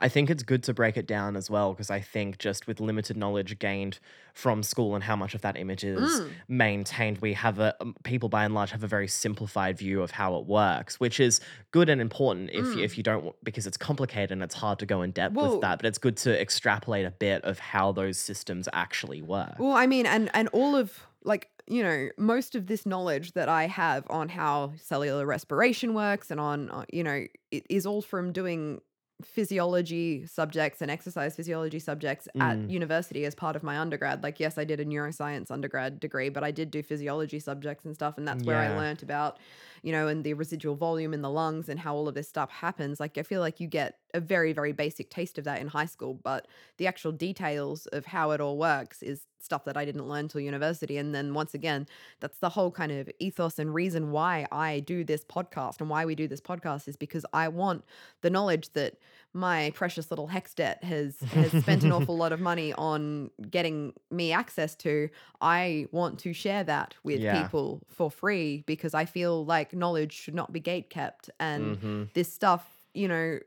I 0.00 0.08
think 0.08 0.30
it's 0.30 0.42
good 0.44 0.62
to 0.64 0.72
break 0.72 0.96
it 0.96 1.06
down 1.06 1.36
as 1.36 1.50
well 1.50 1.72
because 1.72 1.90
I 1.90 2.00
think 2.00 2.38
just 2.38 2.66
with 2.66 2.80
limited 2.80 3.16
knowledge 3.16 3.58
gained 3.58 3.98
from 4.34 4.62
school 4.62 4.94
and 4.94 5.02
how 5.04 5.16
much 5.16 5.34
of 5.34 5.40
that 5.42 5.56
image 5.56 5.84
is 5.84 6.20
Mm. 6.20 6.30
maintained, 6.48 7.18
we 7.18 7.32
have 7.34 7.58
a 7.58 7.74
um, 7.82 7.94
people 8.04 8.28
by 8.28 8.44
and 8.44 8.54
large 8.54 8.70
have 8.70 8.84
a 8.84 8.86
very 8.86 9.08
simplified 9.08 9.76
view 9.78 10.00
of 10.02 10.12
how 10.12 10.36
it 10.36 10.46
works, 10.46 11.00
which 11.00 11.18
is 11.20 11.40
good 11.72 11.88
and 11.88 12.00
important 12.00 12.50
if 12.50 12.64
you, 12.66 12.76
Mm. 12.76 12.84
if 12.84 12.96
you 12.96 13.02
don't 13.02 13.34
because 13.44 13.66
it's 13.66 13.76
complicated 13.76 14.30
and 14.32 14.42
it's 14.42 14.54
hard 14.54 14.78
to 14.78 14.86
go 14.86 15.02
in 15.02 15.10
depth 15.10 15.34
Well- 15.34 15.52
with 15.52 15.60
that. 15.62 15.78
But 15.78 15.86
it's 15.86 15.98
good 15.98 16.16
to 16.18 16.40
extrapolate 16.40 17.04
a 17.04 17.10
bit 17.10 17.42
of 17.44 17.58
how 17.58 17.92
those 17.92 18.16
systems 18.18 18.68
actually 18.72 19.22
work. 19.22 19.56
Well, 19.58 19.72
I 19.72 19.86
mean, 19.86 20.06
and 20.06 20.30
and 20.34 20.48
all 20.48 20.76
of 20.76 21.06
like 21.24 21.48
you 21.66 21.82
know 21.82 22.08
most 22.16 22.54
of 22.54 22.66
this 22.68 22.86
knowledge 22.86 23.32
that 23.32 23.48
I 23.48 23.66
have 23.66 24.04
on 24.08 24.28
how 24.30 24.72
cellular 24.76 25.26
respiration 25.26 25.94
works 25.94 26.30
and 26.30 26.40
on 26.40 26.70
uh, 26.70 26.84
you 26.92 27.04
know 27.04 27.26
it 27.50 27.64
is 27.68 27.84
all 27.86 28.02
from 28.02 28.32
doing 28.32 28.80
physiology 29.24 30.26
subjects 30.26 30.82
and 30.82 30.90
exercise 30.90 31.36
physiology 31.36 31.78
subjects 31.78 32.28
at 32.38 32.58
Mm. 32.58 32.70
university 32.70 33.24
as 33.24 33.34
part 33.34 33.56
of 33.56 33.62
my 33.62 33.78
undergrad. 33.78 34.22
Like, 34.22 34.40
yes, 34.40 34.58
I 34.58 34.64
did 34.64 34.80
a 34.80 34.84
neuroscience 34.84 35.50
undergrad 35.50 36.00
degree, 36.00 36.28
but 36.28 36.44
I 36.44 36.50
did 36.50 36.70
do 36.70 36.82
physiology 36.82 37.40
subjects 37.40 37.84
and 37.84 37.94
stuff, 37.94 38.16
and 38.18 38.26
that's 38.26 38.46
where 38.46 38.60
I 38.60 38.68
Yeah. 38.68 38.70
learnt 38.70 39.02
about 39.02 39.38
you 39.82 39.92
know, 39.92 40.08
and 40.08 40.24
the 40.24 40.34
residual 40.34 40.76
volume 40.76 41.14
in 41.14 41.22
the 41.22 41.30
lungs 41.30 41.68
and 41.68 41.80
how 41.80 41.94
all 41.94 42.06
of 42.08 42.14
this 42.14 42.28
stuff 42.28 42.50
happens. 42.50 43.00
Like, 43.00 43.16
I 43.16 43.22
feel 43.22 43.40
like 43.40 43.60
you 43.60 43.66
get 43.66 43.98
a 44.14 44.20
very, 44.20 44.52
very 44.52 44.72
basic 44.72 45.10
taste 45.10 45.38
of 45.38 45.44
that 45.44 45.60
in 45.60 45.68
high 45.68 45.86
school, 45.86 46.14
but 46.14 46.46
the 46.78 46.86
actual 46.86 47.12
details 47.12 47.86
of 47.86 48.06
how 48.06 48.30
it 48.32 48.40
all 48.40 48.56
works 48.58 49.02
is 49.02 49.22
stuff 49.42 49.64
that 49.64 49.76
I 49.76 49.84
didn't 49.86 50.06
learn 50.06 50.28
till 50.28 50.40
university. 50.42 50.98
And 50.98 51.14
then 51.14 51.32
once 51.32 51.54
again, 51.54 51.86
that's 52.20 52.38
the 52.38 52.50
whole 52.50 52.70
kind 52.70 52.92
of 52.92 53.10
ethos 53.18 53.58
and 53.58 53.72
reason 53.74 54.10
why 54.10 54.46
I 54.52 54.80
do 54.80 55.02
this 55.02 55.24
podcast 55.24 55.80
and 55.80 55.88
why 55.88 56.04
we 56.04 56.14
do 56.14 56.28
this 56.28 56.42
podcast 56.42 56.86
is 56.88 56.96
because 56.96 57.24
I 57.32 57.48
want 57.48 57.84
the 58.20 58.28
knowledge 58.28 58.72
that 58.74 58.98
my 59.32 59.70
precious 59.74 60.10
little 60.10 60.28
HECS 60.28 60.54
debt 60.54 60.84
has 60.84 61.18
has 61.32 61.52
spent 61.62 61.84
an 61.84 61.92
awful 61.92 62.16
lot 62.22 62.32
of 62.32 62.40
money 62.40 62.72
on 62.74 63.30
getting 63.50 63.94
me 64.10 64.30
access 64.32 64.74
to. 64.76 65.08
I 65.40 65.86
want 65.90 66.18
to 66.20 66.32
share 66.34 66.62
that 66.64 66.94
with 67.02 67.20
Yeah. 67.20 67.42
people 67.42 67.80
for 67.88 68.10
free 68.10 68.62
because 68.66 68.92
I 68.92 69.06
feel 69.06 69.44
like 69.46 69.72
knowledge 69.72 70.12
should 70.12 70.34
not 70.34 70.52
be 70.52 70.60
gate 70.60 70.90
kept 70.90 71.30
and 71.40 71.78
Mhm. 71.78 72.12
this 72.12 72.30
stuff, 72.32 72.68
you 72.92 73.08
know, 73.08 73.38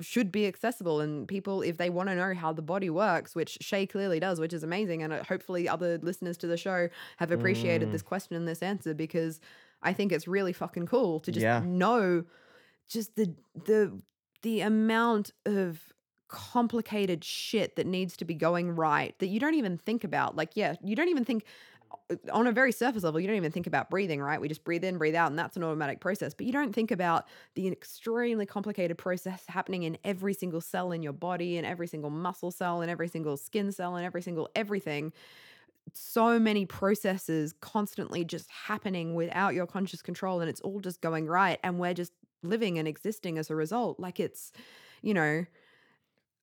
should 0.00 0.32
be 0.32 0.46
accessible 0.46 1.00
and 1.00 1.28
people 1.28 1.60
if 1.60 1.76
they 1.76 1.90
want 1.90 2.08
to 2.08 2.14
know 2.14 2.32
how 2.34 2.50
the 2.52 2.62
body 2.62 2.88
works 2.88 3.34
which 3.34 3.58
shay 3.60 3.84
clearly 3.86 4.18
does 4.18 4.40
which 4.40 4.52
is 4.54 4.62
amazing 4.62 5.02
and 5.02 5.12
uh, 5.12 5.22
hopefully 5.24 5.68
other 5.68 5.98
listeners 5.98 6.38
to 6.38 6.46
the 6.46 6.56
show 6.56 6.88
have 7.18 7.30
appreciated 7.30 7.88
Mm. 7.88 7.92
this 7.92 8.02
question 8.02 8.34
and 8.36 8.48
this 8.48 8.62
answer 8.62 8.94
because 8.94 9.38
i 9.82 9.92
think 9.92 10.12
it's 10.12 10.26
really 10.26 10.54
fucking 10.54 10.86
cool 10.86 11.20
to 11.20 11.30
just 11.30 11.44
Yeah. 11.44 11.60
know 11.64 12.24
just 12.88 13.16
the 13.16 13.34
the 13.66 14.00
the 14.42 14.62
amount 14.62 15.30
of 15.44 15.92
complicated 16.28 17.22
shit 17.24 17.76
that 17.76 17.86
needs 17.86 18.16
to 18.16 18.24
be 18.24 18.34
going 18.34 18.70
right 18.74 19.14
that 19.18 19.26
you 19.26 19.38
don't 19.40 19.54
even 19.54 19.76
think 19.76 20.04
about 20.04 20.36
like 20.36 20.50
yeah 20.54 20.74
you 20.82 20.96
don't 20.96 21.08
even 21.08 21.24
think 21.24 21.44
on 22.32 22.46
a 22.46 22.52
very 22.52 22.72
surface 22.72 23.02
level, 23.02 23.20
you 23.20 23.26
don't 23.26 23.36
even 23.36 23.52
think 23.52 23.66
about 23.66 23.90
breathing, 23.90 24.20
right? 24.20 24.40
We 24.40 24.48
just 24.48 24.64
breathe 24.64 24.84
in, 24.84 24.98
breathe 24.98 25.14
out, 25.14 25.30
and 25.30 25.38
that's 25.38 25.56
an 25.56 25.64
automatic 25.64 26.00
process. 26.00 26.34
But 26.34 26.46
you 26.46 26.52
don't 26.52 26.74
think 26.74 26.90
about 26.90 27.26
the 27.54 27.68
extremely 27.68 28.46
complicated 28.46 28.98
process 28.98 29.44
happening 29.48 29.84
in 29.84 29.98
every 30.04 30.34
single 30.34 30.60
cell 30.60 30.92
in 30.92 31.02
your 31.02 31.12
body, 31.12 31.56
and 31.56 31.66
every 31.66 31.86
single 31.86 32.10
muscle 32.10 32.50
cell, 32.50 32.80
and 32.80 32.90
every 32.90 33.08
single 33.08 33.36
skin 33.36 33.72
cell, 33.72 33.96
and 33.96 34.04
every 34.04 34.22
single 34.22 34.48
everything. 34.54 35.12
So 35.92 36.38
many 36.38 36.66
processes 36.66 37.54
constantly 37.60 38.24
just 38.24 38.48
happening 38.50 39.14
without 39.14 39.54
your 39.54 39.66
conscious 39.66 40.02
control, 40.02 40.40
and 40.40 40.48
it's 40.48 40.60
all 40.60 40.80
just 40.80 41.00
going 41.00 41.26
right. 41.26 41.58
And 41.64 41.78
we're 41.78 41.94
just 41.94 42.12
living 42.42 42.78
and 42.78 42.86
existing 42.86 43.38
as 43.38 43.50
a 43.50 43.56
result. 43.56 43.98
Like 43.98 44.20
it's, 44.20 44.52
you 45.02 45.14
know, 45.14 45.44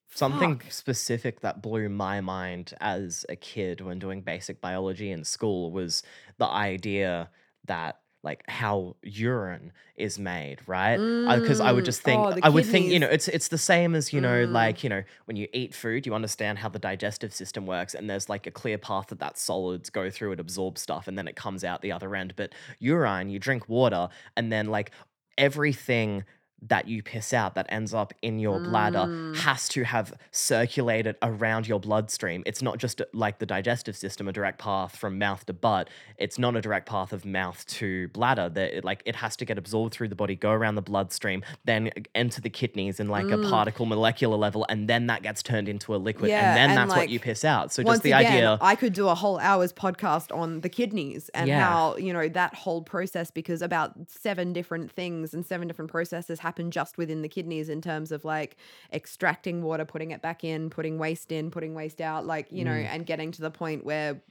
Something 0.09 0.61
Fuck. 0.61 0.65
specific 0.69 1.41
that 1.41 1.61
blew 1.61 1.89
my 1.89 2.21
mind 2.21 2.73
as 2.79 3.25
a 3.29 3.35
kid 3.35 3.81
when 3.81 3.99
doing 3.99 4.21
basic 4.21 4.61
biology 4.61 5.11
in 5.11 5.23
school 5.23 5.71
was 5.71 6.01
the 6.39 6.47
idea 6.47 7.29
that 7.65 7.99
like 8.23 8.43
how 8.49 8.95
urine 9.03 9.71
is 9.95 10.17
made, 10.17 10.59
right? 10.67 11.01
Because 11.27 11.59
I 11.59 11.71
would 11.71 11.85
Mm. 11.85 11.85
just 11.85 12.01
think 12.01 12.29
Oh, 12.29 12.37
I 12.41 12.49
would 12.49 12.65
think, 12.65 12.89
you 12.89 12.99
know, 12.99 13.07
it's 13.07 13.27
it's 13.27 13.49
the 13.49 13.57
same 13.59 13.93
as, 13.95 14.11
you 14.11 14.19
know, 14.21 14.45
Mm. 14.45 14.49
like, 14.49 14.83
you 14.83 14.89
know, 14.89 15.03
when 15.25 15.37
you 15.37 15.47
eat 15.53 15.75
food, 15.75 16.05
you 16.07 16.15
understand 16.15 16.57
how 16.59 16.69
the 16.69 16.79
digestive 16.79 17.33
system 17.33 17.65
works 17.67 17.93
and 17.93 18.09
there's 18.09 18.27
like 18.29 18.47
a 18.47 18.51
clear 18.51 18.77
path 18.77 19.07
that 19.07 19.19
that 19.19 19.37
solids 19.37 19.89
go 19.89 20.09
through, 20.09 20.31
it 20.31 20.39
absorbs 20.39 20.81
stuff 20.81 21.07
and 21.07 21.17
then 21.17 21.27
it 21.27 21.35
comes 21.35 21.63
out 21.63 21.81
the 21.81 21.91
other 21.91 22.15
end. 22.15 22.33
But 22.35 22.53
urine, 22.79 23.29
you 23.29 23.39
drink 23.39 23.69
water 23.69 24.09
and 24.35 24.51
then 24.51 24.67
like 24.67 24.91
everything 25.37 26.23
that 26.61 26.87
you 26.87 27.03
piss 27.03 27.33
out 27.33 27.53
that 27.55 27.65
ends 27.69 27.93
up 27.93 28.13
in 28.21 28.39
your 28.39 28.59
bladder 28.59 29.05
Mm. 29.07 29.35
has 29.37 29.67
to 29.69 29.83
have 29.83 30.13
circulated 30.31 31.15
around 31.21 31.67
your 31.67 31.79
bloodstream. 31.79 32.41
It's 32.45 32.61
not 32.61 32.77
just 32.79 33.01
like 33.13 33.37
the 33.39 33.45
digestive 33.45 33.95
system, 33.95 34.27
a 34.27 34.31
direct 34.33 34.57
path 34.59 34.95
from 34.95 35.19
mouth 35.19 35.45
to 35.45 35.53
butt. 35.53 35.89
It's 36.17 36.39
not 36.39 36.55
a 36.55 36.61
direct 36.61 36.87
path 36.89 37.13
of 37.13 37.25
mouth 37.25 37.65
to 37.67 38.07
bladder. 38.09 38.49
That 38.49 38.77
it, 38.77 38.83
like 38.85 39.03
it 39.05 39.17
has 39.17 39.35
to 39.37 39.45
get 39.45 39.57
absorbed 39.57 39.93
through 39.93 40.07
the 40.07 40.15
body, 40.15 40.35
go 40.35 40.51
around 40.51 40.75
the 40.75 40.81
bloodstream, 40.81 41.43
then 41.65 41.91
enter 42.15 42.41
the 42.41 42.49
kidneys 42.49 42.99
in 42.99 43.07
like 43.07 43.25
a 43.25 43.37
Mm. 43.37 43.49
particle 43.49 43.85
molecular 43.85 44.35
level, 44.37 44.65
and 44.69 44.87
then 44.89 45.07
that 45.07 45.21
gets 45.21 45.43
turned 45.43 45.69
into 45.69 45.93
a 45.95 45.97
liquid, 45.97 46.29
Yeah, 46.31 46.49
and 46.49 46.57
then 46.57 46.69
and, 46.71 46.89
that's 46.89 46.97
what 46.97 47.09
you 47.09 47.19
piss 47.19 47.45
out. 47.45 47.71
So 47.71 47.83
just 47.83 48.01
the 48.03 48.13
again, 48.13 48.31
idea. 48.33 48.57
I 48.61 48.75
could 48.75 48.93
do 48.93 49.09
a 49.09 49.15
whole 49.15 49.37
hour's 49.39 49.73
podcast 49.73 50.35
on 50.35 50.61
the 50.61 50.69
kidneys 50.69 51.29
and 51.35 51.47
Yeah. 51.47 51.61
how, 51.61 51.97
you 51.97 52.13
know, 52.13 52.27
that 52.29 52.55
whole 52.55 52.81
process 52.81 53.29
because 53.31 53.61
about 53.61 53.93
seven 54.07 54.53
different 54.53 54.91
things 54.91 55.33
and 55.33 55.45
seven 55.45 55.67
different 55.67 55.91
processes 55.91 56.39
happen 56.47 56.71
just 56.71 56.97
within 56.97 57.21
the 57.21 57.29
kidneys 57.29 57.69
in 57.69 57.81
terms 57.81 58.11
of 58.11 58.23
like 58.25 58.57
extracting 58.93 59.61
water, 59.63 59.85
putting 59.85 60.11
it 60.11 60.21
back 60.21 60.43
in, 60.43 60.69
putting 60.69 60.97
waste 60.97 61.31
in, 61.31 61.51
putting 61.51 61.73
waste 61.75 62.01
out, 62.01 62.25
like, 62.25 62.47
you 62.51 62.63
know, 62.63 62.71
Mm. 62.71 62.91
and 62.93 63.05
getting 63.05 63.31
to 63.33 63.41
the 63.41 63.51
point 63.51 63.85
where 63.85 64.21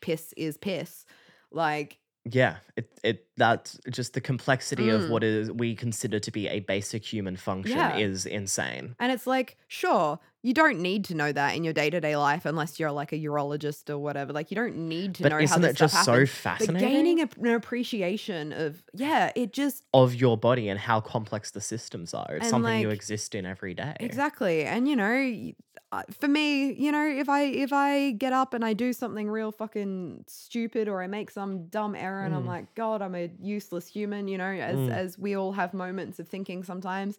piss 0.00 0.32
is 0.36 0.56
piss. 0.58 1.04
Like, 1.50 1.98
Yeah, 2.28 2.56
it 2.76 2.88
it 3.04 3.28
that's 3.36 3.78
just 3.98 4.14
the 4.14 4.20
complexity 4.20 4.88
of 4.88 5.02
Mm. 5.02 5.08
what 5.08 5.22
is 5.22 5.50
we 5.52 5.76
consider 5.76 6.18
to 6.18 6.30
be 6.32 6.48
a 6.48 6.58
basic 6.60 7.04
human 7.04 7.36
function 7.36 7.78
Yeah. 7.78 7.90
is 7.90 8.26
insane. 8.26 8.96
And 8.98 9.12
it's 9.12 9.26
like, 9.28 9.58
sure, 9.68 10.18
you 10.46 10.54
don't 10.54 10.78
need 10.78 11.04
to 11.06 11.14
know 11.16 11.32
that 11.32 11.56
in 11.56 11.64
your 11.64 11.72
day 11.72 11.90
to 11.90 12.00
day 12.00 12.16
life 12.16 12.46
unless 12.46 12.78
you're 12.78 12.92
like 12.92 13.10
a 13.10 13.16
urologist 13.18 13.90
or 13.90 13.98
whatever. 13.98 14.32
Like, 14.32 14.52
you 14.52 14.54
don't 14.54 14.76
need 14.88 15.16
to 15.16 15.24
But 15.24 15.30
know 15.30 15.38
how 15.38 15.42
isn't 15.42 15.62
this 15.62 15.72
it 15.72 15.76
stuff 15.76 15.90
just 15.90 16.04
so 16.04 16.24
fascinating? 16.24 16.74
But 16.74 16.80
gaining 16.80 17.20
a, 17.20 17.28
an 17.48 17.54
appreciation 17.56 18.52
of, 18.52 18.80
yeah, 18.94 19.32
it 19.34 19.52
just 19.52 19.82
of 19.92 20.14
your 20.14 20.38
body 20.38 20.68
and 20.68 20.78
how 20.78 21.00
complex 21.00 21.50
the 21.50 21.60
systems 21.60 22.14
are. 22.14 22.36
It's 22.36 22.48
something 22.48 22.78
you 22.78 22.90
exist 22.90 23.34
in 23.34 23.44
every 23.44 23.74
day. 23.74 23.96
exactly. 23.98 24.62
And 24.64 24.86
you 24.86 24.94
know, 24.94 25.52
uh, 25.90 26.02
for 26.20 26.28
me, 26.28 26.72
you 26.74 26.92
know, 26.92 27.04
if 27.04 27.28
I 27.28 27.42
if 27.42 27.72
I 27.72 28.12
get 28.12 28.32
up 28.32 28.54
and 28.54 28.64
I 28.64 28.72
do 28.72 28.92
something 28.92 29.28
real 29.28 29.50
fucking 29.50 30.26
stupid 30.28 30.86
or 30.86 31.02
I 31.02 31.08
make 31.08 31.32
some 31.32 31.66
dumb 31.66 31.96
error 31.96 32.24
and 32.24 32.32
I'm 32.32 32.44
Mm. 32.44 32.48
like, 32.48 32.74
God, 32.76 33.02
I'm 33.02 33.16
a 33.16 33.32
useless 33.40 33.88
human. 33.88 34.28
You 34.28 34.38
know, 34.38 34.44
as 34.44 34.78
Mm. 34.78 34.92
as 34.92 35.18
we 35.18 35.34
all 35.34 35.52
have 35.54 35.74
moments 35.74 36.20
of 36.20 36.28
thinking 36.28 36.62
sometimes. 36.62 37.18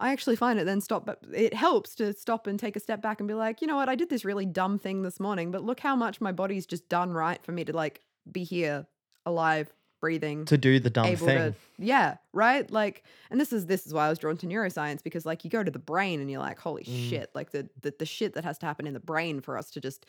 I 0.00 0.10
actually 0.12 0.34
find 0.36 0.58
it 0.58 0.64
then 0.64 0.80
stop, 0.80 1.04
but 1.06 1.20
it 1.32 1.52
helps 1.54 1.94
to 1.96 2.12
stop 2.14 2.46
and 2.46 2.58
take 2.58 2.74
a 2.74 2.80
step 2.80 3.00
back 3.02 3.20
and 3.20 3.28
be 3.28 3.34
like, 3.34 3.60
you 3.60 3.66
know 3.68 3.76
what, 3.76 3.88
I 3.88 3.94
did 3.94 4.08
this 4.08 4.24
really 4.24 4.46
dumb 4.46 4.78
thing 4.78 5.02
this 5.02 5.20
morning, 5.20 5.50
but 5.50 5.62
look 5.62 5.80
how 5.80 5.94
much 5.94 6.20
my 6.20 6.32
body's 6.32 6.66
just 6.66 6.88
done 6.88 7.12
right 7.12 7.40
for 7.44 7.52
me 7.52 7.64
to 7.66 7.72
like 7.72 8.00
be 8.32 8.42
here, 8.42 8.86
alive, 9.26 9.72
breathing, 10.00 10.46
To 10.46 10.56
do 10.56 10.80
the 10.80 10.88
dumb 10.88 11.04
thing. 11.14 11.52
to 11.52 11.54
yeah 11.78 12.16
right? 12.32 12.70
Like 12.70 13.04
and 13.30 13.38
this 13.38 13.52
is 13.52 13.66
this 13.66 13.86
is 13.86 13.92
why 13.92 14.06
i 14.06 14.08
was 14.08 14.18
drawn 14.18 14.38
to 14.38 14.46
neuroscience 14.46 15.02
because 15.02 15.26
like 15.26 15.44
you 15.44 15.50
go 15.50 15.62
to 15.62 15.70
the 15.70 15.78
brain 15.78 16.20
and 16.20 16.30
you're 16.30 16.40
like 16.40 16.58
holy 16.58 16.84
Mm. 16.84 17.10
shit 17.10 17.30
like 17.34 17.50
the, 17.50 17.68
the 17.82 17.92
the 17.98 18.06
shit 18.06 18.32
that 18.34 18.44
has 18.44 18.56
to 18.58 18.66
happen 18.66 18.86
in 18.86 18.94
the 18.94 19.00
brain 19.00 19.40
for 19.42 19.58
us 19.58 19.70
to 19.72 19.80
just 19.80 20.06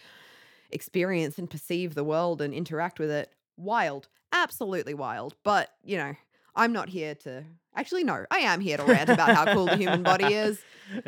experience 0.71 1.37
and 1.37 1.49
perceive 1.49 1.93
the 1.95 2.03
world 2.03 2.41
and 2.41 2.53
interact 2.53 2.99
with 2.99 3.09
it. 3.11 3.33
Wild. 3.57 4.07
Absolutely 4.31 4.93
wild. 4.93 5.35
But 5.43 5.69
you 5.83 5.97
know 5.97 6.15
i'm 6.55 6.73
not 6.73 6.89
here 6.89 7.15
to 7.15 7.43
actually 7.76 8.03
no 8.03 8.26
i 8.32 8.39
am 8.39 8.59
here 8.59 8.78
to 8.78 8.84
rant 8.84 9.09
about 9.09 9.36
how 9.36 9.53
cool 9.53 9.65
the 9.65 9.78
human 9.78 10.03
body 10.03 10.34
is 10.34 10.61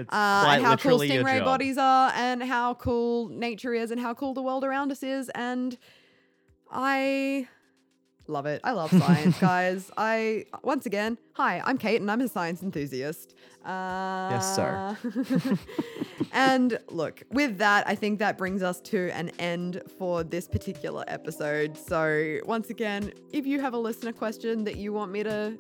uh, 0.10 0.46
and 0.48 0.64
how 0.64 0.76
cool 0.78 1.00
stingray 1.00 1.44
bodies 1.44 1.78
are 1.78 2.12
and 2.16 2.42
how 2.44 2.74
cool 2.76 3.28
nature 3.30 3.74
is 3.74 3.92
and 3.92 4.00
how 4.00 4.14
cool 4.14 4.34
the 4.34 4.42
world 4.42 4.64
around 4.64 4.92
us 4.92 5.04
is 5.04 5.30
and 5.30 5.78
i 6.72 7.48
love 8.28 8.46
it. 8.46 8.62
I 8.64 8.72
love 8.72 8.90
science 8.90 9.38
guys. 9.42 9.92
I 9.98 10.46
once 10.64 10.86
again 10.86 11.18
hi 11.34 11.62
i'm 11.66 11.78
kate 11.78 12.00
and 12.00 12.10
i'm 12.10 12.22
a 12.22 12.28
science 12.28 12.64
enthusiast. 12.64 13.36
Uh, 13.66 14.40
sir. 14.40 14.98
and 16.34 16.78
look 16.90 17.24
with 17.32 17.58
that 17.60 17.88
i 17.88 17.96
think 17.96 18.20
that 18.20 18.38
brings 18.38 18.62
us 18.62 18.82
to 18.82 19.10
an 19.12 19.30
end 19.40 19.82
for 19.98 20.24
this 20.24 20.48
particular 20.48 21.04
episode. 21.08 21.78
So 21.78 22.40
once 22.46 22.70
again 22.70 23.12
if 23.32 23.46
you 23.46 23.60
have 23.60 23.74
a 23.74 23.78
listener 23.78 24.14
question 24.14 24.64
that 24.64 24.78
you 24.78 24.94
want 24.94 25.12
me 25.12 25.24
to 25.24 25.58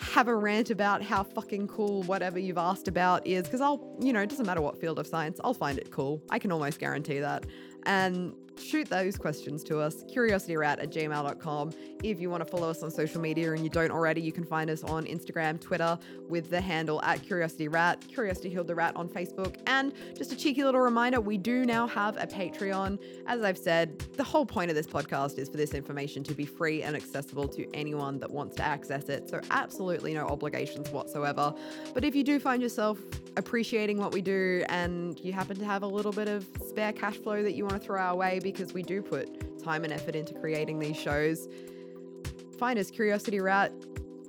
have 0.00 0.28
a 0.28 0.34
rant 0.34 0.70
about 0.70 1.02
how 1.02 1.22
fucking 1.22 1.68
cool 1.68 2.02
whatever 2.04 2.38
you've 2.38 2.58
asked 2.58 2.88
about 2.88 3.26
is 3.26 3.44
because 3.44 3.60
I'll, 3.60 3.96
you 4.00 4.12
know, 4.12 4.20
it 4.20 4.30
doesn't 4.30 4.46
matter 4.46 4.60
what 4.60 4.80
field 4.80 4.98
of 4.98 5.06
science, 5.06 5.40
I'll 5.44 5.54
find 5.54 5.78
it 5.78 5.90
cool. 5.90 6.22
I 6.30 6.38
can 6.38 6.52
almost 6.52 6.78
guarantee 6.78 7.20
that. 7.20 7.44
And 7.86 8.34
shoot 8.60 8.88
those 8.88 9.16
questions 9.16 9.64
to 9.64 9.78
us, 9.78 10.04
curiosityrat 10.04 10.82
at 10.82 10.90
gmail.com. 10.90 11.72
If 12.02 12.20
you 12.20 12.30
want 12.30 12.44
to 12.44 12.50
follow 12.50 12.70
us 12.70 12.82
on 12.82 12.90
social 12.90 13.20
media 13.20 13.52
and 13.52 13.62
you 13.62 13.70
don't 13.70 13.90
already, 13.90 14.20
you 14.20 14.32
can 14.32 14.44
find 14.44 14.70
us 14.70 14.84
on 14.84 15.04
Instagram, 15.06 15.60
Twitter 15.60 15.98
with 16.28 16.50
the 16.50 16.60
handle 16.60 17.02
at 17.02 17.22
curiosityrat, 17.22 18.06
Curiosity 18.08 18.54
the 18.54 18.74
Rat 18.74 18.94
on 18.96 19.08
Facebook. 19.08 19.56
And 19.66 19.92
just 20.16 20.32
a 20.32 20.36
cheeky 20.36 20.64
little 20.64 20.80
reminder, 20.80 21.20
we 21.20 21.38
do 21.38 21.64
now 21.64 21.86
have 21.86 22.16
a 22.16 22.26
Patreon. 22.26 22.98
As 23.26 23.42
I've 23.42 23.58
said, 23.58 23.98
the 24.16 24.24
whole 24.24 24.44
point 24.44 24.70
of 24.70 24.76
this 24.76 24.86
podcast 24.86 25.38
is 25.38 25.48
for 25.48 25.56
this 25.56 25.72
information 25.72 26.22
to 26.24 26.34
be 26.34 26.44
free 26.44 26.82
and 26.82 26.94
accessible 26.94 27.48
to 27.48 27.66
anyone 27.74 28.18
that 28.18 28.30
wants 28.30 28.56
to 28.56 28.62
access 28.62 29.08
it. 29.08 29.28
So 29.28 29.40
absolutely 29.50 30.14
no 30.14 30.26
obligations 30.26 30.90
whatsoever. 30.90 31.54
But 31.94 32.04
if 32.04 32.14
you 32.14 32.22
do 32.22 32.38
find 32.38 32.62
yourself 32.62 32.98
appreciating 33.36 33.98
what 33.98 34.12
we 34.12 34.20
do 34.20 34.64
and 34.68 35.18
you 35.20 35.32
happen 35.32 35.56
to 35.58 35.64
have 35.64 35.82
a 35.82 35.86
little 35.86 36.12
bit 36.12 36.28
of 36.28 36.46
spare 36.68 36.92
cash 36.92 37.16
flow 37.16 37.42
that 37.42 37.52
you 37.52 37.64
want 37.64 37.69
to 37.78 37.86
throw 37.86 38.00
our 38.00 38.16
way 38.16 38.40
because 38.42 38.72
we 38.72 38.82
do 38.82 39.02
put 39.02 39.62
time 39.62 39.84
and 39.84 39.92
effort 39.92 40.16
into 40.16 40.34
creating 40.34 40.78
these 40.78 40.96
shows, 40.96 41.48
find 42.58 42.78
us 42.78 42.90
Curiosity 42.90 43.40
Rat 43.40 43.72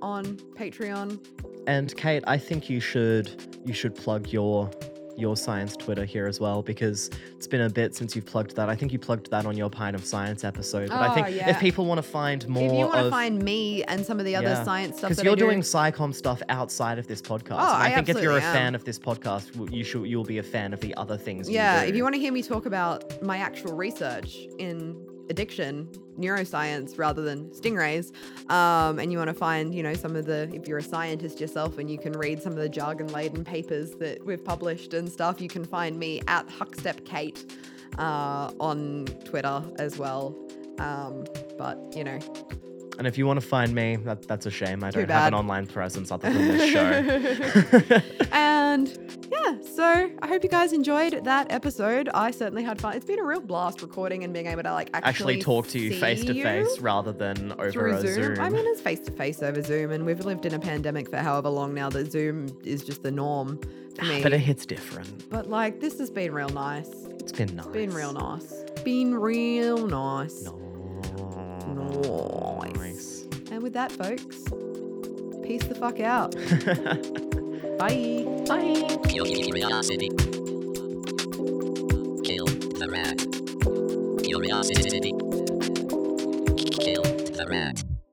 on 0.01 0.37
Patreon. 0.57 1.19
And 1.67 1.95
Kate, 1.95 2.23
I 2.27 2.37
think 2.37 2.69
you 2.69 2.79
should 2.79 3.31
you 3.65 3.73
should 3.73 3.95
plug 3.95 4.29
your 4.29 4.69
your 5.17 5.35
science 5.37 5.75
Twitter 5.75 6.05
here 6.05 6.25
as 6.27 6.39
well 6.39 6.61
because 6.61 7.09
it's 7.35 7.47
been 7.47 7.61
a 7.61 7.69
bit 7.69 7.95
since 7.95 8.15
you've 8.15 8.25
plugged 8.25 8.55
that. 8.55 8.69
I 8.69 8.75
think 8.75 8.91
you 8.93 8.99
plugged 8.99 9.29
that 9.31 9.45
on 9.45 9.55
your 9.57 9.69
Pint 9.69 9.95
of 9.95 10.03
Science 10.05 10.43
episode. 10.43 10.89
But 10.89 10.97
I 10.97 11.07
Oh, 11.11 11.13
think 11.13 11.35
yeah. 11.35 11.49
if 11.49 11.59
people 11.59 11.85
want 11.85 11.97
to 11.99 12.03
find 12.03 12.47
more 12.47 12.63
if 12.63 12.71
you 12.71 12.85
want 12.85 12.93
to 12.95 13.09
find 13.09 13.41
me 13.43 13.83
and 13.83 14.05
some 14.05 14.19
of 14.19 14.25
the 14.25 14.35
other 14.35 14.47
Yeah. 14.47 14.63
science 14.63 14.97
stuff 14.97 15.09
because 15.09 15.23
you're 15.23 15.33
I 15.33 15.35
do, 15.35 15.45
doing 15.45 15.61
SciComm 15.61 16.13
stuff 16.15 16.41
outside 16.49 16.97
of 16.99 17.07
this 17.07 17.21
podcast. 17.21 17.51
Oh, 17.53 17.57
I, 17.57 17.87
I 17.87 17.95
think 17.95 18.09
if 18.09 18.21
you're 18.21 18.37
a 18.37 18.41
am. 18.41 18.53
fan 18.53 18.75
of 18.75 18.83
this 18.85 18.97
podcast, 18.99 19.71
you 19.73 19.83
should 19.83 20.05
you'll 20.07 20.23
be 20.23 20.37
a 20.39 20.43
fan 20.43 20.73
of 20.73 20.79
the 20.79 20.95
other 20.95 21.17
things. 21.17 21.49
Yeah, 21.49 21.83
you 21.83 21.89
if 21.89 21.95
you 21.95 22.03
want 22.03 22.15
to 22.15 22.21
hear 22.21 22.31
me 22.33 22.41
talk 22.41 22.65
about 22.65 23.21
my 23.21 23.37
actual 23.37 23.75
research 23.75 24.37
in 24.59 24.95
addiction, 25.31 25.87
neuroscience 26.19 26.99
rather 26.99 27.23
than 27.23 27.49
stingrays, 27.49 28.13
um, 28.51 28.99
and 28.99 29.11
you 29.11 29.17
want 29.17 29.29
to 29.29 29.33
find, 29.33 29.73
you 29.73 29.81
know, 29.81 29.95
some 29.95 30.15
of 30.15 30.25
the, 30.25 30.49
if 30.53 30.67
you're 30.67 30.77
a 30.77 30.83
scientist 30.83 31.41
yourself 31.41 31.79
and 31.79 31.89
you 31.89 31.97
can 31.97 32.13
read 32.13 32.41
some 32.41 32.53
of 32.53 32.59
the 32.59 32.69
jargon 32.69 33.07
laden 33.07 33.43
papers 33.43 33.95
that 33.95 34.23
we've 34.23 34.45
published 34.45 34.93
and 34.93 35.09
stuff, 35.09 35.41
you 35.41 35.47
can 35.47 35.65
find 35.65 35.97
me 35.97 36.21
at 36.27 36.47
Huckstep 36.47 37.03
Kate 37.05 37.39
uh, 37.97 38.51
on 38.59 39.05
Twitter 39.25 39.63
as 39.79 39.97
well. 39.97 40.37
Um, 40.77 41.25
but, 41.57 41.77
you 41.95 42.03
know, 42.03 42.19
And 43.01 43.07
if 43.07 43.17
you 43.17 43.25
want 43.25 43.41
to 43.41 43.47
find 43.47 43.73
me, 43.73 43.95
that, 43.95 44.27
that's 44.27 44.45
a 44.45 44.51
shame. 44.51 44.83
I 44.83 44.91
Too 44.91 44.99
don't 44.99 45.09
have 45.09 45.29
an 45.29 45.33
online 45.33 45.65
presence 45.65 46.11
other 46.11 46.31
than 46.31 46.49
this 46.49 46.69
show. 46.69 48.27
and 48.31 49.25
yeah, 49.31 49.57
so 49.73 50.11
I 50.21 50.27
hope 50.27 50.43
you 50.43 50.49
guys 50.51 50.71
enjoyed 50.71 51.23
that 51.25 51.51
episode. 51.51 52.09
I 52.13 52.29
certainly 52.29 52.61
had 52.61 52.79
fun. 52.79 52.95
It's 52.95 53.07
been 53.07 53.17
a 53.17 53.23
real 53.23 53.39
blast 53.41 53.81
recording 53.81 54.23
and 54.23 54.31
being 54.31 54.45
able 54.45 54.61
to 54.61 54.71
like 54.71 54.91
actually, 54.93 55.09
Actually, 55.09 55.41
talk 55.41 55.67
to 55.69 55.79
you 55.79 55.99
face 55.99 56.23
to 56.25 56.43
face 56.43 56.77
rather 56.77 57.11
than 57.11 57.53
over 57.53 57.71
through 57.71 57.95
a 57.95 58.01
Zoom. 58.01 58.35
Zoom. 58.35 58.39
I 58.39 58.49
mean, 58.49 58.65
it's 58.67 58.81
face 58.81 58.99
to 58.99 59.11
face 59.11 59.41
over 59.41 59.63
Zoom, 59.63 59.89
and 59.89 60.05
we've 60.05 60.23
lived 60.23 60.45
in 60.45 60.53
a 60.53 60.59
pandemic 60.59 61.09
for 61.09 61.17
however 61.17 61.49
long 61.49 61.73
now 61.73 61.89
that 61.89 62.11
Zoom 62.11 62.55
is 62.63 62.83
just 62.83 63.01
the 63.01 63.09
norm 63.09 63.59
for 63.95 64.05
me. 64.05 64.21
but 64.21 64.31
it 64.31 64.41
hits 64.41 64.67
different. 64.67 65.27
But 65.31 65.49
like, 65.49 65.79
this 65.79 65.97
has 65.97 66.11
been 66.11 66.35
real 66.35 66.49
nice. 66.49 66.91
It's 67.19 67.31
been 67.31 67.55
nice. 67.55 67.65
Been 67.65 67.95
real 67.95 68.13
nice. 68.13 68.53
Been 68.83 69.15
real 69.15 69.87
nice. 69.87 70.47
Nice. 71.67 73.27
And 73.51 73.61
with 73.61 73.73
that, 73.73 73.91
folks, 73.91 74.43
peace 75.43 75.63
the 75.63 75.75
fuck 75.75 75.99
out. 75.99 76.35
Bye. 77.77 78.25
Curiosity. 79.07 80.09
Kill 82.23 82.45
the 82.45 82.87
rat. 82.89 83.17
Curiosity. 84.23 85.11
Kill 86.79 87.03
the 87.03 87.45
rat. 87.49 87.83